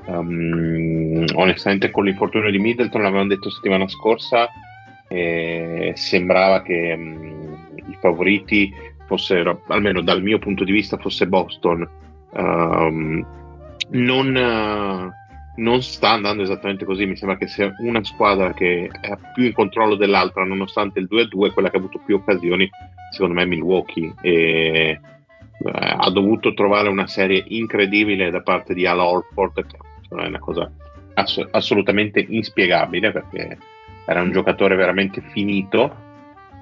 Um, 0.06 1.24
onestamente 1.35 1.90
con 1.90 2.05
l'infortunio 2.05 2.51
di 2.51 2.59
Middleton 2.59 3.02
l'avevamo 3.02 3.28
detto 3.28 3.51
settimana 3.51 3.86
scorsa 3.86 4.48
eh, 5.12 5.93
sembrava 5.97 6.62
che 6.62 6.94
um, 6.97 7.66
i 7.74 7.97
favoriti 8.01 8.72
fossero 9.06 9.62
almeno 9.66 10.02
dal 10.02 10.22
mio 10.22 10.39
punto 10.39 10.62
di 10.62 10.70
vista 10.70 10.97
fosse 10.98 11.27
Boston. 11.27 11.89
Um, 12.31 13.27
non, 13.89 14.36
uh, 14.36 15.60
non, 15.60 15.82
sta 15.82 16.10
andando 16.10 16.44
esattamente 16.44 16.85
così. 16.85 17.06
Mi 17.06 17.16
sembra 17.16 17.36
che 17.36 17.48
sia 17.48 17.74
una 17.81 18.05
squadra 18.05 18.52
che 18.52 18.89
è 19.01 19.18
più 19.35 19.44
in 19.44 19.52
controllo 19.52 19.97
dell'altra 19.97 20.44
nonostante 20.44 21.01
il 21.01 21.09
2-2 21.10 21.52
quella 21.52 21.70
che 21.70 21.77
ha 21.77 21.81
avuto 21.81 22.01
più 22.05 22.14
occasioni 22.14 22.70
secondo 23.10 23.35
me 23.35 23.43
è 23.43 23.47
Milwaukee. 23.47 24.14
E 24.22 25.01
uh, 25.59 25.70
ha 25.72 26.10
dovuto 26.10 26.55
trovare 26.55 26.89
una 26.89 27.09
serie 27.09 27.43
incredibile 27.48 28.31
da 28.31 28.43
parte 28.43 28.74
di 28.74 28.86
Al 28.86 29.01
Horford 29.01 29.66
che 29.66 29.77
è 30.19 30.27
una 30.27 30.39
cosa 30.39 30.70
ass- 31.15 31.49
assolutamente 31.51 32.24
inspiegabile 32.27 33.12
perché 33.12 33.59
era 34.07 34.23
un 34.23 34.32
giocatore 34.32 34.74
veramente 34.74 35.20
finito 35.20 36.09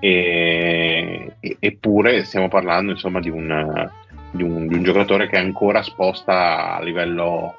e, 0.01 1.35
e, 1.41 1.57
eppure 1.59 2.25
stiamo 2.25 2.49
parlando 2.49 2.93
insomma 2.93 3.21
di 3.21 3.31
un, 3.31 3.91
di, 4.31 4.43
un, 4.43 4.69
di 4.69 4.75
un, 4.75 4.83
giocatore 4.83 5.29
che 5.29 5.39
ancora 5.39 5.83
sposta 5.83 6.77
a 6.77 6.83
livello 6.83 7.55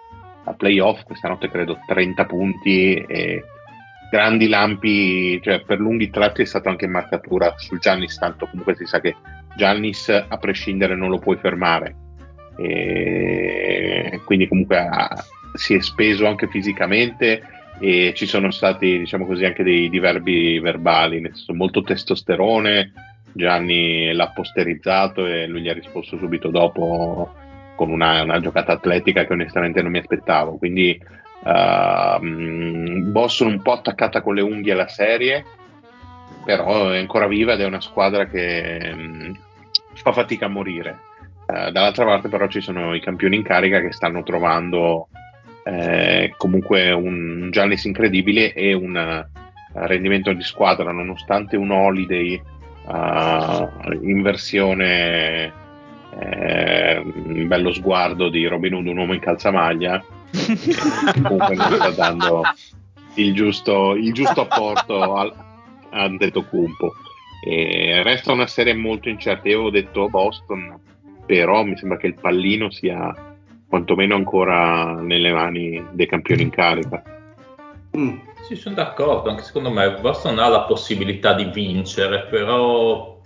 a 0.45 0.53
playoff. 0.53 1.03
Questa 1.03 1.27
notte 1.27 1.49
credo 1.49 1.79
30 1.85 2.25
punti 2.25 2.93
e 2.95 3.43
grandi 4.09 4.47
lampi 4.47 5.39
cioè 5.41 5.61
per 5.61 5.79
lunghi 5.79 6.09
tratti 6.09 6.43
è 6.43 6.45
stato 6.45 6.69
anche 6.69 6.85
in 6.85 6.91
marcatura. 6.91 7.53
Su 7.57 7.77
Giannis 7.77 8.17
tanto 8.17 8.47
comunque 8.47 8.75
si 8.75 8.85
sa 8.85 9.01
che 9.01 9.15
Giannis 9.57 10.09
a 10.09 10.37
prescindere 10.37 10.95
non 10.95 11.09
lo 11.09 11.19
puoi 11.19 11.37
fermare. 11.37 11.95
E 12.57 14.19
quindi 14.25 14.47
comunque 14.47 14.77
ha, 14.77 15.09
si 15.59 15.75
è 15.75 15.81
speso 15.81 16.25
anche 16.25 16.47
fisicamente 16.47 17.41
e 17.79 18.13
ci 18.15 18.25
sono 18.25 18.49
stati, 18.49 18.97
diciamo 18.97 19.25
così, 19.25 19.43
anche 19.43 19.63
dei 19.63 19.89
diverbi 19.89 20.57
verbali, 20.59 21.19
nel 21.19 21.35
senso 21.35 21.53
molto 21.53 21.83
testosterone. 21.83 22.93
Gianni 23.31 24.11
l'ha 24.13 24.29
posterizzato 24.29 25.25
e 25.25 25.47
lui 25.47 25.61
gli 25.61 25.69
ha 25.69 25.73
risposto 25.73 26.17
subito 26.17 26.49
dopo 26.49 27.33
con 27.75 27.91
una, 27.91 28.23
una 28.23 28.39
giocata 28.39 28.71
atletica 28.71 29.25
che 29.25 29.33
onestamente 29.33 29.81
non 29.81 29.91
mi 29.91 29.99
aspettavo. 29.99 30.57
Quindi 30.57 30.99
uh, 31.43 33.11
Boston 33.11 33.47
un 33.47 33.61
po' 33.61 33.73
attaccata 33.73 34.21
con 34.21 34.35
le 34.35 34.41
unghie 34.41 34.71
alla 34.71 34.87
serie, 34.87 35.45
però 36.45 36.89
è 36.89 36.97
ancora 36.97 37.27
viva 37.27 37.53
ed 37.53 37.61
è 37.61 37.65
una 37.65 37.81
squadra 37.81 38.25
che 38.25 38.91
um, 38.93 39.37
fa 39.93 40.13
fatica 40.13 40.45
a 40.45 40.49
morire. 40.49 40.97
Uh, 41.45 41.69
dall'altra 41.71 42.05
parte 42.05 42.29
però 42.29 42.47
ci 42.47 42.61
sono 42.61 42.95
i 42.95 43.01
campioni 43.01 43.35
in 43.35 43.43
carica 43.43 43.81
che 43.81 43.91
stanno 43.91 44.23
trovando 44.23 45.09
eh, 45.63 46.33
comunque 46.37 46.91
un 46.91 47.49
Giannis 47.51 47.83
incredibile 47.85 48.53
e 48.53 48.73
un 48.73 48.95
uh, 48.95 49.39
rendimento 49.85 50.33
di 50.33 50.43
squadra 50.43 50.91
nonostante 50.91 51.57
un 51.57 51.71
holiday 51.71 52.41
uh, 52.85 53.91
in 54.01 54.21
versione 54.21 55.53
eh, 56.19 57.03
bello 57.45 57.71
sguardo 57.71 58.29
di 58.29 58.45
Robin 58.47 58.73
Hood 58.73 58.87
un 58.87 58.97
uomo 58.97 59.13
in 59.13 59.19
calzamaglia 59.19 60.03
che 60.31 61.21
comunque 61.21 61.55
non 61.55 61.73
sta 61.73 61.89
dando 61.91 62.41
il 63.15 63.33
giusto, 63.33 63.95
il 63.95 64.13
giusto 64.13 64.41
apporto 64.41 65.15
al, 65.15 65.33
a 65.91 66.03
Antetokounmpo 66.03 66.93
e 67.45 68.01
resta 68.03 68.33
una 68.33 68.47
serie 68.47 68.73
molto 68.73 69.07
incerta. 69.07 69.47
Io 69.47 69.63
ho 69.63 69.69
detto 69.69 70.09
Boston 70.09 70.77
però 71.29 71.63
mi 71.63 71.77
sembra 71.77 71.99
che 71.99 72.07
il 72.07 72.15
pallino 72.19 72.71
sia 72.71 73.13
quantomeno 73.69 74.15
ancora 74.15 74.93
nelle 74.93 75.31
mani 75.31 75.85
dei 75.91 76.07
campioni 76.07 76.41
in 76.41 76.49
carica. 76.49 77.03
Mm. 77.95 78.17
Sì, 78.47 78.55
sono 78.55 78.75
d'accordo, 78.75 79.29
anche 79.29 79.43
secondo 79.43 79.69
me 79.69 79.99
Boston 79.99 80.39
ha 80.39 80.47
la 80.47 80.61
possibilità 80.61 81.33
di 81.33 81.45
vincere, 81.45 82.23
però 82.23 83.21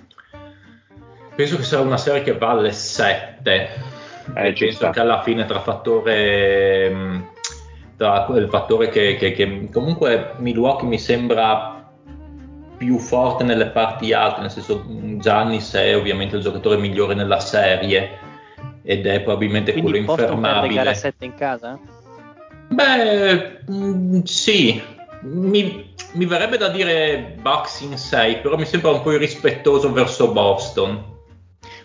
penso 1.36 1.56
che 1.56 1.64
sarà 1.64 1.82
una 1.82 1.98
serie 1.98 2.24
che 2.24 2.38
vale 2.38 2.74
7. 2.74 3.70
Eh, 4.36 4.54
penso 4.54 4.90
che 4.90 5.00
alla 5.00 5.22
fine 5.22 5.46
tra 5.46 5.60
fattore 5.60 6.90
mm, 6.90 7.22
tra 7.96 8.26
il 8.30 8.48
fattore 8.50 8.90
che, 8.90 9.16
che, 9.16 9.32
che, 9.32 9.70
comunque 9.72 10.34
Milwaukee 10.38 10.88
mi 10.88 10.98
sembra 10.98 11.92
più 12.78 12.98
forte 12.98 13.44
nelle 13.44 13.68
parti 13.68 14.12
alte, 14.12 14.42
nel 14.42 14.50
senso 14.50 14.84
Giannis 15.20 15.74
è 15.74 15.96
ovviamente 15.96 16.36
il 16.36 16.42
giocatore 16.42 16.78
migliore 16.78 17.14
nella 17.14 17.40
serie 17.40 18.23
ed 18.84 19.06
è 19.08 19.22
probabilmente 19.22 19.72
Quindi 19.72 19.92
quello 19.92 20.12
infermabile. 20.12 20.74
gara 20.74 20.94
7 20.94 21.26
in 21.26 21.36
casa? 21.36 21.80
Beh, 22.68 23.60
mh, 23.66 23.76
mm, 23.76 24.22
sì, 24.24 24.82
mi, 25.22 25.94
mi, 26.14 26.26
verrebbe 26.26 26.58
da 26.58 26.70
dire 26.70 27.36
Bucks 27.40 27.82
in 27.82 27.98
6, 27.98 28.38
però 28.38 28.58
mi 28.58 28.66
sembra 28.66 28.92
un 28.92 29.02
po' 29.02 29.12
irrispettoso 29.12 29.92
verso 29.92 30.32
Boston. 30.32 31.12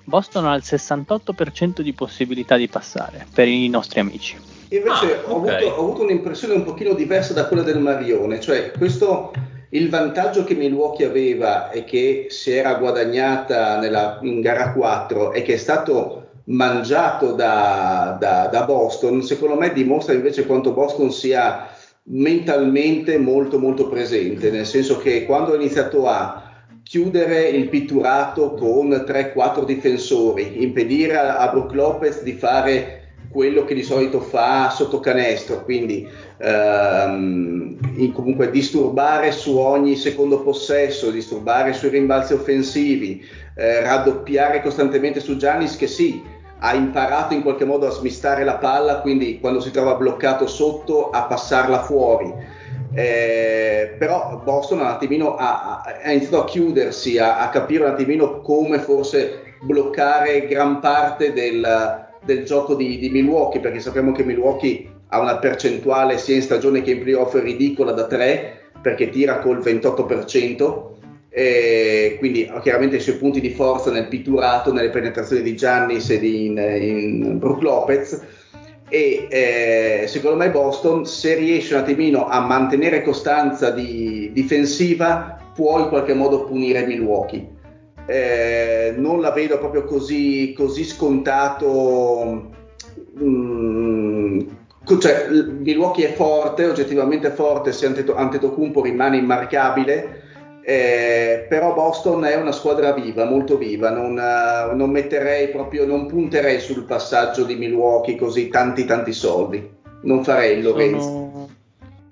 Boston 0.04 0.46
ha 0.46 0.54
il 0.54 0.62
68% 0.64 1.80
di 1.80 1.92
possibilità 1.92 2.56
di 2.56 2.68
passare 2.68 3.26
per 3.32 3.46
i 3.46 3.68
nostri 3.68 4.00
amici. 4.00 4.36
Invece 4.70 5.22
ah, 5.24 5.30
ho, 5.30 5.36
okay. 5.36 5.56
avuto, 5.56 5.74
ho, 5.74 5.84
avuto, 5.84 6.02
un'impressione 6.02 6.54
un 6.54 6.64
pochino 6.64 6.94
diversa 6.94 7.32
da 7.32 7.46
quella 7.46 7.62
del 7.62 7.78
Marione, 7.78 8.40
cioè 8.40 8.70
questo, 8.72 9.32
il 9.70 9.88
vantaggio 9.90 10.44
che 10.44 10.54
Milwaukee 10.54 11.06
aveva 11.06 11.70
e 11.70 11.84
che 11.84 12.26
si 12.30 12.52
era 12.52 12.74
guadagnata 12.74 13.78
nella, 13.78 14.18
in 14.22 14.40
gara 14.40 14.72
4 14.72 15.32
e 15.32 15.42
che 15.42 15.54
è 15.54 15.58
stato 15.58 16.27
mangiato 16.48 17.32
da, 17.32 18.16
da, 18.18 18.48
da, 18.50 18.64
Boston, 18.64 19.22
secondo 19.22 19.56
me 19.56 19.72
dimostra 19.72 20.14
invece 20.14 20.46
quanto 20.46 20.72
Boston 20.72 21.12
sia 21.12 21.68
mentalmente 22.10 23.18
molto 23.18 23.58
molto 23.58 23.88
presente, 23.88 24.50
nel 24.50 24.66
senso 24.66 24.98
che 24.98 25.26
quando 25.26 25.52
ha 25.52 25.56
iniziato 25.56 26.06
a 26.06 26.42
chiudere 26.82 27.48
il 27.48 27.68
pitturato 27.68 28.54
con 28.54 28.88
3-4 28.88 29.64
difensori, 29.64 30.62
impedire 30.62 31.16
a, 31.16 31.36
a 31.36 31.50
Brook 31.50 31.72
Lopez 31.74 32.22
di 32.22 32.32
fare 32.32 32.98
quello 33.28 33.64
che 33.64 33.74
di 33.74 33.82
solito 33.82 34.20
fa 34.20 34.70
sotto 34.70 35.00
canestro, 35.00 35.62
quindi 35.64 36.08
ehm, 36.38 38.12
comunque 38.12 38.50
disturbare 38.50 39.32
su 39.32 39.58
ogni 39.58 39.96
secondo 39.96 40.40
possesso, 40.40 41.10
disturbare 41.10 41.74
sui 41.74 41.90
rimbalzi 41.90 42.32
offensivi, 42.32 43.22
eh, 43.54 43.80
raddoppiare 43.80 44.62
costantemente 44.62 45.20
su 45.20 45.36
Giannis 45.36 45.76
che 45.76 45.86
sì, 45.86 46.22
ha 46.60 46.74
imparato 46.74 47.35
in 47.35 47.43
qualche 47.43 47.64
modo 47.64 47.86
a 47.86 47.90
smistare 47.90 48.44
la 48.44 48.56
palla, 48.56 49.01
quindi 49.01 49.39
quando 49.40 49.60
si 49.60 49.70
trova 49.70 49.94
bloccato 49.94 50.47
sotto 50.47 51.10
a 51.10 51.22
passarla 51.22 51.82
fuori. 51.82 52.32
Eh, 52.94 53.94
però 53.98 54.40
Boston 54.43 54.80
un 54.80 54.86
attimino 54.86 55.36
ha, 55.36 55.82
ha, 56.02 56.10
iniziato 56.10 56.40
a 56.40 56.44
chiudersi, 56.44 57.18
a, 57.18 57.39
a, 57.39 57.48
capire 57.51 57.85
un 57.85 57.90
attimino 57.90 58.40
come 58.40 58.78
forse 58.78 59.55
bloccare 59.60 60.47
gran 60.47 60.80
parte 60.80 61.32
del, 61.32 62.06
del 62.24 62.44
gioco 62.44 62.74
di, 62.74 62.98
di, 62.98 63.10
Milwaukee, 63.10 63.60
perché 63.60 63.80
sappiamo 63.80 64.12
che 64.12 64.24
Milwaukee 64.24 64.90
ha 65.09 65.20
una 65.20 65.36
percentuale 65.36 66.18
sia 66.18 66.35
in 66.35 66.43
stagione 66.43 66.82
che 66.82 66.93
in 66.93 67.02
playoff 67.02 67.35
ridicola 67.35 67.93
da 67.93 68.06
3, 68.06 68.70
perché 68.80 69.10
tira 69.10 69.39
col 69.39 69.59
28%, 69.59 70.97
e 71.30 72.16
quindi 72.18 72.50
chiaramente 72.62 72.96
i 72.96 73.00
suoi 73.00 73.16
punti 73.16 73.40
di 73.40 73.50
forza 73.50 73.90
nel 73.90 74.09
pitturato, 74.09 74.72
nelle 74.72 74.90
penetrazioni 74.90 75.42
di 75.42 75.55
Giannis 75.55 76.10
e 76.10 76.18
di, 76.18 76.46
in, 76.46 76.59
in 76.59 77.38
Brook 77.38 77.62
Lopez. 77.62 78.20
E 78.88 79.26
eh, 79.28 80.05
secondo 80.06 80.36
me 80.38 80.50
Boston, 80.50 81.05
se 81.05 81.34
riesce 81.34 81.74
un 81.74 81.80
attimino 81.80 82.26
a 82.26 82.40
mantenere 82.40 83.02
costanza 83.02 83.70
di, 83.70 84.30
difensiva, 84.32 85.38
può 85.55 85.78
in 85.78 85.88
qualche 85.88 86.14
modo 86.14 86.44
punire 86.44 86.86
Milwaukee 86.86 87.56
eh, 88.10 88.94
non 88.96 89.20
la 89.20 89.32
vedo 89.32 89.59
proprio 89.59 89.84
così, 89.84 90.55
così 90.56 90.82
scontato. 90.82 92.50
Mm, 93.22 94.40
cioè, 94.98 95.28
Milwaukee 95.28 96.09
è 96.09 96.14
forte, 96.14 96.64
oggettivamente 96.64 97.30
forte, 97.30 97.72
se 97.72 97.84
Antetokounmpo 97.84 98.80
rimane 98.80 99.18
immarcabile, 99.18 100.17
eh, 100.68 101.46
però 101.48 101.72
Boston 101.72 102.26
è 102.26 102.34
una 102.36 102.52
squadra 102.52 102.92
viva, 102.92 103.24
molto 103.24 103.56
viva, 103.56 103.88
non, 103.88 104.18
uh, 104.18 104.76
non, 104.76 104.90
metterei 104.90 105.48
proprio, 105.48 105.86
non 105.86 106.04
punterei 106.04 106.60
sul 106.60 106.84
passaggio 106.84 107.44
di 107.44 107.54
Milwaukee 107.54 108.16
così 108.16 108.48
tanti 108.50 108.84
tanti 108.84 109.14
soldi, 109.14 109.66
non 110.02 110.22
farei 110.22 110.58
il 110.58 110.64
Lorenzo. 110.64 111.00
Sono... 111.00 111.48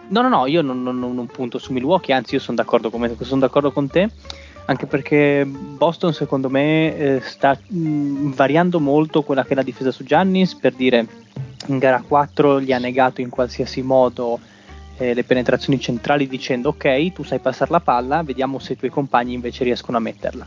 No, 0.08 0.22
no, 0.22 0.28
no, 0.30 0.46
io 0.46 0.62
non, 0.62 0.82
non, 0.82 0.98
non, 0.98 1.26
punto 1.26 1.58
su 1.58 1.74
Milwaukee, 1.74 2.14
anzi 2.14 2.36
io 2.36 2.40
sono 2.40 2.56
d'accordo, 2.56 2.88
con, 2.88 3.14
sono 3.20 3.40
d'accordo 3.42 3.72
con 3.72 3.90
te 3.90 4.08
anche 4.68 4.86
perché 4.86 5.44
Boston 5.44 6.14
secondo 6.14 6.48
me 6.48 6.96
eh, 6.96 7.20
sta 7.20 7.58
mh, 7.68 7.78
mm, 7.78 8.32
variando 8.32 8.80
molto 8.80 9.22
quella 9.22 9.44
che 9.44 9.52
è 9.52 9.54
la 9.54 9.62
difesa 9.62 9.92
su 9.92 10.02
Giannis 10.02 10.54
per 10.54 10.72
dire 10.72 11.06
in 11.66 11.78
gara 11.78 12.02
4 12.04 12.60
gli 12.60 12.72
ha 12.72 12.78
negato 12.78 13.20
in 13.20 13.28
qualsiasi 13.28 13.82
modo 13.82 14.40
eh, 14.98 15.14
le 15.14 15.24
penetrazioni 15.24 15.80
centrali 15.80 16.26
dicendo 16.26 16.70
ok 16.70 17.12
tu 17.12 17.22
sai 17.22 17.38
passare 17.38 17.70
la 17.70 17.80
palla 17.80 18.22
vediamo 18.22 18.58
se 18.58 18.74
i 18.74 18.76
tuoi 18.76 18.90
compagni 18.90 19.34
invece 19.34 19.64
riescono 19.64 19.96
a 19.96 20.00
metterla 20.00 20.46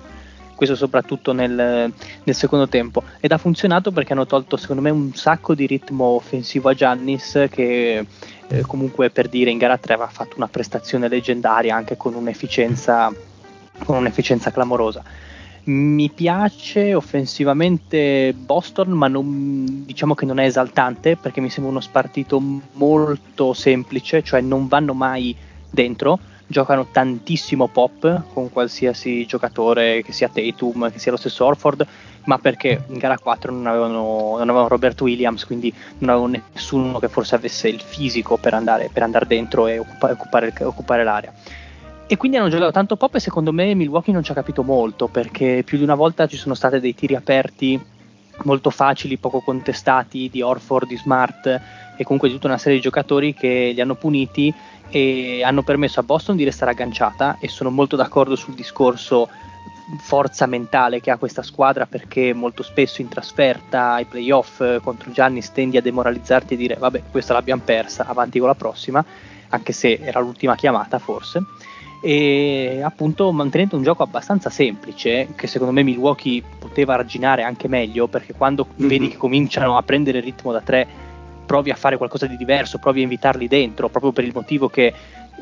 questo 0.56 0.76
soprattutto 0.76 1.32
nel, 1.32 1.54
nel, 1.56 2.36
secondo 2.36 2.68
tempo 2.68 3.04
ed 3.22 3.32
ha 3.32 3.38
funzionato 3.38 3.92
perché 3.92 4.12
hanno 4.12 4.26
tolto 4.26 4.58
secondo 4.58 4.82
me 4.82 4.90
un 4.90 5.14
sacco 5.14 5.56
di 5.56 5.66
ritmo 5.66 6.06
offensivo 6.06 6.68
a 6.68 6.74
Giannis 6.74 7.48
che 7.50 8.06
eh, 8.48 8.62
comunque 8.62 9.10
per 9.10 9.30
dire 9.30 9.52
in 9.52 9.58
gara 9.58 9.78
3 9.78 9.94
aveva 9.94 10.10
fatto 10.10 10.36
una 10.36 10.50
prestazione 10.50 11.08
leggendaria 11.08 11.76
anche 11.76 11.96
con 11.96 12.14
un'efficienza 12.14 13.14
con 13.84 13.98
un'efficienza 13.98 14.52
clamorosa. 14.52 15.04
Mi 15.66 16.10
piace 16.10 16.94
offensivamente 16.96 18.34
Boston, 18.34 18.90
ma 18.90 19.08
non, 19.08 19.84
diciamo 19.86 20.16
che 20.16 20.26
non 20.26 20.40
è 20.40 20.46
esaltante 20.46 21.16
perché 21.16 21.42
mi 21.42 21.50
sembra 21.50 21.72
uno 21.72 21.82
spartito 21.82 22.42
molto 22.74 23.54
semplice, 23.54 24.24
cioè 24.24 24.42
non 24.42 24.68
vanno 24.68 24.94
mai 24.94 25.36
dentro, 25.70 26.20
giocano 26.48 26.88
tantissimo 26.92 27.68
pop 27.68 28.24
con 28.34 28.50
qualsiasi 28.50 29.26
giocatore, 29.26 30.02
che 30.02 30.12
sia 30.12 30.30
Tatum, 30.30 30.92
che 30.92 30.98
sia 30.98 31.12
lo 31.12 31.18
stesso 31.18 31.46
Orford, 31.46 31.86
ma 32.26 32.40
perché 32.40 32.86
in 32.88 32.98
gara 32.98 33.18
4 33.18 33.52
non 33.52 33.68
avevano, 33.68 34.32
non 34.38 34.50
avevano 34.50 34.68
Robert 34.68 35.00
Williams, 35.02 35.46
quindi 35.46 35.72
non 36.00 36.10
avevano 36.10 36.42
nessuno 36.54 36.98
che 37.00 37.10
forse 37.10 37.36
avesse 37.36 37.68
il 37.68 37.82
fisico 37.82 38.38
per 38.38 38.56
andare, 38.56 38.90
per 38.92 39.04
andare 39.04 39.28
dentro 39.28 39.68
e 39.68 39.78
occupare, 39.78 40.14
occupare, 40.14 40.54
occupare 40.62 41.04
l'area. 41.04 41.34
E 42.12 42.18
quindi 42.18 42.38
hanno 42.38 42.50
giocato 42.50 42.72
tanto 42.72 42.96
pop 42.96 43.14
e 43.14 43.20
secondo 43.20 43.54
me 43.54 43.76
Milwaukee 43.76 44.12
non 44.12 44.24
ci 44.24 44.32
ha 44.32 44.34
capito 44.34 44.64
molto 44.64 45.08
perché 45.08 45.62
più 45.64 45.78
di 45.78 45.84
una 45.84 45.94
volta 45.94 46.26
ci 46.26 46.38
sono 46.38 46.56
stati 46.56 46.80
dei 46.80 46.96
tiri 46.96 47.14
aperti 47.14 47.80
molto 48.46 48.72
facili, 48.72 49.18
poco 49.18 49.42
contestati 49.42 50.28
di 50.28 50.42
Orford, 50.42 50.88
di 50.88 50.98
Smart 50.98 51.46
e 51.96 52.04
comunque 52.04 52.28
di 52.28 52.34
tutta 52.34 52.48
una 52.48 52.58
serie 52.58 52.78
di 52.78 52.84
giocatori 52.84 53.36
che 53.36 53.74
li 53.76 53.80
hanno 53.80 53.94
puniti 53.94 54.52
e 54.90 55.44
hanno 55.44 55.62
permesso 55.62 56.00
a 56.00 56.04
Boston 56.04 56.36
di 56.36 56.44
restare 56.44 56.72
agganciata 56.72 57.38
e 57.40 57.48
sono 57.48 57.70
molto 57.70 57.96
d'accordo 57.96 58.36
sul 58.36 58.56
discorso 58.56 59.30
forza 60.00 60.48
mentale 60.48 61.02
che 61.02 61.12
ha 61.12 61.18
questa 61.18 61.44
squadra 61.44 61.86
perché 61.86 62.34
molto 62.34 62.64
spesso 62.64 63.02
in 63.02 63.08
trasferta 63.08 63.94
ai 63.94 64.06
playoff 64.06 64.82
contro 64.82 65.12
Gianni 65.12 65.44
stendi 65.44 65.78
a 65.78 65.82
demoralizzarti 65.82 66.56
e 66.56 66.58
dire 66.58 66.74
vabbè 66.74 67.04
questa 67.12 67.34
l'abbiamo 67.34 67.62
persa, 67.64 68.08
avanti 68.08 68.40
con 68.40 68.48
la 68.48 68.56
prossima, 68.56 69.06
anche 69.50 69.74
se 69.74 70.00
era 70.02 70.20
l'ultima 70.20 70.56
chiamata 70.56 70.98
forse 70.98 71.44
e 72.02 72.82
appunto 72.82 73.32
mantenendo 73.32 73.76
un 73.76 73.84
gioco 73.84 74.04
abbastanza 74.04 74.50
semplice 74.50 75.30
che 75.36 75.48
secondo 75.48 75.74
me 75.74 75.84
Milwaukee 75.84 76.42
poteva 76.58 76.94
arginare 76.94 77.44
anche 77.44 77.68
meglio 77.68 78.08
perché 78.08 78.34
quando 78.34 78.66
mm-hmm. 78.66 78.90
vedi 78.90 79.08
che 79.10 79.18
cominciano 79.18 79.78
a 79.78 79.84
prendere 79.84 80.20
il 80.20 80.24
ritmo 80.24 80.52
da 80.52 80.62
tre 80.62 80.88
provi 81.46 81.72
a 81.72 81.76
fare 81.76 81.98
qualcosa 81.98 82.28
di 82.28 82.38
diverso, 82.38 82.78
provi 82.78 83.00
a 83.00 83.04
invitarli 83.04 83.48
dentro 83.48 83.90
proprio 83.90 84.12
per 84.12 84.24
il 84.24 84.32
motivo 84.34 84.70
che 84.70 84.94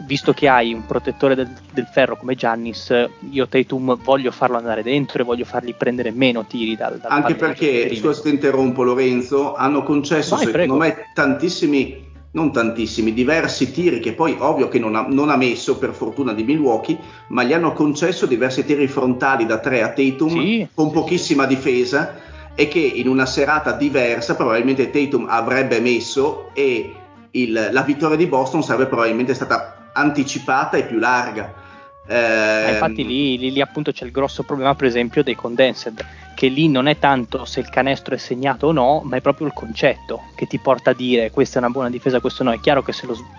visto 0.06 0.32
che 0.32 0.48
hai 0.48 0.74
un 0.74 0.86
protettore 0.86 1.36
del, 1.36 1.50
del 1.74 1.88
ferro 1.92 2.18
come 2.18 2.36
Giannis 2.36 2.94
io 3.32 3.48
Tatum 3.48 3.98
voglio 4.04 4.32
farlo 4.32 4.58
andare 4.58 4.84
dentro 4.84 5.22
e 5.22 5.26
voglio 5.26 5.46
fargli 5.46 5.74
prendere 5.76 6.12
meno 6.12 6.46
tiri 6.46 6.76
dal, 6.76 6.98
dal 6.98 7.12
anche 7.12 7.36
perché, 7.36 7.94
scusa 7.96 8.22
se 8.22 8.30
interrompo 8.30 8.84
Lorenzo 8.84 9.54
hanno 9.56 9.84
concesso 9.84 10.36
Vai, 10.36 10.46
secondo 10.46 10.78
prego. 10.78 10.98
me 10.98 11.12
tantissimi 11.14 12.06
non 12.38 12.52
tantissimi, 12.52 13.14
diversi 13.14 13.72
tiri 13.72 14.00
che 14.00 14.14
poi 14.14 14.36
ovvio 14.38 14.68
che 14.68 14.78
non 14.78 14.96
ha, 14.96 15.08
non 15.10 15.32
ha, 15.32 15.36
messo 15.36 15.80
per 15.80 15.92
fortuna 15.92 16.34
di 16.34 16.44
Milwaukee, 16.44 16.96
ma 17.30 17.42
gli 17.42 17.52
hanno 17.52 17.74
concesso 17.74 18.28
diversi 18.28 18.64
tiri 18.64 18.88
frontali 18.88 19.48
da 19.48 19.58
3 19.58 19.82
a 19.82 19.90
Tatum 19.90 20.30
sì, 20.30 20.68
con 20.72 20.92
pochissima 20.92 21.48
sì. 21.48 21.56
difesa 21.56 22.16
e 22.54 22.68
che 22.68 22.80
in 22.80 23.08
una 23.08 23.26
serata 23.26 23.72
diversa 23.72 24.36
probabilmente 24.36 24.92
Tatum 24.92 25.26
avrebbe 25.28 25.80
messo 25.80 26.52
e 26.54 26.94
il, 27.32 27.70
la 27.72 27.82
vittoria 27.82 28.16
di 28.16 28.28
Boston 28.28 28.62
sarebbe 28.62 28.86
probabilmente 28.86 29.34
stata 29.34 29.90
anticipata 29.94 30.78
e 30.78 30.84
più 30.84 31.00
larga. 31.00 31.66
Eh, 32.08 32.72
infatti 32.72 33.04
lì, 33.04 33.38
lì, 33.40 33.52
lì, 33.52 33.62
appunto 33.62 33.92
c'è 33.92 34.06
il 34.06 34.12
grosso 34.12 34.44
problema 34.44 34.76
per 34.76 34.86
esempio 34.86 35.24
dei 35.24 35.36
condensed 35.36 36.06
che 36.38 36.50
lì 36.50 36.70
non 36.70 36.86
è 36.86 37.00
tanto 37.00 37.46
se 37.46 37.60
il 37.60 37.68
canestro 37.68 38.14
è 38.14 38.18
segnato 38.20 38.68
o 38.68 38.72
no 38.72 39.02
ma 39.04 39.18
è 39.18 39.22
proprio 39.22 39.48
il 39.48 39.54
concetto 39.54 40.22
che 40.36 40.46
ti 40.46 40.60
porta 40.60 40.92
a 40.92 40.94
dire 40.94 41.32
questa 41.32 41.56
è 41.56 41.64
una 41.64 41.72
buona 41.72 41.90
difesa 41.90 42.20
questo 42.20 42.44
no 42.44 42.52
è 42.52 42.60
chiaro 42.60 42.84
che 42.84 42.94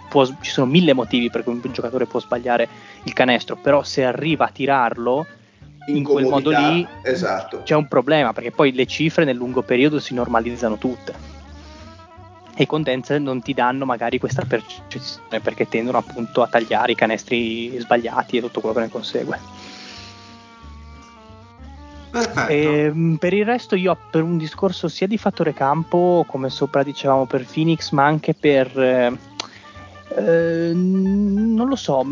può, 0.09 0.27
ci 0.27 0.51
sono 0.51 0.67
mille 0.67 0.95
motivi 0.95 1.31
per 1.31 1.45
cui 1.45 1.53
un 1.53 1.73
giocatore 1.73 2.07
può 2.07 2.19
sbagliare 2.19 2.69
il 3.05 3.13
canestro 3.13 3.55
però 3.55 3.85
se 3.85 4.05
arriva 4.05 4.47
a 4.47 4.51
tirarlo 4.51 5.27
in 5.87 6.03
quel 6.03 6.27
modo 6.27 6.51
lì 6.51 6.85
esatto. 7.03 7.63
c'è 7.63 7.77
un 7.77 7.87
problema 7.87 8.33
perché 8.33 8.51
poi 8.51 8.73
le 8.73 8.87
cifre 8.87 9.25
nel 9.25 9.37
lungo 9.37 9.63
periodo 9.63 10.01
si 10.01 10.13
normalizzano 10.15 10.77
tutte 10.77 11.37
e 12.57 12.65
i 12.65 12.67
condenser 12.67 13.21
non 13.21 13.41
ti 13.41 13.55
danno 13.55 13.85
magari 13.85 14.19
questa 14.19 14.45
percezione 14.45 15.39
perché 15.41 15.69
tendono 15.69 15.99
appunto 15.99 16.43
a 16.43 16.49
tagliare 16.49 16.91
i 16.91 16.97
canestri 16.97 17.79
sbagliati 17.79 18.39
e 18.39 18.41
tutto 18.41 18.59
quello 18.59 18.75
che 18.75 18.81
ne 18.81 18.89
consegue. 18.89 19.58
E, 22.49 22.57
ehm, 22.57 23.17
per 23.17 23.35
il 23.35 23.45
resto 23.45 23.77
io 23.77 23.97
per 24.11 24.23
un 24.23 24.39
discorso 24.39 24.89
sia 24.89 25.07
di 25.07 25.19
fattore 25.19 25.53
campo 25.53 26.25
come 26.27 26.49
sopra 26.49 26.83
dicevamo 26.83 27.27
per 27.27 27.45
Phoenix 27.45 27.91
ma 27.91 28.07
anche 28.07 28.35
per 28.35 28.79
eh, 28.79 29.13
Ehm, 30.17 31.55
non 31.55 31.69
lo 31.69 31.77
so, 31.77 32.05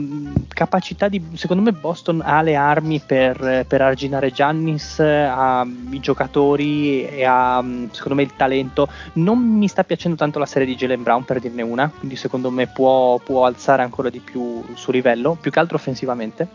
capacità 0.48 1.08
di 1.08 1.22
secondo 1.34 1.62
me 1.62 1.72
Boston 1.72 2.20
ha 2.24 2.42
le 2.42 2.54
armi 2.54 3.00
per, 3.00 3.64
per 3.66 3.80
arginare 3.80 4.30
Giannis, 4.30 5.00
ha 5.00 5.66
i 5.90 6.00
giocatori 6.00 7.06
e 7.06 7.24
ha 7.24 7.64
secondo 7.90 8.14
me 8.14 8.22
il 8.22 8.36
talento. 8.36 8.88
Non 9.14 9.38
mi 9.38 9.68
sta 9.68 9.84
piacendo 9.84 10.16
tanto 10.16 10.38
la 10.38 10.46
serie 10.46 10.66
di 10.66 10.76
Jalen 10.76 11.02
Brown 11.02 11.24
per 11.24 11.40
dirne 11.40 11.62
una, 11.62 11.90
quindi 11.90 12.16
secondo 12.16 12.50
me 12.50 12.66
può, 12.66 13.18
può 13.18 13.46
alzare 13.46 13.82
ancora 13.82 14.10
di 14.10 14.20
più 14.20 14.62
il 14.68 14.76
suo 14.76 14.92
livello, 14.92 15.36
più 15.40 15.50
che 15.50 15.58
altro 15.58 15.76
offensivamente. 15.76 16.48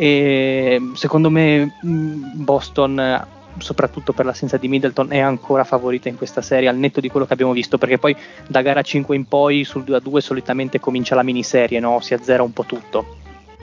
E 0.00 0.80
secondo 0.94 1.28
me 1.28 1.72
Boston 1.82 3.26
soprattutto 3.58 4.12
per 4.12 4.24
l'assenza 4.24 4.56
di 4.56 4.68
Middleton, 4.68 5.08
è 5.10 5.18
ancora 5.18 5.64
favorita 5.64 6.08
in 6.08 6.16
questa 6.16 6.42
serie, 6.42 6.68
al 6.68 6.76
netto 6.76 7.00
di 7.00 7.08
quello 7.08 7.26
che 7.26 7.32
abbiamo 7.32 7.50
visto, 7.52 7.78
perché 7.78 7.98
poi 7.98 8.16
da 8.46 8.62
gara 8.62 8.82
5 8.82 9.16
in 9.16 9.26
poi 9.26 9.64
sul 9.64 9.82
2 9.84 9.96
a 9.96 10.00
2 10.00 10.20
solitamente 10.20 10.78
comincia 10.78 11.16
la 11.16 11.24
miniserie, 11.24 11.80
no? 11.80 11.98
si 12.00 12.14
azzera 12.14 12.44
un 12.44 12.52
po' 12.52 12.64
tutto 12.64 13.16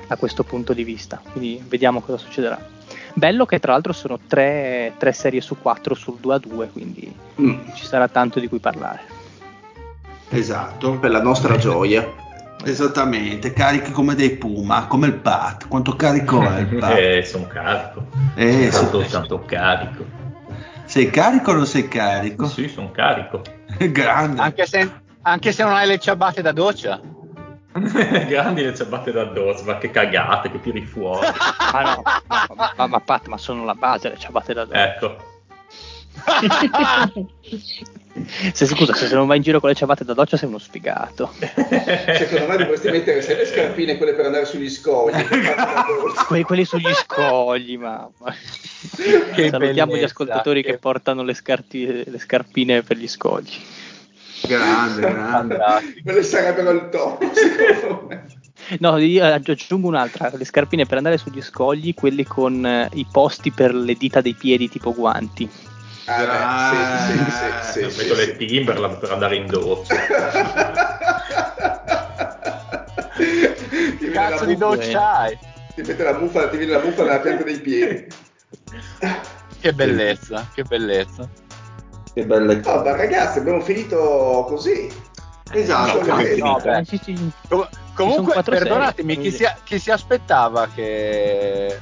da 0.08 0.18
questo 0.18 0.44
punto 0.44 0.74
di 0.74 0.84
vista. 0.84 1.22
Quindi 1.32 1.64
vediamo 1.68 2.02
cosa 2.02 2.18
succederà. 2.18 2.60
Bello 3.14 3.46
che 3.46 3.60
tra 3.60 3.72
l'altro 3.72 3.94
sono 3.94 4.20
tre, 4.28 4.94
tre 4.98 5.14
serie 5.14 5.40
su 5.40 5.56
quattro 5.62 5.96
sul 5.96 6.18
2 6.20 6.34
a 6.34 6.38
2, 6.40 6.70
quindi 6.72 7.14
Mm. 7.42 7.70
ci 7.76 7.86
sarà 7.86 8.08
tanto 8.08 8.40
di 8.40 8.48
cui 8.48 8.60
parlare. 8.60 9.02
Esatto, 10.30 10.98
Per 11.00 11.12
la 11.12 11.22
nostra 11.22 11.58
gioia. 11.58 12.24
Esattamente, 12.64 13.54
carichi 13.54 13.92
come 13.92 14.16
dei 14.16 14.32
puma, 14.32 14.88
come 14.88 15.08
il 15.08 15.16
Pat. 15.16 15.68
Quanto 15.68 15.96
carico 15.96 16.42
è 16.42 16.60
il 16.60 16.76
Pat? 16.78 16.94
Eh, 16.98 17.24
sono 17.24 17.48
carico. 17.48 18.08
Eh, 18.36 18.70
tanto, 18.72 19.04
sì. 19.04 19.10
tanto 19.10 19.44
carico. 19.46 20.06
Sei 20.86 21.10
carico 21.10 21.52
o 21.52 21.56
non 21.56 21.66
sei 21.66 21.88
carico? 21.88 22.48
Sì, 22.48 22.68
sono 22.68 22.92
carico. 22.92 23.42
Grande. 23.78 24.42
Anche 24.42 24.66
se, 24.66 24.92
anche 25.22 25.52
se 25.52 25.64
non 25.64 25.74
hai 25.74 25.88
le 25.88 26.00
ciabatte 26.00 26.42
da 26.42 26.52
doccia. 26.52 27.00
Grandi 27.76 28.64
le 28.64 28.76
ciabatte 28.76 29.12
da 29.12 29.22
addosso, 29.24 29.64
ma 29.66 29.78
che 29.78 29.92
cagate, 29.92 30.50
che 30.50 30.62
tiri 30.62 30.86
fuori. 30.86 31.28
Ma 31.74 31.82
no, 31.82 32.02
ma, 32.28 32.72
ma, 32.76 32.88
ma 32.88 33.00
Pat, 33.00 33.28
ma 33.28 33.38
sono 33.38 33.66
la 33.66 33.76
base 33.76 34.10
le 34.10 34.18
ciabatte 34.18 34.54
da 34.54 34.68
ecco. 34.70 35.34
Se, 38.54 38.66
scusa, 38.66 38.94
se 38.94 39.14
non 39.14 39.28
vai 39.28 39.38
in 39.38 39.44
giro 39.44 39.60
con 39.60 39.70
le 39.70 39.76
ciabatte 39.76 40.06
da 40.06 40.14
doccia 40.14 40.38
sei 40.38 40.48
uno 40.48 40.58
sfigato. 40.58 41.34
Secondo 41.36 42.48
me 42.48 42.58
dovresti 42.58 42.90
mettere 42.90 43.22
sempre 43.22 43.44
le 43.44 43.50
scarpine 43.50 43.98
quelle 43.98 44.14
per 44.14 44.26
andare 44.26 44.46
sugli 44.46 44.70
scogli. 44.70 45.14
quelli, 46.28 46.44
quelli 46.44 46.64
sugli 46.66 46.94
scogli, 46.94 47.78
mamma. 47.78 48.34
Che 49.34 49.50
Salutiamo 49.50 49.92
gli 49.92 49.96
bellezza, 49.96 50.06
ascoltatori 50.06 50.64
che, 50.64 50.72
che- 50.72 50.78
portano 50.78 51.24
le, 51.24 51.34
scarti- 51.34 52.10
le 52.10 52.20
scarpine 52.20 52.84
per 52.84 52.98
gli 52.98 53.08
scogli. 53.08 53.52
Grande, 54.48 55.02
grande. 55.02 55.58
Quelle 56.02 56.24
sarebbero 56.24 56.72
il 56.72 56.90
top, 56.90 57.24
secondo 57.34 58.06
me. 58.08 58.26
No, 58.80 58.98
io 58.98 59.26
aggiungo 59.26 59.88
un'altra, 59.90 60.32
le 60.34 60.46
scarpine 60.46 60.86
per 60.86 60.98
andare 60.98 61.18
sugli 61.18 61.42
scogli, 61.42 61.94
quelli 61.94 62.24
con 62.24 62.66
eh, 62.66 62.90
i 62.94 63.06
posti 63.12 63.52
per 63.52 63.76
le 63.76 63.94
dita 63.96 64.22
dei 64.22 64.34
piedi 64.34 64.70
tipo 64.70 64.94
guanti. 64.94 65.74
Ah, 66.08 66.72
beh, 66.72 67.08
sì, 67.08 67.32
sì, 67.32 67.32
sì, 67.32 67.90
sì, 67.90 68.04
metto 68.04 68.16
sì, 68.16 68.26
le 68.26 68.36
Timberland 68.38 68.98
per 68.98 69.12
andare 69.12 69.36
indosso. 69.38 69.94
Ti 73.16 73.98
viene 73.98 74.14
la 74.14 74.30
Cazzo 74.30 74.46
di 74.46 74.56
doccia 74.56 75.18
hai? 75.18 75.38
Ti 75.74 75.82
mette 75.82 76.04
la 76.04 76.14
muffa, 76.14 76.48
ti 76.50 76.58
viene 76.58 76.74
la 76.74 76.84
muffa 76.84 77.04
nella 77.04 77.20
pianta 77.20 77.44
dei 77.44 77.60
piedi. 77.60 78.08
Che 79.60 79.74
bellezza, 79.74 80.48
che 80.54 80.64
bellezza. 80.64 81.28
Che 82.14 82.24
belle 82.24 82.62
No, 82.64 82.84
ma 82.84 82.96
ragazzi, 82.96 83.40
abbiamo 83.40 83.62
finito 83.62 84.46
così. 84.48 84.88
Esatto. 85.52 86.04
No, 86.04 86.16
che- 86.18 86.36
no, 86.38 86.84
sì, 86.86 87.00
sì. 87.04 87.32
Com- 87.50 87.68
comunque, 87.96 88.44
perdonatemi, 88.44 89.16
serie, 89.16 89.30
chi 89.32 89.36
si, 89.36 89.46
chi 89.64 89.80
si 89.80 89.90
aspettava 89.90 90.68
che 90.68 91.80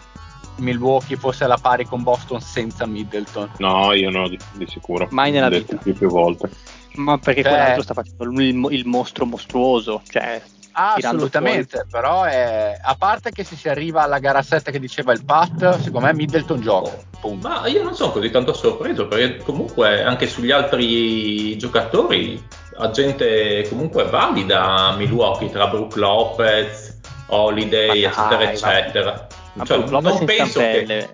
Milwaukee 0.58 1.18
fosse 1.18 1.44
alla 1.44 1.58
pari 1.58 1.86
con 1.86 2.04
Boston 2.04 2.40
senza 2.42 2.86
Middleton? 2.86 3.52
No, 3.58 3.94
io 3.94 4.10
no, 4.10 4.28
di, 4.28 4.38
di 4.54 4.68
sicuro. 4.68 5.08
Mai 5.12 5.32
nella 5.32 5.48
L'ho 5.50 5.56
detto 5.56 5.72
vita. 5.74 5.84
più, 5.84 5.94
più 5.94 6.08
volte. 6.10 6.50
Ma 6.96 7.18
perché 7.18 7.42
Cioè- 7.42 7.52
quell'altro 7.52 7.82
sta 7.84 7.94
facendo 7.94 8.24
il, 8.42 8.68
il 8.72 8.86
mostro 8.86 9.26
mostruoso, 9.26 10.02
cioè 10.10 10.42
Ah, 10.76 10.94
assolutamente, 10.96 11.86
però 11.88 12.24
è, 12.24 12.76
a 12.82 12.96
parte 12.96 13.30
che 13.30 13.44
se 13.44 13.56
si 13.56 13.70
arriva 13.70 14.02
alla 14.02 14.18
gara 14.18 14.42
7 14.42 14.72
che 14.72 14.80
diceva 14.80 15.14
il 15.14 15.24
Pat, 15.24 15.78
secondo 15.80 16.08
me 16.08 16.14
Middleton 16.16 16.62
gioca. 16.62 16.90
Punto. 17.22 17.48
Ma 17.48 17.68
io 17.68 17.84
non 17.84 17.94
sono 17.94 18.12
così 18.12 18.32
tanto 18.32 18.54
sorpreso 18.54 19.08
perché 19.08 19.44
comunque 19.44 20.04
anche 20.04 20.26
sugli 20.26 20.50
altri 20.50 21.56
giocatori 21.58 22.44
ha 22.80 22.90
gente 22.90 23.68
comunque 23.70 24.06
valida 24.06 24.64
a 24.64 24.96
Milwaukee 24.96 25.52
tra 25.52 25.68
Brook 25.68 25.96
Lopez, 25.96 27.00
Holiday, 27.28 28.02
Ma 28.02 28.08
eccetera, 28.10 28.38
dai, 28.38 28.54
eccetera. 28.54 29.28
Ma 29.54 29.66
Cioè, 29.66 29.78
Lopez 29.88 30.16
non, 30.18 30.26
penso 30.26 30.60
che, 30.60 31.10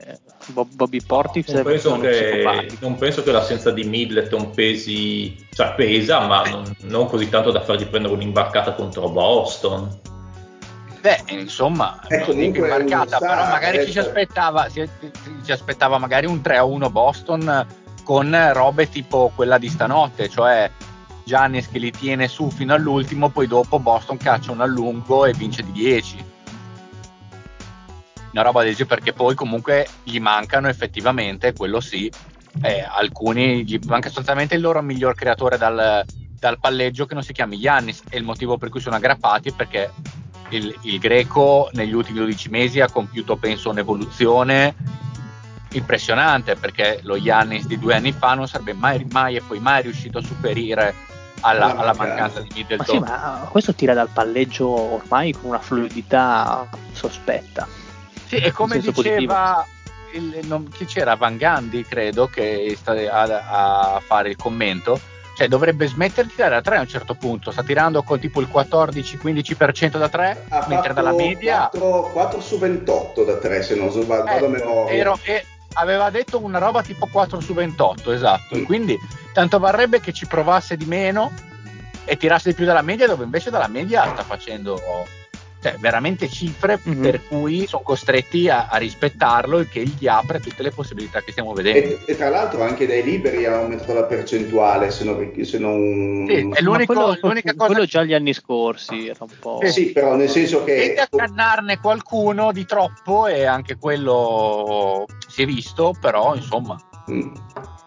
Bob- 0.48 0.74
Bobby 0.74 1.02
Portis 1.02 1.48
non, 1.50 1.64
penso 1.64 2.00
che, 2.00 2.70
non 2.80 2.96
penso 2.96 3.24
che 3.24 3.32
l'assenza 3.32 3.72
di 3.72 3.84
Middleton 3.84 4.52
pesi, 4.52 5.36
cioè 5.52 5.74
pesa, 5.76 6.26
ma 6.26 6.44
non, 6.44 6.64
non 6.84 7.08
così 7.08 7.30
tanto 7.30 7.52
da 7.52 7.62
fargli 7.62 7.86
prendere 7.86 8.14
un'imbarcata 8.14 8.74
contro 8.74 9.10
Boston. 9.10 10.00
Beh, 11.02 11.24
insomma, 11.28 12.00
È 12.08 12.18
non 12.18 12.26
comunque 12.26 12.60
imbarcata, 12.60 13.18
star, 13.18 13.20
però 13.20 13.50
magari 13.50 13.78
eh, 13.78 13.86
ci 13.86 13.92
si 13.92 14.00
aspettava, 14.00 14.70
si, 14.70 14.88
si 15.42 15.52
aspettava 15.52 15.98
magari 15.98 16.26
un 16.26 16.42
3-1 16.44 16.92
Boston 16.92 17.68
con 18.04 18.50
robe 18.54 18.90
tipo 18.90 19.32
quella 19.36 19.58
di 19.58 19.70
stanotte, 19.70 20.30
cioè 20.30 20.70
Giannis 21.24 21.70
che 21.70 21.80
li 21.80 21.92
tiene 21.92 22.28
su 22.28 22.50
fino 22.50 22.74
all'ultimo, 22.74 23.30
poi 23.30 23.48
dopo 23.48 23.80
Boston 23.80 24.18
caccia 24.18 24.52
un 24.52 24.62
allungo 24.62 25.26
e 25.26 25.34
vince 25.34 25.64
di 25.64 25.72
10. 25.72 26.29
Una 28.32 28.44
roba 28.44 28.64
del 28.64 28.76
genere 28.76 28.96
perché 28.96 29.14
poi 29.14 29.36
comunque 29.36 29.88
gli 30.04 30.20
mancano 30.20 30.68
effettivamente, 30.68 31.54
quello 31.54 31.80
sì, 31.80 32.12
eh, 32.62 32.82
alcuni 32.88 33.64
gli 33.64 33.80
manca 33.86 34.08
sostanzialmente 34.08 34.56
il 34.56 34.62
loro 34.62 34.82
miglior 34.82 35.16
creatore 35.16 35.58
dal, 35.58 36.04
dal 36.40 36.60
palleggio 36.60 37.06
che 37.06 37.14
non 37.14 37.24
si 37.24 37.34
chiami 37.34 37.60
Giannis 37.60 38.04
e 38.10 38.18
il 38.18 38.24
motivo 38.24 38.58
per 38.58 38.70
cui 38.70 38.80
sono 38.80 38.96
aggrappati 38.96 39.50
è 39.50 39.54
perché 39.54 39.92
il, 40.50 40.76
il 40.82 41.00
greco 41.00 41.70
negli 41.74 41.94
ultimi 41.94 42.20
12 42.20 42.50
mesi 42.50 42.80
ha 42.80 42.90
compiuto 42.90 43.36
penso 43.36 43.70
un'evoluzione 43.70 44.76
impressionante 45.72 46.56
perché 46.56 47.00
lo 47.04 47.20
Giannis 47.20 47.66
di 47.68 47.78
due 47.78 47.96
anni 47.96 48.12
fa 48.12 48.34
non 48.34 48.48
sarebbe 48.48 48.74
mai, 48.74 49.06
mai 49.12 49.36
e 49.36 49.42
poi 49.42 49.60
mai 49.60 49.84
riuscito 49.84 50.18
a 50.18 50.24
superare 50.24 50.96
alla, 51.42 51.78
Alla 51.78 51.94
mancanza. 51.94 52.42
di 52.42 52.50
Ma 52.50 52.56
Middleton 52.56 52.86
sì, 52.86 53.00
ma 53.00 53.48
questo 53.50 53.74
tira 53.74 53.94
dal 53.94 54.10
palleggio 54.10 54.68
ormai 54.68 55.32
con 55.34 55.50
una 55.50 55.60
fluidità 55.60 56.68
sospetta. 56.92 57.68
Sì, 58.30 58.36
e 58.36 58.52
come 58.52 58.78
diceva 58.80 59.66
il- 60.14 60.40
non- 60.48 60.70
chi 60.70 60.86
c'era? 60.86 61.16
Van 61.16 61.36
Gandhi, 61.36 61.84
credo, 61.84 62.28
che 62.28 62.76
sta 62.80 62.92
a, 62.94 63.96
a 63.96 64.00
fare 64.06 64.30
il 64.30 64.36
commento, 64.36 65.00
cioè 65.36 65.48
dovrebbe 65.48 65.88
smettere 65.88 66.28
di 66.28 66.36
tirare 66.36 66.54
da 66.56 66.62
3 66.62 66.78
a 66.78 66.82
un 66.82 66.88
certo 66.88 67.16
punto, 67.16 67.50
sta 67.52 67.64
tirando 67.64 68.04
con 68.04 68.20
tipo 68.20 68.40
il 68.40 68.48
14-15% 68.52 69.98
da 69.98 70.10
3, 70.10 70.46
Ha 70.50 70.66
mentre 70.68 70.94
dalla 70.94 71.14
media 71.14 71.70
4, 71.72 72.10
4 72.14 72.40
su 72.42 72.58
28 72.60 73.24
da 73.24 73.38
3 73.38 73.64
se 73.64 73.76
non 73.76 73.90
sbaglio, 73.90 74.54
Eh, 74.56 74.62
a 74.88 74.92
ero- 74.92 75.20
e 75.24 75.46
aveva 75.74 76.10
detto 76.12 76.44
una 76.44 76.60
roba 76.60 76.82
tipo 76.84 77.08
4 77.12 77.40
su 77.40 77.54
28, 77.54 78.12
esatto, 78.12 78.58
Mm. 78.58 78.64
quindi 78.64 78.98
tanto 79.34 79.58
varrebbe 79.60 80.00
che 80.00 80.14
ci 80.14 80.28
provasse 80.28 80.76
di 80.78 80.86
meno 80.86 81.32
e 82.06 82.18
tirasse 82.18 82.50
di 82.50 82.56
più 82.56 82.66
dalla 82.66 82.82
media, 82.82 83.08
dove 83.08 83.24
invece 83.24 83.50
dalla 83.50 83.68
media 83.68 84.08
sta 84.12 84.24
facendo 84.24 84.80
cioè, 85.62 85.76
veramente 85.80 86.30
cifre 86.30 86.80
Mhm. 86.84 87.02
per 87.02 87.28
cui 87.28 87.68
sono 87.68 87.82
costretti 87.84 88.50
a, 88.50 88.68
a 88.70 88.78
rispettarlo 88.78 89.60
e 89.60 89.68
che 89.68 89.84
gli 89.84 90.08
apre 90.08 90.40
tutte 90.40 90.64
le 90.64 90.72
possibilità 90.72 91.22
che 91.22 91.32
stiamo 91.32 91.54
vedendo. 91.54 91.80
E, 91.88 92.00
e 92.06 92.16
tra 92.16 92.30
l'altro 92.30 92.64
anche 92.64 92.88
dai 92.88 93.04
liberi 93.04 93.46
ha 93.46 93.56
aumentato 93.58 93.94
la 93.94 94.04
percentuale, 94.04 94.90
se 94.92 95.04
non... 95.04 95.32
Se 95.44 95.58
non... 95.60 96.26
Sì, 96.28 96.36
è 96.54 96.62
l'unico- 96.62 96.94
quello, 96.94 97.18
l'unica 97.22 97.54
cosa 97.56 97.72
quello 97.72 97.86
già 97.86 98.04
gli 98.04 98.14
anni 98.14 98.34
scorsi 98.34 99.08
era 99.08 99.18
un 99.26 99.30
po'. 99.40 99.60
Eh 99.62 99.72
sì, 99.72 99.92
però 99.92 100.16
nel 100.16 100.30
senso 100.30 100.64
che... 100.64 100.76
Tende 100.96 101.02
a 101.02 101.08
cannarne 101.10 101.80
qualcuno 101.80 102.52
di 102.52 102.66
troppo 102.66 103.28
e 103.28 103.46
anche 103.46 103.78
quello 103.78 105.06
si 105.28 105.42
è 105.42 105.46
visto, 105.46 105.94
però 106.00 106.36
insomma 106.36 106.78
Mm, 107.12 107.32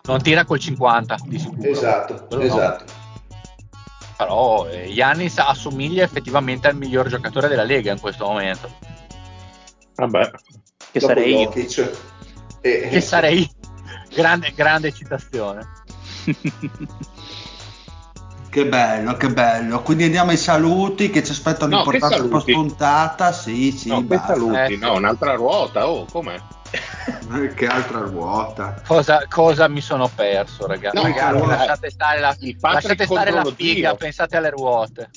non 0.08 0.20
tira 0.20 0.44
col 0.44 0.58
50 0.58 1.16
di 1.26 1.38
sicuro. 1.38 1.68
esatto, 1.70 2.26
Quello 2.28 2.42
no. 2.56 2.76
Però 4.24 4.68
eh, 4.68 4.92
Giannis 4.92 5.38
assomiglia 5.38 6.04
effettivamente 6.04 6.68
al 6.68 6.76
miglior 6.76 7.08
giocatore 7.08 7.48
della 7.48 7.64
Lega 7.64 7.92
in 7.92 8.00
questo 8.00 8.26
momento. 8.26 8.70
Vabbè, 9.96 10.30
che 10.90 10.98
Dopo 11.00 11.12
sarei 11.12 11.30
io. 11.40 11.48
Jokic. 11.50 11.98
E- 12.60 12.88
Che 12.90 13.00
sarei 13.02 13.48
grande, 14.14 14.52
grande 14.54 14.92
citazione. 14.92 15.66
Che 18.48 18.66
bello, 18.66 19.16
che 19.16 19.28
bello. 19.30 19.82
Quindi 19.82 20.04
andiamo 20.04 20.30
ai 20.30 20.36
saluti 20.36 21.08
che 21.10 21.24
ci 21.24 21.32
aspettano 21.32 21.82
No, 21.82 21.98
saluti? 21.98 22.52
puntata. 22.52 23.32
Sì, 23.32 23.72
sì, 23.72 23.88
no, 23.88 24.04
saluti, 24.24 24.74
Eh. 24.74 24.76
no, 24.76 24.94
un'altra 24.94 25.34
ruota, 25.34 25.88
oh, 25.88 26.04
com'è? 26.04 26.38
Che 27.54 27.66
altra 27.66 28.00
ruota. 28.00 28.82
Cosa, 28.86 29.24
cosa 29.28 29.68
mi 29.68 29.80
sono 29.80 30.08
perso, 30.08 30.66
ragazzi? 30.66 30.96
No, 30.96 31.02
Ragazzi, 31.02 31.24
allora, 31.24 31.56
lasciate 31.56 31.90
stare 31.90 32.20
la, 32.20 32.36
lasciate 32.60 33.04
stare 33.04 33.30
la 33.30 33.44
figa, 33.44 33.88
Dio. 33.88 33.96
pensate 33.96 34.36
alle 34.36 34.50
ruote. 34.50 35.10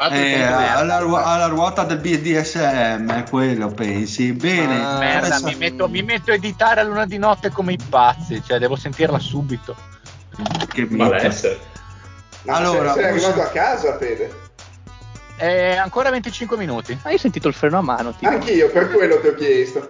Eh, 0.00 0.42
alla, 0.42 0.98
ruo- 0.98 1.16
alla 1.22 1.46
ruota 1.46 1.82
del 1.82 1.98
BDSM, 1.98 3.28
quello 3.28 3.68
pensi. 3.68 4.32
Bene. 4.32 4.80
Ah, 4.84 4.98
Merda, 4.98 5.26
adesso- 5.26 5.46
mi 5.46 5.54
metto, 5.56 5.88
mi 5.88 6.02
metto 6.02 6.30
a 6.30 6.34
editare 6.34 6.80
a 6.80 6.84
luna 6.84 7.04
di 7.04 7.18
notte 7.18 7.50
come 7.50 7.72
i 7.72 7.78
pazzi, 7.88 8.40
cioè 8.44 8.58
devo 8.58 8.76
sentirla 8.76 9.18
subito. 9.18 9.74
Che. 10.68 10.86
Malessere. 10.88 11.58
Ma 12.42 12.54
Allora, 12.56 12.92
sei, 12.92 13.04
arrivato 13.04 13.42
a 13.42 13.46
casa, 13.48 13.96
Fede? 13.98 14.46
Eh, 15.36 15.76
ancora 15.76 16.10
25 16.10 16.56
minuti. 16.56 16.96
Ho 17.02 17.16
sentito 17.18 17.48
il 17.48 17.54
freno 17.54 17.78
a 17.78 17.82
mano. 17.82 18.12
Tipo. 18.12 18.30
Anch'io, 18.30 18.70
per 18.70 18.90
quello 18.90 19.20
ti 19.20 19.26
ho 19.26 19.34
chiesto. 19.34 19.88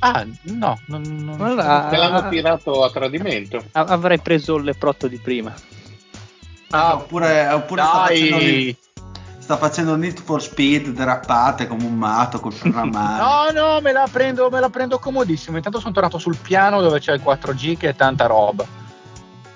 Ah, 0.00 0.24
no, 0.42 0.78
non, 0.86 1.02
non... 1.02 1.40
Allora, 1.40 1.88
Te 1.88 1.96
l'hanno 1.96 2.18
ah, 2.18 2.28
tirato 2.28 2.84
a 2.84 2.90
tradimento. 2.90 3.64
ah, 3.72 3.84
avrei 3.84 4.20
preso 4.20 4.56
il 4.56 4.64
leprotto 4.64 5.08
di 5.08 5.18
prima. 5.18 5.52
Ah, 6.70 6.94
oppure, 6.94 7.48
oppure 7.48 7.82
sta, 7.82 8.04
facendo, 8.04 8.76
sta 9.38 9.56
facendo 9.56 9.96
Need 9.96 10.20
for 10.20 10.40
Speed 10.42 10.88
derapate 10.88 11.66
come 11.66 11.84
un 11.84 11.96
matto 11.96 12.38
col 12.40 12.52
freno 12.52 12.80
a 12.80 12.84
mano. 12.84 13.50
No, 13.52 13.72
no, 13.74 13.80
me 13.80 13.92
la, 13.92 14.06
prendo, 14.10 14.48
me 14.50 14.60
la 14.60 14.68
prendo 14.68 14.98
comodissimo. 14.98 15.56
Intanto 15.56 15.80
sono 15.80 15.92
tornato 15.94 16.18
sul 16.18 16.36
piano 16.36 16.80
dove 16.80 17.00
c'è 17.00 17.14
il 17.14 17.22
4G 17.24 17.76
che 17.76 17.88
è 17.88 17.94
tanta 17.96 18.26
roba. 18.26 18.66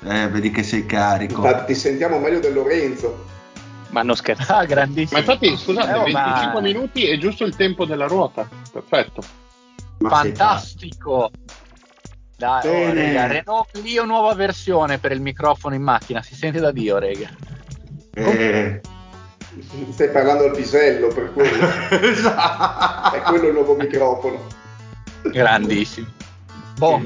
Eh, 0.05 0.29
vedi 0.29 0.51
che 0.51 0.63
sei 0.65 0.87
carico. 0.87 1.45
Infatti 1.45 1.75
ti 1.75 1.79
sentiamo 1.79 2.19
meglio 2.19 2.41
del 2.41 2.55
Lorenzo. 2.55 3.27
Ma 3.91 4.03
non 4.03 4.17
scherzate. 4.17 4.53
Ah, 4.53 4.65
grandissimo. 4.65 5.21
Ma 5.21 5.27
infatti, 5.27 5.57
scusate, 5.57 5.91
Eh, 5.91 5.95
oh, 5.95 6.05
25 6.05 6.53
ma- 6.55 6.61
minuti 6.61 7.07
è 7.07 7.19
giusto 7.19 7.45
il 7.45 7.55
tempo 7.55 7.85
della 7.85 8.07
ruota. 8.07 8.49
Perfetto. 8.73 9.23
Ma 9.99 10.09
Fantastico. 10.09 11.31
Dai, 12.37 12.67
oh, 12.67 12.93
raga, 12.93 13.27
Renault 13.27 13.71
Clio 13.71 14.05
nuova 14.05 14.35
versione 14.35 14.99
per 14.99 15.13
il 15.13 15.21
microfono 15.21 15.75
in 15.75 15.83
macchina. 15.83 16.23
Si 16.23 16.35
sente 16.35 16.59
da 16.59 16.73
Dio, 16.73 16.99
rega. 16.99 17.31
Eh, 18.15 18.81
Stai 19.91 20.11
parlando 20.11 20.45
al 20.45 20.53
pisello 20.53 21.09
per 21.09 21.33
quello. 21.33 21.67
esatto. 22.01 23.17
È 23.17 23.21
quello 23.23 23.49
il 23.49 23.53
nuovo 23.53 23.75
microfono. 23.75 24.47
Grandissimo. 25.23 26.09
Boh, 26.79 27.01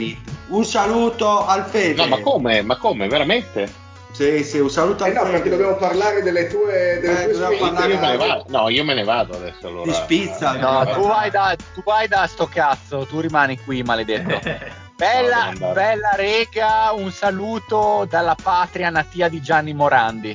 Un 0.48 0.64
saluto 0.64 1.44
al 1.44 1.64
Fede. 1.64 1.94
No, 1.94 2.06
ma 2.06 2.20
come? 2.20 2.62
Ma 2.62 2.76
come? 2.76 3.08
Veramente? 3.08 3.84
Sì, 4.16 4.42
sì, 4.44 4.58
un 4.60 4.70
saluto 4.70 5.04
Eh 5.04 5.08
al 5.08 5.14
no, 5.14 5.20
Fede. 5.24 5.32
perché 5.32 5.50
dobbiamo 5.50 5.74
parlare 5.76 6.22
delle 6.22 6.46
tue, 6.46 6.98
delle 7.02 7.24
Eh, 7.24 7.32
tue 7.32 7.56
parlare- 7.58 7.92
Io 7.92 7.98
me 8.00 8.06
ne 8.06 8.16
vado. 8.16 8.44
No, 8.48 8.68
io 8.70 8.84
me 8.84 8.94
ne 8.94 9.04
vado 9.04 9.34
adesso 9.36 9.66
allora. 9.66 9.90
Ti 9.92 9.92
spizza. 9.92 10.52
no, 10.56 10.88
Eh, 10.88 10.92
tu 10.94 11.06
vai, 11.06 11.30
da, 11.30 11.54
tu 11.74 11.82
vai 11.84 12.08
da 12.08 12.26
sto 12.26 12.46
cazzo, 12.46 13.04
tu 13.06 13.20
rimani 13.20 13.58
qui, 13.58 13.82
maledetto. 13.82 14.40
No, 14.96 15.04
Bella, 15.04 15.44
andare. 15.48 15.72
bella 15.74 16.10
rega, 16.16 16.90
un 16.94 17.10
saluto 17.12 18.06
dalla 18.08 18.34
patria 18.42 18.88
natia 18.88 19.28
di 19.28 19.42
Gianni 19.42 19.74
Morandi. 19.74 20.34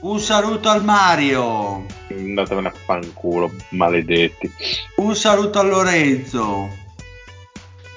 Un 0.00 0.18
saluto 0.18 0.68
al 0.68 0.82
Mario. 0.82 1.86
Andatevene 2.10 2.66
a 2.66 2.72
fanculo, 2.72 3.52
maledetti. 3.68 4.52
Un 4.96 5.14
saluto 5.14 5.60
al 5.60 5.68
Lorenzo. 5.68 6.68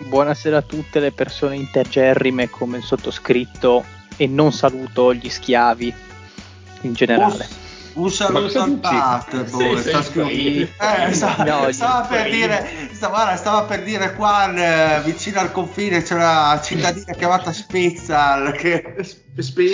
Buonasera 0.01 0.57
a 0.57 0.61
tutte 0.61 0.99
le 0.99 1.11
persone 1.11 1.55
intergerrime 1.55 2.47
come 2.47 2.77
il 2.77 2.83
sottoscritto 2.83 3.83
e 4.17 4.27
non 4.27 4.51
saluto 4.51 5.13
gli 5.13 5.29
schiavi 5.29 5.93
in 6.81 6.93
generale. 6.93 7.47
Un, 7.93 8.03
un 8.03 8.11
saluto 8.11 8.61
al 8.61 8.71
Pat. 8.73 9.49
boh, 9.49 9.77
sta 9.77 10.03
scrivendo. 10.03 10.69
Eh, 10.79 11.13
stava, 11.13 11.43
No, 11.43 11.71
stava 11.71 12.01
io- 12.01 12.07
per 12.07 12.29
dire, 12.29 12.89
stava, 12.91 13.35
stava 13.35 13.63
per 13.63 13.83
dire 13.83 14.13
qua 14.13 14.53
eh, 14.53 15.01
vicino 15.03 15.39
al 15.39 15.51
confine 15.51 16.01
c'è 16.03 16.13
una 16.15 16.59
cittadina 16.63 17.13
chiamata 17.13 17.51
Spizzal 17.53 18.51
che. 18.53 18.95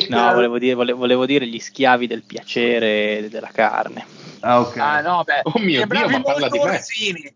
No, 0.10 0.34
volevo 0.34 0.58
dire, 0.60 0.74
vole- 0.74 0.94
volevo 0.94 1.26
dire 1.26 1.48
gli 1.48 1.60
schiavi 1.60 2.08
del 2.08 2.24
piacere 2.24 3.18
e 3.20 3.30
della 3.30 3.50
carne. 3.54 4.06
Ah, 4.42 4.60
ok. 4.60 4.78
Ah 4.78 5.00
no, 5.02 5.24
beh, 5.24 5.42
Oh 5.44 5.60
mio 5.60 5.80
sembravi 5.80 6.08
Dio, 6.08 6.18
ma 6.18 6.24
parla 6.24 6.40
molto 6.50 6.58
di 6.58 6.64
me. 6.70 6.76
Orsini. 6.78 7.34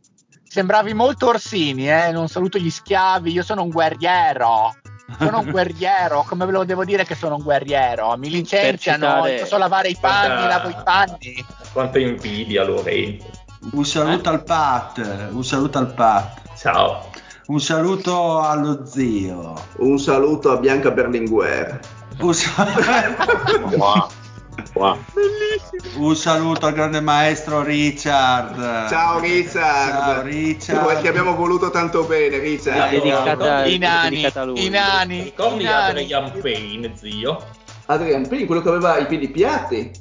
Sembravi 0.49 0.93
molto 0.93 1.27
Orsini, 1.27 1.89
eh? 1.89 2.11
Non 2.11 2.27
saluto 2.29 2.57
gli 2.57 2.69
schiavi, 2.69 3.31
io 3.31 3.43
sono 3.43 3.63
un 3.63 3.69
guerriero. 3.69 4.73
Sono 5.17 5.39
un 5.39 5.51
guerriero, 5.51 6.23
come 6.27 6.45
ve 6.45 6.51
lo 6.51 6.63
devo 6.65 6.83
dire 6.83 7.05
che 7.05 7.15
sono 7.15 7.35
un 7.35 7.41
guerriero? 7.41 8.15
Mi 8.17 8.29
licenziano, 8.29 9.05
citare- 9.07 9.35
io 9.37 9.45
so 9.45 9.57
lavare 9.57 9.87
i 9.89 9.97
panni, 9.99 10.27
Guarda- 10.27 10.47
lavo 10.47 10.69
i 10.69 10.75
panni. 10.83 11.45
Quanta 11.71 11.99
invidia, 11.99 12.63
Lorenzo. 12.65 13.25
Un 13.71 13.85
saluto 13.85 14.29
al 14.29 14.43
Pat. 14.43 15.29
Un 15.31 15.43
saluto 15.43 15.77
al 15.77 15.93
Pat. 15.93 16.41
Ciao. 16.57 17.09
Un 17.47 17.59
saluto 17.61 18.39
allo 18.41 18.85
zio. 18.85 19.53
Un 19.77 19.97
saluto 19.97 20.51
a 20.51 20.57
Bianca 20.57 20.91
Berlinguer. 20.91 21.79
Un, 22.19 22.33
sa- 22.33 22.65
Wow. 24.73 24.83
Wow. 24.83 24.97
un 25.97 26.15
saluto 26.15 26.65
al 26.65 26.73
grande 26.73 26.99
maestro 26.99 27.61
Richard. 27.63 28.87
Ciao 28.89 29.19
Richard. 29.19 29.89
Ciao 29.91 30.21
Richard. 30.21 31.01
ti 31.01 31.07
abbiamo 31.07 31.35
voluto 31.35 31.69
tanto 31.69 32.03
bene, 32.03 32.37
Richard. 32.39 32.89
Sì, 32.89 32.95
dedicata, 32.99 33.65
I 33.65 33.77
nani, 33.77 34.25
i 34.55 34.69
nani, 34.69 35.23
Ricordi. 35.23 35.65
Adrian 35.67 36.31
Payne, 36.41 36.91
zio? 36.95 37.43
Adrian 37.87 38.27
Payne, 38.27 38.45
quello 38.45 38.61
che 38.61 38.69
aveva 38.69 38.97
i 38.97 39.05
piedi 39.05 39.29
piatti. 39.29 39.91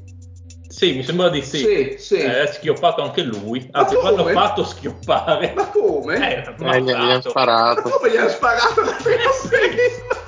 Sì, 0.69 0.95
mi 0.95 1.03
sembra 1.05 1.29
di 1.31 1.43
sì. 1.43 1.59
Sì, 1.59 1.97
sì. 1.99 2.17
È 2.17 2.47
schioppato 2.53 3.03
anche 3.03 3.23
lui. 3.23 3.67
Ma 3.73 3.81
Anzi, 3.81 3.95
l'hanno 4.03 4.25
fatto 4.27 4.65
schioppare. 4.65 5.53
Ma 5.57 5.69
come? 5.69 6.17
Eh, 6.17 6.45
Eh, 6.59 6.83
gli 6.83 6.91
hanno 6.91 7.15
Ma 7.15 7.21
sparato. 7.23 7.83
come 7.83 8.11
gli 8.11 8.17
hanno 8.17 8.29
sparato 8.29 8.81
la 8.83 8.97
prima 9.03 9.31
sera? 9.41 9.73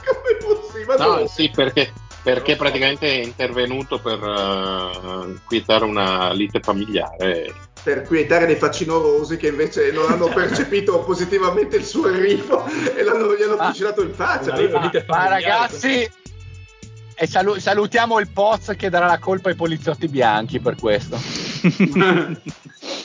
Come 0.07 0.39
è 0.39 0.45
possibile? 0.45 0.85
Ma 0.87 0.95
No, 0.95 1.15
dove? 1.17 1.29
sì, 1.29 1.51
perché, 1.55 1.93
perché 2.23 2.57
praticamente 2.57 3.07
è 3.07 3.25
intervenuto 3.25 3.99
per 3.99 4.19
eh, 4.23 5.41
quietare 5.47 5.85
una 5.85 6.33
lite 6.33 6.61
familiare. 6.61 7.53
Per 7.83 8.03
quietare 8.03 8.47
dei 8.47 8.57
facinorosi 8.57 9.37
che 9.37 9.49
invece 9.49 9.93
non 9.93 10.11
hanno 10.11 10.29
percepito 10.29 10.99
positivamente 11.05 11.77
il 11.77 11.85
suo 11.85 12.09
arrivo 12.09 12.65
e 12.67 13.03
l'hanno, 13.03 13.35
gli 13.35 13.43
hanno 13.43 13.57
fucilato 13.57 14.03
in 14.03 14.13
faccia. 14.13 14.55
Ma, 14.71 14.91
ma 15.07 15.29
ragazzi, 15.29 16.11
e 17.15 17.27
salu- 17.27 17.59
salutiamo 17.59 18.19
il 18.21 18.29
Poz 18.29 18.75
che 18.77 18.91
darà 18.91 19.07
la 19.07 19.19
colpa 19.19 19.49
ai 19.49 19.55
poliziotti 19.55 20.09
bianchi 20.09 20.61
per 20.61 20.77
questo. 20.77 21.48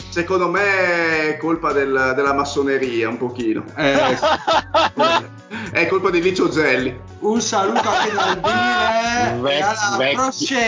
Secondo 0.10 0.48
me 0.48 1.30
è 1.30 1.38
colpa 1.38 1.72
del- 1.72 2.14
della 2.16 2.34
massoneria 2.34 3.10
un 3.10 3.18
pochino. 3.18 3.64
Eh, 3.76 4.18
È 5.72 5.88
colpa 5.88 6.10
di 6.10 6.22
Licio 6.22 6.50
Gelli. 6.50 6.96
un 7.20 7.40
saluto 7.42 7.88
anche 7.90 8.12
dal 8.14 8.40
dire 8.40 9.40
Vec- 9.42 9.64
alla 9.64 9.98
vecchi- 9.98 10.16
prossima. 10.16 10.60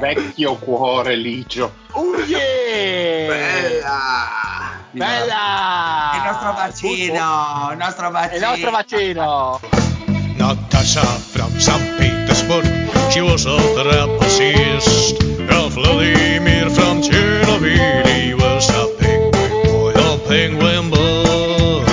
Vecchio 0.00 0.54
cuore 0.56 1.16
ligio. 1.16 1.72
Oh 1.92 2.16
yeah! 2.18 3.26
Bella! 3.28 4.00
Bella! 4.90 6.10
Il 6.14 6.22
nostro 6.24 6.52
vaccino, 6.52 7.68
il 7.72 7.76
nostro 7.78 8.06
Il 8.06 8.12
vaccino. 8.12 8.46
nostro 8.48 8.70
vaccino! 8.70 9.60
Natasha 10.36 11.02
from 11.02 11.56
St. 11.58 11.94
Petersburg, 11.96 12.66
she 13.10 13.20
was 13.20 13.44
a 13.46 13.56
trapezist. 13.74 15.21
Vladimir 15.74 16.68
from 16.68 17.00
Chernobyl, 17.00 18.06
he 18.06 18.34
was 18.34 18.68
a 18.68 18.94
penguin 19.00 19.52
boy, 19.64 19.92
a 19.94 20.18
penguin 20.28 20.90
boy. 20.90 21.84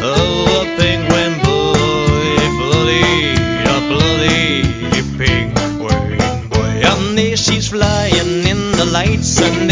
Oh, 0.00 0.62
a 0.62 0.64
penguin 0.78 1.34
boy, 1.42 2.36
bloody, 2.60 3.34
a 3.66 3.78
bloody 3.90 5.02
penguin 5.18 6.48
boy. 6.48 6.80
And 6.86 7.38
she's 7.38 7.68
flying 7.70 8.46
in 8.46 8.70
the 8.72 8.88
lights, 8.92 9.40
and 9.42 9.68